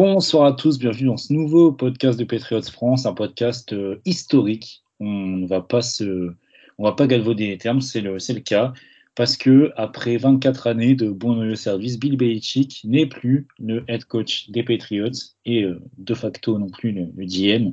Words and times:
Bonsoir 0.00 0.44
à 0.44 0.52
tous, 0.52 0.78
bienvenue 0.78 1.08
dans 1.08 1.16
ce 1.16 1.32
nouveau 1.32 1.72
podcast 1.72 2.16
de 2.20 2.24
Patriots 2.24 2.62
France, 2.62 3.04
un 3.04 3.14
podcast 3.14 3.72
euh, 3.72 4.00
historique. 4.04 4.84
On 5.00 5.10
ne 5.10 5.44
va 5.44 5.60
pas 5.60 5.82
se, 5.82 6.32
on 6.78 6.84
va 6.84 6.92
pas 6.92 7.08
galvauder 7.08 7.48
les 7.48 7.58
termes, 7.58 7.80
c'est 7.80 8.00
le, 8.00 8.16
cas, 8.38 8.72
parce 9.16 9.36
que 9.36 9.72
après 9.74 10.16
24 10.16 10.68
années 10.68 10.94
de 10.94 11.10
bon 11.10 11.34
loyaux 11.34 11.56
service, 11.56 11.98
Bill 11.98 12.16
Belichick 12.16 12.82
n'est 12.84 13.06
plus 13.06 13.48
le 13.58 13.82
head 13.88 14.04
coach 14.04 14.48
des 14.50 14.62
Patriots 14.62 15.34
et 15.44 15.64
euh, 15.64 15.82
de 15.96 16.14
facto 16.14 16.56
non 16.60 16.68
plus 16.68 16.92
le, 16.92 17.08
le 17.16 17.26
GM, 17.26 17.72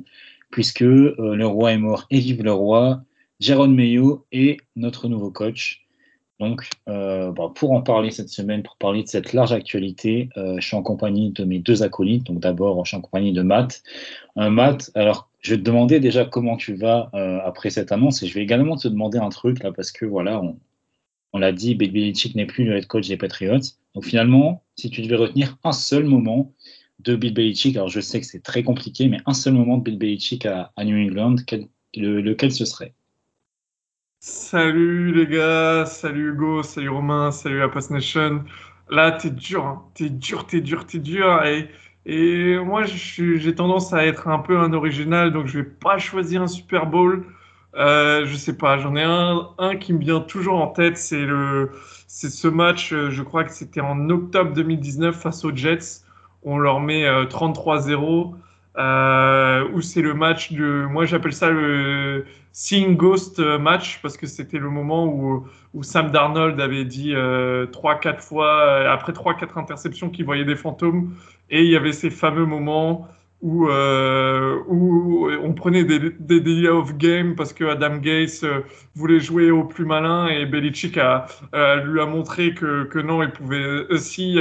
puisque 0.50 0.82
euh, 0.82 1.36
le 1.36 1.46
roi 1.46 1.74
est 1.74 1.78
mort 1.78 2.08
et 2.10 2.18
vive 2.18 2.42
le 2.42 2.52
roi. 2.52 3.04
Jaron 3.38 3.68
Mayo 3.68 4.26
est 4.32 4.56
notre 4.74 5.06
nouveau 5.06 5.30
coach. 5.30 5.85
Donc, 6.38 6.68
euh, 6.88 7.32
bah, 7.32 7.50
pour 7.54 7.72
en 7.72 7.80
parler 7.80 8.10
cette 8.10 8.28
semaine, 8.28 8.62
pour 8.62 8.76
parler 8.76 9.02
de 9.02 9.08
cette 9.08 9.32
large 9.32 9.52
actualité, 9.52 10.28
euh, 10.36 10.56
je 10.60 10.66
suis 10.66 10.76
en 10.76 10.82
compagnie 10.82 11.30
de 11.30 11.44
mes 11.44 11.58
deux 11.58 11.82
acolytes. 11.82 12.24
Donc, 12.24 12.40
d'abord, 12.40 12.84
je 12.84 12.90
suis 12.90 12.96
en 12.96 13.00
compagnie 13.00 13.32
de 13.32 13.42
Matt. 13.42 13.82
Euh, 14.36 14.50
Matt, 14.50 14.90
alors, 14.94 15.30
je 15.40 15.52
vais 15.54 15.58
te 15.58 15.62
demander 15.64 16.00
déjà 16.00 16.24
comment 16.24 16.56
tu 16.56 16.74
vas 16.74 17.10
après 17.44 17.70
cette 17.70 17.92
annonce 17.92 18.22
et 18.22 18.26
je 18.26 18.34
vais 18.34 18.42
également 18.42 18.76
te 18.76 18.88
demander 18.88 19.18
un 19.18 19.28
truc 19.28 19.62
là 19.62 19.70
parce 19.72 19.92
que 19.92 20.04
voilà, 20.04 20.42
on, 21.32 21.38
l'a 21.38 21.52
dit, 21.52 21.74
Belichick 21.74 22.34
n'est 22.34 22.46
plus 22.46 22.64
le 22.64 22.76
head 22.76 22.86
coach 22.86 23.08
des 23.08 23.16
Patriots. 23.16 23.60
Donc, 23.94 24.04
finalement, 24.04 24.64
si 24.76 24.90
tu 24.90 25.02
devais 25.02 25.16
retenir 25.16 25.56
un 25.64 25.72
seul 25.72 26.04
moment 26.04 26.52
de 26.98 27.14
Bill 27.16 27.32
Belichick, 27.34 27.76
alors 27.76 27.88
je 27.88 28.00
sais 28.00 28.20
que 28.20 28.26
c'est 28.26 28.42
très 28.42 28.62
compliqué, 28.62 29.08
mais 29.08 29.18
un 29.26 29.34
seul 29.34 29.54
moment 29.54 29.78
de 29.78 29.84
Bill 29.84 29.98
Belichick 29.98 30.46
à, 30.46 30.72
New 30.84 30.96
England, 30.96 31.36
quel- 31.46 31.68
le- 31.94 32.20
lequel 32.20 32.52
ce 32.52 32.64
serait? 32.64 32.94
Salut 34.28 35.12
les 35.12 35.28
gars, 35.28 35.86
salut 35.86 36.30
Hugo, 36.32 36.64
salut 36.64 36.88
Romain, 36.88 37.30
salut 37.30 37.60
la 37.60 37.68
Pass 37.68 37.90
Nation. 37.90 38.42
Là, 38.90 39.12
t'es 39.12 39.30
dur, 39.30 39.64
hein. 39.64 39.84
T'es 39.94 40.10
dur, 40.10 40.46
t'es 40.48 40.60
dur, 40.60 40.84
t'es 40.84 40.98
dur. 40.98 41.44
Et, 42.04 42.58
moi, 42.58 42.82
j'ai 42.84 43.54
tendance 43.54 43.92
à 43.92 44.04
être 44.04 44.26
un 44.26 44.40
peu 44.40 44.58
un 44.58 44.72
original, 44.72 45.32
donc 45.32 45.46
je 45.46 45.58
vais 45.58 45.64
pas 45.64 45.98
choisir 45.98 46.42
un 46.42 46.48
Super 46.48 46.86
Bowl. 46.86 47.24
Euh, 47.76 48.26
je 48.26 48.34
sais 48.34 48.56
pas, 48.56 48.78
j'en 48.78 48.96
ai 48.96 49.04
un, 49.04 49.76
qui 49.76 49.92
me 49.92 50.00
vient 50.00 50.20
toujours 50.20 50.60
en 50.60 50.68
tête, 50.68 50.98
c'est 50.98 51.24
ce 52.08 52.48
match, 52.48 52.92
euh, 52.92 53.10
je 53.10 53.22
crois 53.22 53.44
que 53.44 53.52
c'était 53.52 53.80
en 53.80 54.10
octobre 54.10 54.52
2019 54.54 55.14
face 55.14 55.44
aux 55.44 55.54
Jets. 55.54 56.02
On 56.42 56.58
leur 56.58 56.80
met 56.80 57.06
euh, 57.06 57.26
33-0. 57.26 58.34
Euh, 58.78 59.66
où 59.72 59.80
c'est 59.80 60.02
le 60.02 60.12
match 60.12 60.52
de, 60.52 60.84
moi 60.84 61.06
j'appelle 61.06 61.32
ça 61.32 61.48
le 61.48 62.26
Seeing 62.58 62.96
Ghost 62.96 63.38
euh, 63.38 63.58
match 63.58 64.00
parce 64.00 64.16
que 64.16 64.26
c'était 64.26 64.56
le 64.56 64.70
moment 64.70 65.04
où, 65.04 65.46
où 65.74 65.82
Sam 65.82 66.10
Darnold 66.10 66.58
avait 66.58 66.86
dit 66.86 67.14
euh, 67.14 67.66
trois, 67.66 67.96
quatre 68.00 68.22
fois, 68.22 68.62
euh, 68.62 68.90
après 68.90 69.12
trois, 69.12 69.34
quatre 69.34 69.58
interceptions 69.58 70.08
qu'il 70.08 70.24
voyait 70.24 70.46
des 70.46 70.56
fantômes 70.56 71.14
et 71.50 71.62
il 71.62 71.70
y 71.70 71.76
avait 71.76 71.92
ces 71.92 72.08
fameux 72.08 72.46
moments 72.46 73.08
où, 73.42 73.68
euh, 73.68 74.58
où 74.68 75.28
on 75.42 75.52
prenait 75.52 75.84
des, 75.84 75.98
des 76.18 76.40
delay 76.40 76.68
of 76.68 76.96
game 76.96 77.34
parce 77.36 77.52
que 77.52 77.64
Adam 77.64 77.98
Gase 77.98 78.42
euh, 78.42 78.62
voulait 78.94 79.20
jouer 79.20 79.50
au 79.50 79.64
plus 79.64 79.84
malin 79.84 80.28
et 80.28 80.46
Belichick 80.46 80.96
a, 80.96 81.26
euh, 81.54 81.84
lui 81.84 82.00
a 82.00 82.06
montré 82.06 82.54
que, 82.54 82.84
que 82.84 82.98
non, 82.98 83.22
il 83.22 83.32
pouvait 83.32 83.84
aussi 83.90 84.38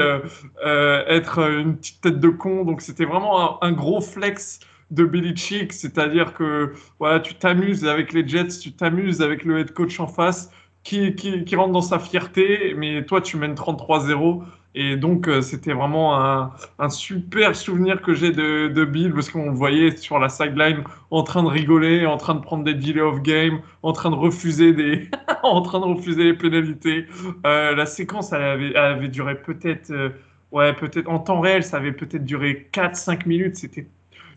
être 0.64 1.40
une 1.40 1.76
petite 1.76 2.00
tête 2.00 2.22
de 2.22 2.30
con. 2.30 2.64
Donc 2.64 2.80
c'était 2.80 3.04
vraiment 3.04 3.62
un 3.62 3.74
gros 3.74 4.00
flex 4.00 4.62
de 4.92 5.04
Belichick, 5.06 5.74
c'est-à-dire 5.74 6.34
que 6.34 6.74
voilà, 7.00 7.20
tu 7.20 7.36
t'amuses 7.36 7.86
avec 7.86 8.14
les 8.14 8.28
Jets, 8.28 8.60
tu 8.62 8.72
t'amuses 8.72 9.22
avec 9.22 9.44
le 9.44 9.60
head 9.60 9.72
coach 9.72 10.00
en 10.00 10.08
face 10.08 10.52
qui, 10.86 11.16
qui, 11.16 11.56
rentre 11.56 11.74
dans 11.74 11.82
sa 11.82 12.00
fierté, 12.00 12.76
mais 12.78 13.04
toi 13.06 13.20
tu 13.20 13.38
mènes 13.38 13.56
33-0. 13.56 14.44
Et 14.78 14.98
donc 14.98 15.28
euh, 15.28 15.42
c'était 15.42 15.72
vraiment 15.74 16.22
un, 16.22 16.52
un 16.80 16.90
super 16.90 17.56
souvenir 17.56 18.02
que 18.02 18.14
j'ai 18.14 18.32
de, 18.32 18.68
de 18.68 18.86
Bill 18.86 19.14
parce 19.14 19.30
qu'on 19.30 19.46
le 19.46 19.56
voyait 19.56 19.96
sur 19.96 20.20
la 20.20 20.28
sideline 20.28 20.84
en 21.12 21.24
train 21.24 21.44
de 21.44 21.48
rigoler, 21.48 22.06
en 22.06 22.18
train 22.18 22.36
de 22.36 22.42
prendre 22.42 22.66
des 22.66 22.74
delay 22.74 23.02
of 23.02 23.22
game, 23.22 23.62
en 23.84 23.94
train 23.94 24.12
de 24.12 24.16
refuser 24.16 24.74
des, 24.74 25.10
en 25.44 25.62
train 25.62 25.80
de 25.80 25.86
refuser 25.86 26.26
les 26.26 26.34
pénalités. 26.34 27.06
Euh, 27.46 27.74
la 27.74 27.86
séquence 27.86 28.34
avait, 28.34 28.76
avait 28.76 29.08
duré 29.08 29.36
peut-être, 29.42 29.92
euh, 29.92 30.10
ouais 30.52 30.74
peut-être 30.74 31.10
en 31.10 31.20
temps 31.20 31.40
réel, 31.40 31.64
ça 31.64 31.78
avait 31.78 31.94
peut-être 31.94 32.26
duré 32.26 32.68
4-5 32.74 33.28
minutes. 33.28 33.56
C'était 33.56 33.88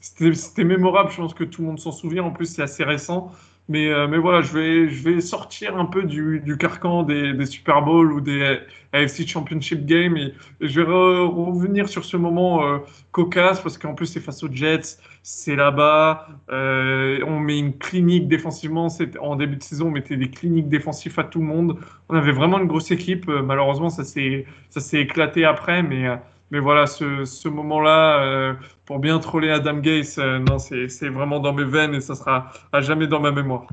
c'était 0.01 0.65
mémorable, 0.65 1.11
je 1.11 1.17
pense 1.17 1.35
que 1.35 1.45
tout 1.45 1.63
le 1.63 1.69
monde 1.69 1.79
s'en 1.81 1.93
souvient. 1.93 2.25
En 2.25 2.31
plus, 2.31 2.47
c'est 2.47 2.63
assez 2.63 2.85
récent. 2.85 3.33
Mais, 3.71 3.89
euh, 3.91 4.09
mais 4.09 4.17
voilà, 4.17 4.41
je 4.41 4.53
vais, 4.57 4.89
je 4.89 5.03
vais 5.05 5.21
sortir 5.21 5.77
un 5.77 5.85
peu 5.85 6.05
du, 6.05 6.41
du 6.41 6.57
carcan 6.57 7.03
des, 7.03 7.45
Super 7.45 7.83
Bowl 7.83 8.13
ou 8.15 8.21
des 8.23 8.59
AFC 8.95 9.27
Championship 9.29 9.85
Game 9.85 10.17
et, 10.17 10.33
je 10.63 10.81
vais 10.81 10.87
re- 10.87 11.27
revenir 11.29 11.87
sur 11.87 12.03
ce 12.05 12.17
moment 12.17 12.65
euh, 12.67 12.79
cocasse 13.13 13.61
parce 13.61 13.77
qu'en 13.77 13.95
plus, 13.95 14.07
c'est 14.07 14.21
face 14.21 14.43
aux 14.43 14.51
Jets, 14.51 14.97
c'est 15.23 15.55
là-bas. 15.55 16.29
euh, 16.51 17.23
on 17.27 17.41
met 17.41 17.59
une 17.59 17.77
clinique 17.77 18.27
défensivement. 18.29 18.89
En 19.21 19.37
début 19.37 19.57
de 19.57 19.63
saison, 19.63 19.89
on 19.89 19.91
mettait 19.91 20.17
des 20.17 20.31
cliniques 20.31 20.69
défensives 20.71 21.19
à 21.21 21.25
tout 21.25 21.41
le 21.41 21.47
monde. 21.47 21.79
On 22.09 22.15
avait 22.17 22.33
vraiment 22.33 22.59
une 22.59 22.67
grosse 22.69 22.91
équipe. 22.91 23.27
Malheureusement, 23.29 23.91
ça 23.91 24.03
s'est 24.05 24.47
éclaté 24.93 25.45
après. 25.45 25.83
Mais, 25.83 26.07
mais 26.51 26.61
voilà, 26.61 26.87
ce, 26.87 27.25
ce 27.25 27.49
moment-là. 27.49 28.23
euh, 28.25 28.55
pour 28.89 29.01
bien 29.01 29.19
troller 29.19 29.51
Adam 29.51 29.79
Gase, 29.81 30.19
euh, 30.19 30.39
non, 30.39 30.59
c'est 30.59 31.09
vraiment 31.11 31.41
dans 31.41 31.53
mes 31.53 31.65
veines 31.65 31.95
et 31.95 32.01
ça 32.01 32.15
sera 32.15 32.51
à 32.73 32.81
jamais 32.81 33.07
dans 33.07 33.21
ma 33.21 33.31
mémoire. 33.31 33.67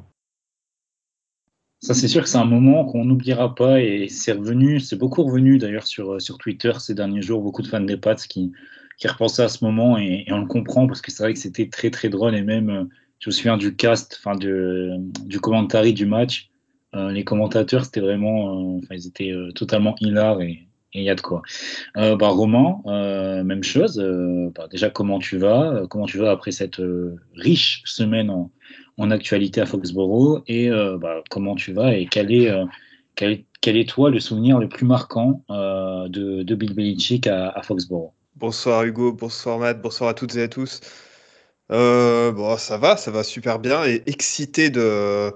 Ça, 1.80 1.94
c'est 1.94 2.10
sûr 2.10 2.24
que 2.24 2.28
c'est 2.28 2.38
un 2.38 2.44
moment 2.44 2.84
qu'on 2.84 3.06
n'oubliera 3.06 3.56
pas 3.56 3.80
et 3.80 4.10
c'est 4.10 4.34
revenu, 4.34 4.82
c'est 4.82 4.98
beaucoup 4.98 5.24
revenu 5.24 5.58
d'ailleurs 5.58 5.88
sur, 5.88 6.16
euh, 6.16 6.20
sur 6.20 6.38
Twitter 6.38 6.74
ces 6.80 6.96
derniers 6.96 7.22
jours, 7.22 7.42
beaucoup 7.42 7.62
de 7.62 7.68
fans 7.68 7.80
des 7.80 7.96
Pats 7.96 8.16
qui, 8.16 8.52
qui 8.98 9.08
repensaient 9.08 9.44
à 9.44 9.48
ce 9.48 9.64
moment 9.64 9.98
et, 9.98 10.26
on 10.30 10.40
le 10.40 10.48
comprend 10.48 10.86
parce 10.86 11.02
que 11.02 11.12
c'est 11.12 11.24
vrai 11.24 11.34
que 11.34 11.40
c'était 11.40 11.70
très 11.70 11.90
très 11.92 12.10
drôle 12.10 12.36
et 12.36 12.42
même, 12.42 12.70
euh, 12.70 12.84
je 13.20 13.30
me 13.30 13.32
souviens 13.32 13.56
du 13.56 13.74
cast, 13.74 14.20
enfin 14.20 14.36
du 14.38 15.40
commentary 15.40 15.94
du 15.94 16.06
match, 16.06 16.50
les 16.94 17.24
commentateurs 17.24 17.86
c'était 17.86 18.02
vraiment, 18.02 18.80
ils 18.92 19.08
étaient 19.08 19.34
totalement 19.56 19.96
hilar 20.00 20.42
et 20.42 20.68
et 20.75 20.75
il 21.00 21.04
y 21.04 21.10
a 21.10 21.16
de 21.16 21.22
quoi. 21.22 21.42
Euh, 21.98 22.16
bah, 22.16 22.30
Romain, 22.30 22.78
euh, 22.88 23.44
même 23.44 23.64
chose, 23.64 24.00
euh, 24.00 24.50
bah, 24.56 24.68
déjà 24.70 24.90
comment 24.90 25.20
tu 25.20 25.38
vas, 25.38 25.86
comment 25.90 26.06
tu 26.06 26.18
vas 26.18 26.32
après 26.32 26.52
cette 26.52 26.82
riche 27.36 27.82
semaine 27.86 28.30
en, 28.30 28.52
actualité 29.12 29.62
à 29.62 29.66
Foxborough 29.66 30.44
et 30.48 30.70
bah, 30.70 31.22
comment 31.30 31.56
tu 31.56 31.74
vas 31.74 31.96
et 31.96 32.06
quel 32.06 32.32
est, 32.32 32.50
quel, 33.16 33.44
quel 33.62 33.78
est 33.78 33.90
toi 33.90 34.10
le 34.10 34.20
souvenir 34.20 34.58
le 34.58 34.70
plus 34.70 34.86
marquant 34.86 35.44
de, 35.50 36.44
de 36.44 36.56
Bill 36.56 36.74
Belichick 36.74 37.28
à, 37.28 37.50
à 37.50 37.62
Foxborough? 37.62 38.12
Bonsoir 38.38 38.84
Hugo, 38.84 39.12
bonsoir 39.12 39.60
Matt, 39.60 39.82
bonsoir 39.82 40.10
à 40.10 40.14
toutes 40.14 40.36
et 40.38 40.44
à 40.44 40.48
tous. 40.48 40.80
Bon, 41.70 42.58
ça 42.58 42.78
va, 42.78 42.96
ça 42.96 43.12
va 43.12 43.24
super 43.24 43.60
bien 43.60 43.84
et 43.84 44.02
excité 44.06 44.70
de, 44.70 45.32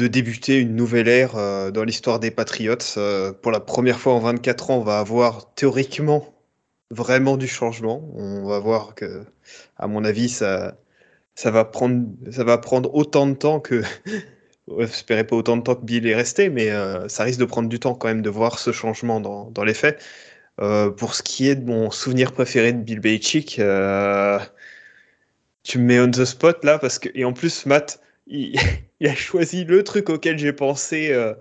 de 0.00 0.06
débuter 0.06 0.58
une 0.58 0.74
nouvelle 0.74 1.08
ère 1.08 1.36
euh, 1.36 1.70
dans 1.70 1.84
l'histoire 1.84 2.20
des 2.20 2.30
Patriots. 2.30 2.76
Euh, 2.96 3.32
pour 3.32 3.52
la 3.52 3.60
première 3.60 4.00
fois 4.00 4.14
en 4.14 4.20
24 4.20 4.70
ans, 4.70 4.78
on 4.78 4.82
va 4.82 4.98
avoir 4.98 5.52
théoriquement 5.54 6.34
vraiment 6.90 7.36
du 7.36 7.46
changement. 7.46 8.10
On 8.14 8.48
va 8.48 8.58
voir 8.58 8.94
que, 8.94 9.24
à 9.76 9.86
mon 9.88 10.04
avis, 10.04 10.30
ça, 10.30 10.78
ça 11.34 11.50
va 11.50 11.66
prendre, 11.66 12.06
ça 12.30 12.44
va 12.44 12.56
prendre 12.58 12.92
autant 12.94 13.26
de 13.26 13.34
temps 13.34 13.60
que. 13.60 13.82
J'espérais 14.78 15.24
pas 15.24 15.34
autant 15.34 15.56
de 15.56 15.62
temps 15.62 15.74
que 15.74 15.84
Bill 15.84 16.06
est 16.06 16.14
resté, 16.14 16.48
mais 16.48 16.70
euh, 16.70 17.08
ça 17.08 17.24
risque 17.24 17.40
de 17.40 17.44
prendre 17.44 17.68
du 17.68 17.80
temps 17.80 17.94
quand 17.94 18.06
même 18.06 18.22
de 18.22 18.30
voir 18.30 18.58
ce 18.60 18.70
changement 18.70 19.20
dans, 19.20 19.50
dans 19.50 19.64
les 19.64 19.74
faits. 19.74 20.02
Pour 20.58 21.14
ce 21.14 21.22
qui 21.22 21.48
est 21.48 21.54
de 21.54 21.64
mon 21.64 21.90
souvenir 21.90 22.32
préféré 22.32 22.74
de 22.74 22.82
Bill 22.82 23.00
Belichick, 23.00 23.54
tu 25.62 25.78
me 25.78 25.84
mets 25.84 26.00
on 26.00 26.10
the 26.10 26.26
spot 26.26 26.62
là 26.64 26.78
parce 26.78 26.98
que 26.98 27.08
et 27.14 27.24
en 27.24 27.32
plus 27.32 27.64
Matt, 27.64 27.98
il, 28.30 28.54
il 29.00 29.08
a 29.08 29.14
choisi 29.14 29.64
le 29.64 29.84
truc 29.84 30.08
auquel 30.10 30.38
j'ai 30.38 30.52
pensé 30.52 31.12
euh, 31.12 31.34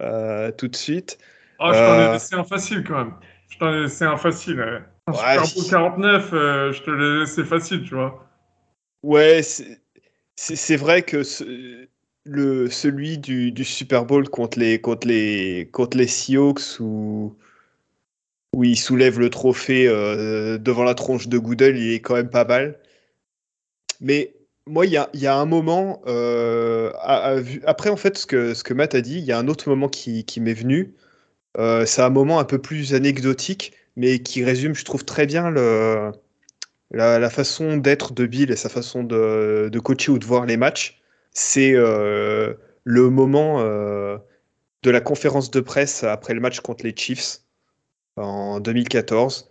euh, 0.00 0.52
tout 0.52 0.68
de 0.68 0.76
suite. 0.76 1.18
Ah, 1.58 1.72
je 1.72 1.78
t'en 1.78 1.94
ai 1.94 1.98
Euh. 1.98 2.12
laissé 2.14 2.34
un 2.34 2.44
facile 2.44 2.84
quand 2.84 3.04
même. 3.04 3.14
Je 3.50 3.58
t'en 3.58 3.72
ai 3.74 3.82
laissé 3.82 4.04
un 4.04 4.16
facile. 4.16 4.60
Un 5.06 5.12
Ouais, 5.12 5.16
Super 5.18 5.44
si- 5.46 5.54
Bowl 5.60 5.70
49, 5.70 6.30
euh, 6.32 6.72
je 6.72 6.82
te 6.82 6.90
l'ai 6.90 7.20
laissé 7.20 7.44
facile, 7.44 7.82
tu 7.82 7.94
vois. 7.94 8.26
Ouais, 9.02 9.40
c'est 10.36 10.76
vrai 10.76 11.02
que 11.02 11.22
ce- 11.22 11.86
le, 12.24 12.70
celui 12.70 13.18
du, 13.18 13.50
du, 13.52 13.64
Super 13.64 14.04
Bowl 14.04 14.28
contre 14.28 14.58
les, 14.58 14.80
contre 14.80 15.06
les, 15.08 15.68
contre 15.72 15.96
les 15.96 16.06
Seahawks 16.06 16.78
où, 16.80 17.34
où 18.52 18.62
il 18.64 18.76
soulève 18.78 19.18
le 19.18 19.28
trophée 19.30 19.88
euh, 19.88 20.56
devant 20.58 20.84
la 20.84 20.94
tronche 20.94 21.26
de 21.28 21.38
Goodell, 21.38 21.76
il 21.76 21.92
est 21.94 22.00
quand 22.00 22.14
même 22.14 22.30
pas 22.30 22.44
mal. 22.44 22.78
Mais 24.00 24.34
moi, 24.66 24.86
il 24.86 24.92
y 24.92 25.26
a, 25.26 25.36
un 25.36 25.46
moment, 25.46 26.02
euh, 26.06 26.92
après 27.66 27.90
en 27.90 27.96
fait 27.96 28.18
ce 28.18 28.26
que, 28.26 28.54
ce 28.54 28.62
que 28.62 28.74
Matt 28.74 28.94
a 28.94 29.00
dit, 29.00 29.18
il 29.18 29.24
y 29.24 29.32
a 29.32 29.38
un 29.38 29.48
autre 29.48 29.68
moment 29.68 29.88
qui, 29.88 30.24
m'est 30.40 30.54
venu. 30.54 30.94
Euh, 31.58 31.86
c'est 31.86 32.02
un 32.02 32.10
moment 32.10 32.38
un 32.38 32.44
peu 32.44 32.58
plus 32.60 32.94
anecdotique, 32.94 33.72
mais 33.96 34.20
qui 34.20 34.44
résume, 34.44 34.74
je 34.74 34.84
trouve, 34.84 35.04
très 35.04 35.26
bien 35.26 35.50
la, 35.50 37.30
façon 37.30 37.76
d'être 37.78 38.12
de 38.12 38.26
Bill 38.26 38.50
et 38.50 38.56
sa 38.56 38.68
façon 38.68 39.02
de, 39.02 39.68
de, 39.72 39.80
coacher 39.80 40.12
ou 40.12 40.18
de 40.18 40.26
voir 40.26 40.46
les 40.46 40.56
matchs. 40.56 41.00
C'est 41.32 41.74
euh, 41.74 42.54
le 42.84 43.10
moment 43.10 43.62
de 43.62 44.90
la 44.90 45.00
conférence 45.00 45.50
de 45.50 45.60
presse 45.60 46.04
après 46.04 46.34
le 46.34 46.40
match 46.40 46.60
contre 46.60 46.84
les 46.84 46.94
Chiefs 46.96 47.40
en 48.16 48.60
2014, 48.60 49.49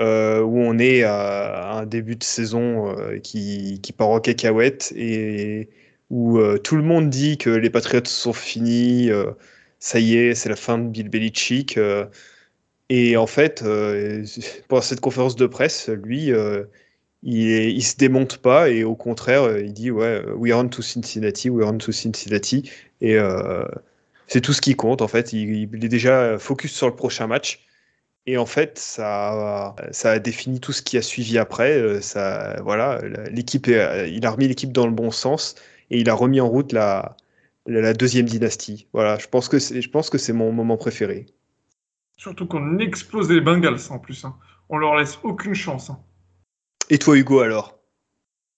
euh, 0.00 0.42
où 0.42 0.58
on 0.58 0.78
est 0.78 1.04
à, 1.04 1.74
un 1.76 1.86
début 1.86 2.16
de 2.16 2.24
saison 2.24 2.98
euh, 2.98 3.18
qui, 3.20 3.78
qui, 3.80 3.92
part 3.92 4.08
en 4.08 4.18
cacahuète 4.18 4.92
et 4.96 5.68
où 6.10 6.38
euh, 6.38 6.58
tout 6.58 6.74
le 6.76 6.82
monde 6.82 7.10
dit 7.10 7.38
que 7.38 7.50
les 7.50 7.70
Patriots 7.70 8.04
sont 8.06 8.32
finis, 8.32 9.10
ça 9.78 10.00
y 10.00 10.16
est, 10.16 10.34
c'est 10.34 10.48
la 10.48 10.56
fin 10.56 10.78
de 10.78 10.88
Bill 10.88 11.08
Belichick. 11.08 11.78
et 12.90 13.16
en 13.16 13.26
fait, 13.26 13.62
pendant 14.68 14.82
cette 14.82 15.00
conférence 15.00 15.36
de 15.36 15.46
presse, 15.46 15.88
lui, 15.88 16.32
il, 17.22 17.38
il 17.48 17.82
se 17.82 17.96
démonte 17.96 18.38
pas 18.38 18.70
et 18.70 18.84
au 18.84 18.96
contraire, 18.96 19.58
il 19.58 19.72
dit 19.72 19.90
ouais, 19.90 20.24
we 20.36 20.52
on 20.52 20.68
to 20.68 20.82
Cincinnati, 20.82 21.50
we 21.50 21.64
on 21.66 21.78
to 21.78 21.92
Cincinnati. 21.92 22.70
Et 23.00 23.16
c'est 24.26 24.40
tout 24.40 24.52
ce 24.52 24.60
qui 24.60 24.74
compte 24.74 25.02
en 25.02 25.08
fait. 25.08 25.32
Il, 25.32 25.84
est 25.84 25.88
déjà 25.88 26.38
focus 26.38 26.72
sur 26.72 26.88
le 26.88 26.96
prochain 26.96 27.26
match. 27.28 27.64
Et 28.26 28.38
en 28.38 28.46
fait, 28.46 28.78
ça, 28.78 29.76
ça 29.90 30.12
a 30.12 30.18
défini 30.18 30.58
tout 30.58 30.72
ce 30.72 30.82
qui 30.82 30.96
a 30.96 31.02
suivi 31.02 31.36
après. 31.36 31.76
Euh, 31.76 32.00
ça, 32.00 32.60
voilà, 32.62 33.00
l'équipe, 33.30 33.66
il 33.66 34.26
a 34.26 34.30
remis 34.30 34.48
l'équipe 34.48 34.72
dans 34.72 34.86
le 34.86 34.92
bon 34.92 35.10
sens 35.10 35.56
et 35.90 36.00
il 36.00 36.08
a 36.08 36.14
remis 36.14 36.40
en 36.40 36.48
route 36.48 36.72
la, 36.72 37.16
la 37.66 37.92
deuxième 37.92 38.26
dynastie. 38.26 38.86
Voilà, 38.92 39.18
je 39.18 39.26
pense 39.26 39.48
que 39.48 39.58
c'est, 39.58 39.82
je 39.82 39.90
pense 39.90 40.08
que 40.08 40.18
c'est 40.18 40.32
mon 40.32 40.52
moment 40.52 40.76
préféré. 40.76 41.26
Surtout 42.16 42.46
qu'on 42.46 42.78
explose 42.78 43.30
les 43.30 43.40
Bengals 43.40 43.80
en 43.90 43.98
plus. 43.98 44.24
Hein. 44.24 44.36
On 44.70 44.78
leur 44.78 44.96
laisse 44.96 45.18
aucune 45.22 45.54
chance. 45.54 45.90
Hein. 45.90 45.98
Et 46.88 46.98
toi, 46.98 47.16
Hugo, 47.16 47.40
alors? 47.40 47.78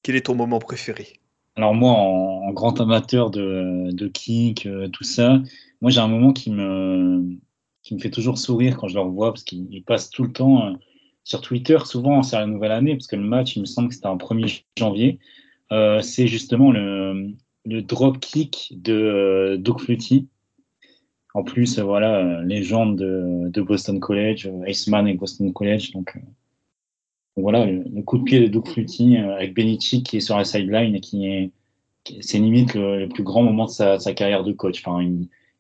Quel 0.03 0.15
est 0.15 0.27
ton 0.27 0.37
moment 0.37 0.61
préféré? 0.61 1.21
Alors 1.57 1.75
moi, 1.75 1.93
en, 1.93 2.53
grand 2.53 2.81
amateur 2.81 3.31
de, 3.31 3.91
de 3.91 4.09
kick, 4.09 4.67
euh, 4.67 4.89
tout 4.89 5.05
ça, 5.05 5.41
moi 5.81 5.91
j'ai 5.91 6.01
un 6.01 6.07
moment 6.07 6.33
qui 6.33 6.51
me 6.51 7.39
qui 7.87 7.95
me 7.95 8.01
fait 8.01 8.11
toujours 8.11 8.37
sourire 8.37 8.77
quand 8.77 8.89
je 8.89 8.95
le 8.95 9.01
revois, 9.01 9.33
parce 9.33 9.45
qu'il 9.45 9.83
passe 9.85 10.11
tout 10.11 10.25
le 10.25 10.33
temps 10.33 10.67
euh, 10.67 10.73
sur 11.23 11.41
Twitter, 11.41 11.79
souvent 11.85 12.25
c'est 12.25 12.37
la 12.37 12.47
nouvelle 12.47 12.73
année, 12.73 12.97
parce 12.97 13.07
que 13.07 13.15
le 13.15 13.23
match, 13.23 13.55
il 13.55 13.61
me 13.61 13.65
semble 13.65 13.91
que 13.91 13.95
c'était 13.95 14.09
en 14.09 14.17
1er 14.17 14.65
janvier. 14.77 15.21
Euh, 15.71 16.01
c'est 16.01 16.27
justement 16.27 16.73
le, 16.73 17.31
le 17.65 17.83
drop 17.83 18.19
kick 18.19 18.73
de 18.77 18.93
euh, 18.93 19.57
Doug 19.57 19.79
Flutie. 19.79 20.27
En 21.33 21.45
plus, 21.45 21.79
voilà, 21.79 22.43
légende 22.43 22.97
de, 22.97 23.51
de, 23.51 23.63
Boston 23.63 24.01
College, 24.01 24.51
Iceman 24.67 25.07
et 25.07 25.15
Boston 25.15 25.53
College. 25.53 25.93
Donc, 25.93 26.19
voilà, 27.37 27.67
le, 27.67 28.03
coup 28.03 28.19
de 28.19 28.25
pied 28.25 28.41
de 28.41 28.47
Doug 28.49 28.67
Flutie 28.67 29.19
avec 29.19 29.55
Benichick 29.55 30.07
qui 30.07 30.17
est 30.17 30.21
sur 30.21 30.37
la 30.37 30.45
sideline 30.45 30.97
et 30.97 31.01
qui 31.01 31.27
est, 31.27 31.51
c'est 32.21 32.39
limite 32.39 32.75
le, 32.75 33.07
plus 33.07 33.23
grand 33.23 33.43
moment 33.43 33.67
de 33.67 33.71
sa, 33.71 33.99
carrière 34.15 34.45
de 34.45 34.53
coach. 34.53 34.83
Enfin, 34.85 35.07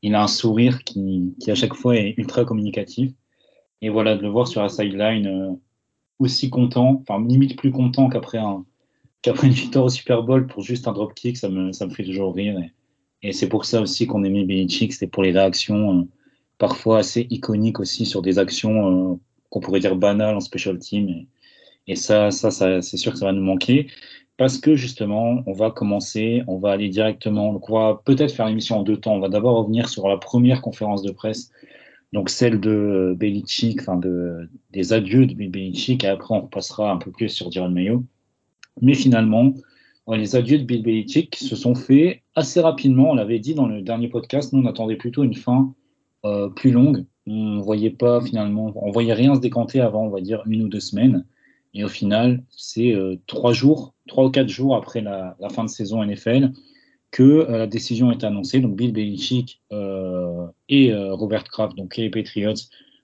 il 0.03 0.15
a 0.15 0.23
un 0.23 0.29
sourire 0.29 0.85
qui, 0.85 1.35
à 1.49 1.55
chaque 1.55 1.75
fois 1.75 1.97
est 1.97 2.15
ultra 2.17 2.45
communicatif. 2.45 3.13
Et 3.83 3.89
voilà, 3.91 4.17
de 4.17 4.23
le 4.23 4.29
voir 4.29 4.49
sur 4.49 4.63
la 4.63 4.69
sideline 4.69 5.27
euh, 5.27 5.53
aussi 6.19 6.49
content, 6.51 7.03
enfin 7.03 7.25
limite 7.25 7.57
plus 7.57 7.71
content 7.71 8.09
qu'après 8.09 8.39
qu'après 9.23 9.49
une 9.49 9.53
victoire 9.53 9.87
au 9.87 9.89
Super 9.89 10.23
Bowl 10.23 10.47
pour 10.47 10.63
juste 10.63 10.89
un 10.89 10.93
dropkick, 10.93 11.37
ça 11.37 11.49
me, 11.49 11.73
ça 11.73 11.87
me 11.87 11.91
fait 11.91 12.05
toujours 12.05 12.35
rire. 12.35 12.59
Et, 13.23 13.29
et 13.29 13.33
c'est 13.33 13.49
pour 13.49 13.65
ça 13.65 13.81
aussi 13.81 14.07
qu'on 14.07 14.25
aimait 14.25 14.45
Belichick, 14.45 14.93
c'était 14.93 15.09
pour 15.09 15.23
les 15.23 15.33
réactions 15.33 16.01
euh, 16.01 16.03
parfois 16.59 16.99
assez 16.99 17.27
iconiques 17.31 17.81
aussi 17.81 18.07
sur 18.07 18.23
des 18.23 18.39
actions 18.39 19.13
euh, 19.13 19.17
qu'on 19.51 19.61
pourrait 19.61 19.81
dire 19.81 19.97
banales 19.97 20.37
en 20.37 20.41
special 20.41 20.79
team. 20.79 21.09
Et, 21.09 21.27
et 21.89 21.97
ça, 21.97 22.31
ça, 22.31 22.51
ça 22.51 22.81
c'est 22.83 22.97
sûr 22.97 23.13
que 23.13 23.19
ça 23.19 23.27
va 23.27 23.33
nous 23.33 23.43
manquer 23.45 23.89
parce 24.37 24.59
que 24.59 24.77
justement, 24.77 25.43
on 25.47 25.53
va 25.53 25.71
commencer, 25.71 26.43
on 26.47 26.59
va 26.59 26.73
aller 26.73 26.89
directement, 26.89 27.51
on 27.51 27.73
va 27.73 28.03
peut-être 28.05 28.33
faire 28.33 28.47
l'émission 28.47 28.79
en 28.79 28.83
deux 28.83 28.99
temps. 28.99 29.15
On 29.15 29.21
va 29.21 29.29
d'abord 29.29 29.59
revenir 29.59 29.89
sur 29.89 30.09
la 30.09 30.19
première 30.19 30.61
conférence 30.61 31.03
de 31.03 31.11
presse, 31.11 31.51
donc 32.13 32.29
celle 32.29 32.61
de 32.61 33.15
Belichick, 33.19 33.81
enfin 33.81 33.97
de, 33.97 34.49
des 34.73 34.93
adieux 34.93 35.27
de 35.27 35.35
Belichick, 35.35 36.05
et 36.05 36.09
après 36.09 36.35
on 36.35 36.43
repassera 36.43 36.91
un 36.91 36.99
peu 36.99 37.11
plus 37.11 37.31
sur 37.31 37.49
Diron 37.49 37.71
Mayo. 37.71 38.05
Mais 38.83 38.95
finalement, 38.95 39.55
les 40.15 40.37
adieux 40.37 40.59
de 40.59 40.65
Bill 40.65 40.83
Belichick 40.83 41.35
se 41.35 41.57
sont 41.57 41.75
faits 41.75 42.21
assez 42.35 42.61
rapidement. 42.61 43.11
On 43.11 43.15
l'avait 43.15 43.39
dit 43.39 43.55
dans 43.55 43.67
le 43.67 43.81
dernier 43.81 44.09
podcast, 44.09 44.53
nous 44.53 44.63
on 44.63 44.67
attendait 44.67 44.97
plutôt 44.97 45.25
une 45.25 45.35
fin 45.35 45.75
euh, 46.25 46.49
plus 46.51 46.71
longue. 46.71 47.05
On 47.27 47.61
voyait 47.61 47.91
pas 47.91 48.21
finalement, 48.21 48.73
on 48.77 48.91
voyait 48.93 49.15
rien 49.15 49.35
se 49.35 49.41
décanter 49.41 49.81
avant, 49.81 50.05
on 50.05 50.11
va 50.11 50.21
dire 50.21 50.43
une 50.47 50.63
ou 50.63 50.69
deux 50.69 50.81
semaines. 50.81 51.25
Et 51.77 51.85
au 51.85 51.89
final, 51.89 52.43
c'est 52.57 52.95
euh, 52.95 53.17
trois 53.27 53.53
jours, 53.53 53.93
trois 54.09 54.25
ou 54.25 54.31
quatre 54.31 54.49
jours 54.49 54.75
après 54.75 55.03
la, 55.03 55.37
fin 55.51 55.63
de 55.63 55.69
saison 55.69 56.03
NFL 56.03 56.53
que 57.11 57.23
euh, 57.23 57.59
la 57.59 57.67
décision 57.67 58.11
est 58.11 58.25
annoncée. 58.25 58.61
Donc 58.61 58.77
Bill 58.77 58.95
Belichick 58.95 59.61
euh, 59.73 60.47
et 60.71 60.95
Robert 60.95 61.45
Kraft, 61.45 61.77
donc 61.77 61.99
les 61.99 62.09
Patriots, 62.09 62.55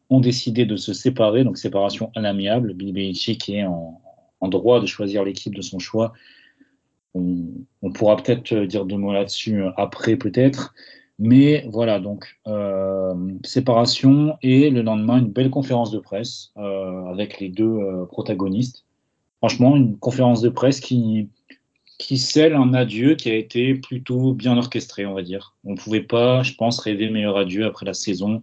ont 0.08 0.20
décidé 0.20 0.64
de 0.64 0.76
se 0.76 0.94
séparer, 0.94 1.44
donc 1.44 1.58
séparation 1.58 2.10
à 2.16 2.22
l'amiable. 2.22 2.72
Bill 2.72 2.94
Belichick 2.94 3.50
est 3.50 3.64
en, 3.64 4.00
droit 4.48 4.80
de 4.80 4.86
choisir 4.86 5.22
l'équipe 5.22 5.54
de 5.54 5.62
son 5.62 5.78
choix. 5.78 6.14
On, 7.14 7.44
on 7.82 7.92
pourra 7.92 8.16
peut-être 8.16 8.54
dire 8.54 8.86
deux 8.86 8.96
mots 8.96 9.12
là-dessus 9.12 9.64
après, 9.76 10.16
peut-être. 10.16 10.72
Mais 11.19 11.67
voilà, 11.70 12.00
donc 12.00 12.38
euh, 12.47 13.14
séparation 13.44 14.37
et 14.43 14.70
le 14.70 14.82
lendemain 14.82 15.19
une 15.19 15.29
belle 15.29 15.50
conférence 15.50 15.91
de 15.91 15.99
presse 15.99 16.53
euh, 16.56 17.05
avec 17.06 17.38
les 17.38 17.49
deux 17.49 17.64
euh, 17.64 18.06
protagonistes. 18.06 18.85
Franchement, 19.38 19.76
une 19.76 19.99
conférence 19.99 20.41
de 20.41 20.49
presse 20.49 20.81
qui, 20.81 21.29
qui 21.99 22.19
scelle 22.19 22.55
un 22.55 22.75
adieu 22.75 23.14
qui 23.14 23.31
a 23.31 23.35
été 23.35 23.75
plutôt 23.75 24.32
bien 24.35 24.56
orchestré, 24.56 25.05
on 25.05 25.14
va 25.14 25.23
dire. 25.23 25.55
On 25.64 25.73
ne 25.73 25.76
pouvait 25.76 26.03
pas, 26.03 26.43
je 26.43 26.55
pense, 26.55 26.79
rêver 26.81 27.11
meilleur 27.11 27.37
adieu 27.37 27.66
après 27.66 27.87
la 27.87 27.95
saison 27.95 28.42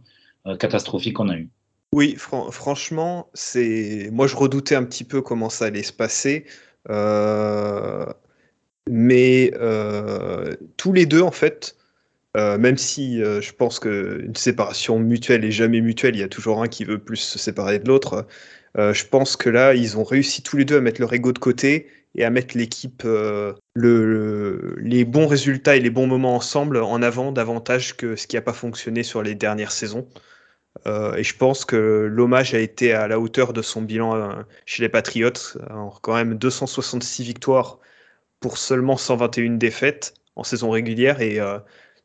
catastrophique 0.60 1.16
qu'on 1.16 1.30
a 1.30 1.38
eue. 1.38 1.50
Oui, 1.94 2.16
fr 2.18 2.52
franchement, 2.52 3.28
c'est 3.34 4.10
moi 4.12 4.28
je 4.28 4.36
redoutais 4.36 4.76
un 4.76 4.84
petit 4.84 5.04
peu 5.04 5.22
comment 5.22 5.50
ça 5.50 5.66
allait 5.66 5.84
se 5.84 5.94
passer. 5.94 6.46
Mais 8.90 9.52
tous 10.78 10.94
les 10.94 11.06
deux, 11.06 11.22
en 11.22 11.32
fait, 11.32 11.79
euh, 12.38 12.58
même 12.58 12.78
si 12.78 13.22
euh, 13.24 13.42
je 13.42 13.54
pense 13.54 13.80
qu'une 13.80 14.36
séparation 14.36 15.00
mutuelle 15.00 15.44
est 15.46 15.52
jamais 15.52 15.82
mutuelle, 15.82 16.16
il 16.16 16.20
y 16.20 16.24
a 16.24 16.28
toujours 16.28 16.62
un 16.62 16.68
qui 16.68 16.86
veut 16.86 17.00
plus 17.00 17.18
se 17.18 17.40
séparer 17.40 17.80
de 17.80 17.88
l'autre. 17.88 18.28
Euh, 18.78 18.94
je 18.94 19.06
pense 19.08 19.36
que 19.36 19.50
là, 19.50 19.74
ils 19.74 19.98
ont 19.98 20.04
réussi 20.04 20.44
tous 20.44 20.58
les 20.58 20.66
deux 20.66 20.78
à 20.78 20.82
mettre 20.82 21.02
leur 21.02 21.12
ego 21.14 21.32
de 21.32 21.40
côté 21.40 21.88
et 22.16 22.24
à 22.26 22.30
mettre 22.30 22.58
l'équipe, 22.58 23.04
le, 23.04 23.56
le, 23.76 24.76
les 24.80 25.06
bons 25.06 25.28
résultats 25.28 25.76
et 25.76 25.80
les 25.80 25.90
bons 25.90 26.08
moments 26.08 26.36
ensemble 26.36 26.78
en 26.78 27.02
avant 27.04 27.32
davantage 27.32 27.96
que 27.98 28.16
ce 28.16 28.28
qui 28.28 28.36
n'a 28.36 28.42
pas 28.42 28.54
fonctionné 28.54 29.04
sur 29.04 29.22
les 29.24 29.36
dernières 29.36 29.72
saisons. 29.72 30.08
Et 30.88 31.24
je 31.24 31.36
pense 31.38 31.66
que 31.66 31.76
l'hommage 32.12 32.56
a 32.56 32.60
été 32.60 32.94
à 32.94 33.08
la 33.08 33.20
hauteur 33.20 33.54
de 33.54 33.62
son 33.62 33.84
bilan 33.84 34.44
chez 34.66 34.82
les 34.82 34.90
Patriots. 34.90 35.58
Alors, 35.70 36.02
quand 36.02 36.16
même 36.16 36.36
266 36.36 37.24
victoires 37.24 37.80
pour 38.40 38.58
seulement 38.58 38.98
121 38.98 39.58
défaites 39.58 40.16
en 40.36 40.44
saison 40.44 40.72
régulière 40.72 41.22
et 41.22 41.40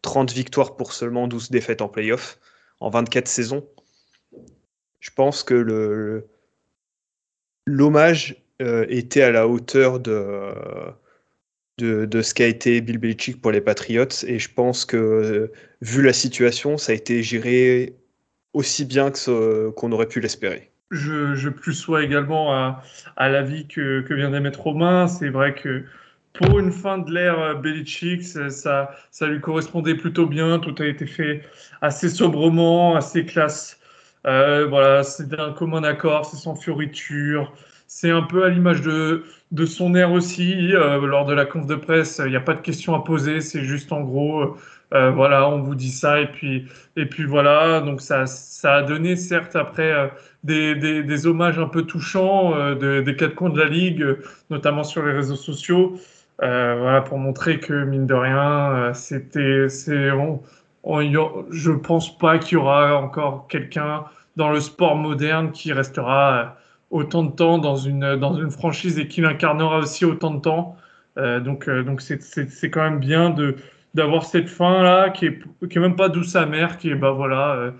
30 0.04 0.32
victoires 0.32 0.76
pour 0.76 0.92
seulement 0.92 1.26
12 1.26 1.50
défaites 1.50 1.82
en 1.82 1.88
playoff 1.88 2.38
en 2.80 2.90
24 2.90 3.26
saisons. 3.26 3.66
Je 5.00 5.10
pense 5.10 5.42
que 5.42 5.54
le, 5.54 6.28
l'hommage 7.66 8.36
euh, 8.62 8.86
était 8.88 9.22
à 9.22 9.30
la 9.30 9.48
hauteur 9.48 10.00
de, 10.00 10.54
de, 11.78 12.22
ce 12.22 12.34
qu'a 12.34 12.46
été 12.46 12.80
Bill 12.80 12.98
Belichick 12.98 13.40
pour 13.40 13.50
les 13.50 13.60
Patriots 13.60 14.24
et 14.26 14.38
je 14.38 14.52
pense 14.52 14.84
que 14.84 14.96
euh, 14.96 15.52
vu 15.80 16.02
la 16.02 16.12
situation, 16.12 16.78
ça 16.78 16.92
a 16.92 16.94
été 16.94 17.22
géré 17.22 17.96
aussi 18.52 18.84
bien 18.84 19.10
qu'on 19.10 19.92
aurait 19.92 20.08
pu 20.08 20.20
l'espérer. 20.20 20.70
Je, 20.90 21.34
je 21.34 21.48
plus 21.48 21.74
sois 21.74 22.04
également 22.04 22.54
à, 22.54 22.82
à 23.16 23.28
l'avis 23.28 23.66
que, 23.66 24.02
que 24.02 24.14
vient 24.14 24.30
d'émettre 24.30 24.60
Romain. 24.60 25.08
C'est 25.08 25.30
vrai 25.30 25.54
que 25.54 25.84
pour 26.34 26.58
une 26.58 26.72
fin 26.72 26.98
de 26.98 27.12
l'ère 27.12 27.38
euh, 27.38 27.54
Belichick, 27.54 28.24
ça, 28.24 28.90
ça 29.10 29.26
lui 29.26 29.40
correspondait 29.40 29.94
plutôt 29.94 30.26
bien. 30.26 30.58
Tout 30.58 30.74
a 30.80 30.86
été 30.86 31.06
fait 31.06 31.42
assez 31.80 32.08
sobrement, 32.08 32.96
assez 32.96 33.24
classe. 33.24 33.78
Euh, 34.26 34.66
voilà, 34.66 35.02
c'est 35.04 35.28
d'un 35.28 35.52
commun 35.52 35.84
accord, 35.84 36.26
c'est 36.26 36.36
sans 36.36 36.56
fioriture, 36.56 37.52
c'est 37.86 38.10
un 38.10 38.22
peu 38.22 38.44
à 38.44 38.48
l'image 38.48 38.82
de, 38.82 39.24
de 39.52 39.66
son 39.66 39.94
air 39.94 40.12
aussi. 40.12 40.54
lors 40.72 41.26
de 41.26 41.34
la 41.34 41.44
conf 41.44 41.66
de 41.66 41.74
presse, 41.74 42.20
il 42.24 42.30
n'y 42.30 42.36
a 42.36 42.40
pas 42.40 42.54
de 42.54 42.62
questions 42.62 42.94
à 42.94 43.04
poser, 43.04 43.40
c'est 43.40 43.62
juste 43.62 43.92
en 43.92 44.00
gros, 44.00 44.56
voilà, 44.90 45.48
on 45.50 45.60
vous 45.60 45.74
dit 45.74 45.90
ça 45.90 46.20
et 46.20 46.26
puis, 46.28 46.66
et 46.96 47.04
puis 47.06 47.24
voilà. 47.24 47.80
Donc 47.82 48.00
ça, 48.00 48.26
ça 48.26 48.76
a 48.76 48.82
donné 48.82 49.14
certes 49.16 49.56
après 49.56 50.10
des, 50.42 50.74
des, 50.74 51.02
des, 51.02 51.26
hommages 51.26 51.58
un 51.58 51.68
peu 51.68 51.82
touchants 51.82 52.74
des 52.76 53.16
quatre 53.16 53.34
coins 53.34 53.50
de 53.50 53.60
la 53.60 53.68
ligue, 53.68 54.06
notamment 54.48 54.84
sur 54.84 55.04
les 55.04 55.12
réseaux 55.12 55.36
sociaux. 55.36 55.98
Voilà, 56.38 57.02
pour 57.02 57.18
montrer 57.18 57.60
que 57.60 57.84
mine 57.84 58.06
de 58.06 58.14
rien, 58.14 58.92
c'était, 58.94 59.68
c'est, 59.68 60.10
je 61.50 61.70
pense 61.70 62.18
pas 62.18 62.38
qu'il 62.38 62.58
y 62.58 62.60
aura 62.60 62.96
encore 62.96 63.46
quelqu'un 63.48 64.04
dans 64.36 64.50
le 64.50 64.60
sport 64.60 64.96
moderne 64.96 65.52
qui 65.52 65.72
restera 65.72 66.38
euh, 66.38 66.44
autant 66.90 67.24
de 67.24 67.30
temps 67.30 67.58
dans 67.58 67.76
une, 67.76 68.16
dans 68.16 68.34
une 68.34 68.50
franchise 68.50 68.98
et 68.98 69.08
qui 69.08 69.20
l'incarnera 69.20 69.78
aussi 69.78 70.04
autant 70.04 70.32
de 70.32 70.40
temps. 70.40 70.76
Euh, 71.16 71.40
donc, 71.40 71.68
euh, 71.68 71.82
donc 71.82 72.00
c'est, 72.00 72.22
c'est, 72.22 72.70
quand 72.70 72.82
même 72.82 72.98
bien 72.98 73.30
de, 73.30 73.56
d'avoir 73.94 74.24
cette 74.24 74.48
fin 74.48 74.82
là 74.82 75.10
qui 75.10 75.26
est, 75.26 75.38
qui 75.68 75.78
est 75.78 75.80
même 75.80 75.96
pas 75.96 76.08
douce 76.08 76.34
amère, 76.36 76.78
qui 76.78 76.90
est 76.90 76.96
bah 76.96 77.12
voilà, 77.12 77.72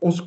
on 0.00 0.10
se 0.10 0.22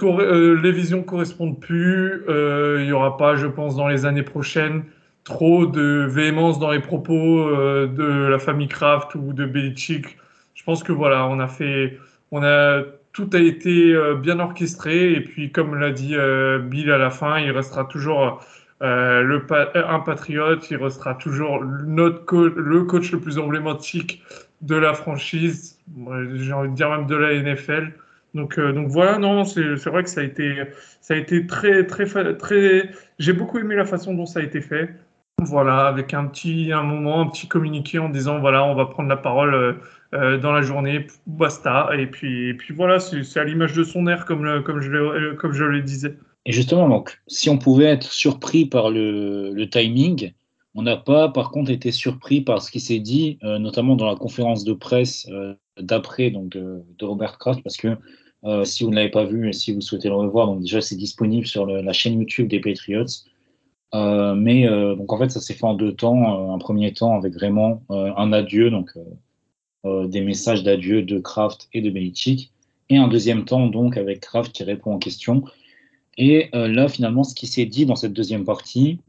les 0.61 0.71
visions 0.71 1.03
correspondent 1.03 1.59
plus. 1.59 2.23
Il 2.27 2.85
y 2.85 2.91
aura 2.91 3.17
pas, 3.17 3.35
je 3.35 3.47
pense, 3.47 3.75
dans 3.75 3.87
les 3.87 4.05
années 4.05 4.23
prochaines 4.23 4.83
trop 5.29 5.65
de 5.65 6.05
véhémence 6.09 6.59
dans 6.59 6.71
les 6.71 6.81
propos 6.81 7.49
de 7.87 8.27
la 8.27 8.39
famille 8.39 8.67
Kraft 8.67 9.15
ou 9.15 9.31
de 9.31 9.45
Belichick 9.45 10.17
je 10.59 10.65
pense 10.65 10.83
que 10.83 10.91
voilà, 10.91 11.25
on 11.25 11.39
a 11.39 11.47
fait, 11.47 11.97
on 12.31 12.43
a 12.43 12.83
tout 13.13 13.29
a 13.31 13.39
été 13.39 13.93
euh, 13.93 14.15
bien 14.15 14.39
orchestré 14.39 15.13
et 15.13 15.21
puis 15.21 15.53
comme 15.53 15.73
l'a 15.75 15.91
dit 15.91 16.15
euh, 16.15 16.59
Bill 16.59 16.91
à 16.91 16.97
la 16.97 17.09
fin, 17.09 17.39
il 17.39 17.49
restera 17.51 17.85
toujours 17.85 18.43
euh, 18.81 19.21
le 19.21 19.47
un 19.75 19.99
patriote, 20.01 20.69
il 20.69 20.75
restera 20.75 21.15
toujours 21.15 21.63
notre 21.63 22.37
le 22.37 22.83
coach 22.83 23.11
le 23.13 23.21
plus 23.21 23.39
emblématique 23.39 24.21
de 24.61 24.75
la 24.75 24.93
franchise, 24.93 25.79
j'ai 26.35 26.51
envie 26.51 26.69
de 26.69 26.75
dire 26.75 26.89
même 26.89 27.07
de 27.07 27.15
la 27.15 27.33
NFL. 27.41 27.93
Donc, 28.35 28.59
donc 28.59 28.89
voilà, 28.89 29.17
non, 29.17 29.45
c'est 29.45 29.61
vrai 29.85 30.03
que 30.03 30.09
ça 30.09 30.21
a 30.21 30.23
été, 30.25 30.55
ça 30.99 31.13
a 31.13 31.17
été 31.17 31.47
très, 31.47 31.87
très, 31.87 32.05
très. 32.35 32.91
J'ai 33.17 33.33
beaucoup 33.33 33.57
aimé 33.57 33.75
la 33.75 33.85
façon 33.85 34.13
dont 34.13 34.25
ça 34.25 34.41
a 34.41 34.43
été 34.43 34.59
fait. 34.61 34.89
Voilà, 35.41 35.87
avec 35.87 36.13
un 36.13 36.25
petit, 36.25 36.71
un 36.71 36.83
moment, 36.83 37.21
un 37.21 37.27
petit 37.27 37.47
communiqué 37.47 37.99
en 37.99 38.09
disant 38.09 38.39
voilà, 38.39 38.65
on 38.65 38.75
va 38.75 38.85
prendre 38.85 39.09
la 39.09 39.17
parole 39.17 39.79
euh, 40.13 40.39
dans 40.39 40.51
la 40.51 40.61
journée, 40.63 41.05
basta. 41.27 41.89
Et 41.97 42.07
puis, 42.07 42.49
et 42.49 42.53
puis 42.55 42.73
voilà, 42.73 42.99
c'est 42.99 43.39
à 43.39 43.43
l'image 43.43 43.73
de 43.73 43.83
son 43.83 44.07
air, 44.07 44.25
comme, 44.25 44.63
comme, 44.63 44.81
je 44.81 44.89
le, 44.89 45.35
comme 45.35 45.53
je 45.53 45.63
le 45.63 45.81
disais. 45.81 46.17
Et 46.45 46.51
justement, 46.51 46.89
donc, 46.89 47.19
si 47.27 47.49
on 47.49 47.59
pouvait 47.59 47.85
être 47.85 48.11
surpris 48.11 48.65
par 48.65 48.89
le, 48.89 49.65
timing, 49.71 50.31
on 50.73 50.81
n'a 50.81 50.97
pas, 50.97 51.29
par 51.29 51.51
contre, 51.51 51.69
été 51.69 51.91
surpris 51.91 52.41
par 52.41 52.61
ce 52.61 52.71
qui 52.71 52.79
s'est 52.79 52.99
dit, 52.99 53.37
euh, 53.43 53.59
notamment 53.59 53.95
dans 53.95 54.07
la 54.07 54.15
conférence 54.15 54.63
de 54.63 54.73
presse 54.73 55.27
euh, 55.29 55.53
d'après 55.79 56.31
donc 56.31 56.49
de, 56.49 56.81
de, 56.97 57.05
Robert 57.05 57.37
Kraft, 57.37 57.61
parce 57.63 57.77
que 57.77 57.95
si 58.63 58.85
vous 58.85 58.89
ne 58.89 58.95
l'avez 58.95 59.09
pas 59.09 59.25
vu 59.25 59.49
et 59.49 59.53
si 59.53 59.73
vous 59.73 59.81
souhaitez 59.81 60.07
le 60.07 60.15
revoir, 60.15 60.47
donc 60.47 60.61
déjà 60.61 60.79
c'est 60.79 60.95
disponible 60.95 61.45
sur 61.45 61.65
la 61.65 61.91
chaîne 61.91 62.17
YouTube 62.17 62.47
des 62.47 62.61
Patriots. 62.61 63.03
Mais 63.93 64.67
donc 64.95 65.11
en 65.11 65.17
fait, 65.17 65.29
ça 65.29 65.39
s'est 65.39 65.53
fait 65.53 65.65
en 65.65 65.73
deux 65.73 65.93
temps. 65.93 66.53
un 66.53 66.57
premier 66.57 66.93
temps 66.93 67.15
avec 67.17 67.33
vraiment 67.33 67.81
un 67.89 68.33
adieu, 68.33 68.69
donc 68.69 68.91
euh, 69.85 70.07
des 70.07 70.19
messages 70.19 70.63
d'adieu 70.63 71.03
de 71.03 71.19
Kraft 71.19 71.69
et 71.71 71.81
de 71.81 71.89
Belichick, 71.89 72.51
et 72.89 72.97
un 72.97 73.07
deuxième 73.07 73.45
temps 73.45 73.67
donc 73.67 73.95
avec 73.95 74.19
Kraft 74.19 74.51
qui 74.51 74.63
répond 74.63 74.95
aux 74.95 74.99
questions. 74.99 75.45
Et 76.17 76.49
euh, 76.53 76.67
là, 76.67 76.89
finalement, 76.89 77.23
ce 77.23 77.33
qui 77.33 77.47
s'est 77.47 77.65
dit 77.65 77.85
dans 77.85 77.95
cette 77.95 78.11
deuxième 78.11 78.43
partie, 78.43 78.99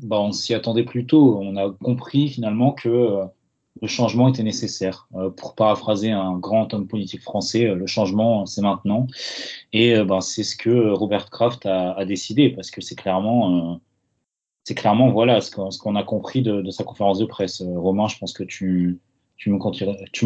bah, 0.00 0.18
on 0.18 0.32
s'y 0.32 0.54
attendait 0.54 0.84
plus 0.84 1.04
tôt. 1.04 1.38
On 1.42 1.56
a 1.56 1.70
compris 1.70 2.30
finalement 2.30 2.72
que 2.72 2.88
euh, 2.88 3.24
le 3.82 3.86
changement 3.86 4.28
était 4.28 4.42
nécessaire. 4.42 5.08
pour 5.36 5.54
paraphraser 5.54 6.10
un 6.10 6.38
grand 6.38 6.72
homme 6.72 6.86
politique 6.88 7.20
français, 7.22 7.74
le 7.74 7.86
changement, 7.86 8.46
c'est 8.46 8.62
maintenant. 8.62 9.06
Et 9.74 9.94
bah, 10.04 10.20
c'est 10.22 10.42
ce 10.42 10.56
que 10.56 10.90
Robert 10.90 11.30
Kraft 11.30 11.66
a 11.66 12.04
décidé, 12.04 12.50
parce 12.50 12.70
que 12.70 12.82
c'est 12.82 12.96
clairement, 12.96 13.80
c'est 14.64 14.74
clairement 14.74 15.10
voilà, 15.10 15.40
ce 15.40 15.50
qu'on 15.50 15.96
a 15.96 16.02
compris 16.04 16.42
de, 16.42 16.70
sa 16.70 16.84
conférence 16.84 17.18
de 17.18 17.24
presse. 17.24 17.62
Romain, 17.62 18.08
je 18.08 18.18
pense 18.18 18.32
que 18.32 18.44
tu, 18.44 19.00
me 19.46 19.58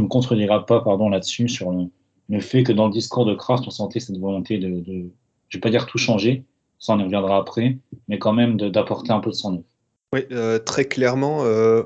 contrediras, 0.08 0.60
pas 0.60 0.80
pardon, 0.80 1.08
là-dessus 1.08 1.48
sur 1.48 1.72
le, 1.72 2.40
fait 2.40 2.62
que 2.62 2.72
dans 2.72 2.86
le 2.86 2.92
discours 2.92 3.24
de 3.24 3.34
Kraft, 3.34 3.64
on 3.66 3.70
sentait 3.70 4.00
cette 4.00 4.18
volonté 4.18 4.58
de, 4.58 5.10
je 5.48 5.56
vais 5.56 5.60
pas 5.60 5.70
dire 5.70 5.86
tout 5.86 5.98
changer, 5.98 6.44
ça 6.78 6.94
on 6.94 6.98
y 6.98 7.04
reviendra 7.04 7.38
après, 7.38 7.78
mais 8.08 8.18
quand 8.18 8.32
même 8.32 8.56
d'apporter 8.56 9.12
un 9.12 9.20
peu 9.20 9.30
de 9.30 9.36
son 9.36 9.54
œuvre. 9.54 9.64
Oui, 10.12 10.20
euh, 10.32 10.58
très 10.58 10.84
clairement, 10.84 11.44
euh, 11.44 11.82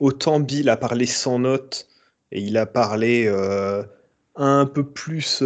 autant 0.00 0.40
Bill 0.40 0.68
a 0.68 0.76
parlé 0.76 1.06
sans 1.06 1.38
notes 1.38 1.88
et 2.32 2.40
il 2.40 2.56
a 2.56 2.66
parlé 2.66 3.24
euh, 3.26 3.82
un 4.36 4.66
peu 4.66 4.84
plus 4.84 5.38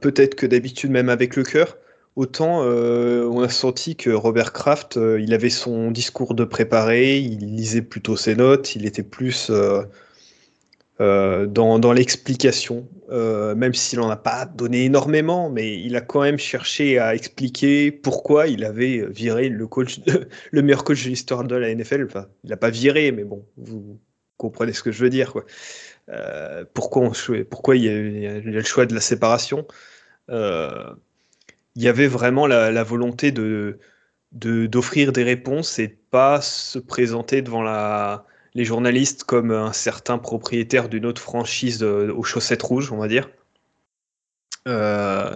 peut-être 0.00 0.34
que 0.34 0.46
d'habitude 0.46 0.90
même 0.90 1.08
avec 1.08 1.36
le 1.36 1.42
cœur, 1.42 1.76
autant 2.20 2.60
on 2.62 3.42
a 3.42 3.48
senti 3.48 3.96
que 3.96 4.10
Robert 4.10 4.52
Kraft, 4.52 4.98
il 5.18 5.32
avait 5.34 5.50
son 5.50 5.90
discours 5.90 6.34
de 6.34 6.44
préparé, 6.44 7.18
il 7.18 7.56
lisait 7.56 7.82
plutôt 7.82 8.16
ses 8.16 8.34
notes, 8.34 8.76
il 8.76 8.86
était 8.86 9.02
plus 9.02 9.50
euh, 11.00 11.46
dans, 11.46 11.92
l'explication, 11.94 12.86
euh, 13.10 13.54
même 13.54 13.72
s'il 13.72 14.00
n'en 14.00 14.10
a 14.10 14.16
pas 14.16 14.44
donné 14.44 14.84
énormément, 14.84 15.48
mais 15.48 15.80
il 15.80 15.96
a 15.96 16.02
quand 16.02 16.20
même 16.20 16.38
cherché 16.38 16.98
à 16.98 17.14
expliquer 17.14 17.90
pourquoi 17.90 18.48
il 18.48 18.64
avait 18.66 19.06
viré 19.08 19.48
le, 19.48 19.66
meilleur 20.62 20.84
coach 20.84 21.04
de 21.04 21.08
l'histoire 21.08 21.44
de 21.44 21.56
la 21.56 21.74
NFL. 21.74 22.06
Il 22.44 22.50
n'a 22.50 22.58
pas 22.58 22.68
viré, 22.68 23.12
mais 23.12 23.24
bon, 23.24 23.46
vous 23.56 23.98
comprenez 24.36 24.74
ce 24.74 24.82
que 24.82 24.92
je 24.92 25.02
veux 25.02 25.08
dire. 25.08 25.32
Quoi. 25.32 25.46
Euh, 26.10 26.66
pourquoi, 26.74 27.10
pourquoi 27.48 27.76
il, 27.76 27.84
y 27.84 28.26
a, 28.26 28.38
le 28.40 28.62
choix 28.62 28.84
de 28.84 28.94
la 28.94 29.00
séparation 29.00 29.66
Il 31.76 31.82
y 31.82 31.88
avait 31.88 32.08
vraiment 32.08 32.46
la, 32.46 32.82
volonté 32.82 33.32
de 33.32 33.78
d'offrir 34.32 35.12
des 35.12 35.24
réponses 35.24 35.78
et 35.80 35.88
pas 35.88 36.40
se 36.40 36.78
présenter 36.78 37.42
devant 37.42 37.62
les 38.54 38.64
journalistes 38.64 39.24
comme 39.24 39.50
un 39.50 39.72
certain 39.72 40.18
propriétaire 40.18 40.88
d'une 40.88 41.06
autre 41.06 41.22
franchise 41.22 41.82
euh, 41.82 42.12
aux 42.12 42.22
chaussettes 42.22 42.62
rouges, 42.62 42.92
on 42.92 42.98
va 42.98 43.08
dire. 43.08 43.28
Euh, 44.68 45.34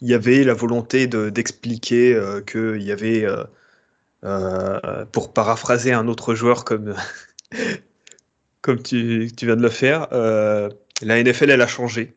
il 0.00 0.08
y 0.08 0.14
avait 0.14 0.44
la 0.44 0.54
volonté 0.54 1.06
d'expliquer 1.06 2.14
euh, 2.14 2.40
qu'il 2.42 2.82
y 2.82 2.92
avait, 2.92 3.26
pour 5.12 5.32
paraphraser 5.32 5.92
un 5.92 6.08
autre 6.08 6.34
joueur 6.34 6.64
comme, 6.64 6.94
comme 8.62 8.82
tu, 8.82 9.30
tu, 9.36 9.46
viens 9.46 9.56
de 9.56 9.62
le 9.62 9.70
faire, 9.70 10.08
la 10.10 11.22
NFL, 11.22 11.50
elle 11.50 11.62
a 11.62 11.66
changé. 11.66 12.14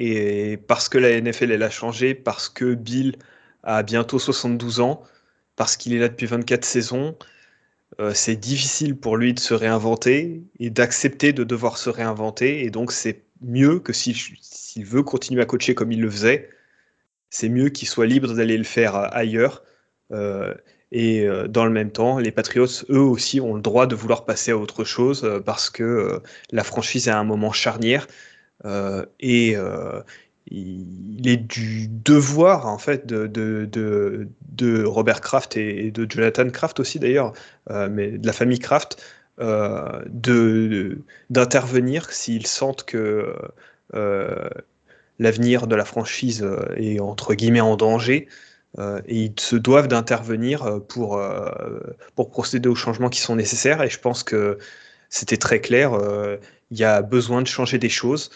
Et 0.00 0.58
parce 0.68 0.88
que 0.88 0.96
la 0.96 1.20
NFL, 1.20 1.50
elle 1.50 1.64
a 1.64 1.70
changé, 1.70 2.14
parce 2.14 2.48
que 2.48 2.74
Bill 2.74 3.16
a 3.64 3.82
bientôt 3.82 4.20
72 4.20 4.78
ans, 4.78 5.02
parce 5.56 5.76
qu'il 5.76 5.92
est 5.92 5.98
là 5.98 6.08
depuis 6.08 6.26
24 6.26 6.64
saisons, 6.64 7.16
euh, 8.00 8.12
c'est 8.14 8.36
difficile 8.36 8.96
pour 8.96 9.16
lui 9.16 9.34
de 9.34 9.40
se 9.40 9.54
réinventer 9.54 10.44
et 10.60 10.70
d'accepter 10.70 11.32
de 11.32 11.42
devoir 11.42 11.78
se 11.78 11.90
réinventer. 11.90 12.64
Et 12.64 12.70
donc, 12.70 12.92
c'est 12.92 13.24
mieux 13.40 13.80
que 13.80 13.92
s'il 13.92 14.84
veut 14.84 15.02
continuer 15.02 15.42
à 15.42 15.46
coacher 15.46 15.74
comme 15.74 15.90
il 15.90 16.00
le 16.00 16.10
faisait, 16.10 16.48
c'est 17.30 17.48
mieux 17.48 17.68
qu'il 17.70 17.88
soit 17.88 18.06
libre 18.06 18.32
d'aller 18.34 18.56
le 18.56 18.62
faire 18.64 18.94
ailleurs. 18.94 19.64
Euh, 20.12 20.54
et 20.92 21.26
euh, 21.26 21.48
dans 21.48 21.64
le 21.64 21.72
même 21.72 21.90
temps, 21.90 22.20
les 22.20 22.30
Patriots, 22.30 22.68
eux 22.88 23.00
aussi, 23.00 23.40
ont 23.40 23.54
le 23.56 23.62
droit 23.62 23.88
de 23.88 23.96
vouloir 23.96 24.24
passer 24.24 24.52
à 24.52 24.56
autre 24.56 24.84
chose 24.84 25.28
parce 25.44 25.70
que 25.70 26.22
la 26.52 26.62
franchise 26.62 27.08
est 27.08 27.10
à 27.10 27.18
un 27.18 27.24
moment 27.24 27.50
charnière. 27.50 28.06
Et 28.64 29.56
il 30.50 31.28
est 31.28 31.36
du 31.36 31.88
devoir 31.88 32.66
en 32.66 32.78
fait 32.78 33.06
de, 33.06 33.26
de, 33.26 34.84
Robert 34.84 35.20
Kraft 35.20 35.56
et, 35.56 35.90
de 35.90 36.06
Jonathan 36.10 36.48
Kraft 36.50 36.80
aussi 36.80 36.98
d'ailleurs, 36.98 37.32
euh, 37.70 37.88
mais 37.90 38.12
de 38.12 38.26
la 38.26 38.32
famille 38.32 38.58
Kraft, 38.58 39.02
euh, 39.40 40.02
d'intervenir 41.30 42.10
s'ils 42.10 42.46
sentent 42.46 42.84
que 42.84 43.34
euh, 43.94 44.48
l'avenir 45.18 45.66
de 45.66 45.76
la 45.76 45.84
franchise 45.84 46.46
est 46.76 47.00
entre 47.00 47.34
guillemets 47.34 47.60
en 47.60 47.76
danger. 47.76 48.28
et 48.78 49.16
ils 49.16 49.34
se 49.38 49.56
doivent 49.56 49.88
d'intervenir 49.88 50.80
pour, 50.88 51.20
pour 52.14 52.30
procéder 52.30 52.68
aux 52.68 52.74
changements 52.74 53.08
qui 53.08 53.20
sont 53.20 53.36
nécessaires. 53.36 53.82
Et 53.82 53.90
je 53.90 53.98
pense 53.98 54.22
que 54.22 54.58
c'était 55.08 55.36
très 55.36 55.60
clair. 55.60 55.92
Il 56.70 56.78
y 56.78 56.84
a 56.84 57.02
besoin 57.02 57.42
de 57.42 57.46
changer 57.46 57.78
des 57.78 57.88
choses. 57.88 58.30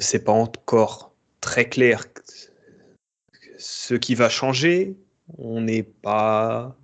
c'est 0.00 0.24
pas 0.24 0.32
encore 0.32 1.12
très 1.40 1.68
clair 1.68 2.04
ce 3.62 3.94
qui 3.94 4.14
va 4.14 4.28
changer. 4.28 4.96
On 5.38 5.60
n'est 5.62 5.82
pas 5.82 6.76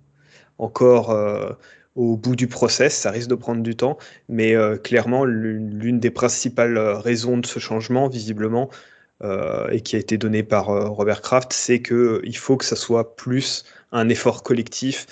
encore 0.57 1.11
euh, 1.11 1.51
au 1.95 2.17
bout 2.17 2.35
du 2.35 2.47
process, 2.47 2.95
ça 2.95 3.11
risque 3.11 3.29
de 3.29 3.35
prendre 3.35 3.61
du 3.61 3.75
temps, 3.75 3.97
mais 4.29 4.55
euh, 4.55 4.77
clairement, 4.77 5.25
l'une 5.25 5.99
des 5.99 6.11
principales 6.11 6.77
raisons 6.77 7.37
de 7.37 7.45
ce 7.45 7.59
changement, 7.59 8.07
visiblement, 8.07 8.69
euh, 9.23 9.69
et 9.69 9.81
qui 9.81 9.95
a 9.95 9.99
été 9.99 10.17
donnée 10.17 10.43
par 10.43 10.67
Robert 10.67 11.21
Kraft, 11.21 11.51
c'est 11.53 11.81
qu'il 11.81 12.37
faut 12.37 12.57
que 12.57 12.65
ça 12.65 12.75
soit 12.75 13.15
plus 13.15 13.65
un 13.91 14.07
effort 14.09 14.43
collectif 14.43 15.07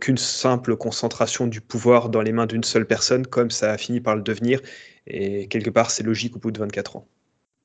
qu'une 0.00 0.18
simple 0.18 0.76
concentration 0.76 1.46
du 1.46 1.60
pouvoir 1.60 2.08
dans 2.08 2.22
les 2.22 2.32
mains 2.32 2.46
d'une 2.46 2.64
seule 2.64 2.86
personne, 2.86 3.26
comme 3.26 3.50
ça 3.50 3.72
a 3.72 3.78
fini 3.78 4.00
par 4.00 4.16
le 4.16 4.22
devenir. 4.22 4.60
Et 5.06 5.48
quelque 5.48 5.70
part, 5.70 5.90
c'est 5.90 6.04
logique 6.04 6.36
au 6.36 6.38
bout 6.38 6.50
de 6.50 6.58
24 6.58 6.96
ans. 6.96 7.08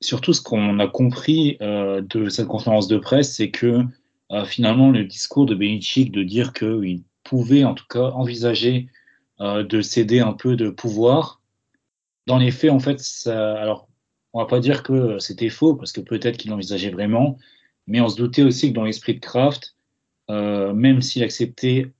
Surtout, 0.01 0.34
ce 0.34 0.41
qu'on 0.41 0.79
a 0.79 0.88
compris 0.88 1.58
de 1.60 2.29
cette 2.29 2.48
conférence 2.48 2.88
de 2.88 2.98
presse, 2.98 3.36
c'est 3.36 3.51
que 3.51 3.84
finalement, 4.46 4.91
le 4.91 5.03
discours 5.06 5.46
de 5.46 5.56
Belichick 5.56 6.12
de 6.12 6.24
dire 6.24 6.53
qu'il 6.53 7.03
pouvait 7.24 7.63
en 7.63 7.75
tout 7.75 7.88
cas 7.89 8.10
envisager 8.12 8.88
de 9.39 9.82
céder 9.82 10.20
un 10.20 10.34
peu 10.34 10.56
de 10.56 10.70
pouvoir, 10.70 11.41
dans 12.27 12.38
les 12.38 12.51
faits, 12.51 12.72
en 12.72 12.79
fait, 12.79 13.01
alors 13.27 13.88
on 14.34 14.39
va 14.39 14.46
pas 14.46 14.60
dire 14.60 14.84
que 14.84 15.18
c'était 15.20 15.50
faux, 15.50 15.75
parce 15.75 15.91
que 15.91 16.01
peut-être 16.01 16.38
qu'il 16.38 16.53
envisageait 16.53 16.91
vraiment, 16.91 17.38
mais 17.88 18.01
on 18.01 18.10
se 18.10 18.15
doutait 18.15 18.44
aussi 18.44 18.70
que 18.70 18.75
dans 18.75 18.84
l'esprit 18.84 19.15
de 19.15 19.20
Kraft, 19.20 19.75
euh, 20.29 20.74
même 20.74 21.01
s'il 21.01 21.24
acceptait 21.24 21.91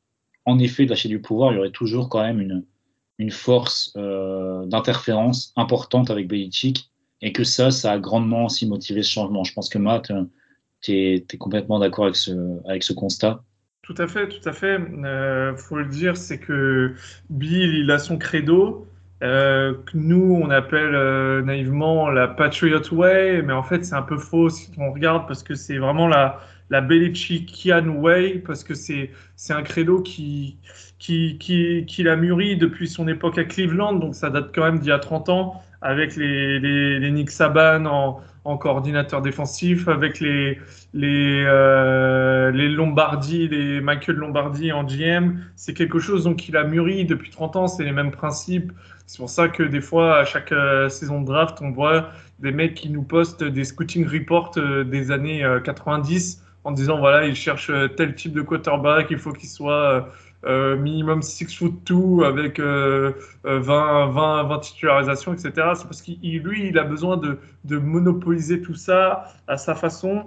en 0.46 0.60
effet 0.60 0.86
de 0.86 0.90
lâcher 0.90 1.10
du 1.10 1.22
pouvoir, 1.22 1.52
il 1.52 1.56
y 1.56 1.60
aurait 1.60 1.72
toujours 1.72 2.10
quand 2.10 2.22
même 2.22 2.42
une, 2.42 3.32
force 3.32 3.94
euh, 3.98 4.66
d'interférence 4.66 5.52
importante 5.58 6.10
avec 6.10 6.28
Belichick, 6.28 6.90
et 7.22 7.34
que 7.34 7.44
ça, 7.44 7.70
ça 7.72 7.92
a 7.92 8.00
grandement 8.00 8.46
aussi 8.46 8.66
motivé 8.66 9.04
ce 9.04 9.12
changement. 9.12 9.44
Je 9.44 9.54
pense 9.54 9.70
que 9.70 9.78
Matt, 9.78 10.12
tu 10.82 10.94
es, 10.94 11.26
complètement 11.38 11.80
d'accord 11.80 12.06
avec 12.06 12.16
ce, 12.16 12.94
constat. 12.94 13.44
Tout 13.82 13.96
à 13.98 14.08
fait, 14.08 14.30
tout 14.30 14.48
à 14.48 14.54
fait. 14.54 14.76
Il 14.76 15.06
euh, 15.06 15.56
faut 15.58 15.78
le 15.78 15.86
dire, 15.86 16.16
c'est 16.16 16.38
que 16.38 16.94
Bill, 17.30 17.76
il 17.76 17.92
a 17.92 18.00
son 18.00 18.18
credo. 18.18 18.88
Euh, 19.22 19.74
que 19.74 19.98
nous, 19.98 20.40
on 20.42 20.50
appelle 20.50 20.96
euh, 20.96 21.42
naïvement 21.42 22.10
la 22.10 22.30
Patriot 22.30 22.82
Way, 22.94 23.42
mais 23.42 23.52
en 23.52 23.64
fait, 23.64 23.84
c'est 23.84 23.96
un 23.96 24.02
peu 24.02 24.18
faux 24.18 24.50
si 24.50 24.72
on 24.78 24.94
regarde 24.94 25.28
parce 25.28 25.44
que 25.44 25.56
c'est 25.56 25.78
vraiment 25.78 26.08
la, 26.08 26.40
la 26.70 26.82
Belichickian 26.82 27.88
Way, 27.88 28.44
parce 28.46 28.64
que 28.64 28.74
c'est, 28.74 29.12
un 29.50 29.64
credo 29.64 30.02
qui, 30.02 30.58
qui, 31.00 31.38
qui, 31.40 31.86
qui 31.86 32.04
l'a 32.04 32.16
mûri 32.16 32.58
depuis 32.58 32.88
son 32.88 33.08
époque 33.08 33.38
à 33.38 33.44
Cleveland, 33.44 33.94
donc 33.94 34.16
ça 34.16 34.30
date 34.30 34.52
quand 34.54 34.64
même 34.64 34.80
d'il 34.80 34.90
y 34.90 34.92
a 34.92 35.00
30 35.00 35.30
ans, 35.30 35.62
avec 35.82 36.16
les, 36.16 36.60
les, 36.60 37.00
les 37.00 37.12
Nick 37.12 37.32
Saban 37.32 37.86
en, 37.86 38.20
en 38.46 38.58
coordinateur 38.58 39.22
défensif, 39.22 39.88
avec 39.88 40.20
les, 40.20 40.60
les, 40.94 41.44
euh, 41.46 42.52
Lombardi, 42.52 43.48
les 43.48 43.82
Michael 43.82 44.16
Lombardi 44.18 44.72
en 44.72 44.84
GM. 44.84 45.40
C'est 45.56 45.74
quelque 45.74 46.00
chose 46.00 46.24
donc, 46.24 46.38
qu'il 46.38 46.58
a 46.58 46.64
mûri 46.64 47.06
depuis 47.06 47.30
30 47.30 47.56
ans, 47.56 47.68
c'est 47.68 47.84
les 47.84 47.92
mêmes 47.92 48.12
principes. 48.12 48.72
C'est 49.06 49.18
pour 49.18 49.30
ça 49.30 49.50
que 49.50 49.64
des 49.64 49.82
fois, 49.82 50.20
à 50.20 50.26
chaque 50.26 50.52
euh, 50.52 50.90
saison 50.90 51.22
de 51.22 51.26
draft, 51.26 51.60
on 51.62 51.72
voit 51.72 52.10
des 52.40 52.52
mecs 52.52 52.76
qui 52.76 52.90
nous 52.90 53.04
postent 53.04 53.44
des 53.44 53.64
scouting 53.64 54.08
reports 54.08 54.52
euh, 54.58 54.84
des 54.84 55.12
années 55.12 55.46
90 55.64 56.42
euh, 56.42 56.49
en 56.64 56.72
disant 56.72 57.00
voilà, 57.00 57.26
ils 57.26 57.36
cherchent 57.36 57.72
tel 57.98 58.16
type 58.16 58.34
de 58.34 58.42
quarterback, 58.42 59.08
il 59.12 59.18
faut 59.18 59.34
qu'il 59.34 59.50
soit 59.50 60.10
minimum 60.44 61.22
6 61.22 61.54
foot 61.56 61.74
2 61.86 62.24
avec 62.24 62.60
20, 62.60 63.14
20, 63.44 64.44
20 64.44 64.60
titularisations, 64.60 65.34
etc. 65.34 65.52
C'est 65.76 65.84
parce 65.84 66.02
qu'il 66.02 66.42
lui, 66.42 66.68
il 66.70 66.78
a 66.78 66.84
besoin 66.84 67.18
de, 67.18 67.40
de 67.66 67.78
monopoliser 67.78 68.62
tout 68.62 68.76
ça 68.76 69.26
à 69.48 69.58
sa 69.58 69.76
façon 69.76 70.26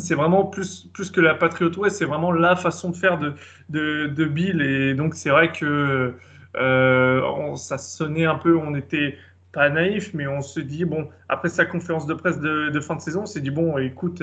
c'est 0.00 0.14
vraiment 0.14 0.44
plus, 0.44 0.88
plus 0.92 1.10
que 1.10 1.20
la 1.20 1.34
Patriot 1.34 1.70
Way, 1.78 1.90
c'est 1.90 2.04
vraiment 2.04 2.32
la 2.32 2.56
façon 2.56 2.90
de 2.90 2.96
faire 2.96 3.18
de, 3.18 3.34
de, 3.68 4.06
de 4.06 4.24
Bill. 4.24 4.60
Et 4.60 4.94
donc, 4.94 5.14
c'est 5.14 5.30
vrai 5.30 5.52
que 5.52 6.14
euh, 6.56 7.56
ça 7.56 7.78
sonnait 7.78 8.26
un 8.26 8.36
peu, 8.36 8.56
on 8.56 8.74
était 8.74 9.16
pas 9.52 9.70
naïf, 9.70 10.12
mais 10.14 10.26
on 10.26 10.40
se 10.40 10.60
dit, 10.60 10.84
bon, 10.84 11.08
après 11.28 11.48
sa 11.48 11.64
conférence 11.64 12.06
de 12.06 12.14
presse 12.14 12.40
de, 12.40 12.80
fin 12.80 12.96
de 12.96 13.00
saison, 13.00 13.22
on 13.22 13.26
s'est 13.26 13.40
dit, 13.40 13.50
bon, 13.50 13.78
écoute, 13.78 14.22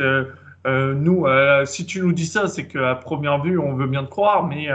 euh, 0.67 0.93
euh, 0.93 0.93
nous, 0.93 1.25
si 1.65 1.85
tu 1.85 2.01
nous 2.01 2.13
dis 2.13 2.25
ça, 2.25 2.47
c'est 2.47 2.67
qu'à 2.67 2.95
première 2.95 3.41
vue, 3.41 3.57
on 3.57 3.73
veut 3.73 3.87
bien 3.87 4.03
te 4.03 4.09
croire, 4.09 4.47
mais 4.47 4.67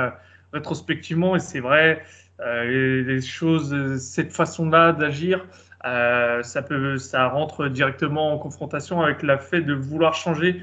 rétrospectivement, 0.53 1.37
et 1.37 1.41
c'est 1.41 1.61
vrai, 1.61 2.03
les, 2.41 3.21
choses, 3.21 3.97
cette 3.99 4.33
façon-là 4.33 4.93
d'agir, 4.93 5.47
ça, 5.83 6.43
ça 6.99 7.29
rentre 7.29 7.69
directement 7.69 8.35
en 8.35 8.39
confrontation 8.39 9.03
avec 9.03 9.23
la 9.23 9.39
fait 9.39 9.63
de 9.63 9.75
vouloir 9.75 10.15
changer 10.15 10.63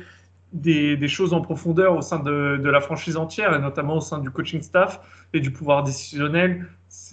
des, 0.54 1.08
choses 1.08 1.34
en 1.34 1.42
profondeur 1.42 1.96
au 1.96 2.02
sein 2.02 2.20
de, 2.20 2.70
la 2.70 2.82
franchise 2.82 3.18
entière, 3.18 3.56
et 3.56 3.60
notamment 3.60 3.98
au 3.98 4.02
sein 4.02 4.20
du 4.20 4.30
coaching 4.30 4.62
staff 4.62 5.00
et 5.34 5.40
du 5.40 5.52
pouvoir 5.52 5.84
décisionnel 5.84 6.68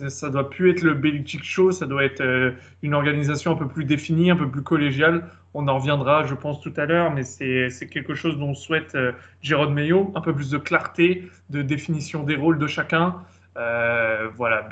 ça 0.09 0.31
doit 0.31 0.49
plus 0.49 0.71
être 0.71 0.83
le 0.83 0.95
Belichick 0.95 1.43
Show, 1.43 1.73
ça 1.73 1.87
doit 1.87 2.05
être 2.05 2.21
euh, 2.21 2.53
une 2.83 2.95
organisation 2.95 3.53
un 3.53 3.57
peu 3.57 3.67
plus 3.67 3.85
définie, 3.85 4.31
un 4.31 4.37
peu 4.37 4.49
plus 4.49 4.63
collégiale. 4.63 5.29
On 5.55 5.67
en 5.69 5.79
reviendra, 5.79 6.25
je 6.25 6.35
pense, 6.35 6.61
tout 6.61 6.73
à 6.77 6.87
l'heure, 6.87 7.13
mais 7.13 7.23
c'est 7.25 7.89
quelque 7.91 8.15
chose 8.15 8.39
dont 8.39 8.55
souhaite 8.55 8.95
euh, 8.95 9.13
Jérôme 9.43 9.75
Mayo, 9.75 10.13
un 10.15 10.21
peu 10.21 10.35
plus 10.35 10.51
de 10.51 10.59
clarté, 10.59 11.29
de 11.51 11.63
définition 11.63 12.23
des 12.23 12.37
rôles 12.37 12.59
de 12.59 12.67
chacun. 12.67 13.17
Euh, 13.57 14.29
voilà, 14.37 14.69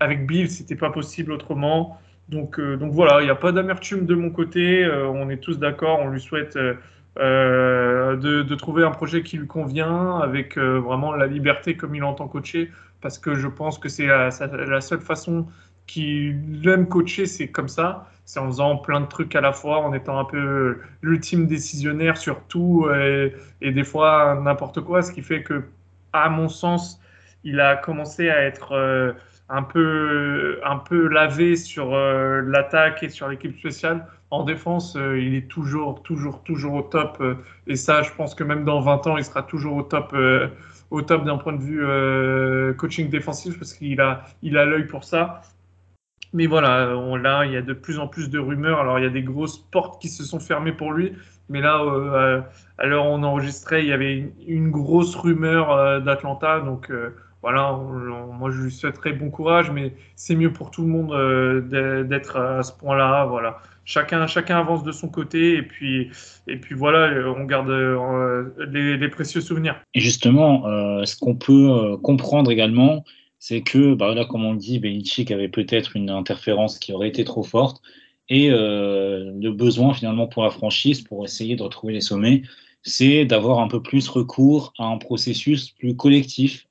avec 0.00 0.26
Bill, 0.26 0.50
c'était 0.50 0.76
pas 0.76 0.90
possible 0.90 1.32
autrement. 1.32 1.98
Donc, 2.28 2.60
donc 2.60 2.92
voilà, 2.92 3.20
il 3.20 3.24
n'y 3.24 3.30
a 3.30 3.36
pas 3.36 3.52
d'amertume 3.52 4.06
de 4.06 4.14
mon 4.14 4.30
côté. 4.30 4.88
on 4.90 5.30
est 5.30 5.36
tous 5.36 5.58
d'accord, 5.58 6.00
on 6.00 6.08
lui 6.08 6.20
souhaite 6.20 6.56
de, 6.56 8.16
de, 8.16 8.54
trouver 8.56 8.84
un 8.84 8.90
projet 8.90 9.22
qui 9.22 9.36
lui 9.36 9.46
convient, 9.46 10.18
avec 10.18 10.58
vraiment 10.58 11.12
la 11.12 11.26
liberté 11.28 11.76
comme 11.76 11.94
il 11.94 12.02
entend 12.02 12.26
coacher 12.26 12.72
parce 13.00 13.18
que 13.18 13.34
je 13.34 13.46
pense 13.46 13.78
que 13.78 13.88
c'est 13.88 14.06
la, 14.06 14.30
seule 14.80 15.00
façon 15.00 15.46
qu'il 15.86 16.62
aime 16.68 16.88
coacher, 16.88 17.26
c'est 17.26 17.48
comme 17.48 17.68
ça. 17.68 18.08
C'est 18.24 18.40
en 18.40 18.46
faisant 18.46 18.76
plein 18.76 19.00
de 19.00 19.06
trucs 19.06 19.36
à 19.36 19.40
la 19.40 19.52
fois, 19.52 19.78
en 19.78 19.92
étant 19.92 20.18
un 20.18 20.24
peu 20.24 20.80
l'ultime 21.00 21.46
décisionnaire 21.46 22.16
sur 22.16 22.42
tout 22.48 22.88
et, 22.90 23.70
des 23.70 23.84
fois 23.84 24.40
n'importe 24.42 24.80
quoi, 24.80 25.02
ce 25.02 25.12
qui 25.12 25.22
fait 25.22 25.44
que, 25.44 25.62
à 26.12 26.28
mon 26.28 26.48
sens, 26.48 27.00
il 27.46 27.60
a 27.60 27.76
commencé 27.76 28.28
à 28.28 28.42
être 28.42 28.72
euh, 28.72 29.12
un, 29.48 29.62
peu, 29.62 30.60
un 30.64 30.78
peu 30.78 31.06
lavé 31.06 31.54
sur 31.54 31.94
euh, 31.94 32.42
l'attaque 32.42 33.04
et 33.04 33.08
sur 33.08 33.28
l'équipe 33.28 33.56
spéciale. 33.56 34.04
En 34.32 34.42
défense, 34.42 34.96
euh, 34.96 35.20
il 35.20 35.36
est 35.36 35.46
toujours, 35.48 36.02
toujours, 36.02 36.42
toujours 36.42 36.74
au 36.74 36.82
top. 36.82 37.22
et 37.68 37.76
ça, 37.76 38.02
je 38.02 38.10
pense 38.12 38.34
que 38.34 38.42
même 38.42 38.64
dans 38.64 38.80
20 38.80 39.06
ans, 39.06 39.16
il 39.16 39.24
sera 39.24 39.42
toujours 39.42 39.76
au 39.76 39.82
top 39.82 40.14
au 40.90 41.02
top 41.02 41.24
d'un 41.24 41.36
point 41.36 41.52
de 41.52 41.62
vue 41.62 42.76
coaching 42.76 43.10
défensif 43.10 43.58
parce 43.58 43.74
qu'il 43.74 44.00
a 44.00 44.24
il 44.42 44.56
a 44.56 44.64
l'œil 44.64 44.86
pour 44.86 45.04
ça. 45.04 45.42
Mais 46.36 46.46
voilà, 46.46 46.96
on, 46.96 47.16
là, 47.16 47.44
il 47.44 47.52
y 47.52 47.56
a 47.56 47.62
de 47.62 47.72
plus 47.72 47.98
en 47.98 48.06
plus 48.06 48.30
de 48.30 48.38
rumeurs. 48.38 48.78
Alors, 48.78 48.98
il 48.98 49.02
y 49.02 49.06
a 49.06 49.10
des 49.10 49.22
grosses 49.22 49.58
portes 49.58 50.00
qui 50.00 50.08
se 50.08 50.22
sont 50.22 50.38
fermées 50.38 50.72
pour 50.72 50.92
lui. 50.92 51.12
Mais 51.48 51.60
là, 51.60 51.82
euh, 51.82 52.40
à 52.78 52.86
l'heure 52.86 53.06
où 53.06 53.08
on 53.08 53.22
enregistrait, 53.22 53.82
il 53.82 53.88
y 53.88 53.92
avait 53.92 54.32
une, 54.46 54.70
grosse 54.70 55.16
rumeur 55.16 55.72
euh, 55.72 56.00
d'Atlanta. 56.00 56.60
Donc, 56.60 56.92
voilà, 57.42 57.72
moi, 57.72 58.50
je 58.50 58.62
lui 58.62 58.70
souhaiterais 58.70 59.12
bon 59.12 59.30
courage. 59.30 59.70
Mais 59.70 59.94
c'est 60.14 60.36
mieux 60.36 60.52
pour 60.52 60.70
tout 60.70 60.82
le 60.82 60.88
monde 60.88 61.68
d'être 62.08 62.36
à 62.36 62.62
ce 62.62 62.72
point-là. 62.72 63.24
Voilà 63.26 63.58
chacun, 63.86 64.26
chacun 64.26 64.58
avance 64.58 64.82
de 64.82 64.92
son 64.92 65.08
côté 65.08 65.56
et 65.56 65.62
puis, 65.62 66.10
et 66.46 66.56
puis 66.56 66.74
voilà, 66.74 67.30
on 67.30 67.44
garde 67.44 67.70
euh, 67.70 68.50
les, 68.70 69.08
précieux 69.08 69.40
souvenirs. 69.40 69.80
Et 69.94 70.00
justement, 70.00 70.66
euh, 70.66 71.04
ce 71.04 71.16
qu'on 71.16 71.36
peut 71.36 71.70
euh, 71.70 71.96
comprendre 71.96 72.50
également, 72.50 73.04
c'est 73.46 73.62
que, 73.62 73.94
bah 73.94 74.12
comme 74.28 74.44
on 74.44 74.54
dit, 74.54 74.80
Belichick 74.80 75.30
avait 75.30 75.48
peut-être 75.48 75.94
une 75.96 76.10
interférence 76.10 76.80
qui 76.80 76.92
aurait 76.92 77.08
été 77.08 77.22
trop 77.24 77.44
forte 77.44 77.80
et 78.28 78.48
le 78.50 79.50
besoin 79.50 79.94
finalement 79.94 80.26
pour 80.26 80.42
la 80.42 80.50
franchise, 80.50 81.02
pour 81.02 81.24
essayer 81.24 81.54
de 81.54 81.62
retrouver 81.62 81.92
les 81.92 82.00
sommets, 82.00 82.42
c'est 82.82 83.24
d'avoir 83.24 83.60
un 83.60 83.68
peu 83.68 83.80
plus 83.80 84.08
recours 84.08 84.72
à 84.78 84.86
un 84.86 84.98
processus 84.98 85.70
plus 85.70 85.94
collectif, 85.94 86.66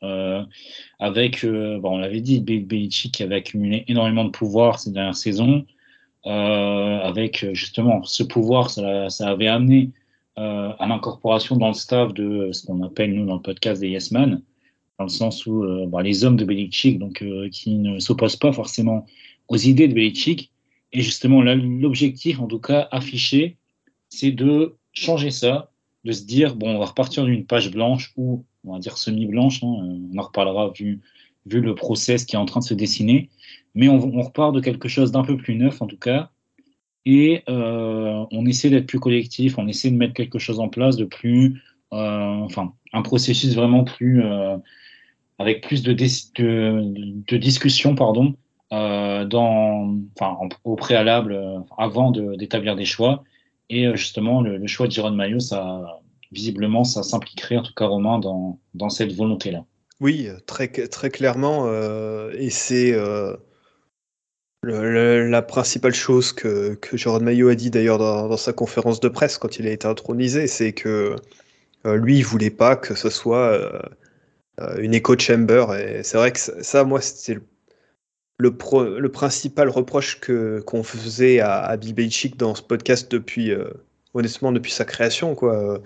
avec, 1.00 1.46
bah, 1.46 1.90
on 1.90 1.98
l'avait 1.98 2.20
dit, 2.20 2.42
Belichick 2.42 3.22
avait 3.22 3.36
accumulé 3.36 3.86
énormément 3.88 4.26
de 4.26 4.32
pouvoir 4.32 4.78
ces 4.80 4.92
dernières 4.92 5.16
saisons, 5.16 5.66
euh, 6.28 7.00
avec 7.02 7.46
justement 7.54 8.04
ce 8.04 8.24
pouvoir, 8.24 8.72
ça, 8.72 9.10
ça 9.10 9.30
avait 9.30 9.48
amené 9.48 9.92
euh, 10.40 10.74
à 10.80 10.88
l'incorporation 10.88 11.56
dans 11.56 11.68
le 11.68 11.76
staff 11.76 12.14
de 12.16 12.52
ce 12.52 12.66
qu'on 12.66 12.82
appelle 12.82 13.14
nous 13.14 13.28
dans 13.28 13.36
le 13.36 13.42
podcast 13.42 13.80
des 13.80 13.90
Yes 13.90 14.12
Man, 14.12 14.42
dans 14.98 15.06
le 15.06 15.10
sens 15.10 15.46
où 15.46 15.64
euh, 15.64 15.86
bah, 15.88 16.02
les 16.02 16.24
hommes 16.24 16.38
de 16.38 16.46
Belichick, 16.46 17.00
donc 17.00 17.24
qui 17.52 17.76
ne 17.76 18.00
s'opposent 18.00 18.38
pas 18.38 18.54
forcément 18.54 19.06
aux 19.48 19.58
idées 19.58 19.88
de 19.88 19.94
Belichick, 19.94 20.52
et 20.94 21.02
justement 21.02 21.42
l'objectif, 21.42 22.40
en 22.40 22.48
tout 22.48 22.60
cas 22.60 22.88
affiché, 22.92 23.58
c'est 24.10 24.32
de 24.32 24.76
changer 24.94 25.32
ça, 25.32 25.72
de 26.06 26.12
se 26.12 26.24
dire 26.24 26.56
bon, 26.56 26.76
on 26.76 26.80
va 26.80 26.86
repartir 26.86 27.26
d'une 27.26 27.46
page 27.46 27.72
blanche 27.72 28.14
ou 28.16 28.46
on 28.64 28.74
va 28.74 28.80
dire 28.80 28.98
semi-blanche, 28.98 29.64
hein, 29.64 29.68
on 29.68 30.18
en 30.18 30.22
reparlera 30.22 30.70
vu, 30.70 31.02
vu 31.46 31.62
le 31.62 31.76
process 31.76 32.26
qui 32.26 32.36
est 32.36 32.40
en 32.40 32.46
train 32.46 32.62
de 32.62 32.66
se 32.66 32.74
dessiner, 32.74 33.30
mais 33.74 33.90
on, 33.90 34.00
repart 34.22 34.56
de 34.56 34.62
quelque 34.62 34.88
chose 34.88 35.12
d'un 35.12 35.24
peu 35.24 35.38
plus 35.38 35.56
neuf 35.56 35.82
en 35.82 35.88
tout 35.88 35.98
cas, 35.98 36.32
et 37.06 37.44
euh, 37.50 38.26
on 38.32 38.46
essaie 38.46 38.70
d'être 38.70 38.88
plus 38.88 39.00
collectif, 39.00 39.58
on 39.58 39.68
essaie 39.68 39.92
de 39.92 39.98
mettre 39.98 40.14
quelque 40.14 40.40
chose 40.40 40.60
en 40.60 40.70
place 40.70 40.96
de 40.96 41.06
plus, 41.06 41.62
euh, 41.94 41.98
enfin, 41.98 42.74
un 42.94 43.02
processus 43.02 43.54
vraiment 43.54 43.84
plus, 43.84 44.24
euh, 44.24 44.58
avec 45.39 45.65
plus 45.67 45.84
de, 45.84 45.93
de, 45.93 47.38
discussion, 47.38 47.95
pardon, 47.95 48.36
enfin, 48.71 50.38
au 50.63 50.76
préalable, 50.76 51.39
avant 51.78 52.12
d'établir 52.12 52.76
des 52.76 52.86
choix. 52.86 53.24
Et 53.69 53.89
justement, 53.95 54.41
le, 54.41 54.65
choix 54.67 54.88
de 54.88 54.91
Jérôme 54.91 55.15
Maillot, 55.15 55.39
ça, 55.39 56.00
visiblement, 56.32 56.84
ça 56.84 57.02
s'impliquerait, 57.02 57.58
en 57.58 57.63
tout 57.63 57.74
cas, 57.74 57.88
Romain, 57.88 58.19
dans, 58.19 58.89
cette 58.89 59.13
volonté-là. 59.13 59.65
Oui, 60.02 60.28
très, 60.45 60.67
très 60.67 61.10
clairement. 61.10 61.65
Euh, 61.67 62.32
et 62.38 62.50
c'est 62.50 62.91
euh, 62.93 63.36
la 64.63 65.41
principale 65.41 65.93
chose 65.93 66.34
que, 66.34 66.76
que 66.76 66.98
Jérôme 66.98 67.24
Maillot 67.24 67.50
a 67.50 67.56
dit 67.56 67.71
d'ailleurs 67.71 67.98
dans, 67.98 68.38
sa 68.38 68.54
conférence 68.54 69.00
de 69.00 69.08
presse 69.08 69.38
quand 69.38 69.58
il 69.58 69.67
a 69.67 69.71
été 69.71 69.88
intronisé, 69.88 70.48
c'est 70.48 70.74
que 70.74 71.15
euh, 71.86 71.95
lui, 71.95 72.17
il 72.17 72.26
voulait 72.26 72.50
pas 72.50 72.76
que 72.76 72.93
ce 72.95 73.10
soit 73.10 73.58
une 74.80 74.94
echo 74.94 75.18
chamber. 75.18 75.65
Et 75.80 76.04
c'est 76.04 76.18
vrai 76.18 76.32
que 76.32 76.39
ça, 76.39 76.84
moi, 76.84 77.02
c'était 77.02 77.39
le, 78.38 79.10
principal 79.10 79.70
reproche 79.70 80.20
que 80.20 80.62
qu'on 80.62 80.84
faisait 80.84 81.39
à, 81.39 81.60
à 81.60 81.78
Bill 81.78 81.94
Belichick 81.94 82.38
dans 82.38 82.56
ce 82.56 82.62
podcast 82.62 83.12
depuis, 83.12 83.52
honnêtement, 84.13 84.52
depuis 84.52 84.72
sa 84.72 84.86
création, 84.86 85.36
quoi. 85.36 85.82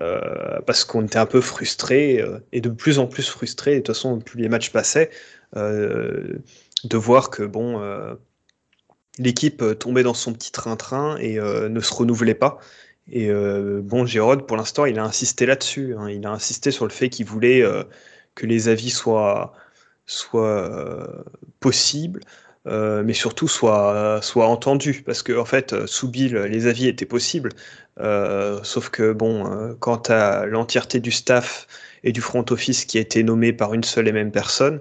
Euh, 0.00 0.60
parce 0.66 0.84
qu'on 0.84 1.04
était 1.04 1.18
un 1.18 1.26
peu 1.26 1.40
frustré 1.40 2.20
euh, 2.20 2.40
et 2.50 2.60
de 2.60 2.68
plus 2.68 2.98
en 2.98 3.06
plus 3.06 3.28
frustré. 3.28 3.74
De 3.74 3.78
toute 3.78 3.88
façon, 3.88 4.18
plus 4.18 4.40
les 4.40 4.48
matchs 4.48 4.70
passaient, 4.70 5.10
euh, 5.56 6.38
de 6.82 6.96
voir 6.96 7.30
que 7.30 7.44
bon, 7.44 7.80
l'équipe 9.18 9.62
tombait 9.78 10.02
dans 10.02 10.14
son 10.14 10.32
petit 10.32 10.52
train-train 10.52 11.16
et 11.18 11.36
ne 11.38 11.80
se 11.80 11.94
renouvelait 11.94 12.34
pas. 12.34 12.58
Et 13.10 13.30
bon, 13.82 14.06
Gérard, 14.06 14.46
pour 14.46 14.56
l'instant, 14.56 14.86
il 14.86 14.98
a 14.98 15.04
insisté 15.04 15.46
là-dessus. 15.46 15.94
Hein. 15.98 16.08
Il 16.08 16.26
a 16.26 16.30
insisté 16.30 16.70
sur 16.70 16.86
le 16.86 16.90
fait 16.90 17.10
qu'il 17.10 17.26
voulait 17.26 17.62
que 18.34 18.46
les 18.46 18.68
avis 18.68 18.90
soient, 18.90 19.52
soient 20.06 21.24
possibles. 21.60 22.20
mais 22.66 23.12
surtout 23.12 23.48
soit, 23.48 24.20
soit 24.22 24.46
entendu. 24.48 25.02
Parce 25.04 25.22
que, 25.22 25.38
en 25.38 25.44
fait, 25.44 25.86
sous 25.86 26.08
Bill, 26.08 26.34
les 26.34 26.66
avis 26.66 26.88
étaient 26.88 27.04
possibles, 27.06 27.50
euh, 28.00 28.60
sauf 28.62 28.90
que, 28.90 29.12
bon, 29.12 29.50
euh, 29.50 29.74
quant 29.78 30.02
à 30.08 30.46
l'entièreté 30.46 31.00
du 31.00 31.12
staff 31.12 31.66
et 32.02 32.12
du 32.12 32.20
front 32.20 32.44
office 32.50 32.84
qui 32.84 32.98
a 32.98 33.00
été 33.00 33.22
nommé 33.22 33.52
par 33.52 33.74
une 33.74 33.84
seule 33.84 34.08
et 34.08 34.12
même 34.12 34.32
personne, 34.32 34.80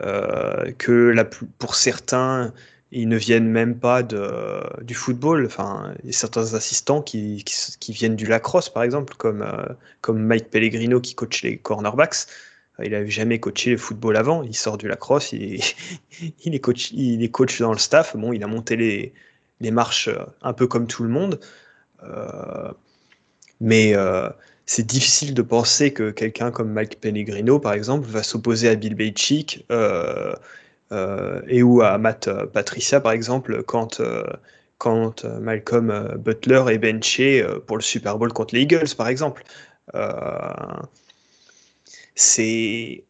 euh, 0.00 0.72
que 0.78 1.14
pour 1.58 1.74
certains, 1.74 2.52
ils 2.92 3.08
ne 3.08 3.16
viennent 3.16 3.48
même 3.48 3.78
pas 3.78 4.02
de, 4.02 4.62
du 4.82 4.94
football. 4.94 5.46
Enfin, 5.46 5.94
il 6.02 6.06
y 6.06 6.10
a 6.10 6.12
certains 6.12 6.54
assistants 6.54 7.02
qui, 7.02 7.44
viennent 7.88 8.16
du 8.16 8.26
lacrosse, 8.26 8.68
par 8.68 8.82
exemple, 8.82 9.14
comme, 9.16 9.44
comme 10.00 10.22
Mike 10.22 10.50
Pellegrino 10.50 11.00
qui 11.00 11.14
coach 11.14 11.42
les 11.42 11.58
cornerbacks. 11.58 12.26
Il 12.82 12.90
n'avait 12.90 13.10
jamais 13.10 13.40
coaché 13.40 13.70
le 13.70 13.78
football 13.78 14.16
avant. 14.16 14.42
Il 14.42 14.54
sort 14.54 14.78
du 14.78 14.86
lacrosse, 14.86 15.32
il, 15.32 15.60
il, 16.44 16.54
est 16.54 16.60
coach, 16.60 16.90
il 16.92 17.22
est 17.22 17.30
coach 17.30 17.60
dans 17.60 17.72
le 17.72 17.78
staff. 17.78 18.16
Bon, 18.16 18.32
il 18.32 18.42
a 18.44 18.46
monté 18.46 18.76
les, 18.76 19.12
les 19.60 19.70
marches 19.70 20.10
un 20.42 20.52
peu 20.52 20.66
comme 20.66 20.86
tout 20.86 21.02
le 21.02 21.08
monde. 21.08 21.40
Euh, 22.02 22.70
mais 23.60 23.94
euh, 23.94 24.28
c'est 24.66 24.86
difficile 24.86 25.34
de 25.34 25.42
penser 25.42 25.92
que 25.92 26.10
quelqu'un 26.10 26.50
comme 26.50 26.72
Mike 26.72 27.00
Pellegrino, 27.00 27.58
par 27.58 27.72
exemple, 27.72 28.06
va 28.08 28.22
s'opposer 28.22 28.68
à 28.68 28.74
Bill 28.74 28.94
Belichick 28.94 29.64
euh, 29.70 30.34
et 30.90 31.62
ou 31.62 31.82
à 31.82 31.98
Matt 31.98 32.30
Patricia, 32.52 33.00
par 33.00 33.12
exemple, 33.12 33.62
quand, 33.64 34.00
quand 34.78 35.24
Malcolm 35.24 36.14
Butler 36.18 36.64
est 36.70 36.78
benché 36.78 37.46
pour 37.66 37.76
le 37.76 37.82
Super 37.82 38.18
Bowl 38.18 38.32
contre 38.32 38.54
les 38.54 38.62
Eagles, 38.62 38.94
par 38.96 39.08
exemple. 39.08 39.44
c'est 42.14 43.04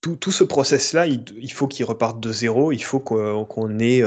tout, 0.00 0.16
tout, 0.16 0.32
ce 0.32 0.44
process-là, 0.44 1.06
il, 1.06 1.52
faut 1.52 1.66
qu'il 1.66 1.86
reparte 1.86 2.20
de 2.20 2.30
zéro, 2.30 2.72
il 2.72 2.82
faut 2.82 3.00
qu'on 3.00 3.78
ait 3.78 4.02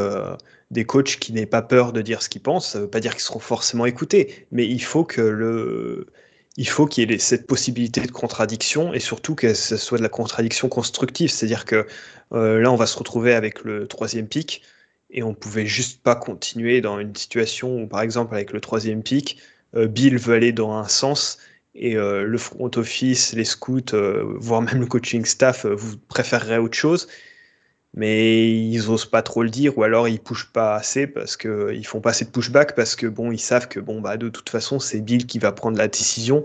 des 0.71 0.85
coachs 0.85 1.17
qui 1.17 1.33
n'aient 1.33 1.45
pas 1.45 1.61
peur 1.61 1.93
de 1.93 2.01
dire 2.01 2.21
ce 2.21 2.29
qu'ils 2.29 2.41
pensent. 2.41 2.71
Ça 2.71 2.79
ne 2.79 2.83
veut 2.83 2.89
pas 2.89 2.99
dire 2.99 3.13
qu'ils 3.13 3.21
seront 3.21 3.39
forcément 3.39 3.85
écoutés, 3.85 4.47
mais 4.51 4.67
il 4.67 4.83
faut 4.83 5.03
que 5.03 5.21
le, 5.21 6.07
il 6.57 6.67
faut 6.67 6.87
qu'il 6.87 7.09
y 7.09 7.13
ait 7.13 7.19
cette 7.19 7.47
possibilité 7.47 8.01
de 8.01 8.11
contradiction 8.11 8.93
et 8.93 8.99
surtout 8.99 9.35
que 9.35 9.53
ce 9.53 9.77
soit 9.77 9.99
de 9.99 10.03
la 10.03 10.09
contradiction 10.09 10.69
constructive. 10.69 11.29
C'est-à-dire 11.29 11.65
que 11.65 11.87
euh, 12.33 12.59
là, 12.59 12.71
on 12.71 12.75
va 12.75 12.87
se 12.87 12.97
retrouver 12.97 13.33
avec 13.33 13.63
le 13.63 13.87
troisième 13.87 14.27
pic 14.27 14.63
et 15.11 15.23
on 15.23 15.33
pouvait 15.33 15.67
juste 15.67 16.01
pas 16.01 16.15
continuer 16.15 16.81
dans 16.81 16.99
une 16.99 17.15
situation 17.15 17.83
où, 17.83 17.87
par 17.87 18.01
exemple, 18.01 18.33
avec 18.33 18.51
le 18.51 18.59
troisième 18.59 19.03
pic, 19.03 19.37
euh, 19.75 19.87
Bill 19.87 20.17
veut 20.17 20.33
aller 20.35 20.51
dans 20.51 20.73
un 20.73 20.87
sens 20.87 21.37
et 21.75 21.95
euh, 21.95 22.23
le 22.23 22.37
front 22.39 22.71
office, 22.75 23.33
les 23.33 23.45
scouts, 23.45 23.93
voire 24.39 24.63
même 24.63 24.79
le 24.79 24.87
coaching 24.87 25.25
staff, 25.25 25.67
vous 25.67 25.97
préféreraient 26.09 26.57
autre 26.57 26.77
chose 26.77 27.07
mais 27.97 28.47
ils 28.51 28.91
osent 28.91 29.07
pas 29.07 29.23
trop 29.23 29.41
le 29.41 29.49
dire 29.49 29.75
ou 29.77 29.83
alors 29.83 30.07
ils 30.07 30.19
pushent 30.19 30.51
pas 30.53 30.75
assez 30.75 31.07
parce 31.07 31.35
que 31.35 31.73
ils 31.73 31.85
font 31.85 31.99
pas 31.99 32.11
assez 32.11 32.25
de 32.25 32.29
pushback 32.29 32.75
parce 32.75 32.95
que 32.95 33.07
bon 33.07 33.31
ils 33.31 33.39
savent 33.39 33.67
que 33.67 33.79
bon 33.79 34.01
bah 34.01 34.17
de 34.17 34.29
toute 34.29 34.51
façon 34.51 34.79
c'est 34.79 35.01
Bill 35.01 35.25
qui 35.25 35.39
va 35.39 35.51
prendre 35.51 35.77
la 35.79 35.87
décision. 35.87 36.43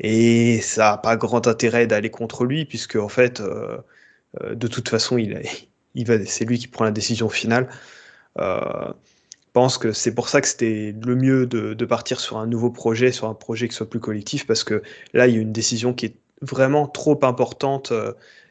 Et 0.00 0.60
ça 0.60 0.92
a 0.92 0.98
pas 0.98 1.16
grand 1.16 1.46
intérêt 1.46 1.86
d'aller 1.86 2.10
contre 2.10 2.44
lui 2.44 2.66
puisque 2.66 2.96
en 2.96 3.08
fait 3.08 3.40
euh, 3.40 3.78
euh, 4.42 4.54
de 4.54 4.68
toute 4.68 4.90
façon 4.90 5.16
il, 5.16 5.40
il 5.94 6.06
va 6.06 6.22
c'est 6.26 6.44
lui 6.44 6.58
qui 6.58 6.68
prend 6.68 6.84
la 6.84 6.90
décision 6.90 7.30
finale. 7.30 7.68
Euh, 8.38 8.92
pense 9.54 9.78
que 9.78 9.92
c'est 9.92 10.14
pour 10.14 10.28
ça 10.28 10.42
que 10.42 10.48
c'était 10.48 10.94
le 11.02 11.16
mieux 11.16 11.46
de, 11.46 11.72
de, 11.72 11.84
partir 11.86 12.20
sur 12.20 12.36
un 12.36 12.46
nouveau 12.46 12.70
projet 12.70 13.10
sur 13.10 13.26
un 13.26 13.34
projet 13.34 13.68
qui 13.68 13.74
soit 13.74 13.88
plus 13.88 14.00
collectif 14.00 14.46
parce 14.46 14.64
que 14.64 14.82
là 15.14 15.28
il 15.28 15.34
y 15.34 15.38
a 15.38 15.40
une 15.40 15.52
décision 15.52 15.94
qui 15.94 16.06
est 16.06 16.16
vraiment 16.42 16.86
trop 16.86 17.18
importante. 17.24 17.92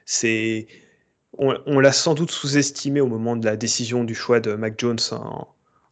C'est 0.06 0.67
on, 1.38 1.80
l'a 1.80 1.91
sans 1.91 2.13
doute 2.13 2.32
sous-estimé 2.32 3.02
au 3.02 3.08
moment 3.08 3.36
de 3.36 3.45
la 3.45 3.56
décision 3.56 4.04
du 4.04 4.15
choix 4.15 4.39
de 4.39 4.54
Mac 4.54 4.76
Jones 4.78 5.00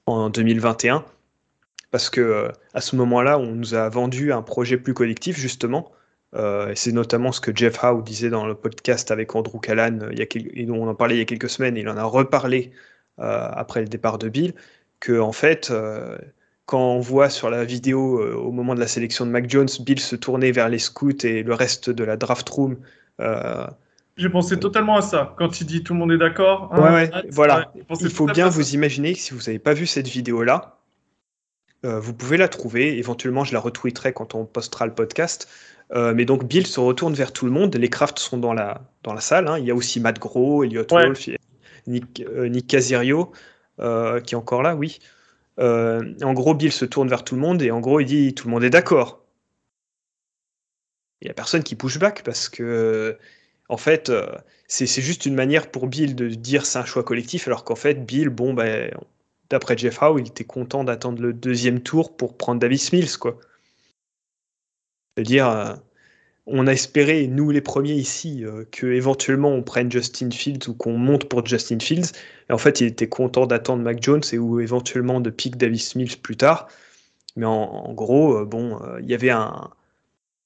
en, 0.08 0.30
2021, 0.30 1.04
parce 1.92 2.10
que 2.10 2.22
euh, 2.22 2.52
à 2.74 2.82
ce 2.82 2.96
moment-là, 2.96 3.40
on 3.40 3.48
nous 3.48 3.74
a 3.74 3.90
vendu 3.90 4.32
un 4.32 4.42
projet 4.42 4.78
plus 4.78 4.94
collectif 4.94 5.38
justement. 5.38 5.92
Euh, 6.36 6.70
et 6.70 6.76
c'est 6.76 6.92
notamment 6.92 7.32
ce 7.32 7.42
que 7.42 7.56
Jeff 7.56 7.84
Howe 7.84 8.04
disait 8.04 8.30
dans 8.30 8.46
le 8.46 8.56
podcast 8.56 9.10
avec 9.10 9.36
Andrew 9.36 9.60
Callan, 9.60 10.00
euh, 10.02 10.12
et 10.34 10.66
dont 10.66 10.76
on 10.76 10.88
en 10.88 10.96
parlait 10.96 11.16
il 11.16 11.20
y 11.20 11.22
a 11.22 11.26
quelques 11.26 11.50
semaines, 11.50 11.78
il 11.78 11.88
en 11.90 11.98
a 11.98 12.04
reparlé 12.04 12.72
après 13.18 13.80
le 13.80 13.88
départ 13.88 14.18
de 14.18 14.28
Bill, 14.28 14.54
que 15.00 15.18
en 15.18 15.32
fait, 15.32 15.72
quand 16.66 16.96
on 16.96 17.00
voit 17.00 17.30
sur 17.30 17.50
la 17.50 17.64
vidéo 17.64 18.22
au 18.36 18.52
moment 18.52 18.76
de 18.76 18.80
la 18.82 18.88
sélection 18.88 19.26
de 19.26 19.32
Mac 19.32 19.50
Jones, 19.50 19.70
Bill 19.80 20.02
se 20.02 20.18
tournait 20.18 20.52
vers 20.52 20.68
les 20.68 20.80
scouts 20.80 21.26
et 21.26 21.42
le 21.42 21.54
reste 21.54 21.90
de 21.90 22.04
la 22.04 22.18
draft 22.18 22.50
room 22.50 22.76
j'ai 24.18 24.30
pensé 24.30 24.60
totalement 24.60 24.96
à 24.96 25.02
ça. 25.02 25.36
Quand 25.38 25.60
il 25.60 25.68
dit 25.68 25.84
tout 25.84 25.94
le 25.94 26.00
monde 26.00 26.12
est 26.12 26.18
d'accord. 26.18 26.70
Hein, 26.72 26.94
ouais, 26.94 27.12
voilà. 27.30 27.72
il 28.00 28.10
faut 28.10 28.26
bien 28.26 28.48
vous 28.48 28.74
imaginer 28.74 29.14
que 29.14 29.20
si 29.20 29.34
vous 29.34 29.42
n'avez 29.42 29.60
pas 29.60 29.74
vu 29.74 29.86
cette 29.86 30.08
vidéo-là, 30.08 30.78
euh, 31.84 32.00
vous 32.00 32.14
pouvez 32.14 32.38
la 32.38 32.48
trouver. 32.48 32.98
Éventuellement, 32.98 33.44
je 33.44 33.54
la 33.54 33.60
retweeterai 33.60 34.14
quand 34.14 34.34
on 34.34 34.46
postera 34.46 34.86
le 34.86 34.94
podcast. 34.94 35.50
Euh, 35.94 36.14
mais 36.16 36.26
donc, 36.26 36.46
Bill 36.46 36.66
se 36.66 36.80
retourne 36.80 37.14
vers 37.14 37.34
tout 37.34 37.46
le 37.46 37.52
monde. 37.52 37.76
Les 37.76 37.90
crafts 37.90 38.20
sont 38.20 38.38
dans 38.38 38.54
la, 38.54 38.82
dans 39.04 39.14
la 39.14 39.22
salle. 39.22 39.48
Hein. 39.48 39.60
Il 39.60 39.66
y 39.66 39.72
a 39.72 39.76
aussi 39.76 40.00
Matt 40.00 40.18
Gros, 40.18 40.64
Elliot 40.64 40.86
Wolf, 40.90 41.30
Nick, 41.86 42.24
euh, 42.28 42.48
Nick 42.48 42.68
Casirio, 42.68 43.34
qui 43.78 43.84
est 43.84 44.36
encore 44.36 44.64
là, 44.64 44.76
oui. 44.76 45.00
en 45.60 46.34
gros, 46.34 46.54
Bill 46.56 46.72
se 46.72 46.86
tourne 46.86 47.10
vers 47.10 47.24
tout 47.26 47.36
le 47.36 47.42
monde 47.42 47.62
et 47.62 47.72
en 47.72 47.82
gros, 47.82 48.00
il 48.00 48.06
dit 48.06 48.34
tout 48.34 48.48
le 48.48 48.54
monde 48.54 48.64
est 48.64 48.70
d'accord. 48.70 49.22
Il 51.22 51.26
n'y 51.26 51.32
a 51.32 51.34
personne 51.34 51.64
qui 51.64 51.76
push 51.76 52.00
back 52.00 52.24
parce 52.24 52.50
que 52.50 53.18
en 53.70 53.78
fait, 53.78 54.10
euh, 54.10 54.28
c'est 54.68 54.88
juste 55.02 55.26
une 55.26 55.36
manière 55.36 55.72
pour 55.72 55.88
Bill 55.88 56.16
de 56.16 56.30
dire 56.30 56.66
c'est 56.66 56.80
un 56.80 56.86
choix 56.86 57.04
collectif, 57.04 57.48
alors 57.48 57.64
qu'en 57.64 57.76
fait, 57.76 58.06
Bill, 58.06 58.30
bon, 58.30 58.54
ben, 58.54 58.92
d'après 59.50 59.78
Jeff 59.78 60.02
Howe, 60.02 60.20
il 60.20 60.28
était 60.28 60.44
content 60.44 60.84
d'attendre 60.84 61.22
le 61.22 61.34
deuxième 61.34 61.82
tour 61.82 62.16
pour 62.16 62.38
prendre 62.38 62.60
Davis 62.60 62.92
Mills, 62.94 63.18
quoi. 63.18 63.40
C'est-à-dire, 65.16 65.50
euh, 65.50 65.74
on 66.46 66.68
a 66.68 66.74
espéré, 66.74 67.28
nous 67.28 67.50
les 67.52 67.62
premiers 67.62 67.94
ici, 67.94 68.44
euh, 68.46 68.66
que 68.72 68.88
éventuellement 68.88 69.50
on 69.50 69.64
prenne 69.64 69.92
Justin 69.92 70.30
Fields 70.32 70.68
ou 70.68 70.76
qu'on 70.76 70.98
monte 70.98 71.26
pour 71.26 71.46
Justin 71.46 71.80
Fields. 71.80 72.12
En 72.52 72.58
fait, 72.58 72.82
il 72.82 72.88
était 72.88 73.10
content 73.10 73.48
d'attendre 73.48 73.84
Mac 73.84 74.02
Jones 74.04 74.22
et 74.32 74.38
ou 74.38 74.60
éventuellement 74.60 75.22
de 75.22 75.30
pick 75.32 75.58
Davis 75.58 75.96
Mills 75.96 76.18
plus 76.22 76.38
tard. 76.38 76.68
Mais 77.36 77.46
en, 77.46 77.94
gros, 77.94 78.46
bon, 78.46 78.80
il 79.02 79.10
y 79.10 79.14
avait 79.14 79.30
un, 79.30 79.72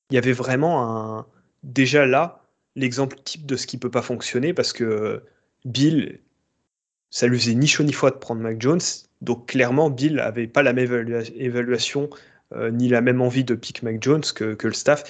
il 0.09 0.15
y 0.15 0.17
avait 0.17 0.31
vraiment 0.33 1.17
un, 1.19 1.27
déjà 1.63 2.05
là, 2.05 2.48
l'exemple 2.75 3.17
type 3.23 3.45
de 3.45 3.55
ce 3.55 3.67
qui 3.67 3.77
peut 3.77 3.91
pas 3.91 4.01
fonctionner 4.01 4.53
parce 4.53 4.73
que 4.73 5.23
Bill, 5.65 6.19
ça 7.09 7.27
lui 7.27 7.39
faisait 7.39 7.55
ni 7.55 7.67
chaud 7.67 7.83
ni 7.83 7.93
froid 7.93 8.11
de 8.11 8.17
prendre 8.17 8.41
Mac 8.41 8.61
Jones. 8.61 8.81
Donc 9.21 9.47
clairement, 9.47 9.89
Bill 9.89 10.19
avait 10.19 10.47
pas 10.47 10.63
la 10.63 10.73
même 10.73 11.25
évaluation 11.35 12.09
euh, 12.55 12.71
ni 12.71 12.89
la 12.89 13.01
même 13.01 13.21
envie 13.21 13.43
de 13.43 13.55
pick 13.55 13.83
Mac 13.83 14.01
Jones 14.01 14.23
que, 14.35 14.55
le 14.61 14.73
staff. 14.73 15.03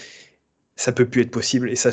Ça 0.76 0.92
peut 0.92 1.06
plus 1.08 1.22
être 1.22 1.32
possible. 1.32 1.70
Et, 1.70 1.76
ça, 1.76 1.92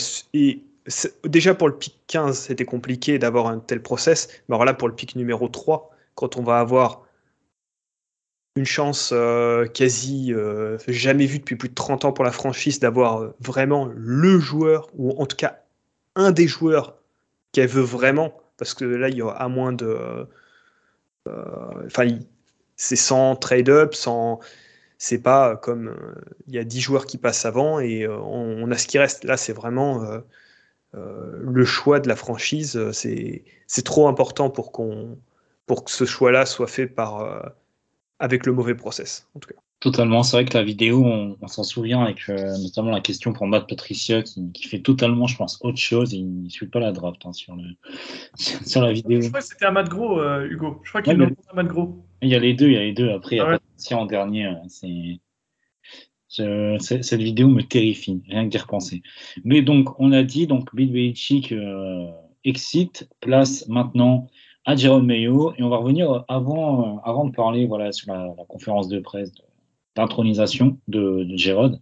déjà 1.25 1.55
pour 1.55 1.69
le 1.69 1.77
pick 1.77 1.99
15, 2.07 2.39
c'était 2.39 2.65
compliqué 2.65 3.19
d'avoir 3.19 3.49
un 3.49 3.59
tel 3.59 3.83
process. 3.83 4.29
Mais 4.49 4.55
alors 4.55 4.65
là, 4.65 4.75
pour 4.75 4.89
le 4.89 4.95
pick 4.95 5.17
numéro 5.17 5.49
3, 5.49 5.91
quand 6.15 6.37
on 6.37 6.43
va 6.43 6.61
avoir 6.61 7.06
une 8.57 8.65
chance 8.65 9.11
euh, 9.13 9.67
quasi 9.67 10.33
euh, 10.33 10.79
jamais 10.89 11.27
vue 11.27 11.39
depuis 11.39 11.57
plus 11.57 11.69
de 11.69 11.75
30 11.75 12.07
ans 12.07 12.13
pour 12.13 12.25
la 12.25 12.33
franchise 12.33 12.81
d'avoir 12.81 13.23
euh, 13.23 13.35
vraiment 13.41 13.89
le 13.95 14.41
joueur, 14.41 14.89
ou 14.95 15.11
en 15.21 15.27
tout 15.27 15.37
cas 15.37 15.61
un 16.15 16.33
des 16.33 16.49
joueurs 16.49 16.97
qu'elle 17.53 17.69
veut 17.69 17.83
vraiment, 17.83 18.41
parce 18.57 18.75
que 18.75 18.85
là, 18.85 19.11
il 19.11 19.17
y 19.17 19.23
aura 19.23 19.37
à 19.37 19.49
moins 19.49 19.73
de. 19.73 20.27
Enfin, 21.87 22.07
c'est 22.77 22.97
sans 22.97 23.37
trade-up, 23.37 23.95
sans, 23.95 24.41
C'est 24.99 25.19
pas 25.19 25.57
comme 25.57 25.97
il 26.47 26.55
y 26.55 26.59
a 26.59 26.65
10 26.65 26.81
joueurs 26.81 27.07
qui 27.07 27.19
passent 27.19 27.45
avant 27.45 27.81
et 27.81 28.07
on, 28.09 28.71
a 28.71 28.79
ce 28.79 28.87
qui 28.87 28.99
reste. 28.99 29.25
Là, 29.25 29.37
c'est 29.37 29.53
vraiment 29.53 30.23
le 30.95 31.65
choix 31.65 32.01
de 32.01 32.09
la 32.09 32.17
franchise. 32.17 32.81
C'est 32.93 33.85
trop 33.85 34.09
important 34.09 34.51
pour 34.51 34.73
que 34.73 35.91
ce 35.91 36.05
choix-là 36.05 36.47
soit 36.47 36.69
fait 36.69 36.87
par, 36.87 37.53
avec 38.19 38.47
le 38.47 38.53
mauvais 38.53 38.75
process, 38.75 39.29
en 39.35 39.41
tout 39.41 39.49
cas. 39.49 39.61
Totalement, 39.79 40.23
c'est 40.23 40.39
vrai 40.39 40.45
que 40.47 40.57
la 40.57 40.65
vidéo, 40.65 41.05
on, 41.05 41.49
s'en 41.49 41.63
souvient 41.63 42.03
avec 42.03 42.31
euh, 42.31 42.57
notamment 42.59 42.91
la 42.91 43.03
question 43.03 43.35
pour 43.35 43.47
Matt 43.47 43.69
Patricia 43.69 44.23
qui, 44.23 44.51
fait 44.67 44.81
totalement, 44.81 45.27
je 45.27 45.37
pense, 45.37 45.59
autre 45.61 45.77
chose. 45.77 46.15
Il 46.15 46.45
ne 46.45 46.49
suit 46.49 46.67
pas 46.67 46.81
la 46.81 46.93
draft 46.93 47.21
hein, 47.27 47.35
sur, 47.35 47.55
le, 47.55 47.65
sur 48.39 48.81
la 48.81 48.93
vidéo. 48.93 49.21
Je 49.21 49.29
crois 49.29 49.41
que 49.41 49.47
c'était 49.47 49.67
un 49.67 49.73
Matt 49.73 49.91
Gros, 49.91 50.19
euh, 50.19 50.49
Hugo. 50.49 50.81
Je 50.83 50.89
crois 50.89 51.03
qu'il 51.03 51.21
ouais, 51.21 51.27
a 51.27 51.53
un 51.53 51.55
Matt 51.55 51.67
Gros. 51.67 52.03
Il 52.23 52.31
y 52.31 52.35
a 52.35 52.39
les 52.39 52.55
deux, 52.55 52.69
il 52.69 52.73
y 52.73 52.77
a 52.79 52.81
les 52.81 52.95
deux. 52.95 53.11
Après, 53.11 53.37
il 53.37 53.39
y 53.39 53.43
a 53.43 53.49
ah 53.49 53.59
Patricia 53.59 53.99
en 53.99 54.07
dernier. 54.07 54.51
C'est 54.69 55.21
cette 56.29 57.21
vidéo 57.21 57.49
me 57.49 57.63
terrifie, 57.63 58.23
rien 58.29 58.45
que 58.45 58.51
d'y 58.51 58.59
repenser. 58.59 59.03
Mais 59.45 59.63
donc, 59.63 59.99
on 60.01 60.13
a 60.13 60.23
dit, 60.23 60.47
donc 60.47 60.75
Bill 60.75 60.93
Belichick 60.93 61.53
euh, 61.53 62.07
excite, 62.45 63.09
place 63.21 63.67
maintenant 63.69 64.27
à 64.67 64.77
Jérôme 64.77 65.07
Mayo. 65.07 65.55
Et 65.57 65.63
on 65.63 65.71
va 65.71 65.77
revenir 65.79 66.25
avant, 66.29 67.01
avant 67.05 67.25
de 67.25 67.33
parler 67.33 67.67
voilà, 67.67 67.93
sur 67.93 68.13
la, 68.13 68.35
conférence 68.49 68.89
de 68.89 68.99
presse 68.99 69.33
d'intronisation 69.95 70.79
de, 70.89 71.25
de 71.25 71.79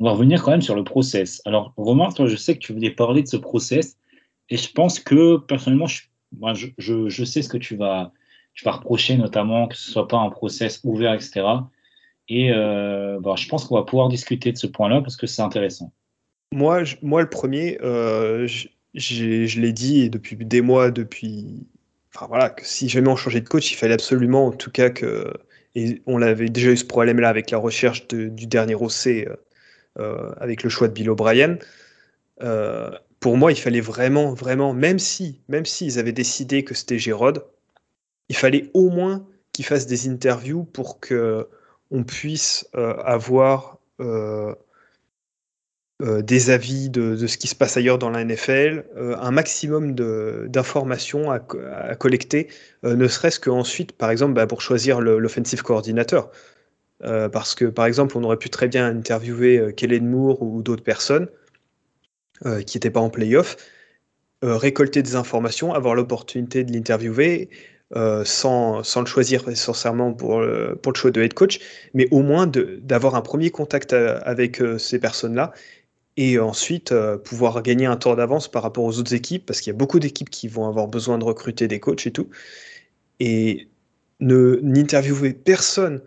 On 0.00 0.04
va 0.04 0.10
revenir 0.10 0.42
quand 0.42 0.50
même 0.50 0.60
sur 0.60 0.74
le 0.74 0.84
process. 0.84 1.40
Alors, 1.46 1.72
Romain, 1.76 2.10
toi, 2.10 2.26
je 2.26 2.36
sais 2.36 2.54
que 2.54 2.58
tu 2.58 2.74
voulais 2.74 2.90
parler 2.90 3.22
de 3.22 3.28
ce 3.28 3.38
process, 3.38 3.96
et 4.50 4.58
je 4.58 4.70
pense 4.70 5.00
que 5.00 5.38
personnellement, 5.38 5.86
je, 5.86 6.02
je, 6.76 7.08
je, 7.08 7.24
sais 7.24 7.40
ce 7.40 7.48
que 7.48 7.56
tu 7.56 7.76
vas, 7.76 8.12
tu 8.52 8.64
vas 8.64 8.72
reprocher, 8.72 9.16
notamment 9.16 9.68
que 9.68 9.76
ce 9.76 9.90
soit 9.90 10.08
pas 10.08 10.18
un 10.18 10.28
process 10.28 10.80
ouvert, 10.84 11.14
etc. 11.14 11.42
Et 12.28 12.52
euh, 12.52 13.18
bah, 13.20 13.34
je 13.36 13.48
pense 13.48 13.64
qu'on 13.64 13.76
va 13.76 13.84
pouvoir 13.84 14.08
discuter 14.08 14.52
de 14.52 14.58
ce 14.58 14.66
point-là 14.66 15.00
parce 15.00 15.16
que 15.16 15.26
c'est 15.26 15.42
intéressant. 15.42 15.92
Moi, 16.52 16.82
moi, 17.00 17.22
le 17.22 17.30
premier, 17.30 17.78
euh, 17.82 18.46
je 18.94 19.60
l'ai 19.60 19.72
dit 19.72 20.10
depuis 20.10 20.36
des 20.36 20.60
mois, 20.60 20.90
depuis. 20.90 21.66
Enfin 22.18 22.26
voilà, 22.26 22.50
que 22.50 22.66
si 22.66 22.88
jamais 22.88 23.06
on 23.06 23.14
changeait 23.14 23.40
de 23.40 23.48
coach, 23.48 23.70
il 23.70 23.76
fallait 23.76 23.94
absolument, 23.94 24.48
en 24.48 24.50
tout 24.50 24.72
cas, 24.72 24.90
que 24.90 25.32
et 25.76 26.02
on 26.06 26.20
avait 26.20 26.48
déjà 26.48 26.72
eu 26.72 26.76
ce 26.76 26.84
problème-là 26.84 27.28
avec 27.28 27.52
la 27.52 27.58
recherche 27.58 28.08
du 28.08 28.46
dernier 28.48 28.74
OC 28.74 29.06
euh, 29.06 29.36
euh, 30.00 30.32
avec 30.40 30.64
le 30.64 30.68
choix 30.68 30.88
de 30.88 30.94
Bill 30.94 31.10
O'Brien. 31.10 31.58
Euh, 32.42 32.90
pour 33.20 33.36
moi, 33.36 33.52
il 33.52 33.58
fallait 33.58 33.80
vraiment, 33.80 34.34
vraiment, 34.34 34.72
même 34.74 34.98
si, 34.98 35.42
même 35.46 35.64
s'ils 35.64 36.00
avaient 36.00 36.10
décidé 36.10 36.64
que 36.64 36.74
c'était 36.74 36.98
Gérode, 36.98 37.44
il 38.28 38.34
fallait 38.34 38.68
au 38.74 38.90
moins 38.90 39.24
qu'ils 39.52 39.64
fassent 39.64 39.86
des 39.86 40.08
interviews 40.08 40.64
pour 40.64 40.98
que 40.98 41.46
on 41.92 42.02
puisse 42.02 42.68
avoir 42.74 43.78
euh, 46.00 46.22
des 46.22 46.50
avis 46.50 46.90
de, 46.90 47.26
ce 47.26 47.36
qui 47.36 47.48
se 47.48 47.56
passe 47.56 47.76
ailleurs 47.76 47.98
dans 47.98 48.10
la 48.10 48.24
NFL, 48.24 48.84
euh, 48.96 49.16
un 49.18 49.32
maximum 49.32 49.96
d'informations 50.46 51.32
à, 51.32 51.40
collecter, 51.40 52.46
euh, 52.84 52.94
ne 52.94 53.08
serait-ce 53.08 53.40
qu'ensuite, 53.40 53.90
par 53.92 54.10
exemple, 54.12 54.34
bah, 54.34 54.46
pour 54.46 54.62
choisir 54.62 55.00
l'offensive 55.00 55.62
coordinateur. 55.62 56.30
parce 57.00 57.54
que, 57.54 57.64
par 57.64 57.86
exemple, 57.86 58.16
on 58.16 58.24
aurait 58.24 58.36
pu 58.36 58.50
très 58.50 58.68
bien 58.68 58.86
interviewer 58.86 59.72
Kellen 59.76 60.08
Moore 60.08 60.42
ou 60.42 60.62
d'autres 60.62 60.82
personnes 60.82 61.28
qui 62.66 62.76
n'étaient 62.76 62.90
pas 62.90 63.00
en 63.00 63.10
playoff, 63.10 63.56
récolter 64.42 65.02
des 65.02 65.16
informations, 65.16 65.74
avoir 65.74 65.94
l'opportunité 65.94 66.64
de 66.64 66.72
l'interviewer. 66.72 67.50
sans, 68.24 68.82
sans, 68.82 69.00
le 69.00 69.06
choisir 69.06 69.48
essentiellement 69.48 70.12
pour, 70.12 70.44
pour 70.82 70.92
le 70.92 70.98
choix 70.98 71.10
de 71.10 71.22
head 71.22 71.34
coach, 71.34 71.60
mais 71.94 72.08
au 72.10 72.22
moins 72.22 72.46
d'avoir 72.46 73.14
un 73.14 73.22
premier 73.22 73.50
contact 73.50 73.92
avec 73.92 74.60
ces 74.78 74.98
personnes-là 74.98 75.52
et 76.18 76.40
ensuite 76.40 76.90
euh, 76.90 77.16
pouvoir 77.16 77.62
gagner 77.62 77.86
un 77.86 77.96
tour 77.96 78.16
d'avance 78.16 78.48
par 78.48 78.64
rapport 78.64 78.82
aux 78.82 78.98
autres 78.98 79.14
équipes, 79.14 79.46
parce 79.46 79.60
qu'il 79.60 79.70
y 79.72 79.76
a 79.76 79.78
beaucoup 79.78 80.00
d'équipes 80.00 80.30
qui 80.30 80.48
vont 80.48 80.66
avoir 80.66 80.88
besoin 80.88 81.16
de 81.16 81.22
recruter 81.22 81.68
des 81.68 81.78
coachs 81.78 82.08
et 82.08 82.10
tout, 82.10 82.28
et 83.20 83.68
n'interviewer 84.18 85.32
personne 85.32 86.02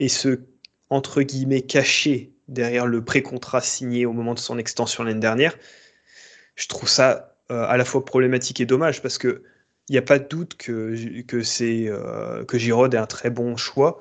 et 0.00 0.08
se 0.08 0.40
entre 0.88 1.20
guillemets 1.20 1.60
cacher 1.60 2.32
derrière 2.48 2.86
le 2.86 3.04
pré-contrat 3.04 3.60
signé 3.60 4.06
au 4.06 4.14
moment 4.14 4.32
de 4.32 4.38
son 4.38 4.56
extension 4.56 5.04
l'année 5.04 5.20
dernière, 5.20 5.58
je 6.54 6.66
trouve 6.66 6.88
ça 6.88 7.36
euh, 7.50 7.66
à 7.68 7.76
la 7.76 7.84
fois 7.84 8.06
problématique 8.06 8.62
et 8.62 8.66
dommage 8.66 9.02
parce 9.02 9.18
que 9.18 9.42
il 9.90 9.92
n'y 9.92 9.98
a 9.98 10.02
pas 10.02 10.18
de 10.18 10.26
doute 10.26 10.56
que, 10.56 11.20
que, 11.22 11.42
c'est, 11.42 11.88
euh, 11.88 12.42
que 12.44 12.56
Giroud 12.58 12.94
est 12.94 12.96
un 12.96 13.06
très 13.06 13.30
bon 13.30 13.56
choix, 13.56 14.00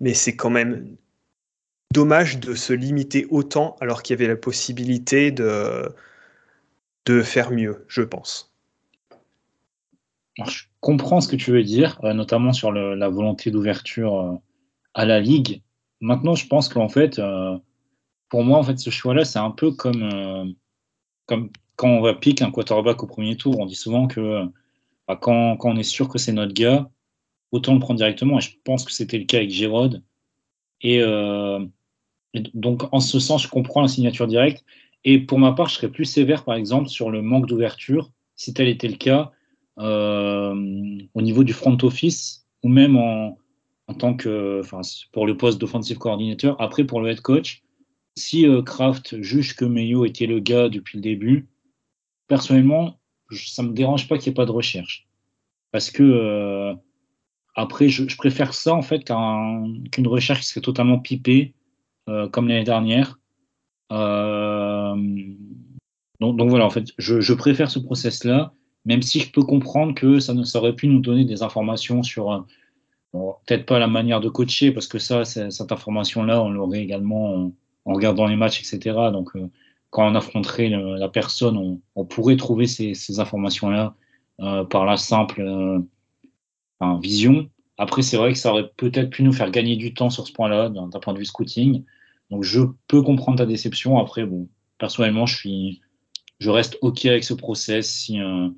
mais 0.00 0.14
c'est 0.14 0.36
quand 0.36 0.50
même 0.50 0.96
dommage 1.92 2.38
de 2.38 2.54
se 2.54 2.72
limiter 2.72 3.26
autant 3.30 3.76
alors 3.80 4.02
qu'il 4.02 4.14
y 4.14 4.18
avait 4.18 4.28
la 4.28 4.36
possibilité 4.36 5.30
de, 5.30 5.92
faire 7.22 7.50
mieux, 7.50 7.84
je 7.88 8.02
pense. 8.02 8.52
je 10.44 10.64
comprends 10.80 11.20
ce 11.20 11.28
que 11.28 11.36
tu 11.36 11.50
veux 11.52 11.62
dire, 11.62 11.98
euh, 12.04 12.12
notamment 12.12 12.52
sur 12.52 12.72
la 12.72 13.08
volonté 13.08 13.50
d'ouverture 13.50 14.20
euh, 14.20 14.34
à 14.94 15.04
la 15.04 15.20
ligue. 15.20 15.62
Maintenant, 16.00 16.34
je 16.34 16.46
pense 16.46 16.68
qu'en 16.68 16.88
fait, 16.88 17.18
euh, 17.18 17.56
pour 18.28 18.44
moi, 18.44 18.58
en 18.58 18.62
fait, 18.62 18.78
ce 18.78 18.90
choix-là, 18.90 19.24
c'est 19.24 19.38
un 19.38 19.50
peu 19.50 19.72
comme, 19.72 20.54
quand 21.26 21.88
on 21.88 22.00
va 22.00 22.14
piquer 22.14 22.44
un 22.44 22.50
quarterback 22.50 23.02
au 23.02 23.06
premier 23.06 23.36
tour. 23.36 23.58
On 23.58 23.66
dit 23.66 23.74
souvent 23.74 24.06
que 24.06 24.44
bah, 25.08 25.18
quand, 25.20 25.56
on 25.62 25.76
est 25.76 25.82
sûr 25.82 26.08
que 26.08 26.18
c'est 26.18 26.32
notre 26.32 26.54
gars, 26.54 26.90
autant 27.52 27.74
le 27.74 27.80
prendre 27.80 27.98
directement. 27.98 28.38
Et 28.38 28.42
je 28.42 28.56
pense 28.64 28.84
que 28.84 28.92
c'était 28.92 29.18
le 29.18 29.24
cas 29.24 29.38
avec 29.38 29.50
Gérode. 29.50 30.02
Et, 30.82 31.02
donc, 32.54 32.82
en 32.92 33.00
ce 33.00 33.18
sens, 33.18 33.42
je 33.42 33.48
comprends 33.48 33.80
la 33.82 33.88
signature 33.88 34.26
directe. 34.26 34.64
Et 35.04 35.18
pour 35.20 35.38
ma 35.38 35.52
part, 35.52 35.68
je 35.68 35.76
serais 35.76 35.90
plus 35.90 36.04
sévère, 36.04 36.44
par 36.44 36.54
exemple, 36.54 36.88
sur 36.88 37.10
le 37.10 37.22
manque 37.22 37.46
d'ouverture, 37.46 38.10
si 38.34 38.52
tel 38.52 38.68
était 38.68 38.88
le 38.88 38.96
cas, 38.96 39.32
euh, 39.78 40.98
au 41.14 41.22
niveau 41.22 41.44
du 41.44 41.52
front 41.52 41.76
office, 41.82 42.46
ou 42.62 42.68
même 42.68 42.96
en, 42.96 43.38
tant 43.98 44.14
que, 44.14 44.60
enfin, 44.60 44.80
pour 45.12 45.26
le 45.26 45.36
poste 45.36 45.60
d'offensive 45.60 45.98
coordinateur. 45.98 46.60
Après, 46.60 46.84
pour 46.84 47.00
le 47.00 47.10
head 47.10 47.20
coach, 47.20 47.62
si 48.16 48.46
euh, 48.46 48.62
Kraft 48.62 49.20
juge 49.22 49.54
que 49.54 49.64
Mayo 49.64 50.04
était 50.04 50.26
le 50.26 50.40
gars 50.40 50.68
depuis 50.68 50.98
le 50.98 51.02
début, 51.02 51.48
personnellement, 52.26 52.98
ça 53.30 53.62
me 53.62 53.72
dérange 53.72 54.08
pas 54.08 54.18
qu'il 54.18 54.30
n'y 54.30 54.34
ait 54.34 54.42
pas 54.42 54.46
de 54.46 54.52
recherche. 54.52 55.06
Parce 55.70 55.90
que, 55.90 56.02
euh, 56.02 56.74
après, 57.56 57.88
je, 57.88 58.04
préfère 58.16 58.52
ça, 58.52 58.74
en 58.74 58.82
fait, 58.82 59.04
qu'une 59.04 60.06
recherche 60.06 60.40
qui 60.40 60.46
serait 60.46 60.60
totalement 60.60 60.98
pipée 60.98 61.54
euh, 62.08 62.28
comme 62.28 62.48
l'année 62.48 62.64
dernière. 62.64 63.18
Euh, 63.92 64.94
donc, 66.20 66.50
voilà, 66.50 66.66
en 66.66 66.70
fait, 66.70 66.92
je, 66.98 67.32
préfère 67.32 67.70
ce 67.70 67.78
process-là, 67.78 68.52
même 68.84 69.00
si 69.00 69.20
je 69.20 69.32
peux 69.32 69.42
comprendre 69.42 69.94
que 69.94 70.20
ça, 70.20 70.34
ne, 70.34 70.44
aurait 70.56 70.74
pu 70.74 70.86
nous 70.86 71.00
donner 71.00 71.24
des 71.24 71.42
informations 71.42 72.02
sur, 72.02 72.30
euh, 72.30 72.40
peut-être 73.46 73.64
pas 73.64 73.78
la 73.78 73.86
manière 73.86 74.20
de 74.20 74.28
coacher, 74.28 74.70
parce 74.70 74.86
que 74.86 74.98
ça, 74.98 75.24
cette 75.24 75.72
information-là, 75.72 76.42
on 76.42 76.50
l'aurait 76.50 76.82
également 76.82 77.52
en, 77.86 77.94
regardant 77.94 78.26
les 78.26 78.36
matchs, 78.36 78.60
etc. 78.60 78.96
Donc, 79.12 79.30
quand 79.88 80.06
on 80.06 80.14
affronterait 80.14 80.68
la 80.68 81.08
personne, 81.08 81.80
on, 81.94 82.04
pourrait 82.04 82.36
trouver 82.36 82.66
ces, 82.66 83.18
informations-là 83.18 83.94
par 84.68 84.84
la 84.84 84.98
simple 84.98 85.42
euh, 86.82 86.98
vision. 87.00 87.48
Après, 87.78 88.02
c'est 88.02 88.16
vrai 88.16 88.32
que 88.32 88.38
ça 88.38 88.52
aurait 88.52 88.70
peut-être 88.76 89.10
pu 89.10 89.22
nous 89.22 89.32
faire 89.32 89.50
gagner 89.50 89.76
du 89.76 89.92
temps 89.92 90.10
sur 90.10 90.26
ce 90.26 90.32
point-là, 90.32 90.70
d'un 90.70 90.88
point 91.00 91.12
de 91.12 91.18
vue 91.18 91.26
scouting. 91.26 91.84
Donc 92.30 92.42
je 92.42 92.60
peux 92.88 93.02
comprendre 93.02 93.38
ta 93.38 93.46
déception. 93.46 93.98
Après, 93.98 94.24
bon, 94.24 94.48
personnellement, 94.78 95.26
je 95.26 95.36
suis, 95.36 95.80
je 96.38 96.50
reste 96.50 96.78
ok 96.80 97.04
avec 97.06 97.24
ce 97.24 97.34
process 97.34 97.88
si, 97.88 98.20
euh, 98.20 98.48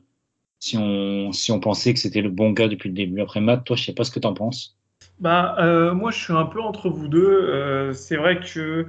on, 0.75 1.33
si 1.33 1.53
on 1.53 1.61
pensait 1.61 1.95
que 1.95 2.01
c'était 2.01 2.21
le 2.23 2.31
bon 2.31 2.53
gars 2.53 2.69
depuis 2.69 2.89
le 2.89 2.95
début. 2.95 3.21
Après, 3.21 3.41
Matt, 3.41 3.65
toi, 3.65 3.77
je 3.77 3.85
sais 3.85 3.93
pas 3.93 4.05
ce 4.05 4.11
que 4.11 4.21
tu 4.21 4.27
en 4.27 4.35
penses. 4.35 4.77
Bah, 5.19 5.57
euh, 5.59 5.95
moi, 5.95 6.13
je 6.13 6.23
suis 6.23 6.33
un 6.33 6.47
peu 6.47 6.61
entre 6.61 6.89
vous 6.89 7.09
deux. 7.09 7.27
Euh, 7.27 7.93
c'est 7.93 8.17
vrai 8.17 8.39
que 8.39 8.87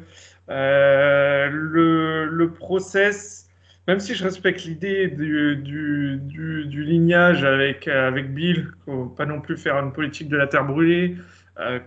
le, 0.48 2.26
le 2.26 2.54
process, 2.54 3.48
même 3.89 3.99
si 3.99 4.13
je 4.15 4.23
respecte 4.23 4.63
l'idée 4.65 5.08
du, 5.08 5.56
du, 5.58 6.65
du, 6.65 6.84
lignage 6.84 7.43
avec, 7.43 7.88
avec 7.88 8.34
Bill, 8.34 8.71
pas 9.17 9.25
non 9.25 9.41
plus 9.41 9.58
faire 9.58 9.78
une 9.80 9.91
politique 9.91 10.30
de 10.30 10.38
la 10.38 10.47
terre 10.47 10.65
brûlée, 10.65 11.15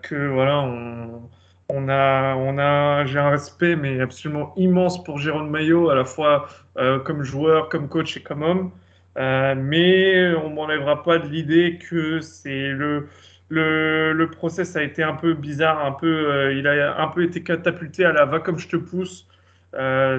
que 0.03 0.29
voilà, 0.29 0.61
on 0.61 1.31
on 1.73 1.88
a, 1.88 2.35
on 2.37 2.59
a, 2.59 3.05
j'ai 3.07 3.19
un 3.19 3.31
respect 3.31 3.77
mais 3.77 4.01
absolument 4.01 4.53
immense 4.57 5.03
pour 5.05 5.19
Jérôme 5.19 5.51
Maillot, 5.51 5.88
à 5.91 5.95
la 5.95 6.05
fois 6.05 6.49
euh, 6.77 6.99
comme 7.01 7.23
joueur, 7.23 7.69
comme 7.71 7.88
coach 7.88 8.17
et 8.17 8.23
comme 8.23 8.43
homme. 8.43 8.73
Euh, 9.19 9.55
mais 9.57 10.35
on 10.35 10.51
m'enlèvera 10.51 11.03
pas 11.03 11.19
de 11.19 11.29
l'idée 11.29 11.79
que 11.79 12.21
c'est 12.21 12.69
le, 12.69 13.09
le, 13.49 14.12
le 14.12 14.31
process 14.31 14.77
a 14.77 14.83
été 14.83 15.03
un 15.03 15.15
peu 15.15 15.35
bizarre, 15.35 15.85
un 15.85 15.93
peu, 15.93 16.31
euh, 16.31 16.55
il 16.55 16.67
a 16.67 17.01
un 17.01 17.09
peu 17.09 17.25
été 17.25 17.43
catapulté 17.43 18.05
à 18.05 18.12
la 18.12 18.27
va 18.27 18.41
comme 18.41 18.59
je 18.59 18.69
te 18.69 18.77
pousse. 18.77 19.27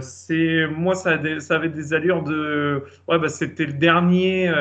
C'est 0.01 0.67
moi 0.67 0.95
ça, 0.95 1.11
avait 1.11 1.69
des 1.69 1.93
allures 1.93 2.23
de 2.23 2.83
ouais 3.07 3.19
bah 3.19 3.29
c'était 3.29 3.65
le 3.65 3.73
dernier 3.73 4.51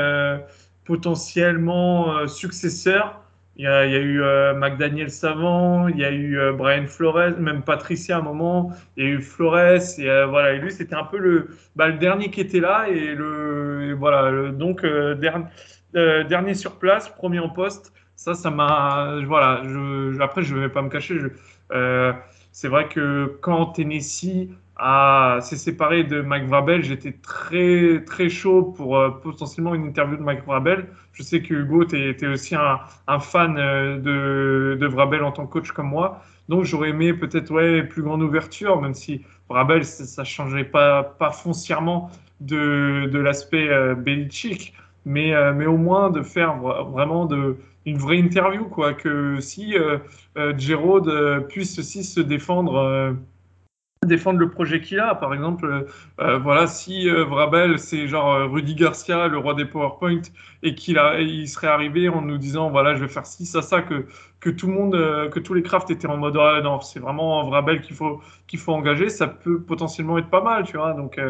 potentiellement 0.85 2.27
successeur. 2.27 3.19
Il 3.57 3.65
y 3.65 3.67
a, 3.69 3.85
eu 3.87 4.23
euh, 4.23 4.55
McDaniel 4.55 5.11
Savant, 5.11 5.87
il 5.89 5.99
y 5.99 6.05
a 6.07 6.11
eu 6.11 6.39
euh, 6.39 6.55
Brian 6.55 6.87
Flores, 6.87 7.39
même 7.39 7.63
Patricia 7.63 8.17
à 8.17 8.21
un 8.21 8.23
moment, 8.23 8.73
il 8.97 9.05
y 9.05 9.07
a 9.07 9.11
eu 9.11 9.21
Flores, 9.21 9.99
et 9.99 10.09
euh, 10.09 10.25
voilà, 10.27 10.55
et 10.55 10.59
lui 10.59 10.73
c'était 10.73 10.95
un 10.95 11.05
peu 11.05 11.19
le, 11.19 11.51
bah, 11.77 11.93
dernier 11.93 12.31
qui 12.31 12.41
était 12.41 12.61
là, 12.61 12.89
et 12.89 13.15
le, 13.15 13.93
voilà, 13.99 14.51
donc 14.53 14.85
euh, 14.85 15.15
dernier, 15.15 15.45
euh, 15.97 16.55
sur 16.55 16.79
place, 16.79 17.11
premier 17.11 17.41
en 17.41 17.51
poste, 17.51 17.93
ça, 18.17 18.33
ça 18.35 18.51
m'a, 18.51 19.19
voilà, 19.27 19.61
je, 19.65 20.13
je- 20.15 20.21
après 20.23 20.43
je 20.43 20.57
vais 20.57 20.71
pas 20.71 20.81
me 20.81 20.89
cacher, 20.89 21.19
euh, 21.73 22.13
c'est 22.53 22.69
vrai 22.69 22.89
que 22.89 23.37
quand 23.43 23.67
Tennessee 23.67 24.49
a 24.77 25.39
s'est 25.43 25.57
séparé 25.57 26.05
de 26.05 26.23
Mike 26.23 26.47
Vrabel, 26.47 26.83
j'étais 26.83 27.13
très 27.13 28.03
très 28.05 28.29
chaud 28.29 28.63
pour 28.63 28.97
euh, 28.97 29.11
potentiellement 29.11 29.75
une 29.75 29.85
interview 29.85 30.17
de 30.17 30.23
Mike 30.23 30.45
Vrabel. 30.45 30.89
Je 31.13 31.23
sais 31.23 31.43
que 31.43 31.55
Hugo, 31.55 31.85
tu 31.85 31.97
es, 31.97 32.27
aussi 32.27 32.55
un, 32.55 33.19
fan 33.21 33.57
euh, 33.59 34.77
de, 34.77 34.87
Vrabel 34.87 35.23
en 35.25 35.33
tant 35.33 35.47
que 35.47 35.53
coach 35.53 35.73
comme 35.73 35.89
moi. 35.89 36.23
Donc 36.49 36.65
j'aurais 36.65 36.91
aimé 36.91 37.13
peut-être 37.13 37.51
ouais, 37.51 37.83
plus 37.83 38.03
grande 38.03 38.23
ouverture, 38.23 38.81
même 38.81 38.95
si 38.95 39.23
Vrabel, 39.49 39.85
ça 39.85 40.23
ne 40.23 40.27
changerait 40.27 40.65
pas, 40.65 41.15
foncièrement 41.33 42.11
de, 42.41 43.11
l'aspect 43.19 43.69
euh, 43.69 43.95
Belichick, 43.95 44.75
mais, 45.05 45.35
euh, 45.35 45.53
mais 45.53 45.67
au 45.67 45.77
moins 45.77 46.11
de 46.11 46.23
faire 46.23 46.57
vra- 46.59 46.91
vraiment 46.91 47.29
une 47.85 47.99
vraie 47.99 48.19
interview, 48.19 48.65
quoi, 48.65 48.95
que 48.95 49.39
si 49.41 49.77
euh, 49.77 49.99
puisse 51.49 51.79
aussi 51.79 52.05
se 52.05 52.21
défendre. 52.21 53.17
Défendre 54.07 54.39
le 54.39 54.51
projet 54.51 54.81
qu'il 54.81 54.99
a. 55.01 55.15
Par 55.15 55.33
exemple, 55.35 55.67
euh, 55.67 55.83
euh, 56.21 56.39
voilà, 56.39 56.67
si 56.67 57.09
euh, 57.09 57.25
Vrabel, 57.25 57.79
c'est 57.79 58.09
genre 58.09 58.51
Rudy 58.51 58.75
Garcia, 58.75 59.29
le 59.29 59.39
roi 59.39 59.55
des 59.55 59.65
PowerPoint, 59.65 60.23
et 60.63 60.75
qu'il 60.75 61.01
il 61.21 61.49
serait 61.49 61.69
arrivé 61.69 62.09
en 62.09 62.23
nous 62.23 62.39
disant, 62.39 62.71
voilà, 62.71 62.95
je 62.95 63.03
vais 63.03 63.09
faire 63.09 63.27
ci, 63.27 63.47
ça, 63.47 63.63
ça, 63.63 63.83
que, 63.83 64.07
que 64.41 64.51
tout 64.51 64.67
le 64.67 64.73
monde, 64.73 65.31
que 65.31 65.39
tous 65.39 65.55
les 65.55 65.63
crafts 65.63 65.91
étaient 65.91 66.09
en 66.09 66.17
mode, 66.17 66.37
ah, 66.37 66.61
non, 66.63 66.81
c'est 66.81 67.01
vraiment 67.01 67.45
Vrabel 67.45 67.81
qu'il 67.81 67.97
faut, 67.97 68.21
qu'il 68.47 68.59
faut 68.59 68.73
engager, 68.73 69.09
ça 69.09 69.29
peut 69.29 69.61
potentiellement 69.61 70.19
être 70.19 70.31
pas 70.31 70.43
mal, 70.43 70.65
tu 70.65 70.77
vois. 70.77 70.95
Donc, 70.95 71.21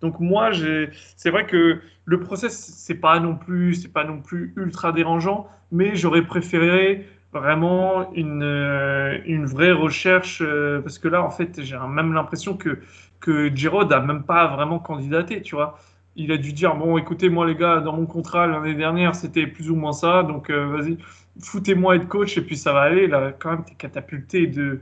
donc 0.00 0.20
moi, 0.20 0.50
j'ai, 0.50 0.90
c'est 1.16 1.30
vrai 1.30 1.46
que 1.46 1.80
le 2.04 2.20
process, 2.20 2.56
c'est 2.76 2.94
pas 2.94 3.18
non 3.20 3.36
plus, 3.36 3.74
c'est 3.74 3.92
pas 3.92 4.04
non 4.04 4.20
plus 4.20 4.52
ultra 4.56 4.92
dérangeant, 4.92 5.48
mais 5.72 5.96
j'aurais 5.96 6.22
préféré 6.22 7.06
vraiment 7.32 8.12
une, 8.14 8.42
euh, 8.42 9.18
une 9.26 9.46
vraie 9.46 9.72
recherche 9.72 10.40
euh, 10.42 10.80
parce 10.80 10.98
que 10.98 11.08
là 11.08 11.22
en 11.22 11.30
fait 11.30 11.62
j'ai 11.62 11.76
même 11.78 12.12
l'impression 12.12 12.56
que 12.56 12.80
que 13.20 13.54
Giroud 13.54 13.92
a 13.92 14.00
même 14.00 14.22
pas 14.22 14.46
vraiment 14.48 14.78
candidaté 14.78 15.42
tu 15.42 15.54
vois. 15.54 15.78
Il 16.16 16.32
a 16.32 16.36
dû 16.36 16.52
dire 16.52 16.74
bon 16.74 16.96
écoutez 16.96 17.28
moi 17.28 17.46
les 17.46 17.54
gars 17.54 17.80
dans 17.80 17.92
mon 17.92 18.06
contrat 18.06 18.46
l'année 18.46 18.74
dernière 18.74 19.14
c'était 19.14 19.46
plus 19.46 19.70
ou 19.70 19.76
moins 19.76 19.92
ça 19.92 20.22
donc 20.22 20.50
euh, 20.50 20.66
vas-y 20.68 20.98
foutez-moi 21.40 21.96
être 21.96 22.08
coach 22.08 22.36
et 22.38 22.42
puis 22.42 22.56
ça 22.56 22.72
va 22.72 22.82
aller. 22.82 23.06
Là 23.06 23.32
quand 23.38 23.50
même 23.50 23.64
t'es 23.64 23.74
catapulté 23.74 24.46
de 24.46 24.80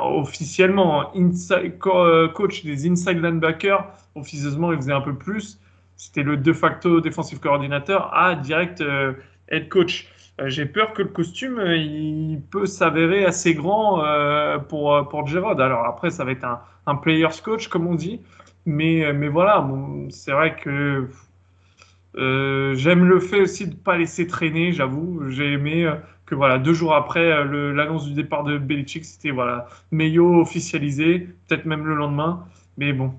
officiellement 0.00 1.12
coach 2.34 2.64
des 2.64 2.88
inside 2.88 3.22
linebackers. 3.22 3.86
Officieusement 4.14 4.72
il 4.72 4.78
faisait 4.78 4.92
un 4.92 5.00
peu 5.00 5.14
plus. 5.14 5.60
C'était 5.96 6.22
le 6.22 6.36
de 6.36 6.52
facto 6.52 7.00
défensif 7.00 7.38
coordinateur 7.38 8.12
à 8.14 8.34
direct 8.34 8.82
head 9.48 9.68
coach 9.68 10.08
J'ai 10.46 10.66
peur 10.66 10.92
que 10.92 11.02
le 11.02 11.08
costume, 11.08 11.58
euh, 11.58 11.76
il 11.76 12.40
peut 12.50 12.66
s'avérer 12.66 13.24
assez 13.24 13.54
grand 13.54 14.04
euh, 14.04 14.58
pour, 14.58 14.94
euh, 14.94 15.02
pour. 15.02 15.24
Alors 15.26 15.84
après, 15.86 16.10
ça 16.10 16.24
va 16.24 16.30
être 16.32 16.44
un, 16.44 16.60
un 16.86 16.94
player's 16.94 17.40
coach, 17.40 17.68
comme 17.68 17.86
on 17.86 17.94
dit. 17.94 18.20
Mais, 18.66 19.04
euh, 19.04 19.12
mais 19.12 19.28
voilà, 19.28 19.66
c'est 20.10 20.32
vrai 20.32 20.56
que 20.56 21.08
euh, 22.16 22.74
j'aime 22.74 23.04
le 23.04 23.20
fait 23.20 23.40
aussi 23.40 23.66
de 23.66 23.72
ne 23.72 23.76
pas 23.76 23.96
laisser 23.96 24.26
traîner, 24.26 24.72
j'avoue. 24.72 25.28
J'ai 25.30 25.52
aimé 25.52 25.84
euh, 25.84 25.94
que 26.26 26.34
voilà, 26.34 26.58
deux 26.58 26.72
jours 26.74 26.94
après 26.94 27.32
euh, 27.32 27.72
l'annonce 27.72 28.06
du 28.06 28.14
départ 28.14 28.44
de 28.44 28.58
Belichick, 28.58 29.04
c'était 29.04 29.30
voilà, 29.30 29.66
Mayo 29.90 30.40
officialisé, 30.40 31.28
peut-être 31.48 31.66
même 31.66 31.86
le 31.86 31.94
lendemain. 31.94 32.46
Mais 32.76 32.92
bon, 32.92 33.14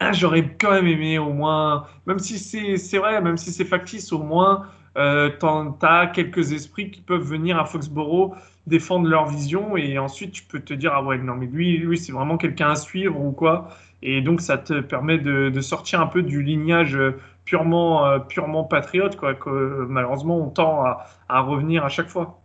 ah, 0.00 0.12
j'aurais 0.12 0.56
quand 0.60 0.72
même 0.72 0.86
aimé 0.86 1.18
au 1.18 1.32
moins, 1.32 1.86
même 2.06 2.18
si 2.18 2.38
c'est 2.38 2.98
vrai, 2.98 3.20
même 3.20 3.36
si 3.36 3.52
c'est 3.52 3.64
factice, 3.64 4.12
au 4.12 4.18
moins, 4.22 4.66
euh, 4.96 5.30
t'en- 5.30 5.72
t'as 5.72 6.06
quelques 6.06 6.52
esprits 6.52 6.90
qui 6.90 7.00
peuvent 7.00 7.22
venir 7.22 7.58
à 7.58 7.64
Foxborough 7.64 8.34
défendre 8.66 9.08
leur 9.08 9.26
vision 9.26 9.76
et 9.76 9.98
ensuite 9.98 10.32
tu 10.32 10.44
peux 10.44 10.60
te 10.60 10.74
dire, 10.74 10.92
ah 10.94 11.02
ouais, 11.02 11.18
non, 11.18 11.34
mais 11.34 11.46
lui, 11.46 11.78
lui 11.78 11.98
c'est 11.98 12.12
vraiment 12.12 12.36
quelqu'un 12.36 12.70
à 12.70 12.76
suivre 12.76 13.20
ou 13.20 13.32
quoi. 13.32 13.68
Et 14.02 14.20
donc 14.20 14.40
ça 14.40 14.58
te 14.58 14.80
permet 14.80 15.18
de, 15.18 15.60
sortir 15.60 16.00
un 16.00 16.06
peu 16.06 16.22
du 16.22 16.42
lignage 16.42 16.96
euh, 16.96 17.18
purement, 17.44 18.06
euh, 18.06 18.18
purement 18.18 18.64
patriote, 18.64 19.16
quoi, 19.16 19.34
que 19.34 19.86
malheureusement 19.88 20.38
on 20.38 20.50
tend 20.50 20.84
à, 20.84 21.06
à 21.28 21.40
revenir 21.40 21.84
à 21.84 21.88
chaque 21.88 22.08
fois. 22.08 22.40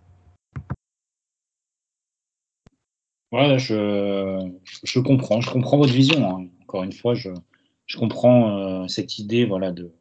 Voilà, 3.31 3.57
je, 3.57 4.49
je 4.83 4.99
comprends, 4.99 5.41
je 5.41 5.51
comprends 5.51 5.77
votre 5.77 5.93
vision. 5.93 6.29
hein. 6.29 6.47
Encore 6.61 6.83
une 6.83 6.93
fois, 6.93 7.13
je, 7.13 7.29
je 7.85 7.97
comprends 7.97 8.83
euh, 8.83 8.87
cette 8.87 9.19
idée, 9.19 9.45
voilà, 9.45 9.71
de, 9.71 9.93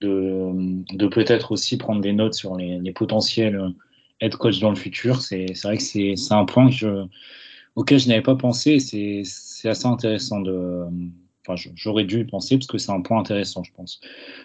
de, 0.00 0.50
de 0.94 1.06
peut-être 1.06 1.52
aussi 1.52 1.76
prendre 1.76 2.00
des 2.00 2.12
notes 2.12 2.34
sur 2.34 2.56
les, 2.56 2.78
les 2.78 2.92
potentiels 2.92 3.56
euh, 3.56 3.70
head 4.20 4.34
coach 4.36 4.60
dans 4.60 4.70
le 4.70 4.76
futur. 4.76 5.20
C'est, 5.20 5.46
vrai 5.62 5.76
que 5.76 5.82
c'est, 5.82 6.14
un 6.30 6.44
point 6.44 6.68
que 6.68 6.74
je, 6.74 7.04
auquel 7.76 7.98
je 7.98 8.08
n'avais 8.08 8.22
pas 8.22 8.36
pensé. 8.36 8.80
C'est, 8.80 9.22
assez 9.68 9.86
intéressant 9.86 10.40
de, 10.40 10.84
enfin, 11.46 11.60
j'aurais 11.74 12.04
dû 12.04 12.20
y 12.20 12.24
penser 12.24 12.56
parce 12.56 12.68
que 12.68 12.78
c'est 12.78 12.92
un 12.92 13.00
point 13.00 13.18
intéressant, 13.18 13.64
je 13.64 13.72
pense. 13.72 14.00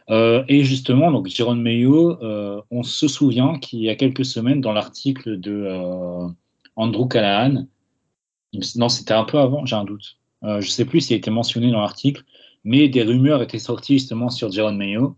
Euh, 0.10 0.44
et 0.48 0.64
justement, 0.64 1.12
donc 1.12 1.28
Jérôme 1.28 1.62
Mayo, 1.62 2.18
euh, 2.24 2.62
on 2.72 2.84
se 2.84 3.08
souvient 3.08 3.60
qu'il 3.60 3.80
y 3.80 3.90
a 3.90 3.96
quelques 3.96 4.26
semaines, 4.26 4.62
dans 4.62 4.74
l'article 4.74 5.40
de 5.40 5.66
euh, 5.68 6.28
Andrew 6.76 7.08
Callahan, 7.08 7.68
non, 8.76 8.90
c'était 8.90 9.14
un 9.14 9.24
peu 9.24 9.40
avant, 9.40 9.66
j'ai 9.66 9.76
un 9.76 9.84
doute. 9.84 10.18
Euh, 10.44 10.62
je 10.62 10.70
sais 10.70 10.86
plus 10.86 11.02
s'il 11.02 11.16
a 11.16 11.18
été 11.18 11.32
mentionné 11.32 11.72
dans 11.72 11.82
l'article, 11.82 12.24
mais 12.64 12.90
des 12.90 13.04
rumeurs 13.04 13.42
étaient 13.42 13.60
sorties 13.60 13.94
justement 13.94 14.30
sur 14.30 14.52
Jérôme 14.52 14.78
Mayo. 14.78 15.16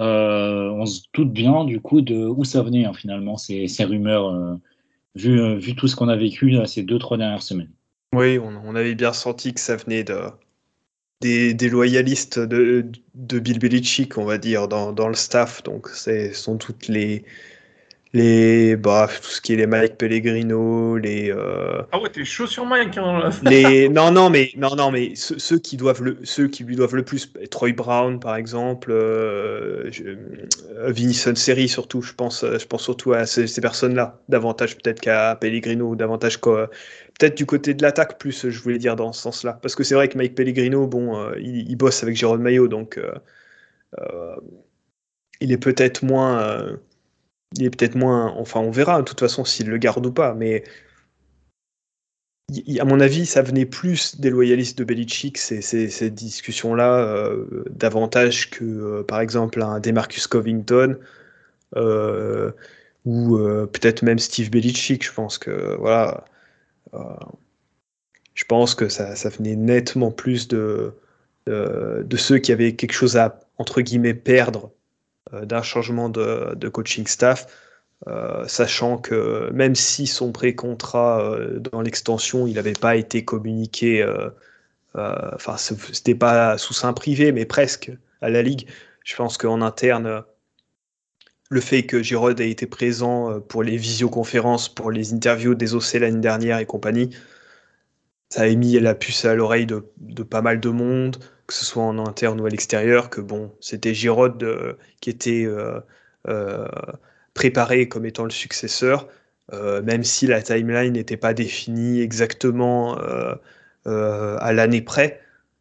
Euh, 0.00 0.70
on 0.70 0.86
se 0.86 1.02
doute 1.12 1.32
bien 1.32 1.64
du 1.64 1.80
coup 1.80 2.00
de 2.00 2.26
où 2.26 2.42
ça 2.44 2.62
venait 2.62 2.84
hein, 2.84 2.92
finalement 2.92 3.36
ces, 3.36 3.68
ces 3.68 3.84
rumeurs, 3.84 4.28
euh, 4.28 4.54
vu, 5.14 5.40
euh, 5.40 5.56
vu 5.56 5.76
tout 5.76 5.86
ce 5.86 5.94
qu'on 5.94 6.08
a 6.08 6.16
vécu 6.16 6.56
ces 6.66 6.82
deux 6.82 6.98
trois 6.98 7.16
dernières 7.16 7.42
semaines. 7.42 7.70
Oui, 8.12 8.38
on, 8.38 8.60
on 8.64 8.74
avait 8.74 8.94
bien 8.94 9.12
senti 9.12 9.54
que 9.54 9.60
ça 9.60 9.76
venait 9.76 10.02
de, 10.04 10.18
des, 11.20 11.54
des 11.54 11.68
loyalistes 11.68 12.38
de, 12.38 12.86
de 13.14 13.38
Bill 13.38 13.58
Belichick, 13.58 14.18
on 14.18 14.24
va 14.24 14.38
dire, 14.38 14.68
dans, 14.68 14.92
dans 14.92 15.08
le 15.08 15.14
staff. 15.14 15.62
Donc, 15.62 15.88
ce 15.88 16.32
sont 16.32 16.56
toutes 16.56 16.88
les, 16.88 17.24
les 18.14 18.76
bah, 18.76 19.08
tout 19.22 19.28
ce 19.28 19.40
qui 19.40 19.52
est 19.52 19.56
les 19.56 19.66
Mike 19.66 19.98
Pellegrino, 19.98 20.96
les, 20.96 21.30
euh, 21.30 21.82
Ah 21.92 22.00
ouais, 22.00 22.08
t'es 22.08 22.24
chaud 22.24 22.46
sur 22.46 22.64
Mike. 22.64 22.96
Hein, 22.96 23.28
les 23.42 23.88
non 23.90 24.10
non 24.12 24.30
mais 24.30 24.50
non 24.56 24.76
non 24.76 24.90
mais 24.90 25.14
ceux, 25.16 25.38
ceux 25.38 25.58
qui 25.58 25.76
doivent 25.76 26.02
le 26.02 26.18
ceux 26.22 26.46
qui 26.48 26.64
lui 26.64 26.76
doivent 26.76 26.94
le 26.94 27.04
plus 27.04 27.32
Troy 27.50 27.72
Brown 27.72 28.20
par 28.20 28.36
exemple 28.36 28.90
euh, 28.92 29.90
euh, 30.06 30.92
Vinny 30.92 31.12
Seri 31.12 31.68
surtout 31.68 32.00
je 32.02 32.14
pense 32.14 32.44
euh, 32.44 32.58
je 32.58 32.66
pense 32.66 32.84
surtout 32.84 33.12
à 33.12 33.26
ces, 33.26 33.46
ces 33.48 33.60
personnes 33.60 33.94
là 33.94 34.20
davantage 34.28 34.76
peut-être 34.78 35.00
qu'à 35.00 35.36
Pellegrino 35.40 35.96
davantage 35.96 36.40
qu'à 36.40 36.70
peut-être 37.18 37.36
du 37.36 37.46
côté 37.46 37.74
de 37.74 37.82
l'attaque 37.82 38.18
plus 38.18 38.48
je 38.48 38.62
voulais 38.62 38.78
dire 38.78 38.96
dans 38.96 39.12
ce 39.12 39.22
sens 39.22 39.44
là 39.44 39.58
parce 39.60 39.74
que 39.74 39.82
c'est 39.84 39.94
vrai 39.96 40.08
que 40.08 40.16
Mike 40.16 40.34
Pellegrino 40.34 40.86
bon 40.86 41.18
euh, 41.18 41.34
il, 41.40 41.68
il 41.68 41.76
bosse 41.76 42.02
avec 42.02 42.16
Jérôme 42.16 42.42
Mayo 42.42 42.68
donc 42.68 42.98
euh, 42.98 43.12
euh, 43.98 44.36
il 45.40 45.52
est 45.52 45.58
peut-être 45.58 46.04
moins 46.04 46.66
il 47.56 47.64
est 47.64 47.70
peut-être 47.70 47.94
moins 47.94 48.32
enfin 48.36 48.60
on 48.60 48.70
verra 48.70 48.98
de 48.98 49.04
toute 49.04 49.20
façon 49.20 49.44
s'il 49.44 49.68
le 49.68 49.78
garde 49.78 50.06
ou 50.06 50.12
pas 50.12 50.34
mais 50.34 50.64
à 52.78 52.84
mon 52.84 53.00
avis, 53.00 53.26
ça 53.26 53.42
venait 53.42 53.66
plus 53.66 54.20
des 54.20 54.30
loyalistes 54.30 54.78
de 54.78 54.84
Belichick, 54.84 55.38
ces, 55.38 55.62
ces, 55.62 55.88
ces 55.88 56.10
discussions-là, 56.10 57.00
euh, 57.00 57.64
davantage 57.70 58.50
que, 58.50 58.64
euh, 58.64 59.02
par 59.02 59.20
exemple, 59.20 59.62
un 59.62 59.80
Demarcus 59.80 60.26
Covington 60.26 60.98
euh, 61.76 62.52
ou 63.04 63.38
peut-être 63.72 64.02
même 64.02 64.18
Steve 64.18 64.50
Belichick. 64.50 65.04
Je 65.04 65.12
pense 65.12 65.38
que, 65.38 65.76
voilà, 65.78 66.24
je 68.34 68.44
pense 68.44 68.74
que 68.74 68.88
ça, 68.88 69.16
ça 69.16 69.28
venait 69.28 69.56
nettement 69.56 70.10
plus 70.10 70.48
de, 70.48 70.94
de, 71.46 72.02
de 72.06 72.16
ceux 72.16 72.38
qui 72.38 72.52
avaient 72.52 72.74
quelque 72.74 72.92
chose 72.92 73.16
à, 73.16 73.40
entre 73.58 73.80
guillemets, 73.82 74.14
perdre 74.14 74.70
d'un 75.32 75.62
changement 75.62 76.08
de, 76.08 76.68
coaching 76.68 77.06
staff. 77.06 77.46
Euh, 78.08 78.46
sachant 78.48 78.98
que 78.98 79.50
même 79.52 79.74
si 79.74 80.06
son 80.06 80.32
pré-contrat 80.32 81.22
euh, 81.22 81.58
dans 81.60 81.80
l'extension, 81.80 82.46
il 82.46 82.54
n'avait 82.54 82.74
pas 82.74 82.96
été 82.96 83.24
communiqué, 83.24 84.02
euh, 84.02 84.28
euh, 84.96 85.30
enfin, 85.34 85.56
ce- 85.58 85.74
c'était 85.92 86.14
pas 86.16 86.58
sous 86.58 86.74
sein 86.74 86.92
privé, 86.94 87.32
mais 87.32 87.46
presque 87.46 87.92
à 88.22 88.30
la 88.30 88.42
Ligue. 88.42 88.68
Je 89.04 89.16
pense 89.16 89.38
qu'en 89.38 89.62
interne, 89.62 90.06
euh, 90.06 90.20
le 91.48 91.62
fait 91.62 91.84
que 91.86 92.02
Giroud 92.02 92.38
ait 92.40 92.50
été 92.50 92.66
présent 92.66 93.30
euh, 93.30 93.40
pour 93.40 93.62
les 93.62 93.78
visioconférences, 93.78 94.68
pour 94.68 94.90
les 94.90 95.14
interviews 95.14 95.54
des 95.54 95.74
OC 95.74 95.98
l'année 95.98 96.20
dernière 96.20 96.58
et 96.58 96.66
compagnie, 96.66 97.10
ça 98.28 98.42
a 98.42 98.48
mis 98.54 98.78
la 98.80 98.94
puce 98.94 99.24
à 99.24 99.34
l'oreille 99.34 99.66
de 99.66 100.22
pas 100.22 100.42
mal 100.42 100.60
de 100.60 100.68
monde, 100.68 101.16
que 101.46 101.54
ce 101.54 101.64
soit 101.64 101.82
en 101.82 101.98
interne 101.98 102.40
ou 102.40 102.46
à 102.46 102.48
l'extérieur, 102.48 103.10
que 103.10 103.20
bon, 103.20 103.52
c'était 103.60 103.94
Giroud 103.94 104.42
euh, 104.42 104.74
qui 105.00 105.10
était 105.10 105.44
euh, 105.44 105.80
euh, 106.28 106.66
préparé 107.34 107.88
comme 107.88 108.06
étant 108.06 108.24
le 108.24 108.30
successeur, 108.30 109.08
même 109.52 110.04
si 110.04 110.26
la 110.26 110.40
timeline 110.40 110.94
n'était 110.94 111.18
pas 111.18 111.34
définie 111.34 112.00
exactement 112.00 112.96
à 113.84 114.52
l'année 114.54 114.80
près. 114.80 115.20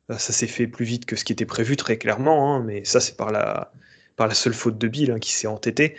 Ça 0.09 0.31
s'est 0.31 0.47
fait 0.47 0.67
plus 0.67 0.85
vite 0.85 1.05
que 1.05 1.17
ce 1.17 1.25
qui 1.25 1.33
était 1.33 1.45
prévu, 1.45 1.75
très 1.75 1.97
clairement, 1.97 2.55
hein, 2.55 2.63
mais 2.63 2.85
ça, 2.85 3.01
c'est 3.01 3.17
par 3.17 3.31
la, 3.31 3.73
par 4.15 4.27
la 4.27 4.35
seule 4.35 4.53
faute 4.53 4.77
de 4.77 4.87
Bill 4.87 5.11
hein, 5.11 5.19
qui 5.19 5.33
s'est 5.33 5.47
entêté. 5.47 5.97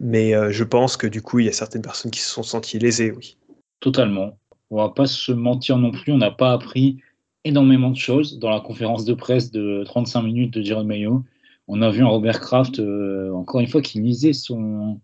mais 0.00 0.32
je 0.50 0.64
pense 0.64 0.96
que 0.96 1.06
du 1.06 1.20
coup, 1.20 1.40
il 1.40 1.46
y 1.46 1.50
a 1.50 1.52
certaines 1.52 1.82
personnes 1.82 2.10
qui 2.10 2.20
se 2.20 2.30
sont 2.30 2.42
senties 2.42 2.78
lésées, 2.78 3.10
oui. 3.10 3.36
Totalement. 3.80 4.38
On 4.70 4.76
va 4.78 4.88
pas 4.88 5.06
se 5.06 5.32
mentir 5.32 5.76
non 5.76 5.90
plus, 5.90 6.12
on 6.12 6.18
n'a 6.18 6.30
pas 6.30 6.52
appris 6.52 7.02
énormément 7.48 7.90
de 7.90 7.96
choses 7.96 8.38
dans 8.38 8.50
la 8.50 8.60
conférence 8.60 9.04
de 9.04 9.14
presse 9.14 9.50
de 9.50 9.82
35 9.84 10.22
minutes 10.22 10.54
de 10.54 10.62
Jérôme 10.62 10.86
Mayo. 10.86 11.24
On 11.66 11.82
a 11.82 11.90
vu 11.90 12.02
un 12.02 12.08
Robert 12.08 12.40
Kraft, 12.40 12.78
euh, 12.78 13.32
encore 13.32 13.60
une 13.60 13.66
fois, 13.66 13.82
qui 13.82 14.00
lisait 14.00 14.32
son, 14.32 15.00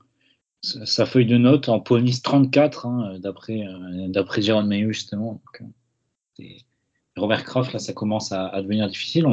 sa 0.63 1.07
feuille 1.07 1.27
de 1.27 1.37
notes 1.37 1.69
en 1.69 1.81
police 1.81 2.23
34, 2.23 2.87
hein, 2.87 3.19
d'après 3.19 3.61
euh, 3.67 4.09
d'après 4.09 4.43
Jérôme 4.43 4.69
Mayo, 4.69 4.93
justement. 4.93 5.41
Euh, 6.41 6.45
Robert 7.17 7.45
Kraft, 7.45 7.73
là, 7.73 7.79
ça 7.79 7.93
commence 7.93 8.33
à, 8.33 8.61
devenir 8.63 8.89
difficile. 8.89 9.27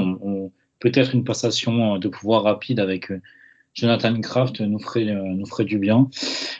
Peut-être 0.80 1.16
une 1.16 1.24
passation 1.24 1.97
de 1.97 2.07
pouvoir 2.07 2.43
rapide 2.43 2.80
avec 2.80 3.12
Jonathan 3.74 4.20
Kraft 4.22 4.62
nous 4.62 4.80
ferait, 4.80 5.05
nous 5.05 5.45
ferait 5.45 5.66
du 5.66 5.80
bien. 5.80 6.07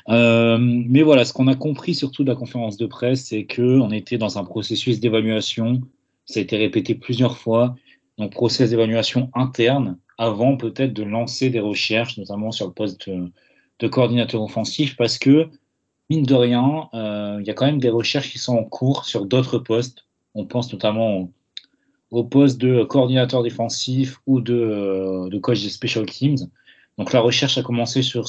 mais 0.08 1.04
voilà, 1.04 1.26
ce 1.26 1.34
qu'on 1.34 1.48
a 1.48 1.56
compris 1.56 1.94
surtout 1.94 2.24
de 2.24 2.30
la 2.30 2.36
conférence 2.36 2.78
de 2.78 2.88
presse, 2.88 3.26
c'est 3.26 3.46
qu'on 3.46 3.92
était 3.92 4.18
dans 4.18 4.40
un 4.40 4.44
processus 4.44 5.00
d'évaluation 5.00 5.82
ça 6.26 6.40
a 6.40 6.44
été 6.44 6.58
répété 6.58 6.96
plusieurs 6.96 7.38
fois. 7.38 7.76
Donc, 8.18 8.32
process 8.32 8.70
d'évaluation 8.70 9.30
interne 9.34 9.98
avant 10.18 10.56
peut-être 10.58 10.94
de 10.94 11.04
lancer 11.04 11.50
des 11.50 11.60
recherches, 11.60 12.18
notamment 12.18 12.52
sur 12.52 12.68
le 12.68 12.74
poste 12.74 13.10
de, 13.10 13.88
coordinateur 13.88 14.44
offensif, 14.44 14.96
parce 14.96 15.18
que, 15.18 15.50
mine 16.10 16.24
de 16.24 16.36
rien, 16.36 16.90
euh, 16.94 17.38
il 17.40 17.48
y 17.48 17.50
a 17.50 17.54
quand 17.54 17.66
même 17.66 17.80
des 17.80 17.90
recherches 17.90 18.30
qui 18.32 18.38
sont 18.38 18.56
en 18.56 18.64
cours 18.64 19.06
sur 19.06 19.26
d'autres 19.26 19.58
postes. 19.58 20.06
On 20.36 20.46
pense 20.46 20.72
notamment 20.72 21.32
au, 22.12 22.24
poste 22.24 22.62
de 22.62 22.84
coordinateur 22.84 23.42
défensif 23.42 24.20
ou 24.28 24.42
de, 24.42 25.36
coach 25.42 25.64
des 25.64 25.70
special 25.70 26.06
teams. 26.06 26.38
Donc, 27.00 27.14
la 27.14 27.22
recherche 27.22 27.58
a 27.58 27.64
commencé 27.64 28.04
sur 28.04 28.28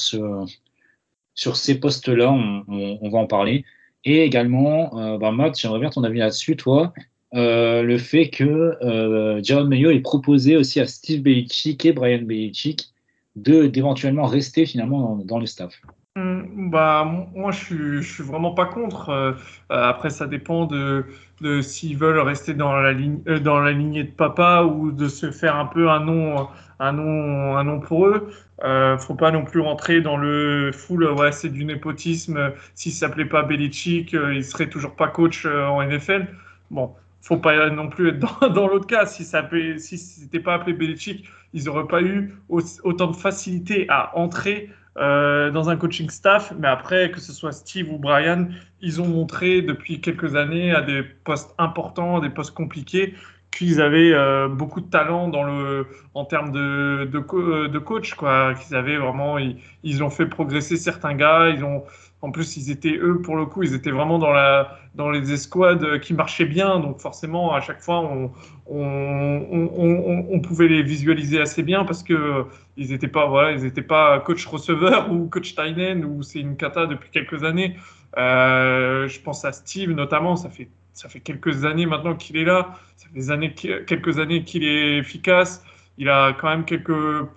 ces 1.35 1.79
postes-là, 1.79 2.31
on, 2.31 3.09
va 3.09 3.19
en 3.19 3.27
parler. 3.27 3.65
Et 4.05 4.23
également, 4.23 4.97
euh, 4.97 5.17
bah, 5.19 5.31
Matt, 5.31 5.59
j'aimerais 5.59 5.79
bien 5.79 5.91
ton 5.91 6.03
avis 6.03 6.19
là-dessus, 6.19 6.57
toi. 6.57 6.91
Euh, 7.33 7.81
le 7.81 7.97
fait 7.97 8.29
que 8.29 8.43
euh, 8.83 9.39
Jaron 9.41 9.65
Mayo 9.65 9.89
ait 9.89 9.99
proposé 10.01 10.55
aussi 10.55 10.79
à 10.79 10.85
Steve 10.85 11.23
Belichick 11.23 11.83
et 11.85 11.91
Brian 11.91 12.21
Belichick 12.21 12.89
d'éventuellement 13.35 14.27
rester 14.27 14.67
finalement 14.67 15.19
dans, 15.25 15.39
le 15.39 15.47
staff. 15.47 15.73
Hum, 16.15 16.69
bah, 16.69 17.03
moi, 17.33 17.49
je 17.49 17.57
suis, 17.57 18.03
suis 18.03 18.23
vraiment 18.23 18.51
pas 18.51 18.67
contre. 18.67 19.09
Euh, 19.09 19.33
après, 19.69 20.11
ça 20.11 20.27
dépend 20.27 20.67
de, 20.67 21.05
de 21.41 21.61
s'ils 21.61 21.97
veulent 21.97 22.19
rester 22.19 22.53
dans 22.53 22.71
la, 22.73 22.93
ligne, 22.93 23.23
dans 23.41 23.59
la 23.59 23.71
lignée 23.71 24.03
de 24.03 24.11
papa 24.11 24.61
ou 24.61 24.91
de 24.91 25.07
se 25.07 25.31
faire 25.31 25.55
un 25.55 25.65
peu 25.65 25.89
un 25.89 26.01
nom, 26.01 26.47
un 26.79 26.91
nom, 26.91 27.57
un 27.57 27.63
nom 27.63 27.79
pour 27.79 28.05
eux. 28.05 28.29
Euh, 28.63 28.95
faut 28.99 29.15
pas 29.15 29.31
non 29.31 29.43
plus 29.43 29.61
rentrer 29.61 30.01
dans 30.01 30.17
le 30.17 30.71
full, 30.71 31.03
ouais, 31.05 31.31
c'est 31.31 31.49
du 31.49 31.65
népotisme. 31.65 32.51
S'il 32.75 32.91
s'appelait 32.91 33.25
pas 33.25 33.41
Belichick, 33.41 34.13
il 34.13 34.45
serait 34.45 34.69
toujours 34.69 34.95
pas 34.95 35.07
coach 35.07 35.47
en 35.47 35.81
NFL. 35.81 36.27
Bon, 36.69 36.91
faut 37.23 37.37
pas 37.37 37.69
non 37.69 37.87
plus 37.87 38.09
être 38.09 38.49
dans, 38.49 38.67
l'autre 38.67 38.85
cas. 38.85 39.05
Si 39.05 39.23
ça 39.23 39.49
si 39.77 39.97
c'était 39.97 40.41
pas 40.41 40.55
appelé 40.55 40.73
Belichick, 40.73 41.25
ils 41.53 41.63
n'auraient 41.63 41.87
pas 41.87 42.01
eu 42.01 42.35
autant 42.49 43.07
de 43.07 43.15
facilité 43.15 43.85
à 43.89 44.15
entrer 44.17 44.69
euh, 44.97 45.49
dans 45.49 45.69
un 45.69 45.77
coaching 45.77 46.09
staff. 46.09 46.53
Mais 46.59 46.67
après, 46.67 47.11
que 47.11 47.19
ce 47.19 47.31
soit 47.31 47.53
Steve 47.53 47.91
ou 47.91 47.97
Brian, 47.97 48.49
ils 48.81 49.01
ont 49.01 49.07
montré 49.07 49.61
depuis 49.61 50.01
quelques 50.01 50.35
années 50.35 50.71
à 50.71 50.81
des 50.81 51.01
postes 51.01 51.55
importants, 51.57 52.19
des 52.19 52.29
postes 52.29 52.53
compliqués, 52.53 53.15
qu'ils 53.51 53.81
avaient 53.81 54.13
euh, 54.13 54.49
beaucoup 54.49 54.81
de 54.81 54.89
talent 54.89 55.29
dans 55.29 55.43
le, 55.43 55.87
en 56.15 56.25
termes 56.25 56.51
de, 56.51 57.09
de, 57.11 57.67
de 57.67 57.79
coach. 57.79 58.15
Quoi. 58.15 58.53
Qu'ils 58.55 58.75
avaient 58.75 58.97
vraiment, 58.97 59.37
ils, 59.37 59.57
ils, 59.83 60.03
ont 60.03 60.09
fait 60.09 60.25
progresser 60.25 60.75
certains 60.75 61.13
gars. 61.13 61.49
Ils 61.49 61.63
ont, 61.63 61.83
en 62.23 62.31
plus, 62.31 62.55
ils 62.55 62.71
étaient, 62.71 62.95
eux, 62.95 63.21
pour 63.21 63.35
le 63.35 63.45
coup, 63.45 63.63
ils 63.63 63.73
étaient 63.73 63.91
vraiment 63.91 64.17
dans, 64.17 64.31
la, 64.31 64.79
dans 64.95 65.11
les 65.11 65.33
escouades 65.33 65.99
qui 65.99 66.13
marchaient 66.13 66.45
bien. 66.45 66.79
Donc, 66.79 67.01
forcément, 67.01 67.53
à 67.53 67.59
chaque 67.59 67.81
fois, 67.81 67.99
on, 67.99 68.31
on, 68.65 70.39
pouvait 70.39 70.69
les 70.69 70.83
visualiser 70.83 71.41
assez 71.41 71.63
bien 71.63 71.83
parce 71.83 72.01
que 72.01 72.45
ils 72.77 72.91
n'étaient 72.91 73.09
pas, 73.09 73.27
voilà, 73.27 73.51
ils 73.51 73.65
étaient 73.65 73.81
pas 73.81 74.21
coach 74.21 74.45
receveur 74.45 75.11
ou 75.11 75.27
coach 75.27 75.53
Tynen 75.53 76.05
ou 76.05 76.23
c'est 76.23 76.39
une 76.39 76.55
kata 76.55 76.85
depuis 76.85 77.09
quelques 77.09 77.43
années. 77.43 77.75
Euh, 78.17 79.05
je 79.09 79.19
pense 79.19 79.43
à 79.43 79.51
Steve 79.51 79.91
notamment. 79.91 80.37
Ça 80.37 80.49
fait, 80.49 80.69
ça 80.93 81.09
fait 81.09 81.19
quelques 81.19 81.65
années 81.65 81.85
maintenant 81.85 82.15
qu'il 82.15 82.37
est 82.37 82.45
là. 82.45 82.73
Ça 82.95 83.07
fait 83.09 83.15
des 83.15 83.31
années, 83.31 83.53
quelques 83.53 84.19
années 84.19 84.45
qu'il 84.45 84.63
est 84.63 84.97
efficace. 84.97 85.65
Il 85.97 86.07
a 86.07 86.31
quand 86.31 86.47
même 86.47 86.63
quelques 86.63 87.27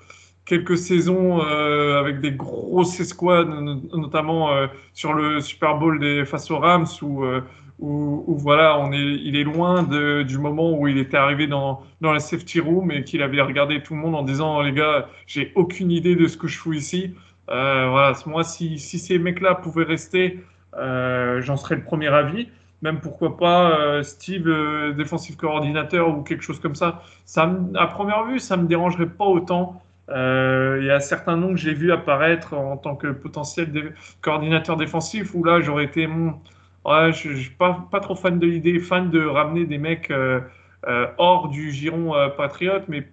quelques 0.46 0.78
saisons 0.78 1.42
euh, 1.42 1.98
avec 1.98 2.20
des 2.20 2.32
grosses 2.32 2.98
escouades, 3.00 3.48
notamment 3.92 4.52
euh, 4.52 4.68
sur 4.94 5.12
le 5.12 5.40
Super 5.40 5.76
Bowl 5.76 5.98
des 5.98 6.24
face 6.24 6.50
aux 6.50 6.58
Rams, 6.58 6.86
où, 7.02 7.24
euh, 7.24 7.42
où, 7.80 8.34
voilà, 8.38 8.78
on 8.78 8.92
est, 8.92 8.96
il 8.96 9.36
est 9.36 9.44
loin 9.44 9.82
de, 9.82 10.22
du 10.22 10.38
moment 10.38 10.72
où 10.78 10.88
il 10.88 10.96
était 10.98 11.16
arrivé 11.16 11.46
dans, 11.46 11.82
dans 12.00 12.12
la 12.12 12.20
safety 12.20 12.60
room 12.60 12.90
et 12.92 13.04
qu'il 13.04 13.22
avait 13.22 13.42
regardé 13.42 13.82
tout 13.82 13.94
le 13.94 14.00
monde 14.00 14.14
en 14.14 14.22
disant 14.22 14.62
les 14.62 14.72
gars, 14.72 15.08
j'ai 15.26 15.52
aucune 15.56 15.90
idée 15.90 16.16
de 16.16 16.26
ce 16.26 16.38
que 16.38 16.46
je 16.46 16.56
fous 16.56 16.72
ici. 16.72 17.12
voilà, 17.48 18.14
moi, 18.24 18.44
si, 18.44 18.78
si 18.78 18.98
ces 18.98 19.18
mecs-là 19.18 19.56
pouvaient 19.56 19.84
rester, 19.84 20.42
j'en 20.72 21.56
serais 21.56 21.74
le 21.74 21.82
premier 21.82 22.08
avis 22.08 22.48
même 22.82 23.00
pourquoi 23.00 23.38
pas 23.38 24.02
Steve, 24.02 24.94
défensif 24.96 25.36
coordinateur 25.36 26.08
ou 26.16 26.22
quelque 26.22 26.42
chose 26.42 26.60
comme 26.60 26.74
ça. 26.74 27.02
ça 27.24 27.50
à 27.74 27.86
première 27.86 28.24
vue, 28.24 28.38
ça 28.38 28.56
me 28.56 28.66
dérangerait 28.66 29.08
pas 29.08 29.24
autant. 29.24 29.82
Euh, 30.08 30.78
il 30.80 30.86
y 30.86 30.90
a 30.90 31.00
certains 31.00 31.36
noms 31.36 31.50
que 31.50 31.60
j'ai 31.60 31.74
vu 31.74 31.90
apparaître 31.92 32.54
en 32.54 32.76
tant 32.76 32.94
que 32.94 33.08
potentiel 33.08 33.94
coordinateur 34.20 34.76
défensif 34.76 35.34
où 35.34 35.42
là 35.42 35.60
j'aurais 35.60 35.84
été 35.84 36.06
ouais, 36.06 37.12
je, 37.12 37.30
ne 37.30 37.34
suis 37.34 37.50
pas, 37.50 37.88
trop 38.00 38.14
fan 38.14 38.38
de 38.38 38.46
l'idée, 38.46 38.78
fan 38.78 39.10
de 39.10 39.24
ramener 39.24 39.64
des 39.66 39.78
mecs 39.78 40.10
euh, 40.10 40.40
euh, 40.86 41.06
hors 41.18 41.48
du 41.48 41.72
giron 41.72 42.14
patriote, 42.36 42.84
mais 42.88 43.08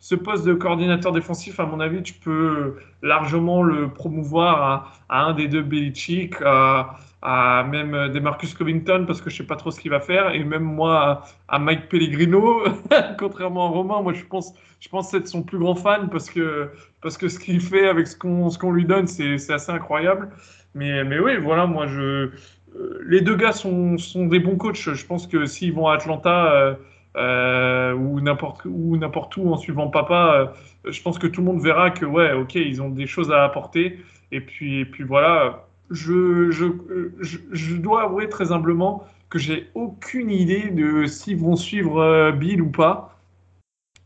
ce 0.00 0.14
poste 0.14 0.44
de 0.44 0.54
coordinateur 0.54 1.12
défensif, 1.12 1.60
à 1.60 1.66
mon 1.66 1.80
avis, 1.80 2.02
tu 2.02 2.14
peux 2.14 2.76
largement 3.02 3.62
le 3.62 3.88
promouvoir 3.92 4.92
à, 5.08 5.22
un 5.26 5.34
des 5.34 5.48
deux 5.48 5.62
Belichick, 5.62 6.34
à, 6.42 6.98
à 7.22 7.64
même 7.64 8.12
des 8.12 8.20
Marcus 8.20 8.54
Covington, 8.54 9.04
parce 9.06 9.20
que 9.20 9.30
je 9.30 9.36
sais 9.36 9.46
pas 9.46 9.56
trop 9.56 9.70
ce 9.70 9.80
qu'il 9.80 9.90
va 9.90 10.00
faire, 10.00 10.34
et 10.34 10.44
même 10.44 10.62
moi 10.62 11.24
à, 11.48 11.58
Mike 11.58 11.88
Pellegrino, 11.88 12.62
contrairement 13.18 13.66
à 13.66 13.68
Romain, 13.70 14.02
moi 14.02 14.12
je 14.12 14.24
pense, 14.24 14.54
je 14.80 14.88
pense 14.88 15.12
être 15.14 15.26
son 15.26 15.42
plus 15.42 15.58
grand 15.58 15.74
fan 15.74 16.08
parce 16.10 16.30
que, 16.30 16.70
parce 17.02 17.18
que 17.18 17.28
ce 17.28 17.38
qu'il 17.38 17.60
fait 17.60 17.88
avec 17.88 18.06
ce 18.06 18.16
qu'on 18.16 18.48
qu'on 18.50 18.72
lui 18.72 18.84
donne, 18.84 19.06
c'est 19.06 19.52
assez 19.52 19.72
incroyable. 19.72 20.30
Mais, 20.74 21.04
mais 21.04 21.18
oui, 21.18 21.36
voilà, 21.38 21.66
moi 21.66 21.86
je. 21.86 22.30
Euh, 22.76 23.00
les 23.06 23.20
deux 23.20 23.36
gars 23.36 23.52
sont, 23.52 23.98
sont 23.98 24.26
des 24.26 24.40
bons 24.40 24.56
coachs. 24.56 24.76
Je 24.76 25.06
pense 25.06 25.26
que 25.26 25.46
s'ils 25.46 25.72
vont 25.72 25.88
à 25.88 25.94
Atlanta 25.94 26.52
euh, 26.52 26.74
euh, 27.16 27.94
ou 27.94 28.20
n'importe 28.20 28.64
où, 28.66 28.96
n'importe 28.96 29.36
où 29.36 29.52
en 29.52 29.56
suivant 29.56 29.88
papa, 29.88 30.52
je 30.84 31.02
pense 31.02 31.18
que 31.18 31.26
tout 31.26 31.40
le 31.40 31.46
monde 31.46 31.62
verra 31.62 31.90
que 31.90 32.04
ouais, 32.04 32.32
ok, 32.32 32.54
ils 32.54 32.82
ont 32.82 32.90
des 32.90 33.06
choses 33.06 33.32
à 33.32 33.44
apporter. 33.44 33.98
Et 34.30 34.40
puis, 34.40 34.80
et 34.80 34.84
puis 34.84 35.04
voilà, 35.04 35.67
je, 35.90 37.76
dois 37.76 38.02
avouer 38.02 38.28
très 38.28 38.52
humblement 38.52 39.04
que 39.30 39.38
j'ai 39.38 39.68
aucune 39.74 40.30
idée 40.30 40.70
de 40.70 41.06
s'ils 41.06 41.36
vont 41.36 41.56
suivre 41.56 42.32
Bill 42.32 42.62
ou 42.62 42.70
pas. 42.70 43.18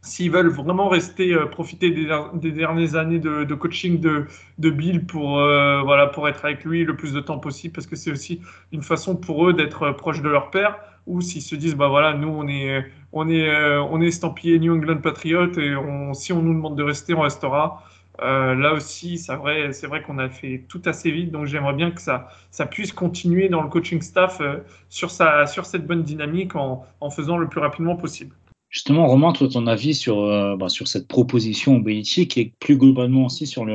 S'ils 0.04 0.32
veulent 0.32 0.48
vraiment 0.48 0.88
rester 0.88 1.32
euh, 1.32 1.46
profiter 1.46 1.90
des, 1.92 2.50
dernières 2.50 2.96
années 2.96 3.20
de, 3.20 3.54
coaching 3.54 4.00
de, 4.00 4.70
Bill 4.70 5.06
pour 5.06 5.38
euh, 5.38 5.80
voilà 5.82 6.08
pour 6.08 6.28
être 6.28 6.44
avec 6.44 6.64
lui 6.64 6.84
le 6.84 6.96
plus 6.96 7.12
de 7.12 7.20
temps 7.20 7.38
possible 7.38 7.72
parce 7.72 7.86
que 7.86 7.94
c'est 7.94 8.10
aussi 8.10 8.40
une 8.72 8.82
façon 8.82 9.14
pour 9.14 9.48
eux 9.48 9.52
d'être 9.52 9.92
proche 9.92 10.20
de 10.20 10.28
leur 10.28 10.50
père 10.50 10.76
ou 11.06 11.20
s'ils 11.20 11.40
se 11.42 11.54
disent 11.54 11.76
bah 11.76 11.86
voilà 11.86 12.14
nous 12.14 12.28
on 12.28 12.48
est 12.48 12.84
on 13.12 13.28
est 13.28 13.48
euh, 13.48 13.80
on 13.80 14.00
est 14.00 14.08
estampillé 14.08 14.58
New 14.58 14.74
England 14.74 14.98
Patriot 15.02 15.52
et 15.56 15.76
si 16.14 16.32
on 16.32 16.42
nous 16.42 16.54
demande 16.54 16.76
de 16.76 16.82
rester 16.82 17.14
on 17.14 17.20
restera 17.20 17.84
là 18.18 18.72
aussi 18.74 19.18
c'est 19.18 19.34
vrai 19.34 19.68
vrai 19.68 20.02
qu'on 20.02 20.18
a 20.18 20.28
fait 20.28 20.64
tout 20.68 20.82
assez 20.84 21.10
vite 21.10 21.30
donc 21.30 21.46
j'aimerais 21.46 21.72
bien 21.72 21.90
que 21.90 22.00
ça 22.00 22.66
puisse 22.70 22.92
continuer 22.92 23.48
dans 23.48 23.62
le 23.62 23.68
coaching 23.68 24.02
staff 24.02 24.40
sur 24.88 25.10
sa 25.10 25.46
sur 25.46 25.66
cette 25.66 25.86
bonne 25.86 26.02
dynamique 26.02 26.54
en, 26.54 27.10
faisant 27.10 27.36
le 27.36 27.48
plus 27.48 27.60
rapidement 27.60 27.96
possible. 27.96 28.34
Justement, 28.68 29.06
Romain, 29.06 29.32
toi, 29.32 29.48
ton 29.48 29.66
avis 29.66 29.94
sur, 29.94 30.20
euh, 30.20 30.56
bah, 30.56 30.68
cette 30.68 31.06
proposition 31.06 31.78
Belichick 31.78 32.38
et 32.38 32.54
plus 32.58 32.78
globalement 32.78 33.26
aussi 33.26 33.46
sur, 33.46 33.66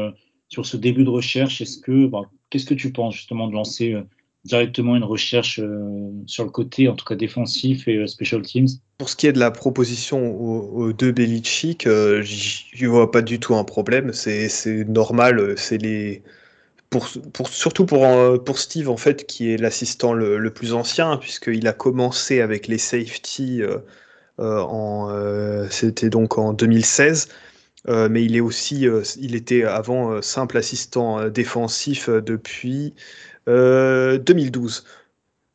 ce 0.63 0.77
début 0.77 1.03
de 1.03 1.09
recherche, 1.09 1.61
bah, 2.07 2.21
qu'est-ce 2.49 2.65
que 2.65 2.73
tu 2.73 2.91
penses 2.91 3.15
justement 3.15 3.47
de 3.47 3.53
lancer 3.53 3.93
euh, 3.93 4.03
directement 4.45 4.95
une 4.95 5.03
recherche 5.03 5.59
sur 6.25 6.43
le 6.43 6.49
côté, 6.49 6.87
en 6.87 6.95
tout 6.95 7.05
cas 7.05 7.15
défensif 7.15 7.87
et 7.87 8.07
special 8.07 8.41
teams 8.41 8.67
Pour 8.97 9.09
ce 9.09 9.15
qui 9.15 9.27
est 9.27 9.33
de 9.33 9.39
la 9.39 9.51
proposition 9.51 10.35
aux, 10.39 10.93
deux 10.93 11.11
Belichick, 11.11 11.83
je 11.85 12.83
ne 12.83 12.87
vois 12.87 13.11
pas 13.11 13.21
du 13.21 13.39
tout 13.39 13.55
un 13.55 13.63
problème. 13.63 14.13
C'est 14.13 14.85
normal. 14.87 15.55
C'est 15.57 15.77
les 15.77 16.23
pour, 16.89 17.09
surtout 17.49 17.85
pour, 17.85 18.59
Steve, 18.59 18.89
en 18.89 18.95
fait, 18.95 19.25
qui 19.25 19.51
est 19.51 19.57
l'assistant 19.57 20.13
le, 20.13 20.49
plus 20.49 20.73
ancien, 20.73 21.17
puisqu'il 21.17 21.67
a 21.67 21.73
commencé 21.73 22.39
avec 22.39 22.67
les 22.67 22.77
safety 22.77 23.61
en, 24.37 25.67
c'était 25.69 26.09
donc 26.09 26.37
en 26.37 26.53
2016. 26.53 27.27
Euh, 27.89 28.09
mais 28.09 28.23
il 28.23 28.35
est 28.35 28.41
aussi, 28.41 28.87
euh, 28.87 29.03
il 29.17 29.35
était 29.35 29.63
avant 29.63 30.11
euh, 30.11 30.21
simple 30.21 30.57
assistant 30.57 31.29
défensif 31.29 32.09
depuis 32.09 32.93
2012. 33.47 34.83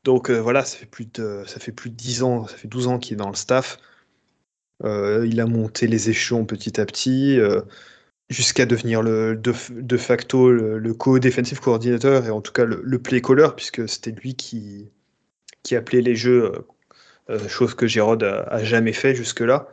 Donc 0.04 0.30
voilà, 0.30 0.64
ça 0.64 0.78
fait 0.78 0.86
plus 0.86 1.06
de, 1.12 1.44
ça 1.46 1.60
fait 1.60 1.72
plus 1.72 1.90
de 1.90 1.94
10 1.94 2.22
ans, 2.22 2.46
ça 2.46 2.56
fait 2.56 2.68
12 2.68 2.88
ans 2.88 2.98
qu'il 2.98 3.14
est 3.14 3.16
dans 3.16 3.28
le 3.28 3.36
staff. 3.36 3.78
il 4.82 5.40
a 5.40 5.46
monté 5.46 5.86
les 5.86 6.10
échelons 6.10 6.44
petit 6.44 6.80
à 6.80 6.86
petit 6.86 7.38
jusqu'à 8.30 8.66
devenir 8.66 9.02
le, 9.02 9.36
de, 9.36 9.96
facto 9.96 10.50
le, 10.50 10.94
co-defensive 10.94 11.60
coordinateur 11.60 12.26
et 12.26 12.30
en 12.30 12.40
tout 12.40 12.52
cas 12.52 12.64
le, 12.64 12.98
play 12.98 13.20
caller 13.20 13.48
puisque 13.54 13.88
c'était 13.88 14.12
lui 14.12 14.34
qui, 14.34 14.90
qui 15.62 15.76
appelait 15.76 16.00
les 16.00 16.16
jeux, 16.16 16.52
chose 17.48 17.74
que 17.74 17.86
Gérard 17.86 18.18
a, 18.22 18.64
jamais 18.64 18.92
fait 18.92 19.14
jusque-là 19.14 19.68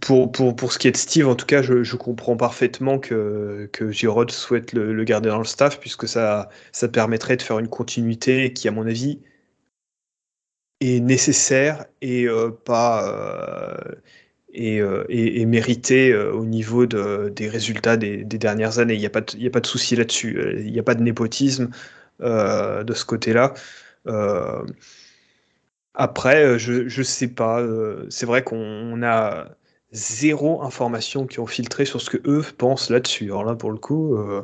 pour, 0.00 0.32
pour, 0.32 0.56
pour, 0.56 0.72
ce 0.72 0.78
qui 0.78 0.88
est 0.88 0.92
de 0.92 0.96
Steve, 0.96 1.28
en 1.28 1.34
tout 1.34 1.44
cas, 1.44 1.60
je, 1.60 1.82
je 1.82 1.96
comprends 1.96 2.36
parfaitement 2.36 2.98
que, 2.98 3.68
que 3.72 3.90
Girod 3.90 4.30
souhaite 4.30 4.72
le, 4.72 5.04
garder 5.04 5.28
dans 5.28 5.38
le 5.38 5.44
staff, 5.44 5.78
puisque 5.80 6.08
ça, 6.08 6.48
ça 6.72 6.88
permettrait 6.88 7.36
de 7.36 7.42
faire 7.42 7.58
une 7.58 7.68
continuité 7.68 8.52
qui, 8.54 8.68
à 8.68 8.70
mon 8.70 8.86
avis, 8.86 9.20
est 10.80 11.00
nécessaire 11.00 11.86
et 12.02 12.26
euh, 12.26 12.50
pas 12.50 13.08
euh, 13.08 13.94
et, 14.52 14.80
euh, 14.80 15.04
et, 15.08 15.40
et, 15.42 15.46
méritée 15.46 16.14
au 16.16 16.44
niveau 16.46 16.86
de, 16.86 17.30
des 17.34 17.48
résultats 17.48 17.96
des, 17.96 18.24
dernières 18.24 18.78
années. 18.78 18.94
Il 18.94 19.00
n'y 19.00 19.06
a 19.06 19.08
a 19.08 19.50
pas 19.50 19.60
de 19.60 19.66
souci 19.66 19.96
là-dessus. 19.96 20.38
Il 20.58 20.72
n'y 20.72 20.78
a 20.78 20.82
pas 20.82 20.94
de 20.94 21.02
népotisme 21.02 21.70
de 22.20 22.94
ce 22.94 23.04
côté-là. 23.04 23.54
après, 25.94 26.58
je 26.58 26.82
ne 26.98 27.04
sais 27.04 27.28
pas. 27.28 27.62
C'est 28.08 28.26
vrai 28.26 28.42
qu'on 28.42 29.02
a 29.02 29.56
zéro 29.92 30.62
information 30.62 31.26
qui 31.26 31.40
ont 31.40 31.46
filtré 31.46 31.84
sur 31.84 32.00
ce 32.00 32.10
que 32.10 32.18
eux 32.26 32.44
pensent 32.56 32.90
là-dessus. 32.90 33.26
Alors 33.26 33.44
là, 33.44 33.54
pour 33.54 33.70
le 33.70 33.78
coup, 33.78 34.16
euh, 34.16 34.42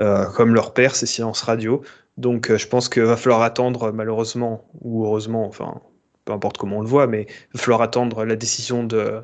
euh, 0.00 0.26
comme 0.26 0.54
leur 0.54 0.74
père, 0.74 0.94
c'est 0.94 1.06
silence 1.06 1.42
radio. 1.42 1.82
Donc 2.16 2.50
euh, 2.50 2.58
je 2.58 2.68
pense 2.68 2.88
qu'il 2.88 3.02
va 3.02 3.16
falloir 3.16 3.42
attendre, 3.42 3.92
malheureusement, 3.92 4.68
ou 4.80 5.04
heureusement, 5.04 5.46
enfin, 5.46 5.80
peu 6.24 6.32
importe 6.32 6.58
comment 6.58 6.78
on 6.78 6.82
le 6.82 6.88
voit, 6.88 7.06
mais 7.06 7.26
il 7.28 7.58
va 7.58 7.60
falloir 7.60 7.82
attendre 7.82 8.24
la 8.24 8.36
décision 8.36 8.84
de, 8.84 9.20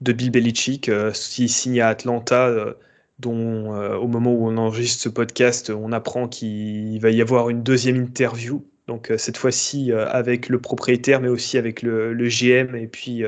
de 0.00 0.12
Bill 0.12 0.30
Belichick 0.30 0.90
s'il 1.14 1.48
signe 1.48 1.80
à 1.80 1.88
Atlanta. 1.88 2.74
dont 3.18 3.74
au 3.96 4.06
moment 4.06 4.32
où 4.32 4.48
on 4.48 4.56
enregistre 4.56 5.02
ce 5.02 5.08
podcast, 5.08 5.70
on 5.70 5.92
apprend 5.92 6.28
qu'il 6.28 7.00
va 7.00 7.10
y 7.10 7.20
avoir 7.20 7.50
une 7.50 7.62
deuxième 7.62 7.96
interview. 7.96 8.64
Donc 8.86 9.12
cette 9.18 9.36
fois-ci 9.36 9.92
avec 9.92 10.48
le 10.48 10.60
propriétaire, 10.60 11.20
mais 11.20 11.28
aussi 11.28 11.58
avec 11.58 11.82
le, 11.82 12.12
le 12.12 12.28
GM 12.28 12.76
et 12.76 12.86
puis 12.86 13.24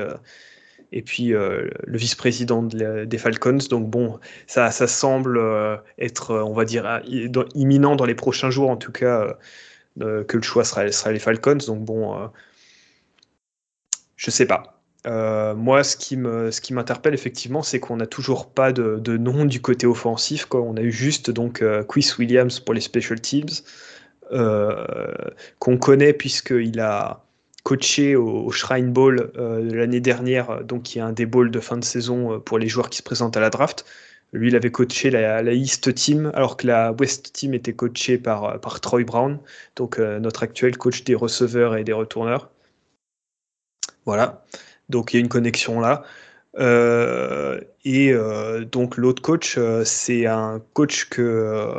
et 0.93 1.01
puis 1.01 1.33
euh, 1.33 1.67
le 1.85 1.97
vice-président 1.97 2.61
des 2.63 3.17
Falcons. 3.17 3.57
Donc 3.69 3.89
bon, 3.89 4.19
ça, 4.47 4.71
semble 4.71 5.37
euh, 5.37 5.75
être, 5.97 6.31
euh, 6.31 6.43
on 6.43 6.53
va 6.53 6.65
dire, 6.65 7.01
imminent 7.55 7.95
dans 7.95 8.05
les 8.05 8.15
prochains 8.15 8.51
jours, 8.51 8.69
en 8.69 8.77
tout 8.77 8.91
cas, 8.91 9.35
que 9.99 10.37
le 10.37 10.43
choix 10.43 10.63
sera, 10.63 11.11
les 11.11 11.19
Falcons. 11.19 11.57
Donc 11.67 11.83
bon, 11.83 12.29
je 14.15 14.29
sais 14.29 14.45
pas. 14.45 14.79
moi, 15.55 15.83
ce 15.83 15.97
qui 15.97 16.73
m'interpelle 16.73 17.15
effectivement, 17.15 17.63
c'est 17.63 17.79
qu'on 17.79 17.97
n'a 17.97 18.07
toujours 18.07 18.51
pas 18.51 18.71
de, 18.71 19.17
nom 19.17 19.45
du 19.45 19.61
côté 19.61 19.87
offensif. 19.87 20.47
On 20.53 20.77
a 20.77 20.81
eu 20.81 20.91
juste 20.91 21.31
donc 21.31 21.63
Chris 21.89 22.11
Williams 22.19 22.59
pour 22.59 22.75
les 22.75 22.81
special 22.81 23.19
teams, 23.19 23.49
qu'on 25.59 25.77
connaît 25.77 26.13
puisqu'il 26.13 26.79
a 26.79 27.23
coaché 27.63 28.15
au, 28.15 28.51
Shrine 28.51 28.91
Bowl 28.91 29.31
euh, 29.37 29.61
l'année 29.73 30.01
dernière, 30.01 30.49
euh, 30.49 30.63
donc 30.63 30.83
qui 30.83 30.99
est 30.99 31.01
un 31.01 31.13
des 31.13 31.25
bowls 31.25 31.49
de 31.49 31.59
fin 31.59 31.77
de 31.77 31.83
saison 31.83 32.33
euh, 32.33 32.39
pour 32.39 32.59
les 32.59 32.67
joueurs 32.67 32.89
qui 32.89 32.97
se 32.97 33.03
présentent 33.03 33.37
à 33.37 33.39
la 33.39 33.49
draft. 33.49 33.85
Lui, 34.33 34.49
il 34.49 34.55
avait 34.55 34.71
coaché 34.71 35.09
la, 35.11 35.41
East 35.53 35.93
Team, 35.93 36.31
alors 36.33 36.57
que 36.57 36.67
la 36.67 36.91
West 36.99 37.33
Team 37.33 37.53
était 37.53 37.73
coachée 37.73 38.17
par, 38.17 38.59
par 38.61 38.81
Troy 38.81 39.03
Brown, 39.03 39.39
donc 39.75 39.99
notre 39.99 40.41
actuel 40.41 40.75
coach 40.75 41.03
des 41.03 41.13
receveurs 41.13 41.75
et 41.75 41.83
des 41.83 41.93
retourneurs. 41.93 42.49
Voilà, 44.07 44.43
donc 44.89 45.13
il 45.13 45.17
y 45.17 45.19
a 45.19 45.21
une 45.21 45.29
connexion 45.29 45.79
là. 45.79 46.03
et 47.85 48.13
donc 48.71 48.97
l'autre 48.97 49.21
coach, 49.21 49.59
c'est 49.83 50.25
un 50.25 50.63
coach 50.73 51.09
que 51.09 51.69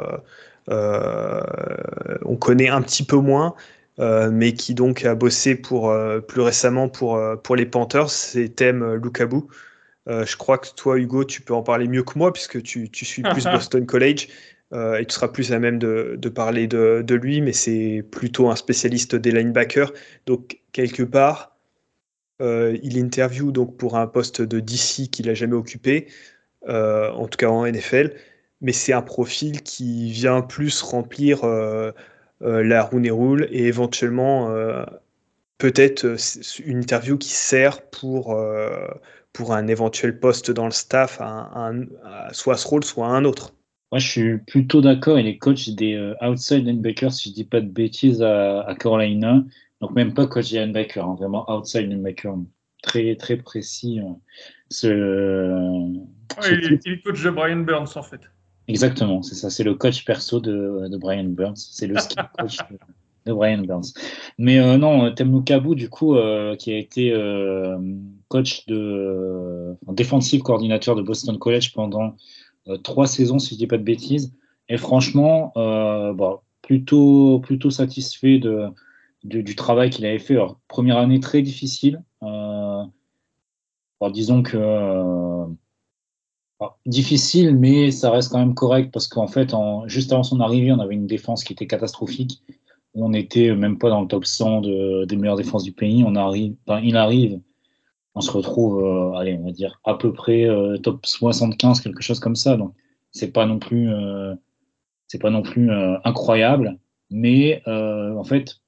on 0.69 2.37
connaît 2.37 2.69
un 2.69 2.83
petit 2.83 3.03
peu 3.03 3.17
moins, 3.17 3.57
euh, 3.57 3.84
mais 3.99 4.53
qui 4.53 4.75
donc 4.75 5.05
a 5.05 5.15
bossé 5.15 5.55
pour, 5.55 5.91
euh, 5.91 6.21
plus 6.21 6.41
récemment 6.41 6.89
pour, 6.89 7.17
euh, 7.17 7.37
pour 7.37 7.57
les 7.57 7.67
Panthers, 7.67 8.11
c'est 8.11 8.49
Thème 8.49 8.95
Lukabu. 8.95 9.43
je 10.07 10.37
crois 10.37 10.59
que 10.59 10.69
toi, 10.77 10.99
Hugo, 10.99 11.25
tu 11.25 11.41
peux 11.43 11.55
en 11.55 11.63
parler 11.63 11.89
mieux 11.89 12.03
que 12.03 12.19
moi, 12.19 12.33
puisque 12.33 12.63
tu, 12.63 12.91
tu 12.91 13.05
suis 13.05 13.23
plus 13.23 13.45
Boston 13.45 13.87
College, 13.87 14.29
et 14.73 15.07
tu 15.07 15.15
seras 15.15 15.29
plus 15.29 15.53
à 15.53 15.61
même 15.61 15.79
de, 15.79 16.17
de 16.19 16.29
parler 16.29 16.67
de, 16.67 17.03
de, 17.07 17.15
lui, 17.15 17.41
mais 17.41 17.53
c'est 17.53 18.05
plutôt 18.11 18.51
un 18.51 18.57
spécialiste 18.57 19.15
des 19.15 19.31
linebackers. 19.31 19.93
Donc, 20.27 20.59
quelque 20.73 21.05
part, 21.05 21.57
il 22.41 22.99
interview 22.99 23.53
donc 23.53 23.77
pour 23.77 23.97
un 23.97 24.09
poste 24.09 24.43
de 24.43 24.59
DC 24.59 25.11
qu'il 25.13 25.27
n'a 25.27 25.35
jamais 25.35 25.55
occupé, 25.55 26.09
en 26.67 27.29
tout 27.29 27.37
cas 27.37 27.49
en 27.49 27.65
NFL, 27.65 28.15
mais 28.65 28.73
c'est 28.73 28.95
un 28.95 29.03
profil 29.03 29.63
qui 29.63 30.11
vient 30.11 30.41
plus 30.41 30.81
remplir 30.81 31.45
euh, 31.45 31.93
la 32.45 32.83
roue 32.83 33.03
roule 33.11 33.49
et 33.51 33.67
éventuellement 33.67 34.51
euh, 34.51 34.85
peut-être 35.59 36.05
euh, 36.05 36.17
une 36.65 36.79
interview 36.79 37.17
qui 37.19 37.31
sert 37.31 37.83
pour, 37.83 38.37
pour 39.33 39.55
un 39.55 39.67
éventuel 39.67 40.19
poste 40.19 40.51
dans 40.51 40.67
le 40.67 40.71
staff, 40.71 41.21
soit 42.33 42.55
à 42.55 42.57
ce 42.57 42.69
rôle, 42.69 42.85
soit 42.85 43.07
à 43.07 43.11
un 43.11 43.25
autre. 43.25 43.55
Moi, 43.93 44.01
je 44.01 44.09
suis 44.09 44.39
plutôt 44.39 44.81
d'accord. 44.81 45.19
Il 45.19 45.27
est 45.27 45.39
coach 45.39 45.69
des 45.69 46.15
outside 46.21 46.67
linebackers, 46.67 47.13
si 47.13 47.31
je 47.31 47.35
dis 47.35 47.45
pas 47.45 47.61
de 47.61 47.69
bêtises, 47.69 48.23
à, 48.23 48.75
Carolina. 48.79 49.45
Donc, 49.81 49.93
même 49.93 50.15
pas 50.15 50.27
coach 50.27 50.51
des 50.51 50.61
linebackers, 50.61 51.07
hein, 51.07 51.17
vraiment 51.19 51.49
outside 51.51 51.89
linebacker. 51.89 52.35
Très, 52.83 53.15
très 53.17 53.37
précis. 53.37 54.01
Ce, 54.69 54.89
il, 56.43 56.73
est 56.75 57.03
coach 57.03 57.23
de 57.23 57.31
Brian 57.31 57.59
Burns, 57.59 57.97
en 57.97 58.03
fait. 58.03 58.21
Exactement, 58.67 59.23
c'est 59.23 59.35
ça. 59.35 59.51
C'est 59.51 59.65
le 59.65 59.75
coach 59.75 60.05
perso 60.05 60.41
de, 60.41 60.89
de 60.89 60.97
Brian 60.97 61.25
Burns. 61.25 61.57
C'est 61.57 61.87
le 61.87 61.99
ski 61.99 62.17
coach 62.39 62.59
de, 63.27 63.33
Brian 63.33 63.63
Burns. 63.63 63.93
Mais 64.39 64.59
euh, 64.59 64.79
non, 64.79 65.13
Temnu 65.13 65.45
Kabu, 65.45 65.75
du 65.75 65.89
coup, 65.91 66.15
euh, 66.17 66.57
qui 66.57 66.73
a 66.73 66.79
été 66.79 67.13
euh, 67.13 67.79
coach 68.29 68.67
de 68.67 68.77
euh, 68.77 69.75
défensif 69.93 70.43
coordinateur 70.43 70.95
de 70.97 71.03
Boston 71.03 71.39
College 71.39 71.73
pendant 71.73 72.17
euh, 72.69 72.79
trois 72.79 73.07
saisons, 73.07 73.39
si 73.39 73.55
je 73.55 73.59
dis 73.59 73.67
pas 73.67 73.79
de 73.79 73.83
bêtises. 73.83 74.33
Et 74.71 74.79
franchement, 74.79 75.53
bon, 75.55 76.39
plutôt, 76.63 77.39
plutôt 77.41 77.69
satisfait 77.69 78.39
de, 78.39 78.69
de 79.25 79.43
du 79.43 79.57
travail 79.57 79.91
qu'il 79.91 80.07
avait 80.07 80.19
fait. 80.19 80.35
Alors, 80.35 80.59
première 80.69 80.97
année 80.97 81.21
très 81.21 81.43
difficile. 81.43 82.03
alors, 82.23 82.91
disons 84.11 84.43
que 84.43 84.57
difficile, 86.87 87.57
mais 87.57 87.91
ça 87.91 88.11
reste 88.11 88.31
quand 88.31 88.39
même 88.39 88.55
correct 88.55 88.91
parce 88.93 89.09
qu'en 89.09 89.27
fait, 89.27 89.55
juste 89.87 90.13
avant 90.13 90.23
son 90.23 90.41
arrivée, 90.41 90.73
on 90.73 90.81
avait 90.81 90.95
une 90.95 91.07
défense 91.07 91.45
qui 91.45 91.53
était 91.53 91.67
catastrophique. 91.67 92.43
On 92.95 93.09
n'était 93.09 93.55
même 93.55 93.79
pas 93.79 93.91
dans 93.91 94.03
le 94.03 94.07
top 94.07 94.25
100 94.25 94.61
de, 94.61 95.05
des 95.05 95.17
meilleures 95.17 95.37
défenses 95.37 95.65
du 95.65 95.73
pays. 95.73 96.05
On 96.07 96.15
arrive, 96.15 96.55
il 96.83 96.97
arrive, 96.97 97.41
on 98.15 98.21
se 98.21 98.31
retrouve, 98.31 98.85
euh, 98.85 99.19
allez, 99.19 99.37
on 99.41 99.47
va 99.47 99.53
dire 99.53 99.81
à 99.85 99.95
peu 99.95 100.13
près 100.13 100.45
euh, 100.45 100.79
top 100.79 101.05
75, 101.05 101.81
quelque 101.81 102.03
chose 102.03 102.21
comme 102.21 102.37
ça. 102.37 102.57
Donc, 102.57 102.73
c'est 103.11 103.33
pas 103.33 103.47
non 103.47 103.59
plus, 103.59 103.93
euh, 103.93 104.35
c'est 105.09 105.21
pas 105.21 105.31
non 105.31 105.43
plus 105.43 105.71
incroyable, 106.05 106.79
mais 107.11 107.63
en 107.67 108.25
fait, 108.25 108.61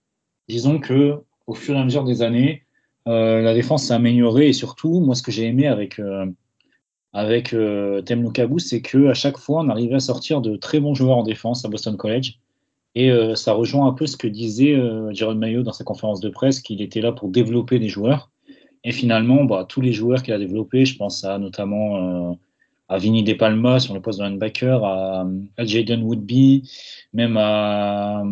disons 0.49 0.78
que 0.78 1.20
au 1.47 1.55
fur 1.55 1.74
et 1.76 1.78
à 1.78 1.84
mesure 1.84 2.05
des 2.05 2.22
années, 2.22 2.64
la 3.07 3.55
défense 3.55 3.84
s'est 3.84 3.95
améliorée 3.95 4.49
et 4.49 4.53
surtout, 4.53 5.01
moi, 5.01 5.14
ce 5.14 5.22
que 5.22 5.32
j'ai 5.32 5.47
aimé 5.47 5.66
avec 5.66 6.01
avec 7.17 7.55
euh, 7.55 8.03
Tem 8.03 8.31
c'est 8.59 8.83
qu'à 8.83 9.14
chaque 9.14 9.39
fois, 9.39 9.62
on 9.62 9.71
arrivait 9.71 9.95
à 9.95 10.01
sortir 10.01 10.43
de 10.43 10.55
très 10.57 10.81
bons 10.81 10.95
joueurs 10.95 11.17
en 11.17 11.23
défense 11.23 11.64
à 11.64 11.69
Boston 11.69 11.97
College. 11.97 12.39
Et 12.95 13.11
euh, 13.11 13.35
ça 13.35 13.55
rejoint 13.55 13.89
un 13.89 13.93
peu 13.95 14.07
ce 14.07 14.19
que 14.19 14.29
disait 14.29 14.75
euh, 14.75 15.11
Jérôme 15.14 15.39
Maillot 15.39 15.62
dans 15.62 15.73
sa 15.73 15.83
conférence 15.83 16.21
de 16.21 16.29
presse, 16.29 16.61
qu'il 16.61 16.83
était 16.83 17.01
là 17.01 17.12
pour 17.12 17.31
développer 17.31 17.79
des 17.79 17.89
joueurs. 17.89 18.31
Et 18.85 18.93
finalement, 18.93 19.45
bah, 19.45 19.64
tous 19.67 19.81
les 19.81 19.95
joueurs 19.95 20.23
qu'il 20.23 20.35
a 20.35 20.39
développés, 20.39 20.85
je 20.85 20.99
pense 20.99 21.25
à 21.25 21.39
notamment 21.39 22.33
euh, 22.33 22.35
à 22.91 22.99
Vinny 22.99 23.25
De 23.25 23.33
Palma 23.33 23.81
sur 23.81 23.95
le 23.95 24.03
poste 24.03 24.19
de 24.19 24.25
linebacker, 24.25 24.85
à, 24.85 25.27
Jaden 25.59 26.03
Woodby, 26.03 26.71
même 27.14 27.39
à, 27.39 28.25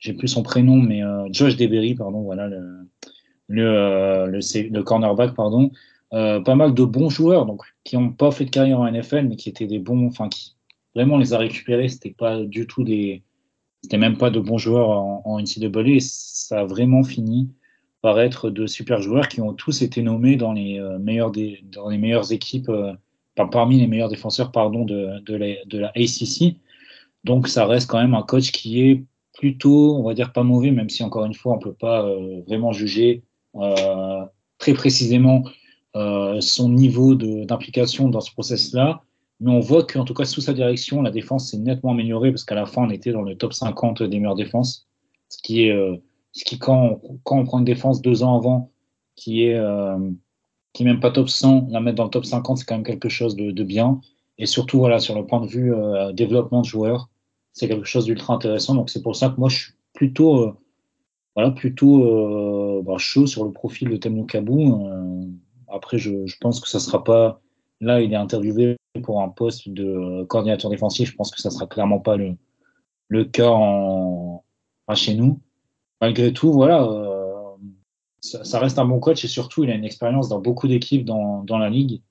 j'ai 0.00 0.12
plus 0.12 0.26
son 0.26 0.42
prénom, 0.42 0.76
mais 0.76 1.02
Josh 1.30 1.56
Deberry, 1.56 1.94
pardon, 1.94 2.22
voilà, 2.22 2.48
le, 2.48 2.88
le, 3.46 4.26
le, 4.28 4.82
cornerback, 4.82 5.34
pardon. 5.34 5.70
Pas 6.12 6.54
mal 6.54 6.74
de 6.74 6.84
bons 6.84 7.08
joueurs, 7.08 7.46
donc 7.46 7.62
qui 7.84 7.96
n'ont 7.96 8.10
pas 8.10 8.30
fait 8.30 8.44
de 8.44 8.50
carrière 8.50 8.80
en 8.80 8.90
NFL, 8.90 9.28
mais 9.28 9.36
qui 9.36 9.48
étaient 9.48 9.66
des 9.66 9.78
bons, 9.78 10.06
enfin 10.06 10.28
qui 10.28 10.56
vraiment 10.94 11.18
les 11.18 11.32
a 11.32 11.38
récupérés. 11.38 11.88
C'était 11.88 12.10
pas 12.10 12.40
du 12.40 12.66
tout 12.66 12.84
des, 12.84 13.22
c'était 13.82 13.98
même 13.98 14.16
pas 14.16 14.30
de 14.30 14.40
bons 14.40 14.58
joueurs 14.58 14.90
en, 14.90 15.22
en 15.24 15.40
NCAA. 15.40 15.82
Et 15.86 16.00
ça 16.00 16.60
a 16.60 16.64
vraiment 16.64 17.02
fini 17.02 17.50
par 18.00 18.20
être 18.20 18.50
de 18.50 18.66
super 18.66 19.00
joueurs 19.00 19.28
qui 19.28 19.40
ont 19.40 19.54
tous 19.54 19.82
été 19.82 20.02
nommés 20.02 20.36
dans 20.36 20.52
les 20.52 20.78
euh, 20.80 21.30
des, 21.30 21.60
dans 21.64 21.88
les 21.88 21.98
meilleures 21.98 22.32
équipes, 22.32 22.68
euh, 22.68 22.92
parmi 23.50 23.78
les 23.78 23.86
meilleurs 23.86 24.08
défenseurs 24.08 24.52
pardon 24.52 24.84
de, 24.84 25.20
de, 25.20 25.78
la, 25.78 25.88
ACC. 25.90 26.56
Donc 27.24 27.48
ça 27.48 27.66
reste 27.66 27.88
quand 27.88 28.00
même 28.00 28.14
un 28.14 28.22
coach 28.22 28.50
qui 28.50 28.82
est 28.82 29.04
plutôt, 29.34 29.96
on 29.96 30.02
va 30.02 30.14
dire 30.14 30.32
pas 30.32 30.42
mauvais, 30.42 30.72
même 30.72 30.90
si 30.90 31.02
encore 31.02 31.24
une 31.24 31.34
fois 31.34 31.54
on 31.54 31.58
peut 31.58 31.72
pas 31.72 32.04
euh, 32.04 32.42
vraiment 32.46 32.72
juger 32.72 33.22
très 34.58 34.72
précisément 34.72 35.44
son 35.94 36.68
niveau 36.68 37.14
d'implication 37.14 38.08
dans 38.08 38.20
ce 38.20 38.32
process-là. 38.32 39.02
Mais 39.42 39.50
on 39.50 39.58
voit 39.58 39.84
qu'en 39.84 40.04
tout 40.04 40.14
cas, 40.14 40.24
sous 40.24 40.40
sa 40.40 40.52
direction, 40.52 41.02
la 41.02 41.10
défense 41.10 41.50
s'est 41.50 41.58
nettement 41.58 41.90
améliorée 41.90 42.30
parce 42.30 42.44
qu'à 42.44 42.54
la 42.54 42.64
fin, 42.64 42.84
on 42.84 42.90
était 42.90 43.10
dans 43.10 43.22
le 43.22 43.36
top 43.36 43.52
50 43.52 44.04
des 44.04 44.20
meilleures 44.20 44.36
défenses. 44.36 44.86
Ce 45.28 45.38
qui 45.42 45.64
est, 45.64 45.72
euh, 45.72 45.96
ce 46.30 46.44
qui, 46.44 46.60
quand, 46.60 47.00
quand 47.24 47.38
on 47.40 47.44
prend 47.44 47.58
une 47.58 47.64
défense 47.64 48.02
deux 48.02 48.22
ans 48.22 48.36
avant, 48.36 48.70
qui 49.16 49.42
est, 49.44 49.56
euh, 49.56 49.98
même 50.80 51.00
pas 51.00 51.10
top 51.10 51.28
100, 51.28 51.66
la 51.70 51.80
mettre 51.80 51.96
dans 51.96 52.04
le 52.04 52.10
top 52.10 52.24
50, 52.24 52.58
c'est 52.58 52.64
quand 52.64 52.76
même 52.76 52.84
quelque 52.84 53.08
chose 53.08 53.34
de, 53.34 53.64
bien. 53.64 54.00
Et 54.38 54.46
surtout, 54.46 54.78
voilà, 54.78 55.00
sur 55.00 55.16
le 55.16 55.26
point 55.26 55.40
de 55.40 55.48
vue 55.48 55.74
euh, 55.74 56.12
développement 56.12 56.60
de 56.60 56.66
joueurs, 56.66 57.10
c'est 57.52 57.66
quelque 57.66 57.86
chose 57.86 58.04
d'ultra 58.04 58.34
intéressant. 58.34 58.76
Donc, 58.76 58.90
c'est 58.90 59.02
pour 59.02 59.16
ça 59.16 59.28
que 59.28 59.40
moi, 59.40 59.48
je 59.48 59.56
suis 59.56 59.72
plutôt, 59.92 60.54
voilà, 61.34 61.50
plutôt 61.50 62.80
bah, 62.82 62.96
chaud 62.98 63.26
sur 63.26 63.44
le 63.44 63.50
profil 63.50 63.90
de 63.90 63.96
Temu 63.96 64.24
Kabou. 64.24 64.88
Après, 65.72 65.98
je, 65.98 66.36
pense 66.40 66.60
que 66.60 66.68
ça 66.68 66.80
sera 66.80 67.02
pas. 67.04 67.40
Là, 67.80 68.00
il 68.00 68.12
est 68.12 68.16
interviewé 68.16 68.76
pour 69.02 69.22
un 69.22 69.28
poste 69.28 69.68
de 69.68 70.24
coordinateur 70.24 70.70
défensif, 70.70 71.10
je 71.10 71.16
pense 71.16 71.30
que 71.30 71.40
ça 71.40 71.50
sera 71.50 71.66
clairement 71.66 71.98
pas 71.98 72.16
le, 72.16 72.36
le 73.08 73.24
cas 73.24 73.48
en, 73.50 74.44
chez 74.94 75.14
nous. 75.14 75.40
Malgré 76.00 76.32
tout, 76.32 76.52
voilà, 76.52 76.82
euh, 76.82 77.56
ça, 78.20 78.58
reste 78.58 78.78
un 78.78 78.84
bon 78.84 79.00
coach 79.00 79.24
et 79.24 79.28
surtout, 79.28 79.64
il 79.64 79.70
a 79.70 79.74
une 79.74 79.84
expérience 79.84 80.28
dans 80.28 80.40
beaucoup 80.40 80.68
d'équipes 80.68 81.04
dans, 81.04 81.42
dans, 81.44 81.58
la 81.58 81.70
ligue. 81.70 82.02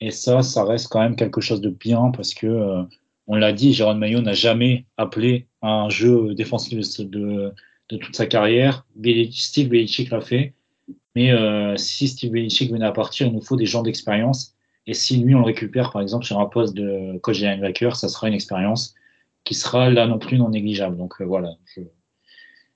Et 0.00 0.10
ça, 0.10 0.42
ça 0.42 0.64
reste 0.64 0.88
quand 0.88 1.00
même 1.00 1.16
quelque 1.16 1.40
chose 1.40 1.60
de 1.60 1.70
bien 1.70 2.10
parce 2.10 2.34
que, 2.34 2.46
euh, 2.46 2.82
on 3.26 3.36
l'a 3.36 3.52
dit, 3.52 3.72
Jérôme 3.72 3.98
Maillot 3.98 4.20
n'a 4.20 4.32
jamais 4.32 4.86
appelé 4.96 5.48
un 5.62 5.88
jeu 5.88 6.34
défensif 6.34 6.78
de, 6.98 7.54
de 7.88 7.96
toute 7.96 8.16
sa 8.16 8.26
carrière. 8.26 8.84
Steve 9.30 9.68
Belichick 9.68 10.10
l'a 10.10 10.20
fait. 10.20 10.54
Mais 11.14 11.30
euh, 11.30 11.76
si 11.76 12.08
Steve 12.08 12.32
Belichick 12.32 12.70
venait 12.72 12.86
à 12.86 12.92
partir, 12.92 13.26
il 13.26 13.32
nous 13.32 13.42
faut 13.42 13.56
des 13.56 13.66
gens 13.66 13.82
d'expérience. 13.82 14.54
Et 14.86 14.94
si 14.94 15.18
lui, 15.18 15.34
on 15.34 15.40
le 15.40 15.44
récupère, 15.44 15.90
par 15.90 16.02
exemple, 16.02 16.24
sur 16.24 16.40
un 16.40 16.46
poste 16.46 16.74
de 16.74 17.18
coach 17.18 17.40
de 17.40 17.46
linebacker, 17.46 17.94
ça 17.96 18.08
sera 18.08 18.28
une 18.28 18.34
expérience 18.34 18.94
qui 19.44 19.54
sera 19.54 19.90
là 19.90 20.06
non 20.06 20.18
plus 20.18 20.38
non 20.38 20.50
négligeable. 20.50 20.96
Donc 20.96 21.20
euh, 21.20 21.24
voilà, 21.24 21.50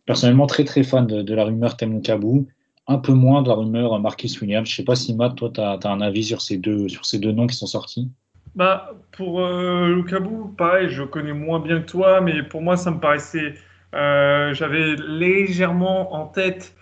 personnellement 0.05 0.47
très 0.47 0.65
très 0.65 0.83
fan 0.83 1.07
de, 1.07 1.35
la 1.35 1.45
rumeur 1.45 1.77
Temu 1.77 2.01
Kabou, 2.01 2.47
un 2.87 2.99
peu 2.99 3.13
moins 3.13 3.43
de 3.43 3.49
la 3.49 3.55
rumeur 3.55 3.99
Marcus 4.01 4.41
Williams. 4.41 4.69
Je 4.69 4.77
sais 4.77 4.85
pas 4.85 4.97
si 4.97 5.15
Matt, 5.15 5.37
toi, 5.37 5.51
tu 5.53 5.61
as, 5.61 5.79
un 5.85 6.01
avis 6.01 6.25
sur 6.25 6.43
ces, 6.43 6.59
deux, 6.59 6.89
sur 6.89 7.05
ces 7.05 7.19
deux 7.19 7.33
noms 7.33 7.47
qui 7.47 7.57
sont 7.57 7.67
sortis. 7.67 8.11
Bah, 8.55 8.95
pour 9.13 9.41
euh, 9.41 10.03
pareil, 10.57 10.89
je 10.89 11.03
connais 11.03 11.35
moins 11.35 11.61
bien 11.61 11.81
que 11.81 11.87
toi, 11.87 12.21
mais 12.21 12.43
pour 12.43 12.63
moi, 12.63 12.77
ça 12.77 12.91
me 12.91 12.99
paraissait. 13.01 13.55
Euh, 13.95 14.55
j'avais 14.55 14.97
légèrement 14.97 16.15
en 16.15 16.27
tête 16.27 16.75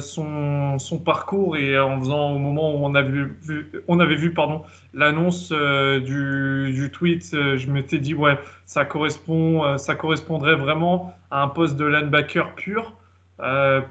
son, 0.00 0.78
son, 0.78 0.98
parcours 0.98 1.56
et 1.56 1.78
en 1.78 1.98
faisant 2.00 2.32
au 2.32 2.38
moment 2.38 2.74
où 2.74 2.84
on 2.84 2.94
avait 2.94 4.14
vu, 4.16 4.32
pardon 4.32 4.62
l'annonce 4.92 5.50
euh, 5.52 6.00
du, 6.00 6.72
du, 6.72 6.90
tweet, 6.90 7.30
euh, 7.34 7.56
je 7.56 7.70
m'étais 7.70 7.98
dit 7.98 8.14
ouais 8.14 8.38
ça 8.66 8.84
correspond, 8.84 9.76
ça 9.78 9.94
correspondrait 9.94 10.56
vraiment 10.56 11.14
à 11.30 11.42
un 11.42 11.48
poste 11.48 11.76
de 11.76 11.84
linebacker 11.84 12.54
pur. 12.54 12.94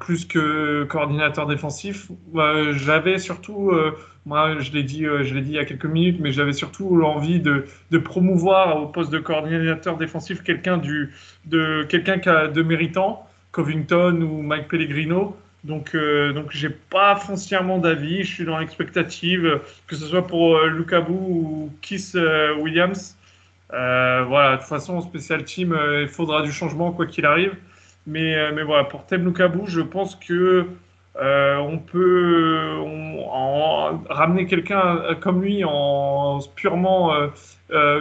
plus 0.00 0.24
que 0.24 0.84
coordinateur 0.84 1.46
défensif, 1.46 2.10
j'avais 2.72 3.18
surtout, 3.18 3.72
moi 4.26 4.58
je 4.58 4.72
l'ai 4.72 4.82
dit, 4.82 5.04
je 5.04 5.34
l'ai 5.34 5.42
dit 5.42 5.50
il 5.50 5.56
y 5.56 5.58
a 5.58 5.64
quelques 5.64 5.86
minutes, 5.86 6.18
mais 6.20 6.32
j'avais 6.32 6.52
surtout 6.52 6.96
l'envie 6.96 7.40
de, 7.40 7.66
de, 7.90 7.98
promouvoir 7.98 8.82
au 8.82 8.86
poste 8.86 9.12
de 9.12 9.18
coordinateur 9.18 9.96
défensif 9.96 10.42
quelqu'un 10.42 10.78
du, 10.78 11.12
de 11.44 11.84
quelqu'un 11.88 12.48
de 12.48 12.62
méritant, 12.62 13.26
Covington 13.52 14.20
ou 14.22 14.42
Mike 14.42 14.68
Pellegrino, 14.68 15.36
donc, 15.64 15.94
euh, 15.94 16.32
donc 16.32 16.50
j'ai 16.50 16.68
pas 16.68 17.16
foncièrement 17.16 17.78
d'avis. 17.78 18.22
Je 18.22 18.34
suis 18.34 18.44
dans 18.44 18.58
l'expectative, 18.58 19.60
que 19.86 19.96
ce 19.96 20.06
soit 20.06 20.26
pour 20.26 20.56
euh, 20.56 20.84
ou 21.08 21.72
Kiss 21.80 22.14
euh, 22.14 22.54
Williams. 22.56 23.16
Euh, 23.72 24.24
voilà, 24.28 24.52
de 24.52 24.56
toute 24.58 24.68
façon, 24.68 24.96
en 24.96 25.00
spécial 25.00 25.42
team, 25.44 25.76
il 26.02 26.08
faudra 26.08 26.42
du 26.42 26.52
changement 26.52 26.92
quoi 26.92 27.06
qu'il 27.06 27.26
arrive. 27.26 27.56
Mais, 28.06 28.52
mais 28.52 28.62
voilà, 28.62 28.84
pour 28.84 29.06
Tem 29.06 29.24
Lukabou, 29.24 29.66
je 29.66 29.80
pense 29.80 30.16
que 30.16 30.66
on 31.16 31.78
peut 31.78 32.76
en, 33.30 34.02
ramener 34.10 34.46
quelqu'un 34.46 35.14
comme 35.20 35.42
lui 35.42 35.64
en 35.64 36.40
purement 36.54 37.14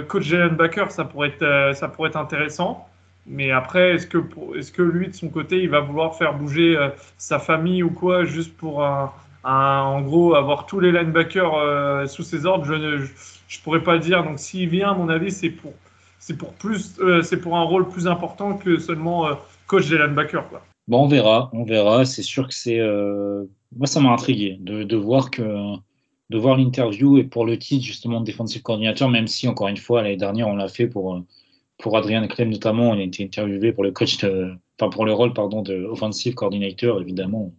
coach 0.10 0.24
Jalen 0.24 0.56
Baker, 0.56 0.88
ça 0.90 1.06
pourrait 1.06 1.30
être, 1.30 1.76
ça 1.76 1.88
pourrait 1.88 2.10
être 2.10 2.18
intéressant. 2.18 2.88
Mais 3.26 3.52
après, 3.52 3.96
est-ce 3.96 4.08
que, 4.08 4.82
lui, 4.82 5.08
de 5.08 5.14
son 5.14 5.30
côté, 5.30 5.62
il 5.64 5.70
va 5.70 5.80
vouloir 5.80 6.16
faire 6.16 6.38
bouger 6.38 6.76
euh, 6.76 6.90
sa 7.18 7.40
famille 7.40 7.82
ou 7.82 7.90
quoi, 7.90 8.26
juste 8.26 8.56
pour, 8.58 8.84
un, 8.84 9.12
en 9.44 10.02
gros, 10.02 10.36
avoir 10.36 10.66
tous 10.66 10.80
les 10.80 10.92
linebackers 10.92 11.54
euh, 11.56 12.06
sous 12.06 12.24
ses 12.24 12.46
ordres? 12.46 12.66
Je 12.66 12.74
ne 12.74 13.06
je, 13.48 13.62
pourrais 13.62 13.84
pas 13.84 13.98
dire. 13.98 14.24
Donc, 14.24 14.40
s'il 14.40 14.70
vient, 14.70 14.92
à 14.92 14.94
mon 14.94 15.08
avis, 15.08 15.32
c'est 15.32 15.50
pour, 15.50 15.74
pour, 16.60 16.72
euh, 17.00 17.22
pour 17.42 17.58
un 17.58 17.64
rôle 17.64 17.88
plus 17.88 18.08
important 18.08 18.58
que 18.58 18.78
seulement 18.78 19.30
coach 19.68 19.88
des 19.90 19.98
linebackers. 19.98 20.48
Quoi. 20.50 20.62
Bon, 20.90 21.04
on 21.04 21.08
verra, 21.08 21.50
on 21.54 21.64
verra. 21.64 22.04
C'est 22.04 22.24
sûr 22.24 22.48
que 22.48 22.54
c'est. 22.54 22.80
Moi, 23.76 23.88
ça 23.88 24.02
m'a 24.02 24.10
intrigué 24.10 24.58
de, 24.60 24.84
de, 24.84 24.96
voir 24.98 25.32
que. 25.32 25.76
De 26.30 26.38
voir 26.38 26.58
l'interview 26.58 27.18
et 27.18 27.24
pour 27.24 27.46
le 27.46 27.60
titre 27.60 27.86
justement 27.86 28.20
de 28.20 28.26
defensive 28.26 28.64
coordinateur, 28.64 29.08
même 29.10 29.28
si 29.28 29.48
encore 29.48 29.68
une 29.68 29.78
fois 29.78 30.02
l'année 30.02 30.18
dernière 30.18 30.48
on 30.48 30.56
l'a 30.56 30.68
fait 30.68 30.88
pour 30.88 31.22
pour 31.84 31.98
Adrien 31.98 32.26
Clem 32.28 32.50
notamment, 32.50 32.92
on 32.92 32.94
a 32.94 33.02
été 33.02 33.26
interviewé 33.26 33.74
pour 33.74 33.84
le 33.84 33.92
coach, 33.92 34.18
enfin 34.80 34.90
pour 34.90 35.06
le 35.06 35.12
rôle 35.12 35.34
pardon 35.34 35.62
de 35.62 35.84
offensive 35.84 36.34
coordinator. 36.34 37.02
Évidemment, 37.02 37.52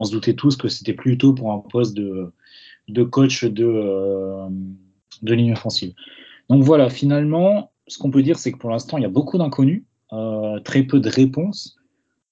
on 0.00 0.04
se 0.04 0.10
doutait 0.10 0.34
tous 0.34 0.56
que 0.56 0.66
c'était 0.66 0.94
plutôt 0.94 1.32
pour 1.32 1.52
un 1.52 1.60
poste 1.60 1.96
de, 1.96 2.32
de 2.88 3.02
coach 3.04 3.44
de, 3.44 3.64
euh, 3.64 4.48
de 5.22 5.32
ligne 5.32 5.52
offensive. 5.52 5.94
Donc 6.50 6.64
voilà, 6.64 6.90
finalement, 6.90 7.70
ce 7.86 7.98
qu'on 7.98 8.10
peut 8.10 8.24
dire, 8.24 8.36
c'est 8.36 8.50
que 8.50 8.58
pour 8.58 8.70
l'instant, 8.70 8.98
il 8.98 9.02
y 9.02 9.06
a 9.06 9.10
beaucoup 9.10 9.38
d'inconnus, 9.38 9.84
euh, 10.12 10.58
très 10.58 10.82
peu 10.82 10.98
de 10.98 11.08
réponses. 11.08 11.76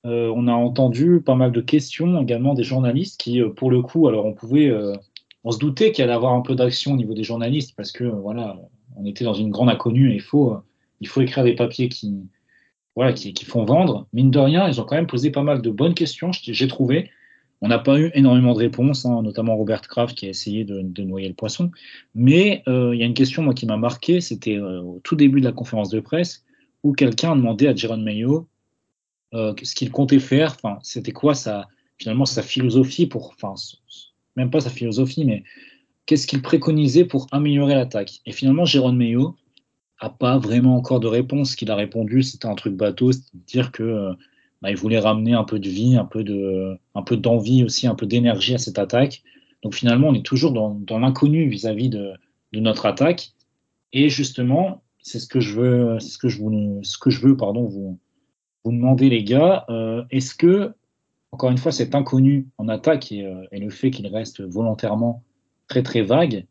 Euh, 0.04 0.32
on 0.34 0.48
a 0.48 0.52
entendu 0.52 1.22
pas 1.24 1.36
mal 1.36 1.52
de 1.52 1.60
questions 1.60 2.20
également 2.20 2.54
des 2.54 2.64
journalistes 2.64 3.20
qui, 3.20 3.40
pour 3.54 3.70
le 3.70 3.82
coup, 3.82 4.08
alors 4.08 4.26
on 4.26 4.34
pouvait, 4.34 4.72
on 5.44 5.52
se 5.52 5.58
doutait 5.58 5.92
qu'il 5.92 6.02
allait 6.02 6.12
avoir 6.12 6.32
un 6.32 6.42
peu 6.42 6.56
d'action 6.56 6.94
au 6.94 6.96
niveau 6.96 7.14
des 7.14 7.22
journalistes 7.22 7.74
parce 7.76 7.92
que 7.92 8.02
voilà, 8.02 8.56
on 8.96 9.04
était 9.04 9.24
dans 9.24 9.34
une 9.34 9.50
grande 9.50 9.68
inconnue 9.68 10.10
et 10.10 10.16
il 10.16 10.22
faut 10.22 10.56
il 11.00 11.08
faut 11.08 11.20
écrire 11.20 11.44
des 11.44 11.54
papiers 11.54 11.88
qui, 11.88 12.14
voilà, 12.94 13.12
qui, 13.12 13.32
font 13.44 13.64
vendre. 13.64 14.06
Mine 14.12 14.30
de 14.30 14.38
rien, 14.38 14.68
ils 14.68 14.80
ont 14.80 14.84
quand 14.84 14.96
même 14.96 15.06
posé 15.06 15.30
pas 15.30 15.42
mal 15.42 15.62
de 15.62 15.70
bonnes 15.70 15.94
questions, 15.94 16.30
j'ai 16.32 16.68
trouvé. 16.68 17.10
On 17.60 17.68
n'a 17.68 17.78
pas 17.78 17.98
eu 17.98 18.10
énormément 18.14 18.52
de 18.52 18.58
réponses, 18.58 19.06
hein, 19.06 19.22
notamment 19.22 19.56
Robert 19.56 19.82
Kraft 19.82 20.16
qui 20.16 20.26
a 20.26 20.28
essayé 20.28 20.64
de, 20.64 21.02
noyer 21.02 21.28
le 21.28 21.34
poisson. 21.34 21.70
Mais 22.14 22.62
euh, 22.68 22.94
il 22.94 23.00
y 23.00 23.02
a 23.02 23.06
une 23.06 23.14
question 23.14 23.42
moi, 23.42 23.54
qui 23.54 23.66
m'a 23.66 23.76
marqué, 23.76 24.20
c'était 24.20 24.56
euh, 24.56 24.80
au 24.80 25.00
tout 25.02 25.16
début 25.16 25.40
de 25.40 25.46
la 25.46 25.52
conférence 25.52 25.88
de 25.88 26.00
presse, 26.00 26.44
où 26.82 26.92
quelqu'un 26.92 27.32
a 27.32 27.36
demandé 27.36 27.66
à 27.66 27.74
Jérôme 27.74 28.02
Mayo 28.02 28.48
euh, 29.34 29.54
ce 29.62 29.74
qu'il 29.74 29.90
comptait 29.90 30.18
faire, 30.18 30.56
c'était 30.82 31.12
quoi 31.12 31.34
sa, 31.34 31.66
finalement 31.98 32.26
sa 32.26 32.42
philosophie 32.42 33.06
pour, 33.06 33.34
enfin, 33.34 33.54
même 34.36 34.50
pas 34.50 34.60
sa 34.60 34.70
philosophie, 34.70 35.24
mais 35.24 35.42
qu'est-ce 36.06 36.26
qu'il 36.26 36.42
préconisait 36.42 37.04
pour 37.04 37.26
améliorer 37.32 37.74
l'attaque. 37.74 38.20
Et 38.26 38.32
finalement, 38.32 38.64
Jérôme 38.64 38.96
Mayo, 38.96 39.34
a 39.98 40.10
pas 40.10 40.38
vraiment 40.38 40.76
encore 40.76 41.00
de 41.00 41.06
réponse. 41.06 41.52
Ce 41.52 41.56
qu'il 41.56 41.70
a 41.70 41.74
répondu, 41.74 42.22
c'était 42.22 42.46
un 42.46 42.54
truc 42.54 42.74
bateau, 42.74 43.12
c'est-à-dire 43.12 43.72
que 43.72 43.82
euh, 43.82 44.12
bah, 44.62 44.70
il 44.70 44.76
voulait 44.76 44.98
ramener 44.98 45.32
un 45.32 45.44
peu 45.44 45.58
de 45.58 45.68
vie, 45.68 45.96
un 45.96 46.04
peu 46.04 46.24
de, 46.24 46.76
un 46.94 47.02
peu 47.02 47.16
d'envie 47.16 47.64
aussi, 47.64 47.86
un 47.86 47.94
peu 47.94 48.06
d'énergie 48.06 48.54
à 48.54 48.58
cette 48.58 48.78
attaque. 48.78 49.22
Donc 49.62 49.74
finalement, 49.74 50.08
on 50.08 50.14
est 50.14 50.24
toujours 50.24 50.52
dans, 50.52 50.98
l'inconnu 50.98 51.48
vis-à-vis 51.48 51.88
de, 51.88 52.12
notre 52.54 52.86
attaque. 52.86 53.32
Et 53.92 54.08
justement, 54.08 54.82
c'est 55.00 55.18
ce 55.18 55.26
que 55.26 55.40
je 55.40 55.60
veux, 55.60 55.98
c'est 56.00 56.08
ce 56.08 56.18
que 56.18 56.28
je 56.28 56.40
vous, 56.40 56.80
veux, 57.22 57.36
pardon, 57.36 57.64
vous, 57.64 57.98
vous 58.64 58.72
demander 58.72 59.10
les 59.10 59.24
gars. 59.24 59.66
Euh, 59.68 60.04
est-ce 60.10 60.34
que, 60.34 60.72
encore 61.32 61.50
une 61.50 61.58
fois, 61.58 61.70
cet 61.70 61.94
inconnu 61.94 62.48
en 62.56 62.68
attaque 62.68 63.12
et, 63.12 63.24
euh, 63.26 63.44
et 63.52 63.58
le 63.58 63.68
fait 63.70 63.90
qu'il 63.90 64.06
reste 64.06 64.40
volontairement 64.40 65.22
très 65.68 65.82
très 65.82 66.02
vague, 66.02 66.46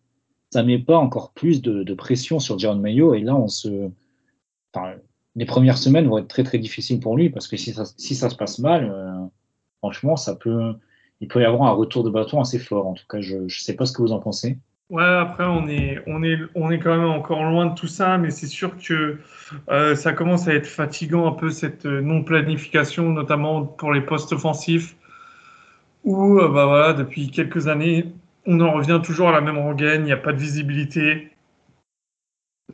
ça 0.56 0.64
met 0.64 0.80
pas 0.80 0.98
encore 0.98 1.32
plus 1.32 1.62
de, 1.62 1.94
pression 1.94 2.40
sur 2.40 2.58
Jaron 2.58 2.78
Mayo. 2.78 3.14
Et 3.14 3.20
là, 3.20 3.36
on 3.36 3.50
se. 3.50 3.90
les 5.36 5.46
premières 5.46 5.78
semaines 5.78 6.08
vont 6.08 6.18
être 6.18 6.30
très 6.30 6.44
très 6.44 6.60
difficiles 6.60 7.02
pour 7.02 7.18
lui 7.18 7.30
parce 7.30 7.50
que 7.50 7.58
si 7.58 7.74
ça, 7.74 7.86
se 8.30 8.36
passe 8.36 8.60
mal, 8.60 8.90
euh, 8.90 9.26
franchement, 9.80 10.16
ça 10.16 10.34
peut, 10.34 10.74
il 11.20 11.28
peut 11.28 11.42
y 11.42 11.46
avoir 11.46 11.70
un 11.70 11.74
retour 11.74 12.06
de 12.06 12.10
bâton 12.10 12.40
assez 12.40 12.58
fort. 12.58 12.88
En 12.88 12.94
tout 12.94 13.04
cas, 13.10 13.20
je 13.20 13.36
ne 13.36 13.50
sais 13.50 13.76
pas 13.76 13.86
ce 13.86 13.92
que 13.92 14.02
vous 14.02 14.14
en 14.14 14.20
pensez. 14.20 14.58
Ouais, 14.90 15.04
après, 15.04 15.44
on 15.44 15.68
est, 15.68 16.02
on, 16.08 16.24
est, 16.24 16.38
on 16.54 16.72
est 16.72 16.80
quand 16.80 16.96
même 16.96 17.10
encore 17.10 17.44
loin 17.44 17.66
de 17.66 17.76
tout 17.76 17.88
ça, 17.88 18.18
mais 18.18 18.30
c'est 18.30 18.48
sûr 18.48 18.78
que 18.78 19.18
euh, 19.68 19.96
ça 19.96 20.14
commence 20.14 20.48
à 20.48 20.54
être 20.54 20.68
fatigant 20.68 21.28
un 21.28 21.34
peu 21.34 21.50
cette 21.50 21.86
non-planification, 21.86 23.10
notamment 23.10 23.66
pour 23.66 23.92
les 23.92 24.02
postes 24.02 24.32
offensifs, 24.32 24.96
où 26.06 26.40
euh, 26.40 26.48
bah, 26.48 26.66
voilà, 26.66 26.94
depuis 26.94 27.30
quelques 27.30 27.68
années, 27.68 28.14
on 28.46 28.60
en 28.60 28.72
revient 28.72 29.00
toujours 29.04 29.30
à 29.30 29.32
la 29.32 29.42
même 29.42 29.58
rengaine, 29.58 30.02
il 30.02 30.06
n'y 30.06 30.12
a 30.12 30.18
pas 30.18 30.34
de 30.34 30.40
visibilité. 30.40 31.32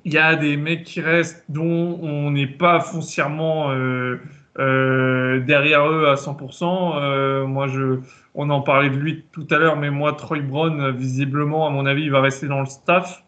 Il 0.03 0.13
y 0.13 0.17
a 0.17 0.35
des 0.35 0.57
mecs 0.57 0.83
qui 0.83 1.01
restent 1.01 1.45
dont 1.49 1.99
on 2.01 2.31
n'est 2.31 2.47
pas 2.47 2.79
foncièrement 2.79 3.71
euh, 3.71 4.17
euh, 4.59 5.39
derrière 5.41 5.87
eux 5.87 6.07
à 6.07 6.15
100%. 6.15 6.95
Euh, 6.95 7.45
moi, 7.45 7.67
je, 7.67 7.99
on 8.33 8.49
en 8.49 8.61
parlait 8.61 8.89
de 8.89 8.95
lui 8.95 9.23
tout 9.31 9.47
à 9.51 9.57
l'heure, 9.57 9.77
mais 9.77 9.89
moi, 9.89 10.13
Troy 10.13 10.39
Brown, 10.39 10.91
visiblement, 10.91 11.67
à 11.67 11.69
mon 11.69 11.85
avis, 11.85 12.03
il 12.03 12.11
va 12.11 12.21
rester 12.21 12.47
dans 12.47 12.59
le 12.59 12.65
staff. 12.65 13.23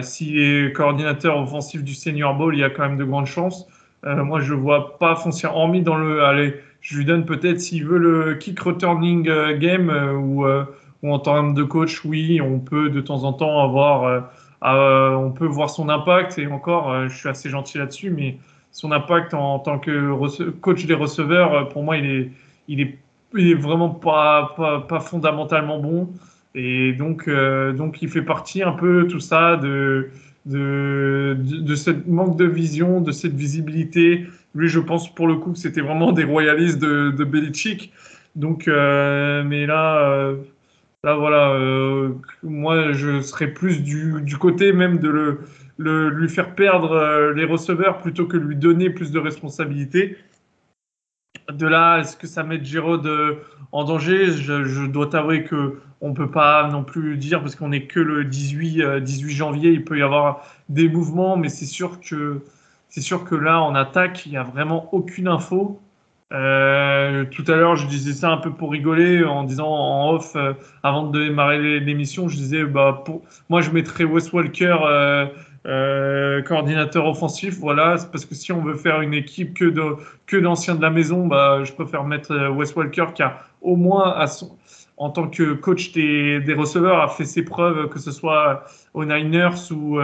S'il 0.00 0.40
est 0.40 0.72
coordinateur 0.72 1.38
offensif 1.38 1.84
du 1.84 1.94
Senior 1.94 2.34
Bowl, 2.34 2.56
il 2.56 2.58
y 2.58 2.64
a 2.64 2.70
quand 2.70 2.82
même 2.82 2.98
de 2.98 3.04
grandes 3.04 3.26
chances. 3.26 3.68
moi, 4.02 4.40
je 4.40 4.52
vois 4.52 4.98
pas 4.98 5.14
foncièrement, 5.14 5.58
hormis 5.58 5.80
dans 5.80 5.94
le, 5.94 6.24
allez, 6.24 6.56
je 6.80 6.96
lui 6.96 7.04
donne 7.04 7.24
peut-être 7.24 7.60
s'il 7.60 7.86
veut 7.86 7.98
le 7.98 8.34
kick 8.34 8.58
returning 8.58 9.30
game 9.58 9.88
ou 9.88 10.44
en 11.12 11.18
termes 11.18 11.54
de 11.54 11.62
coach, 11.62 12.04
oui, 12.04 12.40
on 12.40 12.58
peut 12.58 12.90
de 12.90 13.00
temps 13.00 13.24
en 13.24 13.32
temps 13.32 13.62
avoir, 13.62 14.04
euh, 14.04 14.20
euh, 14.64 15.14
on 15.14 15.30
peut 15.30 15.46
voir 15.46 15.70
son 15.70 15.88
impact. 15.88 16.38
Et 16.38 16.46
encore, 16.46 16.90
euh, 16.90 17.08
je 17.08 17.16
suis 17.16 17.28
assez 17.28 17.50
gentil 17.50 17.78
là-dessus, 17.78 18.10
mais 18.10 18.38
son 18.72 18.92
impact 18.92 19.34
en, 19.34 19.58
tant 19.58 19.78
que 19.78 20.12
coach 20.60 20.86
des 20.86 20.94
receveurs, 20.94 21.68
pour 21.70 21.82
moi, 21.82 21.96
il 21.96 22.06
est, 22.06 22.30
il 22.68 22.80
est, 22.80 22.98
vraiment 23.54 23.90
pas, 23.90 24.54
pas, 24.88 25.00
fondamentalement 25.00 25.78
bon. 25.78 26.10
Et 26.54 26.92
donc, 26.92 27.28
donc, 27.28 28.02
il 28.02 28.08
fait 28.08 28.22
partie 28.22 28.62
un 28.62 28.72
peu 28.72 29.06
tout 29.06 29.20
ça 29.20 29.56
de, 29.56 30.10
de, 30.46 31.36
de, 31.38 31.74
ce 31.74 31.90
manque 32.06 32.36
de 32.36 32.44
vision, 32.44 33.00
de 33.00 33.12
cette 33.12 33.34
visibilité. 33.34 34.26
Lui, 34.54 34.68
je 34.68 34.80
pense 34.80 35.14
pour 35.14 35.26
le 35.26 35.36
coup 35.36 35.52
que 35.52 35.58
c'était 35.58 35.82
vraiment 35.82 36.12
des 36.12 36.24
royalistes 36.24 36.78
de, 36.78 37.10
de 37.10 37.24
Belichick. 37.24 37.92
Donc, 38.36 38.66
mais 38.66 39.66
là, 39.66 40.34
Là, 41.06 41.14
voilà, 41.14 41.50
euh, 41.52 42.14
moi, 42.42 42.90
je 42.90 43.20
serais 43.20 43.46
plus 43.46 43.80
du, 43.80 44.36
côté 44.40 44.72
même 44.72 44.98
de 44.98 45.08
le, 45.78 46.08
lui 46.08 46.28
faire 46.28 46.56
perdre 46.56 46.90
euh, 46.90 47.32
les 47.32 47.44
receveurs 47.44 47.98
plutôt 47.98 48.26
que 48.26 48.36
lui 48.36 48.56
donner 48.56 48.90
plus 48.90 49.12
de 49.12 49.20
responsabilités. 49.20 50.16
De 51.48 51.64
là, 51.68 52.00
est-ce 52.00 52.16
que 52.16 52.26
ça 52.26 52.42
met 52.42 52.58
Giroud 52.60 53.06
euh, 53.06 53.36
en 53.70 53.84
danger? 53.84 54.32
Je, 54.32 54.86
dois 54.86 55.06
t'avouer 55.06 55.44
que 55.44 55.78
on 56.00 56.12
peut 56.12 56.32
pas 56.32 56.68
non 56.72 56.82
plus 56.82 57.16
dire 57.16 57.40
parce 57.40 57.54
qu'on 57.54 57.68
n'est 57.68 57.86
que 57.86 58.00
le 58.00 58.24
18, 58.24 58.98
18 59.00 59.30
janvier, 59.32 59.70
il 59.70 59.84
peut 59.84 59.98
y 59.98 60.02
avoir 60.02 60.44
des 60.68 60.88
mouvements, 60.88 61.36
mais 61.36 61.50
c'est 61.50 61.66
sûr 61.66 62.00
que 62.00 62.42
c'est 62.88 63.00
sûr 63.00 63.22
que 63.24 63.36
là, 63.36 63.62
en 63.62 63.76
attaque, 63.76 64.26
il 64.26 64.30
n'y 64.30 64.38
a 64.38 64.42
vraiment 64.42 64.92
aucune 64.92 65.28
info. 65.28 65.80
Euh, 66.32 67.24
tout 67.26 67.44
à 67.46 67.54
l'heure, 67.54 67.76
je 67.76 67.86
disais 67.86 68.12
ça 68.12 68.30
un 68.32 68.38
peu 68.38 68.52
pour 68.52 68.72
rigoler 68.72 69.22
en 69.24 69.44
disant 69.44 69.68
en 69.68 70.10
off 70.12 70.34
euh, 70.34 70.54
avant 70.82 71.04
de 71.08 71.24
démarrer 71.24 71.78
l'émission, 71.78 72.28
je 72.28 72.36
disais 72.36 72.64
bah 72.64 73.02
pour 73.04 73.22
moi 73.48 73.60
je 73.60 73.70
mettrais 73.70 74.02
Wes 74.02 74.32
Walker 74.32 74.76
euh, 74.82 75.26
euh 75.66 76.42
coordinateur 76.42 77.06
offensif, 77.06 77.58
voilà, 77.60 77.96
parce 78.10 78.24
que 78.24 78.34
si 78.34 78.50
on 78.50 78.60
veut 78.60 78.74
faire 78.74 79.02
une 79.02 79.14
équipe 79.14 79.54
que 79.54 79.72
que 80.26 80.36
d'anciens 80.36 80.74
de 80.74 80.82
la 80.82 80.90
maison, 80.90 81.28
bah 81.28 81.62
je 81.62 81.72
préfère 81.72 82.02
mettre 82.04 82.50
Wes 82.50 82.74
Walker 82.74 83.06
qui 83.14 83.22
a 83.22 83.38
au 83.62 83.76
moins 83.76 84.26
en 84.96 85.10
tant 85.10 85.28
que 85.28 85.52
coach 85.52 85.92
des, 85.92 86.40
des 86.40 86.54
receveurs 86.54 87.00
a 87.02 87.08
fait 87.08 87.24
ses 87.24 87.44
preuves 87.44 87.88
que 87.88 88.00
ce 88.00 88.10
soit 88.10 88.64
aux 88.94 89.04
Niners 89.04 89.70
ou 89.70 90.00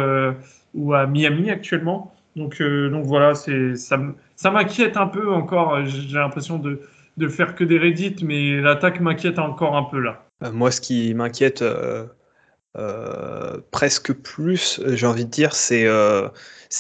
ou 0.75 0.95
à 0.95 1.07
Miami 1.07 1.51
actuellement. 1.51 2.13
Donc 2.37 2.63
donc 2.63 3.05
voilà, 3.05 3.35
ça 3.35 3.99
ça 4.43 4.51
m'inquiète 4.51 4.97
un 4.97 5.07
peu 5.07 5.33
encore. 5.33 5.85
J'ai 5.87 6.19
l'impression 6.19 6.59
de, 6.59 6.81
faire 7.29 7.55
que 7.55 7.63
des 7.63 7.79
Reddit, 7.79 8.17
mais 8.25 8.61
l'attaque 8.61 9.01
m'inquiète 9.01 9.39
encore 9.39 9.77
un 9.77 9.85
peu 9.85 10.01
là. 10.01 10.25
Euh, 10.43 10.51
moi, 10.51 10.73
ce 10.73 10.81
qui 10.81 11.15
m'inquiète 11.15 11.63
euh, 11.63 12.07
euh, 12.77 13.59
presque 13.71 14.13
plus, 14.13 14.81
j'ai 14.85 15.07
envie 15.07 15.25
de 15.25 15.31
dire, 15.31 15.55
c'est 15.55 15.87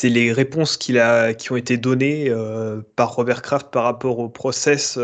les 0.02 0.32
réponses 0.32 0.76
qui 0.76 0.98
ont 0.98 1.56
été 1.56 1.76
données 1.76 2.34
par 2.96 3.14
Robert 3.14 3.42
Kraft 3.42 3.70
par 3.70 3.84
rapport 3.84 4.18
au 4.18 4.28
process 4.28 4.98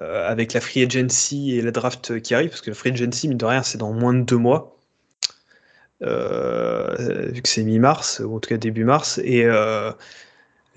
avec 0.00 0.52
la 0.52 0.60
free 0.60 0.84
agency 0.84 1.56
et 1.56 1.62
la 1.62 1.72
draft 1.72 2.20
qui 2.20 2.34
arrive, 2.34 2.50
parce 2.50 2.60
que 2.60 2.70
la 2.70 2.76
free 2.76 2.92
agency, 2.92 3.26
mine 3.26 3.38
de 3.38 3.44
rien, 3.44 3.64
c'est 3.64 3.78
dans 3.78 3.92
moins 3.92 4.14
de 4.14 4.22
deux 4.22 4.36
mois. 4.36 4.77
Vu 6.00 7.42
que 7.42 7.48
c'est 7.48 7.64
mi-mars, 7.64 8.20
ou 8.24 8.36
en 8.36 8.40
tout 8.40 8.48
cas 8.48 8.56
début 8.56 8.84
mars, 8.84 9.18
et 9.24 9.46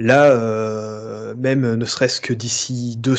Là, 0.02 0.32
euh, 0.32 1.36
même 1.36 1.76
ne 1.76 1.86
serait-ce 1.86 2.22
que 2.22 2.34
d'ici 2.34 2.96
deux, 2.98 3.18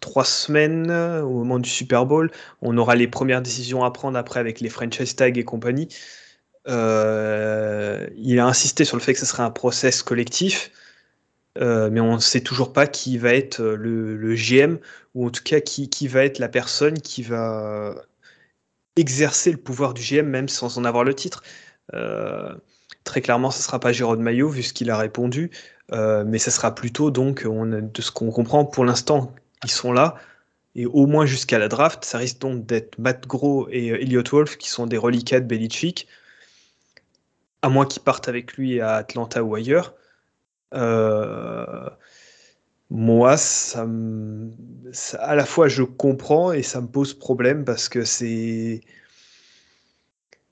trois 0.00 0.24
semaines, 0.24 0.90
au 0.90 1.30
moment 1.30 1.60
du 1.60 1.70
Super 1.70 2.06
Bowl, 2.06 2.30
on 2.60 2.76
aura 2.76 2.96
les 2.96 3.06
premières 3.06 3.40
décisions 3.40 3.84
à 3.84 3.92
prendre 3.92 4.18
après 4.18 4.40
avec 4.40 4.60
les 4.60 4.68
franchise 4.68 5.14
tags 5.14 5.28
et 5.28 5.44
compagnie. 5.44 5.88
Euh, 6.66 8.06
il 8.16 8.40
a 8.40 8.46
insisté 8.46 8.84
sur 8.84 8.96
le 8.96 9.02
fait 9.02 9.14
que 9.14 9.20
ce 9.20 9.26
serait 9.26 9.44
un 9.44 9.50
process 9.50 10.02
collectif, 10.02 10.72
euh, 11.58 11.88
mais 11.90 12.00
on 12.00 12.16
ne 12.16 12.20
sait 12.20 12.40
toujours 12.40 12.72
pas 12.72 12.88
qui 12.88 13.16
va 13.18 13.34
être 13.34 13.62
le, 13.62 14.34
GM, 14.34 14.78
ou 15.14 15.26
en 15.26 15.30
tout 15.30 15.44
cas 15.44 15.60
qui, 15.60 15.88
qui, 15.88 16.08
va 16.08 16.24
être 16.24 16.40
la 16.40 16.48
personne 16.48 17.00
qui 17.00 17.22
va 17.22 17.94
exercer 18.98 19.50
le 19.52 19.58
pouvoir 19.58 19.94
du 19.94 20.02
GM, 20.02 20.26
même 20.26 20.48
sans 20.48 20.78
en 20.78 20.84
avoir 20.84 21.04
le 21.04 21.14
titre. 21.14 21.42
très 23.04 23.20
clairement, 23.22 23.50
ce 23.50 23.58
ne 23.58 23.62
sera 23.62 23.80
pas 23.80 23.92
Jérôme 23.92 24.20
Maillot, 24.20 24.48
vu 24.48 24.62
ce 24.62 24.72
qu'il 24.72 24.90
a 24.90 24.98
répondu. 24.98 25.50
Euh, 25.92 26.24
mais 26.26 26.38
ça 26.38 26.50
sera 26.50 26.74
plutôt 26.74 27.10
donc, 27.10 27.44
on, 27.48 27.66
de 27.66 28.02
ce 28.02 28.10
qu'on 28.10 28.30
comprend 28.30 28.64
pour 28.64 28.84
l'instant, 28.84 29.34
ils 29.64 29.70
sont 29.70 29.92
là. 29.92 30.16
Et 30.74 30.86
au 30.86 31.06
moins 31.06 31.26
jusqu'à 31.26 31.58
la 31.58 31.68
draft, 31.68 32.04
ça 32.04 32.18
risque 32.18 32.38
donc 32.40 32.66
d'être 32.66 32.98
Matt 32.98 33.26
Gros 33.26 33.68
et 33.70 33.90
euh, 33.90 34.00
Elliot 34.00 34.22
Wolf 34.30 34.58
qui 34.58 34.68
sont 34.68 34.86
des 34.86 34.98
reliquats 34.98 35.40
de 35.40 35.46
Belichick, 35.46 36.06
à 37.62 37.68
moins 37.68 37.86
qu'ils 37.86 38.02
partent 38.02 38.28
avec 38.28 38.54
lui 38.54 38.80
à 38.80 38.96
Atlanta 38.96 39.42
ou 39.42 39.54
ailleurs. 39.54 39.94
Euh, 40.74 41.88
moi, 42.90 43.36
à 45.18 45.34
la 45.34 45.44
fois 45.44 45.68
je 45.68 45.82
comprends 45.82 46.52
et 46.52 46.62
ça 46.62 46.80
me 46.80 46.86
pose 46.86 47.14
problème 47.14 47.64
parce 47.64 47.88
que 47.88 48.04
c'est 48.04 48.80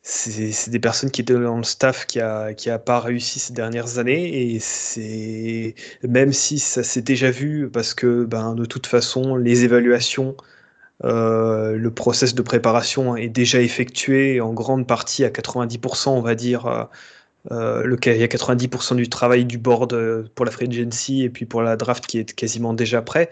c'est 0.03 0.71
des 0.71 0.79
personnes 0.79 1.11
qui 1.11 1.23
étaient 1.23 1.35
dans 1.35 1.57
le 1.57 1.65
staff 1.65 2.07
qui 2.07 2.21
a, 2.21 2.55
qui 2.55 2.71
pas 2.85 3.01
réussi 3.01 3.41
ces 3.41 3.53
dernières 3.53 3.99
années 3.99 4.53
et 4.55 4.61
c'est 4.61 5.75
même 6.07 6.33
si 6.33 6.61
ça 6.61 6.85
s'est 6.85 7.03
déjà 7.03 7.31
vu 7.33 7.69
parce 7.71 7.93
que 7.93 8.25
ben, 8.25 8.55
de 8.55 8.65
toute 8.67 8.87
façon 8.87 9.35
les 9.35 9.65
évaluations 9.65 10.37
euh, 11.05 11.77
le 11.77 11.91
process 11.91 12.35
de 12.35 12.43
préparation 12.43 13.17
est 13.17 13.29
déjà 13.29 13.61
effectué 13.61 14.41
en 14.41 14.53
grande 14.53 14.87
partie 14.87 15.25
à 15.25 15.31
90% 15.31 16.11
on 16.11 16.21
va 16.21 16.35
dire 16.37 16.89
euh, 17.51 17.83
euh, 17.83 17.83
le, 17.85 17.99
il 18.07 18.17
y 18.17 18.23
a 18.23 18.27
90% 18.27 18.97
du 18.97 19.09
travail 19.09 19.45
du 19.45 19.59
board 19.59 20.29
pour 20.35 20.45
la 20.45 20.51
free 20.51 20.67
agency 20.69 21.23
et 21.23 21.31
puis 21.31 21.47
pour 21.47 21.63
la 21.63 21.77
draft 21.77 22.07
qui 22.07 22.19
est 22.19 22.35
quasiment 22.35 22.75
déjà 22.75 23.03
prêt 23.03 23.31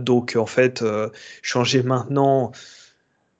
donc 0.00 0.34
en 0.36 0.46
fait 0.46 0.84
changer 1.42 1.84
maintenant 1.84 2.52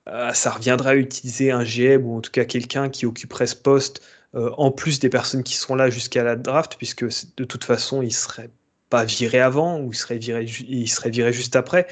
euh, 0.07 0.33
ça 0.33 0.51
reviendra 0.51 0.91
à 0.91 0.95
utiliser 0.95 1.51
un 1.51 1.63
GM 1.63 2.05
ou 2.05 2.17
en 2.17 2.21
tout 2.21 2.31
cas 2.31 2.45
quelqu'un 2.45 2.89
qui 2.89 3.05
occuperait 3.05 3.47
ce 3.47 3.55
poste 3.55 4.01
euh, 4.35 4.51
en 4.57 4.71
plus 4.71 4.99
des 4.99 5.09
personnes 5.09 5.43
qui 5.43 5.55
seront 5.55 5.75
là 5.75 5.89
jusqu'à 5.89 6.23
la 6.23 6.35
draft, 6.35 6.75
puisque 6.77 7.05
de 7.37 7.43
toute 7.43 7.63
façon, 7.63 8.01
il 8.01 8.07
ne 8.07 8.11
serait 8.11 8.49
pas 8.89 9.03
viré 9.05 9.39
avant 9.39 9.79
ou 9.79 9.91
il 9.91 9.95
serait 9.95 10.17
viré, 10.17 10.45
il 10.45 10.87
serait 10.89 11.09
viré 11.09 11.33
juste 11.33 11.55
après. 11.55 11.87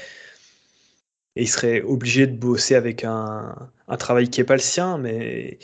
Et 1.36 1.42
il 1.42 1.48
serait 1.48 1.82
obligé 1.82 2.26
de 2.26 2.34
bosser 2.36 2.74
avec 2.74 3.04
un, 3.04 3.54
un 3.88 3.96
travail 3.96 4.30
qui 4.30 4.40
n'est 4.40 4.46
pas 4.46 4.54
le 4.54 4.60
sien. 4.60 4.96
Mais 4.98 5.58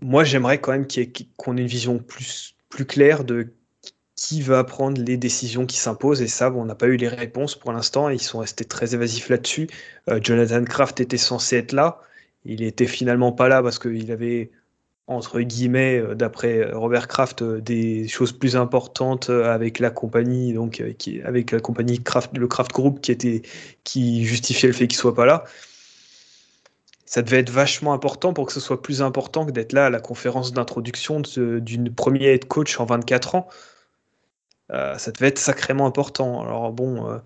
moi, 0.00 0.24
j'aimerais 0.24 0.60
quand 0.60 0.72
même 0.72 0.86
qu'on 1.36 1.56
ait, 1.56 1.60
une 1.60 1.66
vision 1.66 1.98
plus, 1.98 2.54
claire 2.88 3.24
de 3.24 3.52
qui 4.16 4.40
va 4.40 4.62
prendre 4.62 5.02
les 5.02 5.16
décisions 5.16 5.66
qui 5.66 5.76
s'imposent. 5.76 6.22
Et 6.22 6.28
ça, 6.28 6.52
on 6.52 6.64
n'a 6.64 6.76
pas 6.76 6.86
eu 6.86 6.96
les 6.96 7.08
réponses 7.08 7.56
pour 7.56 7.72
l'instant. 7.72 8.08
Ils 8.08 8.20
sont 8.20 8.38
restés 8.38 8.64
très 8.64 8.94
évasifs 8.94 9.28
là-dessus. 9.28 9.68
Euh, 10.08 10.20
Jonathan 10.22 10.64
Kraft 10.64 11.00
était 11.00 11.16
censé 11.16 11.56
être 11.56 11.72
là. 11.72 12.00
Il 12.44 12.62
était 12.62 12.86
finalement 12.86 13.32
pas 13.32 13.48
là 13.48 13.62
parce 13.62 13.80
qu'il 13.80 14.12
avait, 14.12 14.50
entre 15.08 15.40
guillemets, 15.40 15.98
euh, 15.98 16.14
d'après 16.14 16.70
Robert 16.72 17.08
Kraft, 17.08 17.42
euh, 17.42 17.60
des 17.60 18.06
choses 18.06 18.32
plus 18.32 18.54
importantes 18.54 19.28
avec 19.28 19.80
la 19.80 19.90
compagnie, 19.90 20.52
donc 20.52 20.80
avec 21.24 21.50
la 21.50 21.60
compagnie 21.60 22.00
Kraft, 22.00 22.36
le 22.36 22.46
Kraft 22.46 22.72
Group 22.72 23.00
qui, 23.00 23.42
qui 23.82 24.24
justifiait 24.24 24.68
le 24.68 24.74
fait 24.74 24.86
qu'il 24.86 24.98
soit 24.98 25.14
pas 25.14 25.26
là. 25.26 25.44
Ça 27.12 27.20
devait 27.20 27.40
être 27.40 27.50
vachement 27.50 27.92
important 27.92 28.32
pour 28.32 28.46
que 28.46 28.54
ce 28.54 28.58
soit 28.58 28.80
plus 28.80 29.02
important 29.02 29.44
que 29.44 29.50
d'être 29.50 29.74
là 29.74 29.84
à 29.84 29.90
la 29.90 30.00
conférence 30.00 30.54
d'introduction 30.54 31.20
d'une 31.20 31.94
première 31.94 32.30
head 32.30 32.46
coach 32.46 32.80
en 32.80 32.86
24 32.86 33.34
ans. 33.34 33.48
Euh, 34.72 34.96
ça 34.96 35.12
devait 35.12 35.26
être 35.26 35.38
sacrément 35.38 35.84
important. 35.84 36.40
Alors 36.40 36.72
bon, 36.72 37.10
euh, 37.10 37.18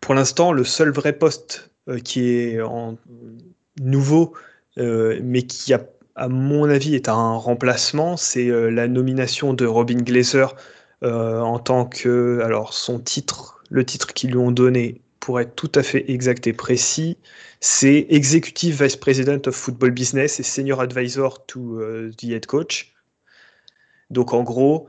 pour 0.00 0.14
l'instant, 0.14 0.50
le 0.50 0.64
seul 0.64 0.90
vrai 0.90 1.12
poste 1.12 1.70
euh, 1.88 2.00
qui 2.00 2.30
est 2.30 2.58
nouveau, 3.80 4.34
mais 4.76 5.42
qui 5.42 5.72
a, 5.72 5.86
à 6.16 6.26
mon 6.26 6.68
avis, 6.68 6.96
est 6.96 7.08
un 7.08 7.34
remplacement, 7.36 8.16
c'est 8.16 8.48
la 8.72 8.88
nomination 8.88 9.54
de 9.54 9.66
Robin 9.66 10.02
Glazer 10.02 10.56
en 11.02 11.60
tant 11.60 11.84
que, 11.84 12.40
alors 12.42 12.74
son 12.74 12.98
titre, 12.98 13.62
le 13.70 13.86
titre 13.86 14.12
qu'ils 14.14 14.30
lui 14.30 14.38
ont 14.38 14.50
donné, 14.50 15.00
pour 15.20 15.40
être 15.40 15.54
tout 15.54 15.70
à 15.74 15.82
fait 15.82 16.10
exact 16.10 16.46
et 16.46 16.52
précis, 16.52 17.18
c'est 17.60 18.06
Executive 18.08 18.82
Vice 18.82 18.96
President 18.96 19.46
of 19.46 19.54
Football 19.54 19.90
Business 19.90 20.40
et 20.40 20.42
Senior 20.42 20.80
Advisor 20.80 21.46
to 21.46 21.80
the 22.16 22.24
Head 22.24 22.46
Coach. 22.46 22.94
Donc 24.10 24.32
en 24.32 24.42
gros, 24.42 24.88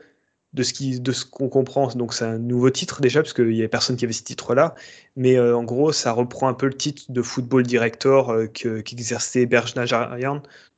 de 0.53 0.63
ce 0.63 1.25
qu'on 1.25 1.47
comprend. 1.47 1.87
Donc 1.95 2.13
c'est 2.13 2.25
un 2.25 2.37
nouveau 2.37 2.69
titre 2.69 2.99
déjà 2.99 3.21
parce 3.21 3.33
qu'il 3.33 3.47
n'y 3.47 3.59
avait 3.59 3.69
personne 3.69 3.95
qui 3.95 4.03
avait 4.03 4.13
ce 4.13 4.23
titre-là, 4.23 4.75
mais 5.15 5.37
euh, 5.37 5.55
en 5.55 5.63
gros 5.63 5.93
ça 5.93 6.11
reprend 6.11 6.49
un 6.49 6.53
peu 6.53 6.65
le 6.65 6.73
titre 6.73 7.03
de 7.09 7.21
football 7.21 7.63
director 7.63 8.31
euh, 8.31 8.47
qu'exerçait 8.47 9.45
Bergna 9.45 9.85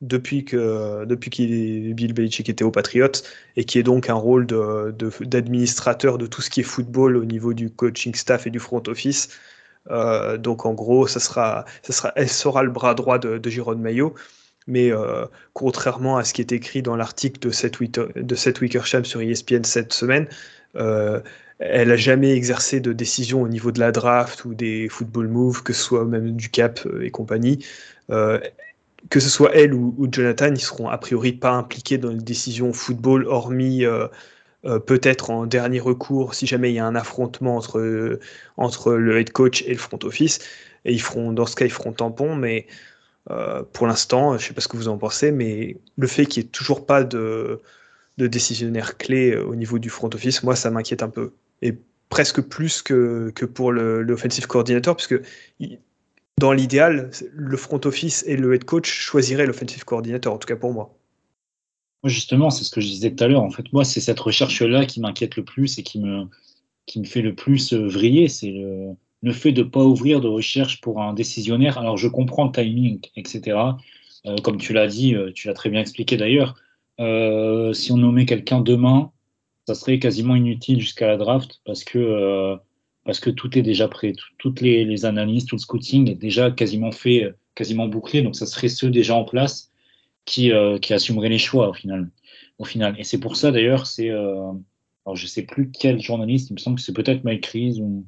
depuis 0.02 0.46
que 0.46 1.06
depuis 1.06 1.30
qu'il 1.32 1.94
Bill 1.96 2.14
Belichick 2.14 2.50
était 2.50 2.64
au 2.64 2.72
Patriots 2.72 3.24
et 3.56 3.66
qui 3.66 3.80
est 3.80 3.84
donc 3.84 4.10
un 4.10 4.14
rôle 4.14 4.46
d'administrateur 4.46 6.18
de, 6.18 6.26
de, 6.26 6.28
tout 6.28 6.42
ce 6.42 6.50
qui 6.52 6.60
est 6.60 6.64
football 6.64 7.18
au 7.18 7.26
niveau 7.26 7.54
du 7.54 7.72
coaching 7.72 8.14
staff 8.14 8.46
et 8.46 8.52
du 8.52 8.60
front 8.60 8.84
office. 8.88 9.30
Euh, 9.90 10.38
donc 10.38 10.66
en 10.66 10.74
gros 10.74 11.08
ça 11.08 11.20
sera, 11.20 11.66
ça 11.82 11.94
sera, 11.94 12.14
elle 12.16 12.30
sera 12.30 12.64
le 12.64 12.70
bras 12.72 12.94
droit 12.94 13.18
de, 13.20 13.38
de 13.38 13.50
Jérôme 13.50 13.82
Maillot. 13.82 14.14
Mais 14.68 14.92
euh, 14.92 15.26
contrairement 15.54 16.18
à 16.18 16.24
ce 16.24 16.34
qui 16.34 16.42
est 16.42 16.52
écrit 16.52 16.82
dans 16.82 16.96
l'article 16.96 17.40
de 17.40 17.52
Seth, 17.52 17.80
de 17.82 18.60
Wickersham 18.60 19.06
sur 19.06 19.22
ESPN 19.22 19.64
cette 19.64 19.94
semaine, 19.94 20.28
euh, 20.76 21.20
elle 21.60 21.90
n'a 21.90 21.96
jamais 21.96 22.32
exercé 22.32 22.80
de 22.80 22.94
décision 22.94 23.42
au 23.42 23.48
niveau 23.48 23.72
de 23.72 23.80
la 23.80 23.92
draft 23.92 24.46
ou 24.46 24.54
des 24.54 24.90
football 24.90 25.28
moves, 25.28 25.64
que 25.64 25.74
ce 25.74 25.82
soit 25.82 26.06
même 26.06 26.32
du 26.36 26.50
cap 26.50 26.80
euh, 26.86 27.06
et 27.06 27.12
compagnie. 27.12 27.66
que 29.10 29.20
ce 29.20 29.30
soit 29.30 29.54
elle 29.54 29.74
ou, 29.74 30.08
Jonathan, 30.12 30.48
ils 30.54 30.62
seront 30.62 30.88
a 30.88 30.98
priori 30.98 31.34
pas 31.34 31.52
impliqués 31.52 31.98
dans 31.98 32.12
les 32.12 32.22
décisions 32.22 32.72
football, 32.74 33.28
hormis 33.28 33.84
peut-être 34.86 35.30
en 35.30 35.46
dernier 35.46 35.82
recours 35.82 36.36
si 36.36 36.48
jamais 36.48 36.72
il 36.72 36.76
y 36.76 36.80
a 36.80 36.86
un 36.86 36.96
affrontement 36.96 37.58
entre, 37.58 38.20
entre 38.56 38.94
le 38.94 39.20
head 39.20 39.32
coach 39.32 39.64
et 39.68 39.72
le 39.74 39.78
front 39.78 40.00
office. 40.04 40.40
Et 40.86 40.94
ils 40.94 41.02
feront, 41.02 41.34
dans 41.34 41.46
ce 41.46 41.56
cas, 41.56 41.66
ils 41.66 41.72
feront 41.72 41.92
tampon, 41.92 42.36
mais 42.36 42.68
euh, 43.30 43.64
pour 43.64 43.88
l'instant, 43.88 44.38
je 44.38 44.44
ne 44.44 44.48
sais 44.48 44.54
pas 44.54 44.62
ce 44.62 44.68
que 44.68 44.78
vous 44.78 44.88
en 44.90 44.98
pensez, 44.98 45.32
mais 45.32 45.78
le 45.98 46.08
fait 46.08 46.26
qu'il 46.26 46.44
n'y 46.44 46.48
ait 46.48 46.52
toujours 46.52 46.86
pas 46.86 47.04
de, 47.04 47.62
décisionnaire 48.18 48.98
clé 48.98 49.32
euh, 49.32 49.46
au 49.46 49.56
niveau 49.56 49.80
du 49.80 49.90
front 49.90 50.10
office, 50.14 50.44
moi, 50.44 50.56
ça 50.56 50.72
m'inquiète 50.72 51.04
un 51.04 51.10
peu. 51.10 51.32
Et 51.62 51.78
presque 52.10 52.42
plus 52.42 52.82
que, 52.82 53.32
que 53.34 53.46
pour 53.46 53.72
l'offensive 53.72 54.48
coordinator, 54.48 54.96
puisque 54.96 55.20
dans 56.40 56.52
l'idéal, 56.52 57.12
le 57.34 57.58
front 57.58 57.80
office 57.86 58.24
et 58.28 58.36
le 58.36 58.54
head 58.54 58.66
coach 58.66 58.92
choisiraient 58.92 59.46
l'offensive 59.46 59.86
coordinator, 59.86 60.34
en 60.34 60.38
tout 60.38 60.48
cas 60.48 60.56
pour 60.56 60.74
moi. 60.74 60.94
Justement, 62.04 62.50
c'est 62.50 62.66
ce 62.66 62.72
que 62.72 62.82
je 62.82 62.88
disais 62.88 63.12
tout 63.12 63.24
à 63.24 63.28
l'heure. 63.28 63.44
En 63.44 63.50
fait, 63.50 63.72
moi, 63.72 63.86
c'est 63.86 64.02
cette 64.02 64.20
recherche-là 64.20 64.86
qui 64.86 65.00
m'inquiète 65.00 65.38
le 65.38 65.46
plus 65.46 65.78
et 65.80 65.84
qui 65.84 66.00
me, 66.00 66.26
qui 66.86 67.00
me 67.00 67.06
fait 67.06 67.22
le 67.22 67.34
plus 67.34 67.74
euh, 67.74 67.88
vriller. 67.88 68.28
C'est 68.28 68.52
le, 68.52 68.94
le 69.24 69.32
fait 69.32 69.54
de 69.54 69.64
ne 69.64 69.70
pas 69.70 69.84
ouvrir 69.84 70.20
de 70.22 70.28
recherche 70.28 70.82
pour 70.82 71.02
un 71.02 71.14
décisionnaire, 71.14 71.78
alors 71.78 71.98
je 71.98 72.10
comprends 72.10 72.46
le 72.46 72.52
timing, 72.52 73.00
etc. 73.16 73.58
Euh, 74.26 74.36
comme 74.44 74.58
tu 74.58 74.74
l'as 74.74 74.88
dit, 74.88 75.16
euh, 75.16 75.32
tu 75.34 75.48
l'as 75.48 75.54
très 75.54 75.70
bien 75.70 75.80
expliqué 75.80 76.18
d'ailleurs, 76.18 76.56
euh, 77.00 77.72
si 77.72 77.94
on 77.94 77.98
nommait 77.98 78.26
quelqu'un 78.26 78.60
demain, 78.60 79.12
ça 79.66 79.76
serait 79.76 79.98
quasiment 79.98 80.36
inutile 80.36 80.82
jusqu'à 80.82 81.08
la 81.08 81.16
draft 81.16 81.62
parce 81.66 81.86
que, 81.86 82.58
parce 83.06 83.22
que 83.22 83.30
tout 83.30 83.58
est 83.58 83.62
déjà 83.62 83.88
prêt. 83.88 84.14
toutes 84.38 84.60
les, 84.60 85.06
analyses, 85.06 85.46
tout 85.46 85.56
le 85.56 85.62
scouting 85.62 86.10
est 86.12 86.16
déjà 86.16 86.52
quasiment 86.52 86.92
fait, 86.92 87.34
quasiment 87.56 87.88
bouclé. 87.88 88.22
Donc, 88.24 88.36
ça 88.36 88.46
serait 88.46 88.68
ceux 88.68 88.90
déjà 88.90 89.16
en 89.16 89.24
place 89.24 89.72
qui, 90.26 90.52
qui 90.82 90.94
assumeraient 90.94 91.30
les 91.30 91.38
choix 91.38 91.70
au 91.70 91.74
final. 91.74 92.12
Au 92.60 92.66
final. 92.66 92.96
Et 93.00 93.06
c'est 93.06 93.20
pour 93.20 93.38
ça 93.38 93.52
d'ailleurs, 93.52 93.88
c'est. 93.88 94.10
alors, 94.10 94.58
je 95.14 95.24
ne 95.24 95.30
sais 95.30 95.44
plus 95.44 95.72
quel 95.72 96.02
journaliste, 96.02 96.50
il 96.50 96.56
me 96.56 96.60
semble 96.60 96.76
que 96.76 96.82
c'est 96.82 96.94
peut-être 96.94 97.24
Mike 97.24 97.50
ou, 97.80 98.06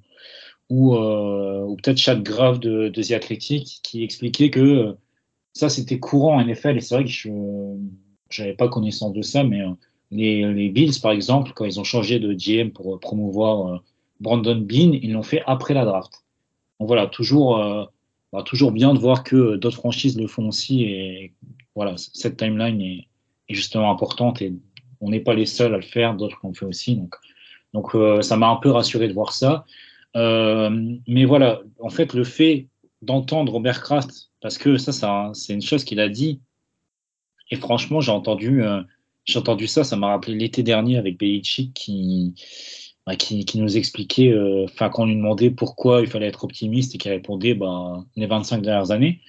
ou, 0.69 0.95
euh, 0.95 1.63
ou 1.63 1.75
peut-être 1.75 1.97
Chad 1.97 2.23
Grave 2.23 2.59
de, 2.59 2.89
de 2.89 3.01
The 3.01 3.11
Athletic 3.11 3.79
qui 3.83 4.03
expliquait 4.03 4.49
que 4.49 4.59
euh, 4.59 4.93
ça 5.53 5.69
c'était 5.69 5.99
courant 5.99 6.37
en 6.37 6.45
NFL 6.45 6.77
et 6.77 6.81
c'est 6.81 6.95
vrai 6.95 7.03
que 7.05 7.09
je 7.09 8.41
n'avais 8.41 8.53
pas 8.53 8.67
connaissance 8.67 9.13
de 9.13 9.21
ça, 9.21 9.43
mais 9.43 9.61
euh, 9.61 9.73
les, 10.11 10.69
Bills 10.69 10.99
par 11.01 11.11
exemple, 11.11 11.51
quand 11.55 11.65
ils 11.65 11.79
ont 11.79 11.83
changé 11.83 12.19
de 12.19 12.33
GM 12.33 12.71
pour 12.71 12.99
promouvoir 12.99 13.83
Brandon 14.19 14.55
Bean, 14.55 14.91
ils 14.93 15.11
l'ont 15.11 15.23
fait 15.23 15.43
après 15.45 15.73
la 15.73 15.85
draft. 15.85 16.23
Donc 16.79 16.87
voilà, 16.87 17.07
toujours, 17.07 17.57
bah, 18.31 18.43
toujours 18.43 18.71
bien 18.71 18.93
de 18.93 18.99
voir 18.99 19.23
que 19.23 19.55
d'autres 19.55 19.77
franchises 19.77 20.17
le 20.17 20.27
font 20.27 20.47
aussi 20.47 20.83
et 20.83 21.33
voilà, 21.75 21.95
cette 21.97 22.37
timeline 22.37 22.81
est, 22.81 23.07
est 23.49 23.53
justement 23.53 23.91
importante 23.91 24.41
et 24.41 24.53
on 25.01 25.09
n'est 25.09 25.19
pas 25.19 25.33
les 25.33 25.45
seuls 25.45 25.73
à 25.73 25.77
le 25.77 25.83
faire, 25.83 26.15
d'autres 26.15 26.39
l'ont 26.43 26.53
fait 26.53 26.65
aussi. 26.65 26.95
Donc, 26.95 27.15
donc 27.73 27.95
ça 28.23 28.37
m'a 28.37 28.47
un 28.47 28.57
peu 28.57 28.69
rassuré 28.69 29.07
de 29.07 29.13
voir 29.13 29.33
ça. 29.33 29.65
Euh, 30.15 30.69
mais 31.07 31.25
voilà, 31.25 31.61
en 31.79 31.89
fait, 31.89 32.13
le 32.13 32.23
fait 32.23 32.67
d'entendre 33.01 33.51
Robert 33.51 33.81
Kraft, 33.81 34.31
parce 34.41 34.57
que 34.57 34.77
ça, 34.77 35.31
c'est 35.33 35.53
une 35.53 35.61
chose 35.61 35.83
qu'il 35.83 35.99
a 35.99 36.09
dit, 36.09 36.41
et 37.51 37.57
franchement, 37.57 38.01
j'ai 38.01 38.11
entendu, 38.11 38.63
euh, 38.63 38.81
entendu 39.35 39.67
ça, 39.67 39.83
ça 39.83 39.95
m'a 39.95 40.07
rappelé 40.07 40.35
l'été 40.35 40.63
dernier 40.63 40.97
avec 40.97 41.19
Belichick 41.19 41.73
qui, 41.73 42.33
bah, 43.05 43.15
qui, 43.15 43.45
qui, 43.45 43.59
nous 43.59 43.77
expliquait, 43.77 44.31
euh, 44.31 44.65
enfin, 44.65 44.89
quand 44.89 45.03
on 45.03 45.07
lui 45.07 45.15
demandait 45.15 45.51
pourquoi 45.51 46.01
il 46.01 46.07
fallait 46.07 46.27
être 46.27 46.43
optimiste 46.43 46.95
et 46.95 46.97
qu'il 46.97 47.11
répondait 47.11 47.53
bah, 47.53 48.03
les 48.15 48.27
25 48.27 48.61
dernières 48.61 48.91
années. 48.91 49.21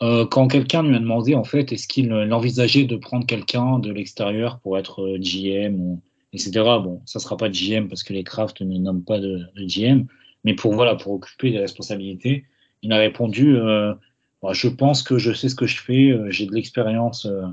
quand 0.00 0.48
quelqu'un 0.48 0.82
lui 0.82 0.94
a 0.94 0.98
demandé, 0.98 1.34
en 1.34 1.44
fait, 1.44 1.72
est-ce 1.72 1.88
qu'il 1.88 2.12
envisageait 2.12 2.84
de 2.84 2.96
prendre 2.96 3.26
quelqu'un 3.26 3.78
de 3.78 3.90
l'extérieur 3.90 4.60
pour 4.60 4.78
être 4.78 5.16
GM 5.18 5.98
etc. 6.34 6.50
Bon, 6.82 7.00
ça 7.06 7.18
ne 7.18 7.22
sera 7.22 7.36
pas 7.36 7.48
de 7.48 7.54
GM 7.54 7.88
parce 7.88 8.02
que 8.02 8.12
les 8.12 8.24
Kraft 8.24 8.60
ne 8.60 8.78
nomment 8.78 9.04
pas 9.04 9.20
de, 9.20 9.46
GM, 9.56 10.06
mais 10.42 10.54
pour, 10.54 10.74
voilà, 10.74 10.96
pour 10.96 11.12
occuper 11.12 11.50
des 11.50 11.60
responsabilités, 11.60 12.44
il 12.82 12.92
a 12.92 12.98
répondu 12.98 13.56
euh, 13.56 13.94
bah, 14.42 14.52
Je 14.52 14.68
pense 14.68 15.02
que 15.02 15.16
je 15.16 15.32
sais 15.32 15.48
ce 15.48 15.54
que 15.54 15.66
je 15.66 15.80
fais, 15.80 16.10
euh, 16.10 16.30
j'ai 16.30 16.46
de 16.46 16.52
l'expérience 16.52 17.26
euh, 17.26 17.46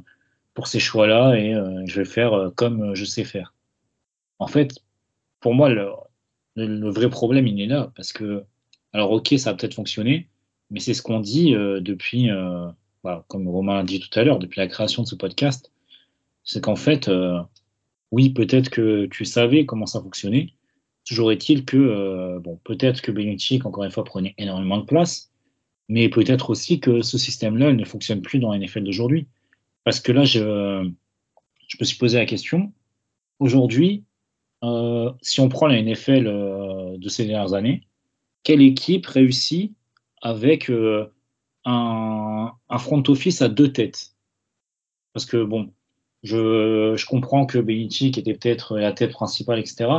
pour 0.56 0.68
ces 0.68 0.80
choix-là 0.80 1.36
et 1.36 1.54
je 1.86 2.02
vais 2.02 2.06
faire 2.06 2.52
comme 2.56 2.94
je 2.94 3.06
sais 3.06 3.24
faire. 3.24 3.54
En 4.38 4.48
fait, 4.48 4.80
pour 5.40 5.54
moi, 5.54 5.70
le, 5.70 6.90
vrai 6.90 7.10
problème, 7.10 7.48
il 7.48 7.62
est 7.62 7.68
là 7.68 7.90
parce 7.96 8.12
que, 8.12 8.44
alors, 8.92 9.12
ok, 9.12 9.34
ça 9.38 9.52
a 9.52 9.54
peut-être 9.54 9.76
fonctionné, 9.76 10.28
mais 10.70 10.82
c'est 10.82 10.94
ce 10.94 11.02
qu'on 11.02 11.22
dit 11.22 11.54
depuis, 11.54 12.30
voilà, 13.02 13.24
comme 13.30 13.48
Romain 13.48 13.76
l'a 13.76 13.84
dit 13.84 14.02
tout 14.02 14.20
à 14.20 14.26
l'heure, 14.26 14.40
depuis 14.40 14.60
la 14.60 14.68
création 14.68 15.04
de 15.04 15.08
ce 15.08 15.16
podcast, 15.16 15.72
c'est 16.44 16.62
qu'en 16.62 16.76
fait, 16.76 17.10
oui, 18.12 18.30
peut-être 18.30 18.70
que 18.70 19.06
tu 19.08 19.26
savais 19.26 19.66
comment 19.66 19.86
ça 19.86 20.02
fonctionnait. 20.02 20.54
Toujours 21.06 21.32
est-il 21.32 21.66
que, 21.66 21.78
euh, 21.78 22.40
bon, 22.40 22.60
peut-être 22.64 23.02
que 23.02 23.12
Belichick, 23.12 23.66
encore 23.66 23.84
une 23.86 23.92
fois, 23.92 24.04
prenait 24.04 24.36
énormément 24.38 24.78
de 24.78 24.86
place, 24.86 25.32
mais 25.90 26.10
peut-être 26.10 26.50
aussi 26.50 26.80
que 26.80 27.02
ce 27.02 27.18
système-là 27.18 27.74
ne 27.74 27.86
fonctionne 27.86 28.22
plus 28.22 28.40
dans 28.40 28.52
la 28.52 28.60
NFL 28.60 28.84
d'aujourd'hui. 28.84 29.28
Parce 29.84 30.00
que 30.00 30.12
là, 30.12 30.26
je, 30.26 30.84
me 30.84 31.86
suis 31.86 31.98
posé 31.98 32.18
la 32.20 32.26
question, 32.26 32.72
aujourd'hui, 33.40 34.04
euh, 34.64 35.12
si 35.22 35.40
on 35.40 35.50
prend 35.50 35.68
la 35.68 35.82
NFL 35.82 36.28
euh, 36.28 36.98
de 36.98 37.10
ces 37.10 37.26
dernières 37.26 37.54
années, 37.54 37.82
quelle 38.44 38.62
équipe 38.62 39.06
réussit 39.08 39.74
avec 40.22 40.72
un 41.66 42.52
front 42.78 43.04
office 43.08 43.42
à 43.42 43.50
deux 43.50 43.72
têtes? 43.72 44.16
Parce 45.14 45.26
que, 45.26 45.44
bon, 45.44 45.74
je, 46.24 46.96
je 46.96 47.06
comprends 47.06 47.46
que 47.46 47.58
Belichick 47.58 48.18
était 48.18 48.34
peut-être 48.34 48.78
la 48.78 48.94
tête 48.94 49.12
principale, 49.12 49.60
etc. 49.60 49.90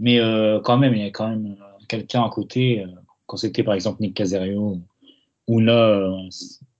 Mais 0.00 0.18
euh, 0.18 0.60
quand 0.60 0.78
même, 0.78 0.94
il 0.94 1.02
y 1.02 1.06
a 1.06 1.10
quand 1.10 1.28
même 1.28 1.56
euh, 1.60 1.84
quelqu'un 1.86 2.24
à 2.24 2.30
côté, 2.30 2.82
euh, 2.82 2.86
quand 3.26 3.36
c'était 3.36 3.62
par 3.62 3.74
exemple 3.74 4.00
Nick 4.00 4.14
Caserio, 4.14 4.80
ou 5.46 5.60
là, 5.60 6.16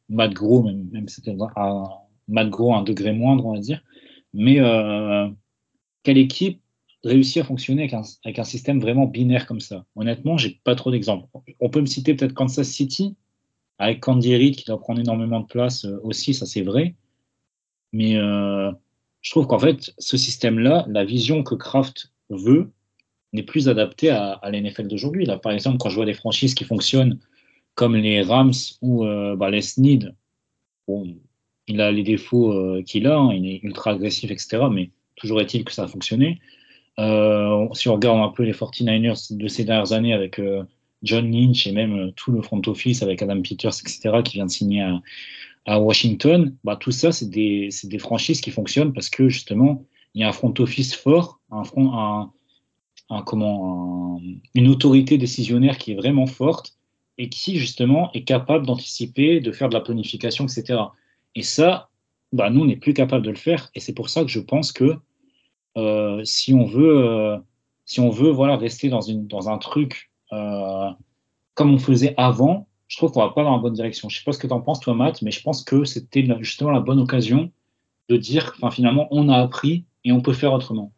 Matt 0.08 0.32
Gros, 0.32 0.62
même, 0.62 0.88
même 0.90 1.08
c'était 1.08 1.36
un, 1.56 1.84
Matt 2.28 2.48
Gros 2.50 2.74
un 2.74 2.82
degré 2.82 3.12
moindre, 3.12 3.46
on 3.46 3.54
va 3.54 3.60
dire. 3.60 3.82
Mais 4.32 4.58
quelle 6.02 6.18
équipe 6.18 6.60
réussit 7.04 7.42
à 7.42 7.44
fonctionner 7.44 7.82
avec 7.82 7.94
un, 7.94 8.02
avec 8.24 8.38
un, 8.38 8.44
système 8.44 8.80
vraiment 8.80 9.06
binaire 9.06 9.46
comme 9.46 9.60
ça? 9.60 9.84
Honnêtement, 9.96 10.38
j'ai 10.38 10.60
pas 10.64 10.74
trop 10.76 10.90
d'exemples. 10.90 11.26
On 11.60 11.68
peut 11.68 11.80
me 11.80 11.86
citer 11.86 12.14
peut-être 12.14 12.34
Kansas 12.34 12.68
City, 12.68 13.16
avec 13.78 14.00
Candy 14.00 14.36
Reid 14.36 14.56
qui 14.56 14.64
doit 14.64 14.80
prendre 14.80 15.00
énormément 15.00 15.40
de 15.40 15.46
place 15.46 15.84
aussi, 16.02 16.32
ça 16.32 16.46
c'est 16.46 16.62
vrai. 16.62 16.94
Mais 17.92 18.16
euh, 18.16 18.70
je 19.22 19.30
trouve 19.30 19.46
qu'en 19.46 19.58
fait, 19.58 19.92
ce 19.98 20.16
système-là, 20.16 20.86
la 20.88 21.04
vision 21.04 21.42
que 21.42 21.54
Kraft 21.54 22.12
veut, 22.30 22.70
n'est 23.32 23.42
plus 23.42 23.68
adaptée 23.68 24.10
à, 24.10 24.32
à 24.32 24.50
l'NFL 24.50 24.88
d'aujourd'hui. 24.88 25.24
Là, 25.24 25.38
par 25.38 25.52
exemple, 25.52 25.78
quand 25.78 25.88
je 25.88 25.96
vois 25.96 26.04
des 26.04 26.14
franchises 26.14 26.54
qui 26.54 26.64
fonctionnent 26.64 27.18
comme 27.74 27.96
les 27.96 28.22
Rams 28.22 28.52
ou 28.82 29.04
euh, 29.04 29.36
bah, 29.36 29.50
les 29.50 29.62
Sneed, 29.62 30.14
bon, 30.88 31.16
il 31.68 31.80
a 31.80 31.92
les 31.92 32.02
défauts 32.02 32.52
euh, 32.52 32.82
qu'il 32.82 33.06
a, 33.06 33.16
hein, 33.16 33.32
il 33.32 33.46
est 33.48 33.62
ultra 33.62 33.92
agressif, 33.92 34.30
etc. 34.30 34.64
Mais 34.70 34.90
toujours 35.14 35.40
est-il 35.40 35.64
que 35.64 35.72
ça 35.72 35.84
a 35.84 35.88
fonctionné. 35.88 36.40
Si 36.98 37.88
on 37.88 37.94
regarde 37.94 38.18
un 38.18 38.28
peu 38.28 38.42
les 38.42 38.52
49ers 38.52 39.34
de 39.34 39.48
ces 39.48 39.64
dernières 39.64 39.92
années 39.94 40.12
avec 40.12 40.38
John 41.02 41.32
Lynch 41.32 41.66
et 41.66 41.72
même 41.72 42.12
tout 42.12 42.30
le 42.30 42.42
front 42.42 42.60
office 42.66 43.02
avec 43.02 43.22
Adam 43.22 43.40
Peters, 43.40 43.72
etc., 43.80 44.22
qui 44.22 44.34
vient 44.34 44.44
de 44.44 44.50
signer 44.50 44.82
à, 44.82 45.00
Washington, 45.68 46.56
bah, 46.64 46.76
tout 46.76 46.90
ça, 46.90 47.12
c'est 47.12 47.28
des, 47.28 47.70
franchises 47.98 48.40
qui 48.40 48.50
fonctionnent 48.50 48.92
parce 48.92 49.10
que 49.10 49.28
justement, 49.28 49.84
il 50.14 50.22
y 50.22 50.24
a 50.24 50.28
un 50.28 50.32
front 50.32 50.54
office 50.58 50.94
fort, 50.94 51.40
un 51.50 51.64
front, 51.64 51.92
un, 53.08 53.22
comment, 53.22 54.20
une 54.54 54.68
autorité 54.68 55.18
décisionnaire 55.18 55.78
qui 55.78 55.92
est 55.92 55.96
vraiment 55.96 56.26
forte 56.26 56.76
et 57.18 57.28
qui 57.28 57.56
justement 57.56 58.10
est 58.14 58.24
capable 58.24 58.66
d'anticiper, 58.66 59.40
de 59.40 59.52
faire 59.52 59.68
de 59.68 59.74
la 59.74 59.80
planification, 59.80 60.46
etc. 60.46 60.80
Et 61.34 61.42
ça, 61.42 61.90
bah, 62.32 62.50
nous, 62.50 62.62
on 62.62 62.64
n'est 62.64 62.76
plus 62.76 62.94
capable 62.94 63.24
de 63.24 63.30
le 63.30 63.36
faire. 63.36 63.70
Et 63.74 63.80
c'est 63.80 63.92
pour 63.92 64.08
ça 64.08 64.22
que 64.22 64.30
je 64.30 64.40
pense 64.40 64.72
que 64.72 64.96
euh, 65.76 66.22
si 66.24 66.54
on 66.54 66.64
veut, 66.64 67.06
euh, 67.06 67.38
si 67.84 68.00
on 68.00 68.10
veut 68.10 68.30
voilà, 68.30 68.56
rester 68.56 68.88
dans, 68.88 69.00
une, 69.00 69.26
dans 69.26 69.48
un 69.48 69.58
truc 69.58 70.10
euh, 70.32 70.90
comme 71.54 71.74
on 71.74 71.78
faisait 71.78 72.14
avant, 72.16 72.66
je 72.90 72.96
trouve 72.96 73.12
qu'on 73.12 73.20
va 73.20 73.30
pas 73.30 73.44
dans 73.44 73.54
la 73.54 73.62
bonne 73.62 73.72
direction. 73.72 74.08
Je 74.08 74.18
sais 74.18 74.24
pas 74.24 74.32
ce 74.32 74.38
que 74.38 74.48
tu 74.48 74.52
en 74.52 74.60
penses, 74.60 74.80
toi, 74.80 74.94
Matt, 74.94 75.22
mais 75.22 75.30
je 75.30 75.40
pense 75.42 75.62
que 75.62 75.84
c'était 75.84 76.26
justement 76.40 76.72
la 76.72 76.80
bonne 76.80 76.98
occasion 76.98 77.52
de 78.08 78.16
dire, 78.16 78.52
enfin, 78.56 78.72
finalement, 78.72 79.06
on 79.12 79.28
a 79.28 79.38
appris 79.38 79.84
et 80.04 80.10
on 80.10 80.20
peut 80.20 80.32
faire 80.32 80.52
autrement. 80.52 80.92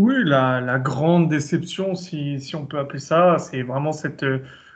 Oui, 0.00 0.14
la, 0.24 0.78
grande 0.78 1.28
déception, 1.28 1.96
si, 1.96 2.38
on 2.54 2.64
peut 2.64 2.78
appeler 2.78 3.00
ça, 3.00 3.38
c'est 3.38 3.62
vraiment 3.62 3.90
cette 3.90 4.24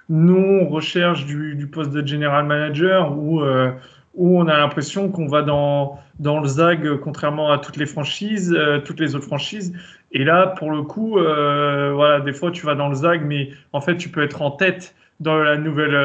non-recherche 0.09 1.25
du, 1.25 1.69
poste 1.73 1.93
de 1.93 2.05
general 2.05 2.47
manager 2.47 3.17
où, 3.17 3.41
euh, 3.43 3.71
où 4.15 4.41
on 4.41 4.49
a 4.49 4.59
l'impression 4.59 5.09
qu'on 5.13 5.29
va 5.29 5.43
dans, 5.43 6.01
dans 6.19 6.41
le 6.41 6.49
ZAG 6.49 6.97
contrairement 6.97 7.53
à 7.53 7.59
toutes 7.59 7.77
les 7.77 7.87
franchises, 7.87 8.53
euh, 8.53 8.81
toutes 8.81 8.99
les 8.99 9.15
autres 9.15 9.27
franchises. 9.27 9.73
Et 10.11 10.25
là, 10.25 10.49
pour 10.49 10.73
le 10.73 10.83
coup, 10.83 11.19
euh, 11.19 11.93
voilà, 11.95 12.21
des 12.21 12.33
fois 12.33 12.51
tu 12.51 12.67
vas 12.67 12.75
dans 12.75 12.89
le 12.89 12.97
ZAG, 12.97 13.25
mais 13.25 13.51
en 13.73 13.81
fait 13.81 13.97
tu 13.97 14.09
peux 14.09 14.23
être 14.23 14.43
en 14.43 14.51
tête 14.51 14.95
dans 15.21 15.37
la 15.39 15.57
nouvelle 15.57 15.97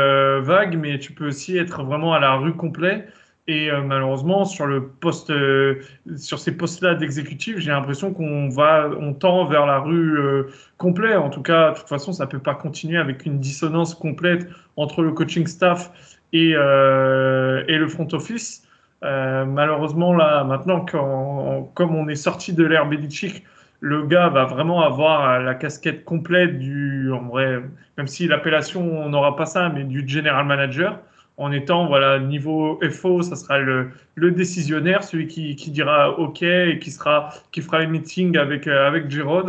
vague, 0.42 0.78
mais 0.78 1.00
tu 1.00 1.12
peux 1.14 1.28
aussi 1.28 1.58
être 1.58 1.84
vraiment 1.84 2.14
à 2.14 2.20
la 2.20 2.36
rue 2.36 2.54
complet. 2.54 3.08
Et 3.48 3.72
euh, 3.72 3.82
malheureusement, 3.82 4.46
sur 4.46 4.68
le 4.68 4.88
poste, 4.88 5.32
euh, 5.32 5.82
sur 6.16 6.40
ces 6.40 6.56
postes-là 6.56 6.96
d'exécutif, 6.96 7.58
j'ai 7.58 7.72
l'impression 7.72 8.14
qu'on 8.14 8.50
va, 8.50 8.90
on 9.00 9.14
tend 9.14 9.46
vers 9.46 9.66
la 9.66 9.80
rue 9.80 10.20
euh, 10.20 10.44
complète. 10.78 11.18
En 11.18 11.30
tout 11.30 11.42
cas, 11.42 11.72
de 11.72 11.78
toute 11.78 11.88
façon, 11.90 12.14
ça 12.14 12.28
peut 12.28 12.40
pas 12.40 12.54
continuer 12.56 12.98
avec 12.98 13.26
une 13.26 13.40
dissonance 13.40 13.96
complète 13.96 14.48
entre 14.78 15.02
le 15.02 15.12
coaching 15.12 15.48
staff 15.48 15.92
et, 16.34 16.52
et 16.52 16.56
le 16.56 17.88
front 17.90 18.08
office. 18.14 18.66
malheureusement, 19.02 20.14
là, 20.14 20.44
maintenant, 20.46 20.86
quand, 20.86 21.72
comme 21.74 21.96
on 21.96 22.08
est 22.08 22.16
sorti 22.16 22.54
de 22.54 22.64
l'ère 22.64 22.88
Belichick, 22.88 23.44
le 23.82 24.06
gars 24.06 24.30
va 24.30 24.46
vraiment 24.46 24.82
avoir 24.82 25.42
la 25.42 25.56
casquette 25.56 26.06
complète 26.06 26.58
du, 26.60 27.12
en 27.12 27.24
vrai, 27.24 27.62
même 27.98 28.08
si 28.08 28.28
l'appellation, 28.28 28.82
on 28.82 29.10
n'aura 29.10 29.36
pas 29.36 29.46
ça, 29.46 29.70
mais 29.70 29.84
du 29.84 30.08
general 30.08 30.46
manager 30.46 31.00
en 31.38 31.52
étant 31.52 31.88
voilà 31.88 32.20
niveau 32.20 32.80
FO, 32.92 33.24
ça 33.24 33.36
sera 33.36 33.58
le, 33.58 33.90
le 34.16 34.32
décisionnaire, 34.32 35.04
celui 35.04 35.28
qui, 35.28 35.56
qui, 35.56 35.72
dira 35.72 36.20
OK 36.20 36.44
et 36.44 36.78
qui 36.80 36.92
sera 36.92 37.30
qui 37.52 37.62
fera 37.62 37.80
les 37.80 37.88
meetings 37.88 38.38
avec 38.38 38.68
euh, 38.68 38.88
avec 38.88 39.10
Gérard. 39.10 39.46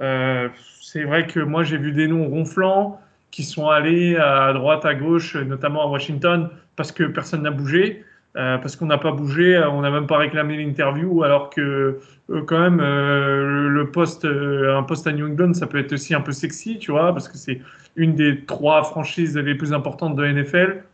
Euh, 0.00 0.48
c'est 0.80 1.04
vrai 1.04 1.26
que 1.26 1.38
moi 1.40 1.62
j'ai 1.62 1.76
vu 1.76 1.92
des 1.92 2.08
noms 2.08 2.28
ronflants 2.28 3.00
qui 3.30 3.44
sont 3.44 3.68
allés 3.68 4.16
à 4.16 4.52
droite, 4.52 4.84
à 4.84 4.94
gauche, 4.94 5.36
notamment 5.36 5.84
à 5.84 5.86
Washington, 5.86 6.48
parce 6.76 6.90
que 6.90 7.04
personne 7.04 7.42
n'a 7.42 7.50
bougé, 7.50 8.04
euh, 8.38 8.58
parce 8.58 8.76
qu'on 8.76 8.86
n'a 8.86 8.98
pas 8.98 9.12
bougé, 9.12 9.58
on 9.70 9.80
n'a 9.80 9.90
même 9.90 10.06
pas 10.06 10.18
réclamé 10.18 10.56
l'interview, 10.56 11.22
alors 11.22 11.50
que 11.50 11.98
quand 12.46 12.60
même 12.60 12.78
le, 12.78 13.90
poste, 13.90 14.24
un 14.26 14.82
poste 14.82 15.06
à 15.06 15.12
New 15.12 15.26
England, 15.26 15.54
ça 15.54 15.66
peut 15.66 15.78
être 15.78 15.92
aussi 15.94 16.14
un 16.14 16.20
peu 16.20 16.32
sexy, 16.32 16.78
tu 16.78 16.90
vois, 16.90 17.12
parce 17.12 17.28
que 17.28 17.38
c'est 17.38 17.60
une 17.96 18.14
des 18.14 18.44
trois 18.44 18.82
franchises 18.84 19.36
les 19.36 19.54
plus 19.54 19.72
importantes 19.72 20.14
de 20.14 20.24
NFL. 20.24 20.84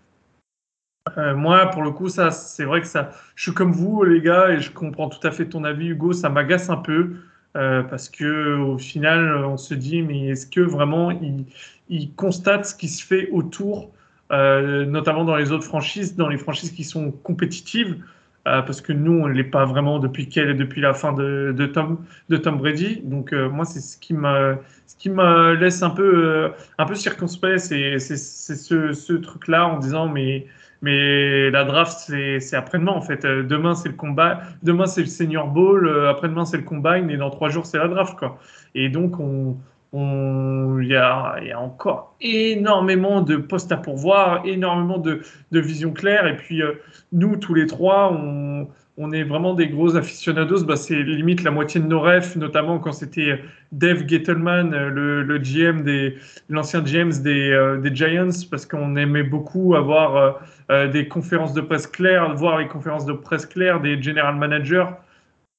Euh, 1.18 1.34
moi, 1.34 1.66
pour 1.66 1.82
le 1.82 1.90
coup, 1.90 2.08
ça, 2.08 2.30
c'est 2.30 2.64
vrai 2.64 2.80
que 2.80 2.86
ça, 2.86 3.10
je 3.34 3.42
suis 3.44 3.52
comme 3.54 3.72
vous, 3.72 4.04
les 4.04 4.20
gars, 4.20 4.50
et 4.50 4.60
je 4.60 4.70
comprends 4.70 5.08
tout 5.08 5.24
à 5.26 5.30
fait 5.30 5.46
ton 5.46 5.64
avis, 5.64 5.88
Hugo. 5.88 6.12
Ça 6.12 6.30
m'agace 6.30 6.70
un 6.70 6.76
peu 6.76 7.16
euh, 7.56 7.82
parce 7.82 8.08
que 8.08 8.56
au 8.56 8.78
final, 8.78 9.44
on 9.44 9.56
se 9.56 9.74
dit, 9.74 10.02
mais 10.02 10.28
est-ce 10.28 10.46
que 10.46 10.60
vraiment 10.60 11.10
il, 11.10 11.44
il, 11.88 12.14
constate 12.14 12.66
ce 12.66 12.74
qui 12.74 12.88
se 12.88 13.04
fait 13.04 13.28
autour, 13.30 13.92
euh, 14.32 14.84
notamment 14.86 15.24
dans 15.24 15.36
les 15.36 15.52
autres 15.52 15.64
franchises, 15.64 16.16
dans 16.16 16.28
les 16.28 16.38
franchises 16.38 16.72
qui 16.72 16.84
sont 16.84 17.10
compétitives, 17.10 17.96
parce 18.44 18.82
que 18.82 18.92
nous, 18.92 19.12
on 19.12 19.26
ne 19.26 19.32
l'est 19.32 19.42
pas 19.42 19.64
vraiment 19.64 19.98
depuis 19.98 20.28
quelle, 20.28 20.54
depuis 20.54 20.82
la 20.82 20.92
fin 20.92 21.14
de, 21.14 21.54
de, 21.56 21.64
Tom, 21.64 22.04
de 22.28 22.36
Tom 22.36 22.58
Brady. 22.58 23.00
Donc 23.02 23.32
moi, 23.32 23.64
c'est 23.64 23.80
ce 23.80 23.96
qui 23.96 24.12
me, 24.12 25.54
laisse 25.54 25.82
un 25.82 25.88
peu, 25.88 26.50
un 26.76 26.84
peu 26.84 26.94
circonspect, 26.94 27.58
c'est 27.58 27.98
ce, 27.98 28.92
ce 28.92 29.12
truc-là 29.14 29.66
en 29.66 29.78
disant, 29.78 30.08
mais 30.08 30.46
mais 30.84 31.50
la 31.50 31.64
draft, 31.64 31.96
c'est 31.96 32.56
après-demain, 32.56 32.92
en 32.92 33.00
fait. 33.00 33.24
Euh, 33.24 33.42
demain, 33.42 33.74
c'est 33.74 33.88
le 33.88 33.94
combat. 33.94 34.42
Demain, 34.62 34.84
c'est 34.84 35.00
le 35.00 35.06
Senior 35.06 35.48
Bowl. 35.48 35.88
Euh, 35.88 36.10
après-demain, 36.10 36.44
c'est 36.44 36.58
le 36.58 36.62
combine. 36.62 37.08
Et 37.08 37.16
dans 37.16 37.30
trois 37.30 37.48
jours, 37.48 37.64
c'est 37.64 37.78
la 37.78 37.88
draft, 37.88 38.18
quoi. 38.18 38.38
Et 38.74 38.90
donc, 38.90 39.18
on, 39.18 39.56
il 39.94 40.88
y, 40.88 40.96
a, 40.96 41.36
encore 41.56 42.16
énormément 42.20 43.20
de 43.20 43.36
postes 43.36 43.72
à 43.72 43.76
pourvoir, 43.76 44.42
énormément 44.44 44.98
de, 44.98 45.20
de 45.52 45.60
vision 45.60 45.92
claire. 45.92 46.26
Et 46.26 46.36
puis, 46.36 46.62
euh, 46.62 46.72
nous, 47.12 47.36
tous 47.36 47.54
les 47.54 47.66
trois, 47.66 48.12
on, 48.12 48.66
est 49.12 49.24
vraiment 49.24 49.54
des 49.54 49.68
gros 49.68 49.96
aficionados. 49.96 50.64
Bah, 50.64 50.76
c'est 50.76 51.02
limite 51.02 51.42
la 51.42 51.50
moitié 51.50 51.80
de 51.80 51.86
nos 51.86 52.00
rêves, 52.00 52.36
notamment 52.36 52.78
quand 52.78 52.92
c'était 52.92 53.40
Dave 53.72 54.06
Gettleman, 54.06 54.70
le, 54.70 55.22
le 55.22 55.38
GM 55.38 55.82
des 55.82 56.16
l'ancien 56.48 56.82
GM 56.82 57.10
des, 57.22 57.50
euh, 57.50 57.78
des, 57.78 57.94
Giants, 57.94 58.46
parce 58.50 58.66
qu'on 58.66 58.96
aimait 58.96 59.22
beaucoup 59.22 59.74
avoir 59.74 60.16
euh, 60.16 60.32
euh, 60.70 60.88
des 60.88 61.08
conférences 61.08 61.54
de 61.54 61.60
presse 61.60 61.86
claires, 61.86 62.34
voir 62.34 62.58
les 62.58 62.68
conférences 62.68 63.06
de 63.06 63.12
presse 63.12 63.46
claires 63.46 63.80
des 63.80 64.00
general 64.00 64.36
managers 64.36 64.86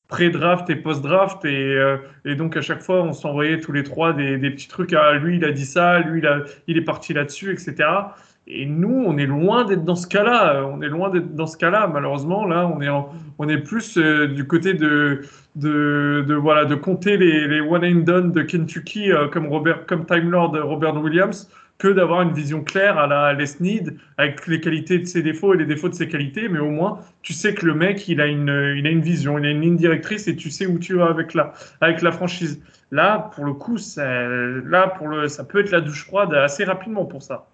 pré-draft 0.07 0.69
et 0.69 0.75
post-draft. 0.75 1.43
Et, 1.45 1.77
et, 2.25 2.35
donc, 2.35 2.57
à 2.57 2.61
chaque 2.61 2.81
fois, 2.81 3.01
on 3.01 3.13
s'envoyait 3.13 3.59
tous 3.59 3.71
les 3.71 3.83
trois 3.83 4.13
des, 4.13 4.37
petits 4.37 4.67
trucs. 4.67 4.93
Ah, 4.93 5.13
lui, 5.13 5.37
il 5.37 5.45
a 5.45 5.51
dit 5.51 5.65
ça, 5.65 5.99
lui, 5.99 6.21
il, 6.67 6.77
est 6.77 6.81
parti 6.81 7.13
là-dessus, 7.13 7.51
etc. 7.51 7.89
Et 8.47 8.67
nous, 8.67 9.03
on 9.07 9.17
est 9.17 9.25
loin 9.25 9.65
d'être 9.65 9.83
dans 9.83 9.95
ce 9.95 10.05
cas-là. 10.07 10.65
On 10.71 10.81
est 10.81 10.87
loin 10.87 11.09
d'être 11.09 11.33
dans 11.33 11.47
ce 11.47 11.57
cas-là. 11.57 11.89
Malheureusement, 11.91 12.45
là, 12.45 12.71
on 13.39 13.49
est, 13.49 13.57
plus 13.57 13.97
euh, 13.97 14.27
du 14.27 14.45
côté 14.45 14.75
de, 14.75 15.21
compter 16.75 17.17
les, 17.17 17.47
les 17.47 17.61
one 17.61 17.83
and 17.83 18.01
done 18.01 18.31
de 18.31 18.43
Kentucky 18.43 19.11
euh, 19.11 19.27
comme, 19.27 19.47
Robert, 19.47 19.87
comme 19.87 20.05
Time 20.05 20.29
Lord 20.29 20.55
Robert 20.61 20.95
Williams 20.97 21.49
que 21.77 21.87
d'avoir 21.89 22.21
une 22.21 22.33
vision 22.33 22.63
claire 22.63 22.97
à 22.97 23.07
la 23.07 23.33
Les 23.33 23.59
Need 23.59 23.97
avec 24.17 24.47
les 24.47 24.61
qualités 24.61 24.99
de 24.99 25.05
ses 25.05 25.21
défauts 25.21 25.53
et 25.53 25.57
les 25.57 25.65
défauts 25.65 25.89
de 25.89 25.93
ses 25.93 26.07
qualités. 26.07 26.47
Mais 26.47 26.59
au 26.59 26.69
moins, 26.69 26.99
tu 27.21 27.33
sais 27.33 27.53
que 27.53 27.65
le 27.65 27.73
mec, 27.73 28.07
il 28.07 28.21
a 28.21 28.27
une, 28.27 28.75
il 28.77 28.87
a 28.87 28.89
une 28.89 29.01
vision, 29.01 29.37
il 29.37 29.45
a 29.45 29.51
une 29.51 29.61
ligne 29.61 29.77
directrice 29.77 30.27
et 30.27 30.35
tu 30.35 30.49
sais 30.49 30.65
où 30.65 30.79
tu 30.79 30.95
vas 30.95 31.07
avec 31.07 31.33
la, 31.33 31.53
avec 31.81 32.01
la 32.01 32.11
franchise. 32.11 32.61
Là, 32.91 33.29
pour 33.35 33.45
le 33.45 33.53
coup, 33.53 33.77
ça, 33.77 34.05
là, 34.05 34.87
pour 34.87 35.07
le, 35.07 35.27
ça 35.27 35.43
peut 35.43 35.59
être 35.59 35.71
la 35.71 35.81
douche 35.81 36.05
froide 36.05 36.33
assez 36.33 36.63
rapidement 36.63 37.05
pour 37.05 37.21
ça 37.23 37.47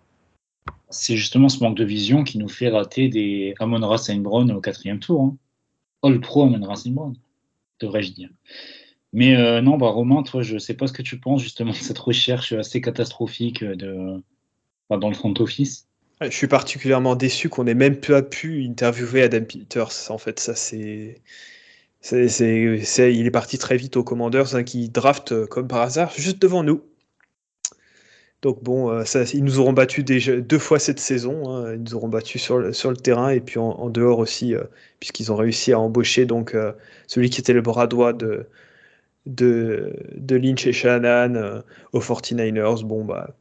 c'est 0.92 1.16
justement 1.16 1.50
ce 1.50 1.64
manque 1.64 1.78
de 1.78 1.84
vision 1.84 2.24
qui 2.24 2.38
nous 2.38 2.50
fait 2.50 2.70
rater 2.70 3.08
des 3.08 3.56
Amon 3.60 3.86
Ra 3.86 3.98
au 3.98 4.62
quatrième 4.62 5.00
tour. 5.00 5.22
Hein. 5.24 5.38
All 6.04 6.20
Pro 6.20 6.44
Amon 6.44 6.66
Ra 6.66 6.76
devrais-je 7.80 8.12
dire. 8.12 8.30
Mais 9.14 9.36
euh, 9.36 9.62
non, 9.62 9.78
bah, 9.78 9.90
Romain, 9.90 10.24
toi, 10.24 10.42
je 10.42 10.54
ne 10.54 10.60
sais 10.60 10.74
pas 10.74 10.88
ce 10.88 10.94
que 10.94 11.02
tu 11.02 11.20
penses 11.20 11.42
justement 11.42 11.72
de 11.72 11.78
cette 11.78 12.00
recherche 12.00 12.54
assez 12.54 12.80
catastrophique 12.82 13.64
de, 13.64 14.22
dans 14.90 15.10
le 15.10 15.16
front 15.16 15.34
office. 15.40 15.88
Je 16.22 16.30
suis 16.30 16.48
particulièrement 16.48 17.16
déçu 17.16 17.50
qu'on 17.50 17.66
ait 17.66 17.74
même 17.74 18.00
pas 18.00 18.22
pu 18.22 18.64
interviewer 18.64 19.24
Adam 19.24 19.44
Peters. 19.44 20.12
En 20.12 20.18
fait, 20.18 20.40
ça 20.40 20.56
c'est. 20.56 21.22
il 22.12 23.26
est 23.26 23.32
parti 23.32 23.58
très 23.58 23.76
vite 23.76 23.98
aux 23.98 24.04
Commanders 24.04 24.56
hein, 24.56 24.64
qui 24.64 24.90
draft 24.90 25.32
euh, 25.32 25.48
comme 25.48 25.68
par 25.68 25.82
hasard 25.82 26.14
juste 26.16 26.40
devant 26.40 26.64
nous. 26.64 26.84
Donc 28.44 28.64
bon, 28.64 28.92
euh, 28.92 29.04
ils 29.34 29.44
nous 29.44 29.60
auront 29.60 29.74
battu 29.74 30.04
déjà 30.04 30.40
deux 30.40 30.60
fois 30.60 30.80
cette 30.80 31.00
saison. 31.00 31.50
Hein. 31.50 31.74
Ils 31.74 31.84
nous 31.84 31.96
auront 31.96 32.08
battu 32.08 32.40
sur 32.40 32.60
le, 32.60 32.72
sur 32.72 32.92
le 32.92 32.98
terrain 32.98 33.30
et 33.30 33.40
puis 33.40 33.60
en, 33.60 33.90
dehors 33.90 34.20
aussi, 34.20 34.54
puisqu'ils 35.00 35.32
ont 35.32 35.36
réussi 35.36 35.74
à 35.74 35.80
embaucher 35.80 36.26
donc 36.26 36.56
celui 37.08 37.30
qui 37.30 37.42
était 37.42 37.54
le 37.54 37.62
bras 37.62 37.86
droit 37.86 38.14
de, 38.14 38.48
de, 39.26 39.94
Lynch 40.30 40.66
et 40.68 40.74
Shanahan 40.74 41.62
aux 41.94 42.02
49ers. 42.02 42.84
Bon 42.84 43.06
bah, 43.06 43.36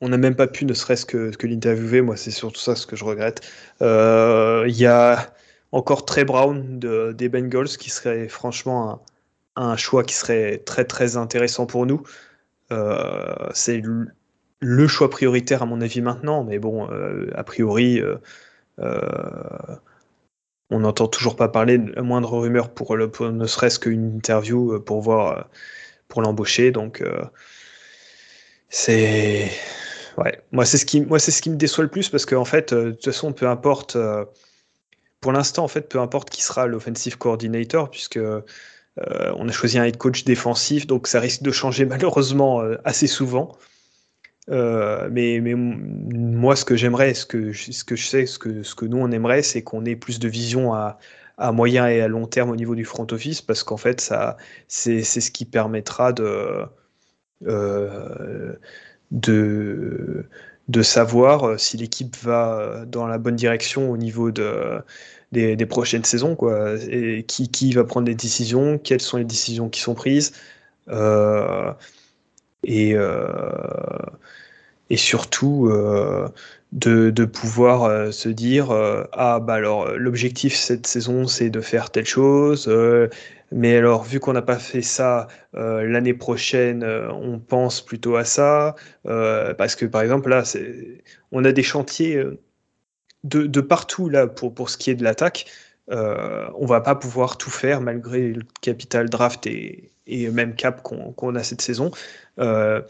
on 0.00 0.08
n'a 0.08 0.18
même 0.18 0.36
pas 0.36 0.46
pu 0.46 0.64
ne 0.64 0.74
serait-ce 0.74 1.06
que, 1.06 1.46
l'interviewer. 1.46 2.02
Moi, 2.02 2.16
c'est 2.16 2.30
surtout 2.30 2.60
ça 2.60 2.76
ce 2.76 2.86
que 2.86 2.96
je 2.96 3.04
regrette. 3.04 3.40
Il 3.80 4.76
y 4.76 4.86
a 4.86 5.34
encore 5.72 6.04
Trey 6.04 6.24
Brown 6.24 6.78
de, 6.78 7.12
des 7.12 7.28
Bengals 7.28 7.68
qui 7.68 7.90
serait 7.90 8.28
franchement 8.28 9.04
un, 9.56 9.76
choix 9.76 10.04
qui 10.04 10.14
serait 10.14 10.58
très 10.58 10.84
très 10.84 11.16
intéressant 11.16 11.66
pour 11.66 11.86
nous. 11.86 12.02
Euh, 12.72 13.48
c'est 13.52 13.82
le 14.60 14.88
choix 14.88 15.10
prioritaire 15.10 15.62
à 15.62 15.66
mon 15.66 15.80
avis 15.80 16.00
maintenant, 16.00 16.44
mais 16.44 16.58
bon, 16.58 16.90
euh, 16.90 17.30
a 17.34 17.44
priori, 17.44 18.00
euh, 18.00 18.16
on 20.70 20.80
n'entend 20.80 21.08
toujours 21.08 21.36
pas 21.36 21.48
parler 21.48 21.78
de 21.78 21.92
la 21.92 22.02
moindre 22.02 22.38
rumeur 22.38 22.70
pour, 22.70 22.96
le, 22.96 23.10
ne 23.30 23.46
serait-ce 23.46 23.78
qu'une 23.78 24.16
interview 24.16 24.80
pour 24.80 25.00
voir 25.00 25.48
pour 26.08 26.22
l'embaucher. 26.22 26.72
Donc 26.72 27.02
c'est 28.68 29.50
ouais, 30.18 30.40
moi 30.52 30.64
c'est 30.64 30.78
ce 30.78 30.86
qui 30.86 31.00
me 31.50 31.56
déçoit 31.56 31.84
le 31.84 31.90
plus 31.90 32.08
parce 32.08 32.26
qu'en 32.26 32.44
fait 32.44 32.74
de 32.74 32.90
toute 32.90 33.04
façon 33.04 33.32
peu 33.32 33.46
importe 33.48 33.96
pour 35.20 35.32
l'instant 35.32 35.64
en 35.64 35.68
fait 35.68 35.88
peu 35.88 36.00
importe 36.00 36.30
qui 36.30 36.42
sera 36.42 36.66
l'offensive 36.66 37.16
coordinator 37.18 37.90
puisque 37.90 38.18
on 38.98 39.48
a 39.48 39.52
choisi 39.52 39.78
un 39.78 39.84
head 39.84 39.98
coach 39.98 40.24
défensif 40.24 40.86
donc 40.86 41.06
ça 41.06 41.20
risque 41.20 41.42
de 41.42 41.52
changer 41.52 41.84
malheureusement 41.86 42.60
assez 42.84 43.06
souvent. 43.06 43.56
Euh, 44.50 45.08
mais, 45.10 45.40
moi, 45.40 46.56
ce 46.56 46.64
que 46.64 46.76
j'aimerais, 46.76 47.14
ce 47.14 47.26
que, 47.26 47.52
je 47.52 47.72
sais, 47.72 48.26
ce 48.26 48.38
que, 48.38 48.84
nous 48.84 48.98
on 48.98 49.10
aimerait, 49.10 49.42
c'est 49.42 49.62
qu'on 49.62 49.84
ait 49.84 49.96
plus 49.96 50.18
de 50.18 50.28
vision 50.28 50.74
à, 50.74 50.98
moyen 51.52 51.86
et 51.88 52.00
à 52.00 52.08
long 52.08 52.26
terme 52.26 52.50
au 52.50 52.56
niveau 52.56 52.74
du 52.74 52.84
front 52.84 53.06
office, 53.10 53.42
parce 53.42 53.62
qu'en 53.62 53.76
fait, 53.76 54.12
c'est, 54.68 55.02
ce 55.02 55.30
qui 55.30 55.44
permettra 55.44 56.12
de, 56.12 56.64
euh, 57.46 58.54
savoir 60.82 61.44
euh, 61.44 61.58
si 61.58 61.76
l'équipe 61.76 62.16
va 62.22 62.84
dans 62.86 63.06
la 63.06 63.18
bonne 63.18 63.36
direction 63.36 63.90
au 63.90 63.96
niveau 63.96 64.30
de, 64.30 64.80
des, 65.32 65.66
prochaines 65.66 66.04
saisons, 66.04 66.36
quoi, 66.36 66.76
qui, 67.26 67.72
va 67.72 67.84
prendre 67.84 68.06
des 68.06 68.14
décisions, 68.14 68.78
quelles 68.78 69.02
sont 69.02 69.16
les 69.18 69.24
décisions 69.24 69.68
qui 69.68 69.80
sont 69.80 69.94
prises. 69.94 70.32
Et, 72.64 72.96
et 74.90 74.96
surtout 74.96 75.68
euh, 75.70 76.28
de, 76.72 77.24
pouvoir 77.24 77.84
euh, 77.84 78.10
se 78.10 78.28
dire 78.28 78.70
ah 79.12 79.40
bah 79.40 79.54
alors 79.54 79.90
l'objectif 79.96 80.54
cette 80.54 80.86
saison 80.86 81.26
c'est 81.26 81.50
de 81.50 81.60
faire 81.60 81.90
telle 81.90 82.06
chose 82.06 82.70
mais 83.52 83.76
alors 83.76 84.04
vu 84.04 84.20
qu'on 84.20 84.32
n'a 84.32 84.42
pas 84.42 84.58
fait 84.58 84.82
ça 84.82 85.28
l'année 85.54 86.14
prochaine 86.14 86.84
on 86.84 87.38
pense 87.38 87.84
plutôt 87.84 88.16
à 88.16 88.24
ça 88.24 88.74
parce 89.04 89.76
que 89.76 89.86
par 89.86 90.02
exemple 90.02 90.28
là 90.28 90.42
on 91.32 91.44
a 91.44 91.52
des 91.52 91.62
chantiers 91.62 92.22
de, 93.24 93.46
de, 93.46 93.60
partout 93.60 94.08
là 94.08 94.26
pour, 94.26 94.54
pour 94.54 94.70
ce 94.70 94.76
qui 94.76 94.90
est 94.90 94.94
de 94.94 95.04
l'attaque 95.04 95.46
euh, 95.90 96.48
on 96.56 96.66
va 96.66 96.80
pas 96.80 96.94
pouvoir 96.94 97.38
tout 97.38 97.50
faire 97.50 97.80
malgré 97.80 98.32
le 98.32 98.42
capital 98.60 99.08
draft 99.08 99.46
et, 99.46 99.92
et 100.06 100.28
même 100.30 100.54
cap 100.54 100.82
qu'on 100.82 101.34
a 101.34 101.42
cette 101.42 101.62
saison. 101.62 101.90
Euh, 102.38 102.82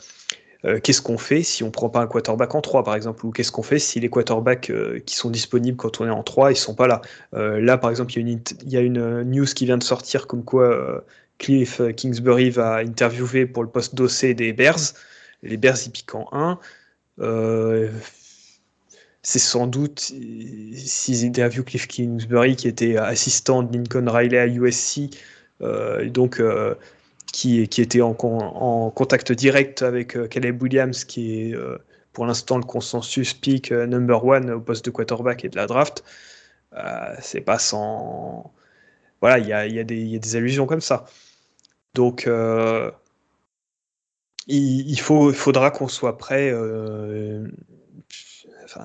euh, 0.64 0.80
qu'est-ce 0.80 1.02
qu'on 1.02 1.18
fait 1.18 1.42
si 1.42 1.62
on 1.62 1.70
prend 1.70 1.88
pas 1.88 2.00
un 2.00 2.06
quarterback 2.06 2.54
en 2.54 2.60
3 2.60 2.82
par 2.82 2.94
exemple 2.94 3.26
ou 3.26 3.30
qu'est-ce 3.30 3.52
qu'on 3.52 3.62
fait 3.62 3.78
si 3.78 4.00
les 4.00 4.08
quarterbacks 4.08 4.70
euh, 4.70 5.00
qui 5.04 5.14
sont 5.14 5.30
disponibles 5.30 5.76
quand 5.76 6.00
on 6.00 6.06
est 6.06 6.10
en 6.10 6.22
3 6.22 6.52
ils 6.52 6.56
sont 6.56 6.74
pas 6.74 6.86
là? 6.86 7.02
Là 7.32 7.78
par 7.78 7.90
exemple 7.90 8.18
il 8.18 8.28
y, 8.28 8.40
y, 8.66 8.76
a 8.76 8.80
une 8.80 9.22
news 9.22 9.44
qui 9.44 9.66
vient 9.66 9.78
de 9.78 9.82
sortir 9.82 10.26
comme 10.26 10.44
quoi 10.44 11.04
Cliff 11.38 11.80
Kingsbury 11.96 12.50
va 12.50 12.76
interviewer 12.76 13.46
pour 13.46 13.62
le 13.62 13.68
poste 13.68 13.94
d'OC 13.94 14.34
des 14.34 14.52
Bears. 14.52 14.94
Les 15.42 15.56
Bears 15.56 15.76
ils 15.84 15.90
piquent 15.90 16.14
en 16.14 16.28
1 16.32 16.58
c'est 19.22 19.40
sans 19.40 19.66
doute 19.66 20.00
s'ils 20.00 21.26
interviewent 21.26 21.64
Cliff 21.64 21.86
Kingsbury 21.86 22.56
qui 22.56 22.68
était 22.68 22.96
assistant 22.96 23.62
de 23.62 23.76
Lincoln 23.76 24.08
Riley 24.08 24.38
à 24.38 24.46
USC 24.46 25.10
donc 25.60 26.40
qui, 27.36 27.82
était 27.82 28.00
en, 28.00 28.14
contact 28.14 29.30
direct 29.32 29.82
avec 29.82 30.16
euh, 30.16 30.26
Caleb 30.26 30.62
Williams, 30.62 31.04
qui 31.04 31.42
est 31.42 31.54
euh, 31.54 31.76
pour 32.14 32.24
l'instant 32.24 32.56
le 32.56 32.64
consensus 32.64 33.34
pick 33.34 33.72
euh, 33.72 33.86
number 33.86 34.24
one 34.24 34.50
au 34.50 34.60
poste 34.60 34.86
de 34.86 34.90
quarterback 34.90 35.44
et 35.44 35.50
de 35.50 35.56
la 35.56 35.66
draft. 35.66 36.02
c'est 37.20 37.42
pas 37.42 37.58
sans. 37.58 38.54
Voilà, 39.20 39.38
il 39.38 39.46
y 39.48 39.52
a, 39.52 39.84
des 39.84 40.36
allusions 40.36 40.66
comme 40.66 40.80
ça. 40.80 41.04
Donc, 41.94 42.28
il, 44.46 45.00
faut, 45.00 45.32
faudra 45.32 45.70
qu'on 45.70 45.88
soit 45.88 46.16
prêt. 46.16 46.54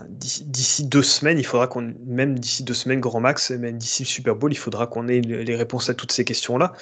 d'ici 0.10 0.86
deux 0.86 1.04
semaines, 1.04 1.40
il 1.40 1.46
faudra 1.46 1.68
qu'on, 1.68 1.94
même 2.06 2.38
d'ici 2.38 2.64
deux 2.64 2.74
semaines 2.74 3.00
grand 3.00 3.22
max, 3.22 3.52
même 3.52 3.78
d'ici 3.78 4.04
le 4.04 4.08
Super 4.08 4.36
Bowl, 4.36 4.52
il 4.52 4.58
faudra 4.58 4.88
qu'on 4.88 5.08
ait 5.08 5.22
les 5.22 5.56
réponses 5.56 5.90
à 5.90 5.94
toutes 5.94 6.12
ces 6.12 6.26
questions-là. 6.26 6.74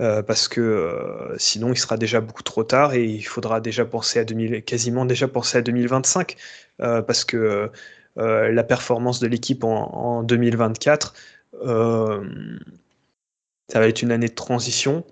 Euh, 0.00 0.22
parce 0.22 0.48
que 0.48 0.60
euh, 0.62 1.36
sinon 1.36 1.72
il 1.72 1.76
sera 1.76 1.98
déjà 1.98 2.22
beaucoup 2.22 2.42
trop 2.42 2.64
tard 2.64 2.94
et 2.94 3.04
il 3.04 3.22
faudra 3.22 3.60
déjà 3.60 3.84
penser 3.84 4.18
à 4.18 4.24
2000, 4.24 4.64
quasiment 4.64 5.04
déjà 5.04 5.28
penser 5.28 5.58
à 5.58 5.62
2025 5.62 6.36
euh, 6.80 7.02
parce 7.02 7.24
que 7.24 7.70
la 8.16 8.64
performance 8.64 9.20
de 9.20 9.26
l'équipe 9.26 9.64
en, 9.64 10.22
2024 10.22 11.14
ça 13.68 13.78
va 13.78 13.88
être 13.88 14.02
une 14.02 14.12
année 14.12 14.28
de 14.28 14.34
transition 14.34 15.04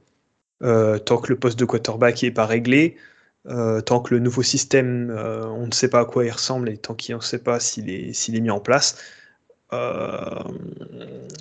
tant 0.61 1.19
que 1.19 1.29
le 1.29 1.39
poste 1.39 1.59
de 1.59 1.65
quarterback 1.65 2.23
n'est 2.23 2.31
pas 2.31 2.47
réglé 2.47 2.97
tant 3.87 4.01
que 4.01 4.15
le 4.15 4.21
nouveau 4.21 4.43
système 4.43 5.11
on 5.11 5.67
ne 5.67 5.73
sait 5.73 5.89
pas 5.89 6.01
à 6.01 6.05
quoi 6.05 6.25
il 6.27 6.31
ressemble 6.31 6.69
et 6.69 6.77
tant 6.77 6.95
qu'on 6.95 7.17
ne 7.17 7.21
sait 7.21 7.39
pas 7.39 7.61
s'il 7.61 7.89
est, 7.91 8.41
mis 8.41 8.51
en 8.51 8.61
place 8.61 8.97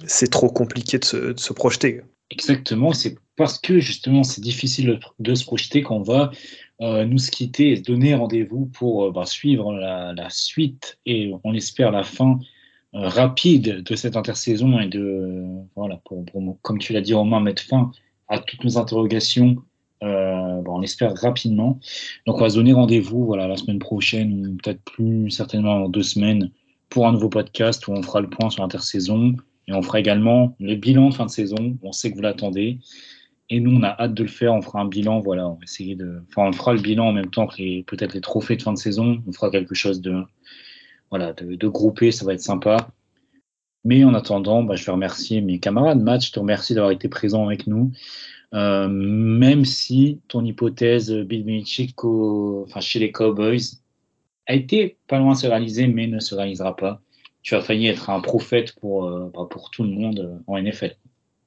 c'est 0.05 0.31
trop 0.31 0.49
compliqué 0.49 0.99
de 0.99 1.05
se 1.37 1.53
projeter. 1.53 2.03
Exactement, 2.29 2.91
c'est 2.91 3.15
parce 3.37 3.57
que 3.57 3.79
justement 3.79 4.23
c'est 4.23 4.41
difficile 4.41 4.99
de 5.19 5.35
se 5.35 5.45
projeter 5.45 5.81
qu'on 5.81 6.01
va 6.01 6.31
euh, 6.81 7.05
nous 7.05 7.17
quitter 7.17 7.71
et 7.71 7.75
se 7.77 7.83
donner 7.83 8.15
rendez-vous 8.15 8.65
pour 8.65 9.05
euh, 9.05 9.11
bah, 9.11 9.25
suivre 9.25 9.73
la, 9.73 10.29
suite 10.29 10.99
et 11.05 11.31
on 11.43 11.53
espère 11.53 11.91
la 11.91 12.03
fin 12.03 12.39
euh, 12.95 13.07
rapide 13.07 13.83
de 13.83 13.95
cette 13.95 14.17
intersaison 14.17 14.79
et 14.79 14.87
de, 14.87 15.45
voilà, 15.75 16.01
pour, 16.05 16.25
comme 16.61 16.79
tu 16.79 16.91
l'as 16.93 17.01
dit 17.01 17.13
Romain, 17.13 17.39
mettre 17.39 17.63
fin 17.63 17.91
à 18.27 18.39
toutes 18.39 18.63
nos 18.63 18.77
interrogations. 18.77 19.55
Bah, 19.99 20.63
on 20.67 20.83
espère 20.83 21.15
rapidement. 21.15 21.79
Donc 22.27 22.37
on 22.37 22.41
va 22.41 22.49
se 22.51 22.55
donner 22.55 22.73
rendez-vous 22.73 23.25
voilà, 23.25 23.47
la 23.47 23.57
semaine 23.57 23.79
prochaine 23.79 24.45
ou 24.45 24.55
peut-être 24.57 24.81
plus 24.83 25.31
certainement 25.31 25.85
en 25.85 25.89
deux 25.89 26.03
semaines 26.03 26.51
pour 26.89 27.07
un 27.07 27.13
nouveau 27.13 27.29
podcast 27.29 27.87
où 27.87 27.93
on 27.93 28.03
fera 28.03 28.21
le 28.21 28.29
point 28.29 28.51
sur 28.51 28.61
l'intersaison 28.61 29.35
et 29.67 29.73
on 29.73 29.81
fera 29.81 29.99
également 29.99 30.55
le 30.59 30.75
bilan 30.75 31.09
de 31.09 31.13
fin 31.13 31.25
de 31.25 31.31
saison. 31.31 31.77
On 31.81 31.91
sait 31.91 32.09
que 32.09 32.15
vous 32.15 32.21
l'attendez. 32.21 32.79
Et 33.49 33.59
nous, 33.59 33.77
on 33.77 33.83
a 33.83 33.89
hâte 33.99 34.13
de 34.13 34.23
le 34.23 34.29
faire. 34.29 34.53
On 34.53 34.61
fera 34.61 34.81
un 34.81 34.87
bilan. 34.87 35.19
Voilà, 35.19 35.47
on 35.47 35.53
va 35.53 35.63
essayer 35.63 35.95
de. 35.95 36.21
Enfin, 36.29 36.49
on 36.49 36.53
fera 36.53 36.73
le 36.73 36.81
bilan 36.81 37.07
en 37.07 37.13
même 37.13 37.29
temps 37.29 37.47
que 37.47 37.81
peut-être 37.83 38.13
les 38.13 38.21
trophées 38.21 38.55
de 38.55 38.61
fin 38.61 38.73
de 38.73 38.77
saison. 38.77 39.21
On 39.27 39.31
fera 39.33 39.51
quelque 39.51 39.75
chose 39.75 40.01
de, 40.01 40.23
voilà, 41.09 41.33
de, 41.33 41.67
groupé. 41.67 42.11
Ça 42.11 42.25
va 42.25 42.33
être 42.33 42.41
sympa. 42.41 42.89
Mais 43.83 44.03
en 44.03 44.13
attendant, 44.13 44.63
bah, 44.63 44.75
je 44.75 44.85
vais 44.85 44.91
remercier 44.91 45.41
mes 45.41 45.59
camarades. 45.59 46.01
Matt, 46.01 46.25
je 46.25 46.31
te 46.31 46.39
remercie 46.39 46.73
d'avoir 46.73 46.91
été 46.91 47.09
présent 47.09 47.45
avec 47.45 47.67
nous. 47.67 47.91
Euh, 48.53 48.87
même 48.87 49.65
si 49.65 50.21
ton 50.29 50.43
hypothèse 50.45 51.11
Bill 51.11 51.43
Belichick 51.43 52.01
enfin, 52.01 52.79
chez 52.79 52.99
les 52.99 53.11
Cowboys 53.11 53.81
a 54.45 54.53
été 54.53 54.97
pas 55.07 55.19
loin 55.19 55.33
de 55.33 55.37
se 55.37 55.47
réaliser, 55.47 55.87
mais 55.87 56.07
ne 56.07 56.19
se 56.19 56.33
réalisera 56.33 56.73
pas 56.77 57.01
tu 57.47 57.55
as 57.55 57.61
failli 57.61 57.87
être 57.87 58.09
un 58.09 58.19
prophète 58.19 58.77
pour, 58.81 59.05
euh, 59.05 59.31
bah, 59.33 59.47
pour 59.49 59.71
tout 59.71 59.83
le 59.83 59.89
monde 59.89 60.19
euh, 60.19 60.51
en 60.51 60.61
NFL. 60.61 60.97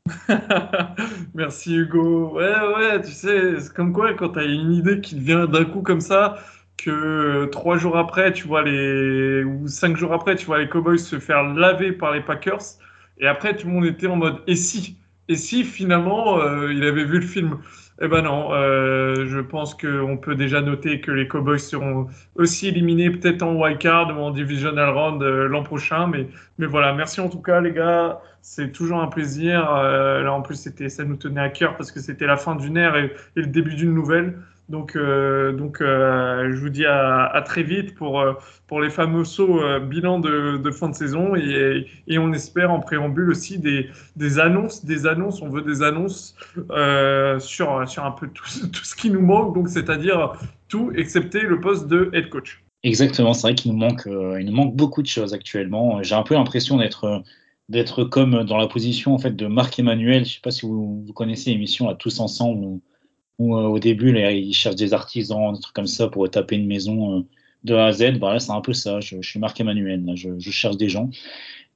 Merci 1.34 1.74
Hugo. 1.74 2.36
Ouais, 2.36 2.54
ouais, 2.74 3.02
tu 3.02 3.10
sais, 3.10 3.60
c'est 3.60 3.74
comme 3.74 3.92
quoi 3.92 4.14
quand 4.14 4.30
tu 4.30 4.38
as 4.38 4.44
une 4.44 4.72
idée 4.72 5.02
qui 5.02 5.18
vient 5.18 5.44
d'un 5.44 5.66
coup 5.66 5.82
comme 5.82 6.00
ça, 6.00 6.38
que 6.78 7.44
trois 7.52 7.76
jours 7.76 7.98
après, 7.98 8.32
tu 8.32 8.48
vois 8.48 8.62
les 8.62 9.44
ou 9.44 9.68
cinq 9.68 9.98
jours 9.98 10.14
après, 10.14 10.36
tu 10.36 10.46
vois 10.46 10.58
les 10.60 10.70
Cowboys 10.70 10.98
se 10.98 11.18
faire 11.18 11.42
laver 11.42 11.92
par 11.92 12.12
les 12.12 12.22
Packers, 12.22 12.78
et 13.18 13.26
après 13.26 13.54
tout 13.54 13.66
le 13.66 13.74
monde 13.74 13.84
était 13.84 14.06
en 14.06 14.16
mode 14.16 14.38
et 14.46 14.56
si, 14.56 14.96
et 15.28 15.36
si 15.36 15.64
finalement 15.64 16.38
euh, 16.38 16.72
il 16.72 16.82
avait 16.82 17.04
vu 17.04 17.20
le 17.20 17.26
film? 17.26 17.58
Eh 18.02 18.08
ben 18.08 18.22
non, 18.22 18.54
euh, 18.54 19.26
je 19.26 19.40
pense 19.40 19.74
qu'on 19.74 20.16
peut 20.16 20.34
déjà 20.34 20.62
noter 20.62 21.02
que 21.02 21.10
les 21.10 21.28
Cowboys 21.28 21.58
seront 21.60 22.06
aussi 22.34 22.68
éliminés 22.68 23.10
peut-être 23.10 23.42
en 23.42 23.54
wild 23.54 23.76
card 23.76 24.08
ou 24.16 24.22
en 24.22 24.30
divisional 24.30 24.88
round 24.88 25.22
euh, 25.22 25.46
l'an 25.48 25.62
prochain. 25.62 26.06
Mais, 26.06 26.26
mais 26.56 26.64
voilà, 26.64 26.94
merci 26.94 27.20
en 27.20 27.28
tout 27.28 27.42
cas 27.42 27.60
les 27.60 27.72
gars, 27.72 28.22
c'est 28.40 28.72
toujours 28.72 29.02
un 29.02 29.08
plaisir. 29.08 29.70
Euh, 29.74 30.22
là 30.22 30.32
en 30.32 30.40
plus 30.40 30.54
c'était 30.54 30.88
ça 30.88 31.04
nous 31.04 31.16
tenait 31.16 31.42
à 31.42 31.50
cœur 31.50 31.76
parce 31.76 31.92
que 31.92 32.00
c'était 32.00 32.26
la 32.26 32.38
fin 32.38 32.56
d'une 32.56 32.78
ère 32.78 32.96
et 32.96 33.12
le 33.34 33.46
début 33.46 33.74
d'une 33.74 33.92
nouvelle. 33.92 34.38
Donc, 34.70 34.94
euh, 34.94 35.52
donc 35.52 35.80
euh, 35.80 36.52
je 36.52 36.60
vous 36.60 36.68
dis 36.68 36.86
à, 36.86 37.42
très 37.44 37.64
vite 37.64 37.96
pour, 37.96 38.20
euh, 38.20 38.34
pour 38.68 38.80
les 38.80 38.88
fameux 38.88 39.24
sauts 39.24 39.60
bilan 39.80 40.20
de, 40.20 40.70
fin 40.70 40.88
de 40.88 40.94
saison 40.94 41.34
et, 41.34 41.86
on 42.18 42.32
espère 42.32 42.70
en 42.70 42.78
préambule 42.78 43.30
aussi 43.30 43.58
des, 43.58 43.88
des 44.14 44.38
annonces, 44.38 44.84
des 44.84 45.08
annonces, 45.08 45.42
on 45.42 45.48
veut 45.48 45.62
des 45.62 45.82
annonces 45.82 46.36
sur, 47.40 47.88
sur 47.88 48.04
un 48.04 48.12
peu 48.12 48.28
tout, 48.32 48.46
ce 48.46 48.94
qui 48.94 49.10
nous 49.10 49.22
manque, 49.22 49.56
donc 49.56 49.68
c'est-à-dire 49.68 50.34
tout 50.68 50.92
excepté 50.94 51.40
le 51.40 51.58
poste 51.58 51.88
de 51.88 52.08
head 52.12 52.28
coach. 52.28 52.62
Exactement, 52.84 53.34
c'est 53.34 53.48
vrai 53.48 53.54
qu'il 53.56 53.72
nous 53.72 53.78
manque, 53.78 54.04
il 54.06 54.46
nous 54.46 54.54
manque 54.54 54.76
beaucoup 54.76 55.02
de 55.02 55.08
choses 55.08 55.34
actuellement. 55.34 56.00
J'ai 56.04 56.14
un 56.14 56.22
peu 56.22 56.34
l'impression 56.34 56.76
d'être 56.76 57.22
d'être 57.68 58.02
comme 58.02 58.42
dans 58.44 58.56
la 58.56 58.66
position 58.66 59.14
en 59.14 59.18
fait 59.18 59.34
de 59.34 59.46
Marc 59.46 59.78
Emmanuel. 59.78 60.24
Je 60.24 60.30
ne 60.30 60.34
sais 60.34 60.40
pas 60.42 60.50
si 60.50 60.66
vous, 60.66 61.04
connaissez 61.14 61.50
l'émission 61.50 61.88
à 61.88 61.94
tous 61.94 62.20
ensemble 62.20 62.80
euh, 63.40 63.68
au 63.68 63.78
début, 63.78 64.12
là, 64.12 64.32
ils 64.32 64.52
cherchent 64.52 64.76
des 64.76 64.92
artisans, 64.92 65.54
des 65.54 65.60
trucs 65.60 65.74
comme 65.74 65.86
ça 65.86 66.08
pour 66.08 66.28
taper 66.30 66.56
une 66.56 66.66
maison 66.66 67.18
euh, 67.18 67.22
de 67.64 67.74
A 67.74 67.86
à 67.86 67.92
Z. 67.92 68.18
Bah, 68.18 68.38
c'est 68.38 68.52
un 68.52 68.60
peu 68.60 68.72
ça. 68.72 69.00
Je, 69.00 69.20
suis 69.22 69.38
Marc 69.40 69.60
Emmanuel. 69.60 70.04
je, 70.14 70.50
cherche 70.50 70.76
des 70.76 70.88
gens. 70.88 71.10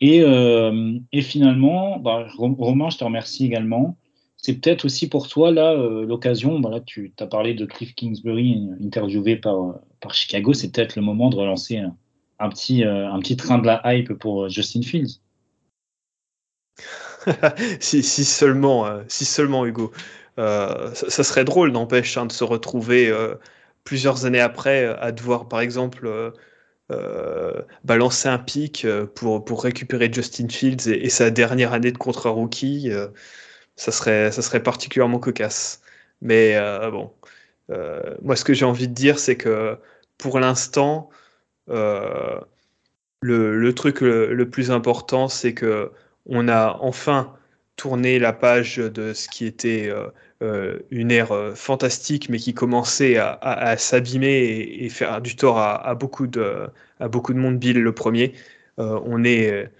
Et, 0.00 0.20
euh, 0.22 0.98
finalement, 1.22 1.98
bah, 1.98 2.26
Romain, 2.36 2.90
je 2.90 2.98
te 2.98 3.04
remercie 3.04 3.46
également. 3.46 3.96
C'est 4.36 4.60
peut-être 4.60 4.84
aussi 4.84 5.08
pour 5.08 5.28
toi 5.28 5.50
là 5.50 5.74
l'occasion. 5.74 6.60
Voilà, 6.60 6.80
tu 6.80 7.14
as 7.18 7.26
parlé 7.26 7.54
de 7.54 7.64
Cliff 7.64 7.94
Kingsbury 7.94 8.68
interviewé 8.84 9.36
par, 9.36 9.80
par 10.00 10.12
Chicago. 10.12 10.52
C'est 10.52 10.70
peut-être 10.70 10.96
le 10.96 11.02
moment 11.02 11.30
de 11.30 11.36
relancer 11.36 11.78
un, 11.78 11.96
un 12.38 12.50
petit, 12.50 12.84
un 12.84 13.18
petit 13.20 13.36
train 13.36 13.58
de 13.58 13.64
la 13.64 13.80
hype 13.86 14.12
pour 14.12 14.50
Justin 14.50 14.82
Fields. 14.82 15.22
si, 17.80 18.02
si, 18.02 18.24
seulement, 18.26 18.86
si 19.08 19.24
seulement 19.24 19.64
Hugo. 19.64 19.92
Ça, 20.36 20.92
ça, 20.94 21.24
serait 21.24 21.44
drôle, 21.44 21.70
n'empêche, 21.70 22.16
hein, 22.16 22.26
de 22.26 22.32
se 22.32 22.44
retrouver 22.44 23.12
plusieurs 23.84 24.24
années 24.26 24.40
après 24.40 24.86
à 24.86 25.12
devoir, 25.12 25.48
par 25.48 25.60
exemple, 25.60 26.06
euh, 26.06 26.30
euh, 26.90 27.62
balancer 27.84 28.28
un 28.28 28.38
pic 28.38 28.84
euh, 28.84 29.06
pour, 29.06 29.62
récupérer 29.62 30.10
Justin 30.12 30.48
Fields 30.48 30.88
et, 30.88 31.08
sa 31.10 31.30
dernière 31.30 31.72
année 31.72 31.92
de 31.92 31.98
contrat 31.98 32.30
rookie, 32.30 32.90
ça, 33.76 33.92
serait, 33.92 34.32
ça 34.32 34.42
serait 34.42 34.62
particulièrement 34.62 35.18
cocasse. 35.18 35.82
Mais 36.22 36.58
bon, 36.90 37.12
moi, 38.22 38.36
ce 38.36 38.44
que 38.44 38.54
j'ai 38.54 38.64
envie 38.64 38.88
de 38.88 38.94
dire, 38.94 39.18
c'est 39.18 39.36
que 39.36 39.78
pour 40.18 40.40
l'instant, 40.40 41.10
le, 41.68 42.46
le, 43.20 43.74
truc 43.74 44.00
le, 44.00 44.50
plus 44.50 44.70
important, 44.70 45.28
c'est 45.28 45.54
que 45.54 45.92
on 46.26 46.48
a 46.48 46.78
enfin 46.80 47.34
tourné 47.76 48.18
la 48.18 48.32
page 48.32 48.76
de 48.76 49.12
ce 49.12 49.28
qui 49.28 49.46
était 49.46 49.92
euh, 50.44 50.80
une 50.90 51.10
ère 51.10 51.32
euh, 51.32 51.54
fantastique, 51.54 52.28
mais 52.28 52.38
qui 52.38 52.52
commençait 52.54 53.16
à, 53.16 53.76
s'abîmer 53.78 54.76
et, 54.80 54.88
faire 54.90 55.22
du 55.22 55.36
tort 55.36 55.58
à, 55.58 55.94
beaucoup 55.94 56.26
de, 56.26 56.68
à 57.00 57.08
beaucoup 57.08 57.32
de 57.32 57.38
monde, 57.38 57.58
Bill 57.58 57.80
le 57.80 57.94
premier. 57.94 58.34
Euh, 58.78 59.00
on 59.04 59.24
est 59.24 59.70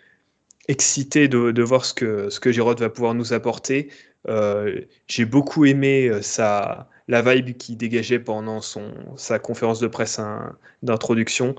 excité 0.68 1.28
de, 1.28 1.62
voir 1.62 1.84
ce 1.84 1.92
que, 1.92 2.30
ce 2.30 2.40
que 2.40 2.52
Gérard 2.52 2.76
va 2.76 2.88
pouvoir 2.88 3.14
nous 3.14 3.32
apporter. 3.32 3.90
J'ai 5.08 5.24
beaucoup 5.26 5.64
aimé 5.66 6.10
sa, 6.22 6.88
la 7.08 7.20
vibe 7.20 7.56
qu'il 7.56 7.76
dégageait 7.76 8.20
pendant 8.20 8.60
son, 8.62 8.92
sa 9.16 9.38
conférence 9.38 9.80
de 9.80 9.88
presse 9.88 10.20
d'introduction. 10.82 11.56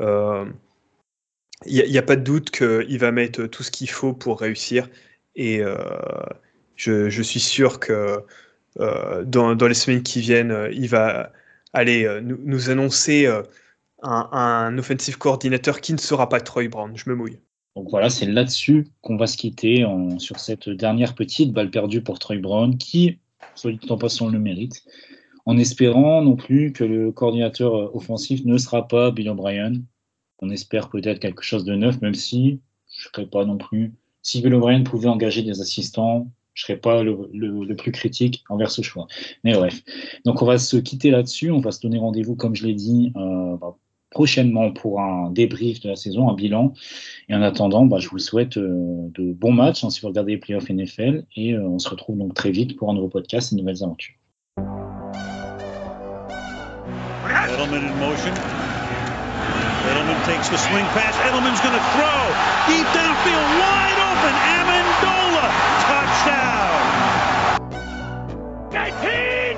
Il 0.00 1.90
n'y 1.90 1.98
a, 1.98 2.02
pas 2.02 2.16
de 2.16 2.22
doute 2.22 2.50
qu'il 2.50 2.98
va 2.98 3.12
mettre 3.12 3.46
tout 3.46 3.62
ce 3.62 3.70
qu'il 3.70 3.90
faut 3.90 4.12
pour 4.14 4.40
réussir. 4.40 4.88
Et 5.36 5.62
je, 6.76 7.08
je, 7.10 7.22
suis 7.22 7.40
sûr 7.40 7.78
que 7.78 8.24
euh, 8.80 9.24
dans, 9.24 9.54
les 9.54 9.74
semaines 9.74 10.02
qui 10.02 10.20
viennent, 10.20 10.50
euh, 10.50 10.70
il 10.72 10.88
va 10.88 11.32
aller 11.72 12.04
euh, 12.04 12.20
nous, 12.20 12.70
annoncer 12.70 13.26
un, 14.02 14.28
un 14.32 14.78
offensive 14.78 15.18
coordinateur 15.18 15.80
qui 15.80 15.92
ne 15.92 15.98
sera 15.98 16.28
pas 16.28 16.40
Troy 16.40 16.68
Brown. 16.68 16.92
Je 16.94 17.08
me 17.08 17.14
mouille. 17.14 17.38
Donc 17.74 17.90
voilà, 17.90 18.08
c'est 18.08 18.26
là-dessus 18.26 18.88
qu'on 19.02 19.16
va 19.16 19.26
se 19.26 19.36
quitter 19.36 19.84
sur 20.18 20.38
cette 20.38 20.70
dernière 20.70 21.14
petite 21.14 21.52
balle 21.52 21.70
perdue 21.70 22.00
pour 22.00 22.18
Troy 22.18 22.38
Brown, 22.38 22.78
qui, 22.78 23.18
soit 23.54 23.72
dit 23.72 23.90
en 23.90 23.98
passant, 23.98 24.30
le 24.30 24.38
mérite, 24.38 24.82
en 25.44 25.58
espérant 25.58 26.22
non 26.22 26.36
plus 26.36 26.72
que 26.72 26.84
le 26.84 27.12
coordinateur 27.12 27.94
offensif 27.94 28.42
ne 28.46 28.56
sera 28.56 28.88
pas 28.88 29.10
Bill 29.10 29.28
O'Brien. 29.28 29.74
On 30.38 30.48
espère 30.48 30.88
peut-être 30.88 31.18
quelque 31.18 31.42
chose 31.42 31.64
de 31.64 31.74
neuf, 31.74 32.00
même 32.00 32.14
si 32.14 32.60
je 32.96 33.08
ne 33.08 33.12
serais 33.12 33.26
pas 33.26 33.44
non 33.44 33.58
plus. 33.58 33.92
Si 34.26 34.44
O'Brien 34.44 34.82
pouvait 34.82 35.08
engager 35.08 35.42
des 35.42 35.60
assistants, 35.60 36.26
je 36.52 36.64
serais 36.64 36.76
pas 36.76 37.04
le, 37.04 37.76
plus 37.76 37.92
critique 37.92 38.42
envers 38.48 38.72
ce 38.72 38.82
choix. 38.82 39.06
Mais 39.44 39.54
bref. 39.54 39.84
Donc 40.24 40.42
on 40.42 40.46
va 40.46 40.58
se 40.58 40.76
quitter 40.78 41.12
là-dessus. 41.12 41.52
On 41.52 41.60
va 41.60 41.70
se 41.70 41.80
donner 41.80 41.98
rendez-vous, 41.98 42.34
comme 42.34 42.56
je 42.56 42.66
l'ai 42.66 42.74
dit, 42.74 43.12
euh, 43.14 43.56
bah, 43.56 43.76
prochainement 44.10 44.72
pour 44.72 45.00
un 45.00 45.30
débrief 45.30 45.78
de 45.78 45.90
la 45.90 45.94
saison, 45.94 46.28
un 46.28 46.34
bilan. 46.34 46.74
Et 47.28 47.36
en 47.36 47.42
attendant, 47.42 47.86
bah, 47.86 48.00
je 48.00 48.08
vous 48.08 48.18
souhaite 48.18 48.56
euh, 48.56 49.08
de 49.14 49.32
bons 49.32 49.52
matchs 49.52 49.84
hein, 49.84 49.90
si 49.90 50.00
vous 50.00 50.08
regardez 50.08 50.32
les 50.32 50.38
playoffs 50.38 50.70
NFL. 50.70 51.24
Et 51.36 51.52
euh, 51.52 51.62
on 51.62 51.78
se 51.78 51.88
retrouve 51.88 52.18
donc 52.18 52.34
très 52.34 52.50
vite 52.50 52.74
pour 52.74 52.90
un 52.90 52.94
nouveau 52.94 53.08
podcast 53.08 53.52
et 53.52 53.54
de 53.54 53.60
nouvelles 53.60 53.84
aventures. 53.84 54.16
Edelman 59.86 60.18
swing 60.58 60.84
pass. 60.94 61.14
Wide 62.66 63.98
open. 64.00 64.05
open. 64.16 64.34
Amendola, 64.56 65.46
touchdown. 65.84 66.80
19. 68.72 69.56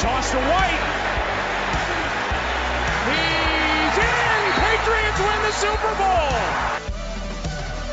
Toss 0.00 0.30
to 0.32 0.38
White. 0.38 0.84
He's 3.08 3.96
in. 3.96 4.40
Patriots 4.60 5.20
win 5.20 5.40
the 5.42 5.52
Super 5.52 5.94
Bowl. 5.96 6.32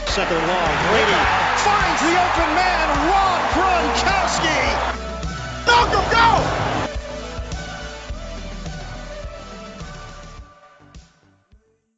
Second 0.08 0.44
long. 0.48 0.74
Brady 0.90 1.20
finds 1.64 2.02
the 2.02 2.14
open 2.20 2.50
man, 2.56 2.88
Rob 3.08 3.42
Gronkowski. 3.56 4.60
Malcolm, 5.68 6.06
go! 6.12 6.59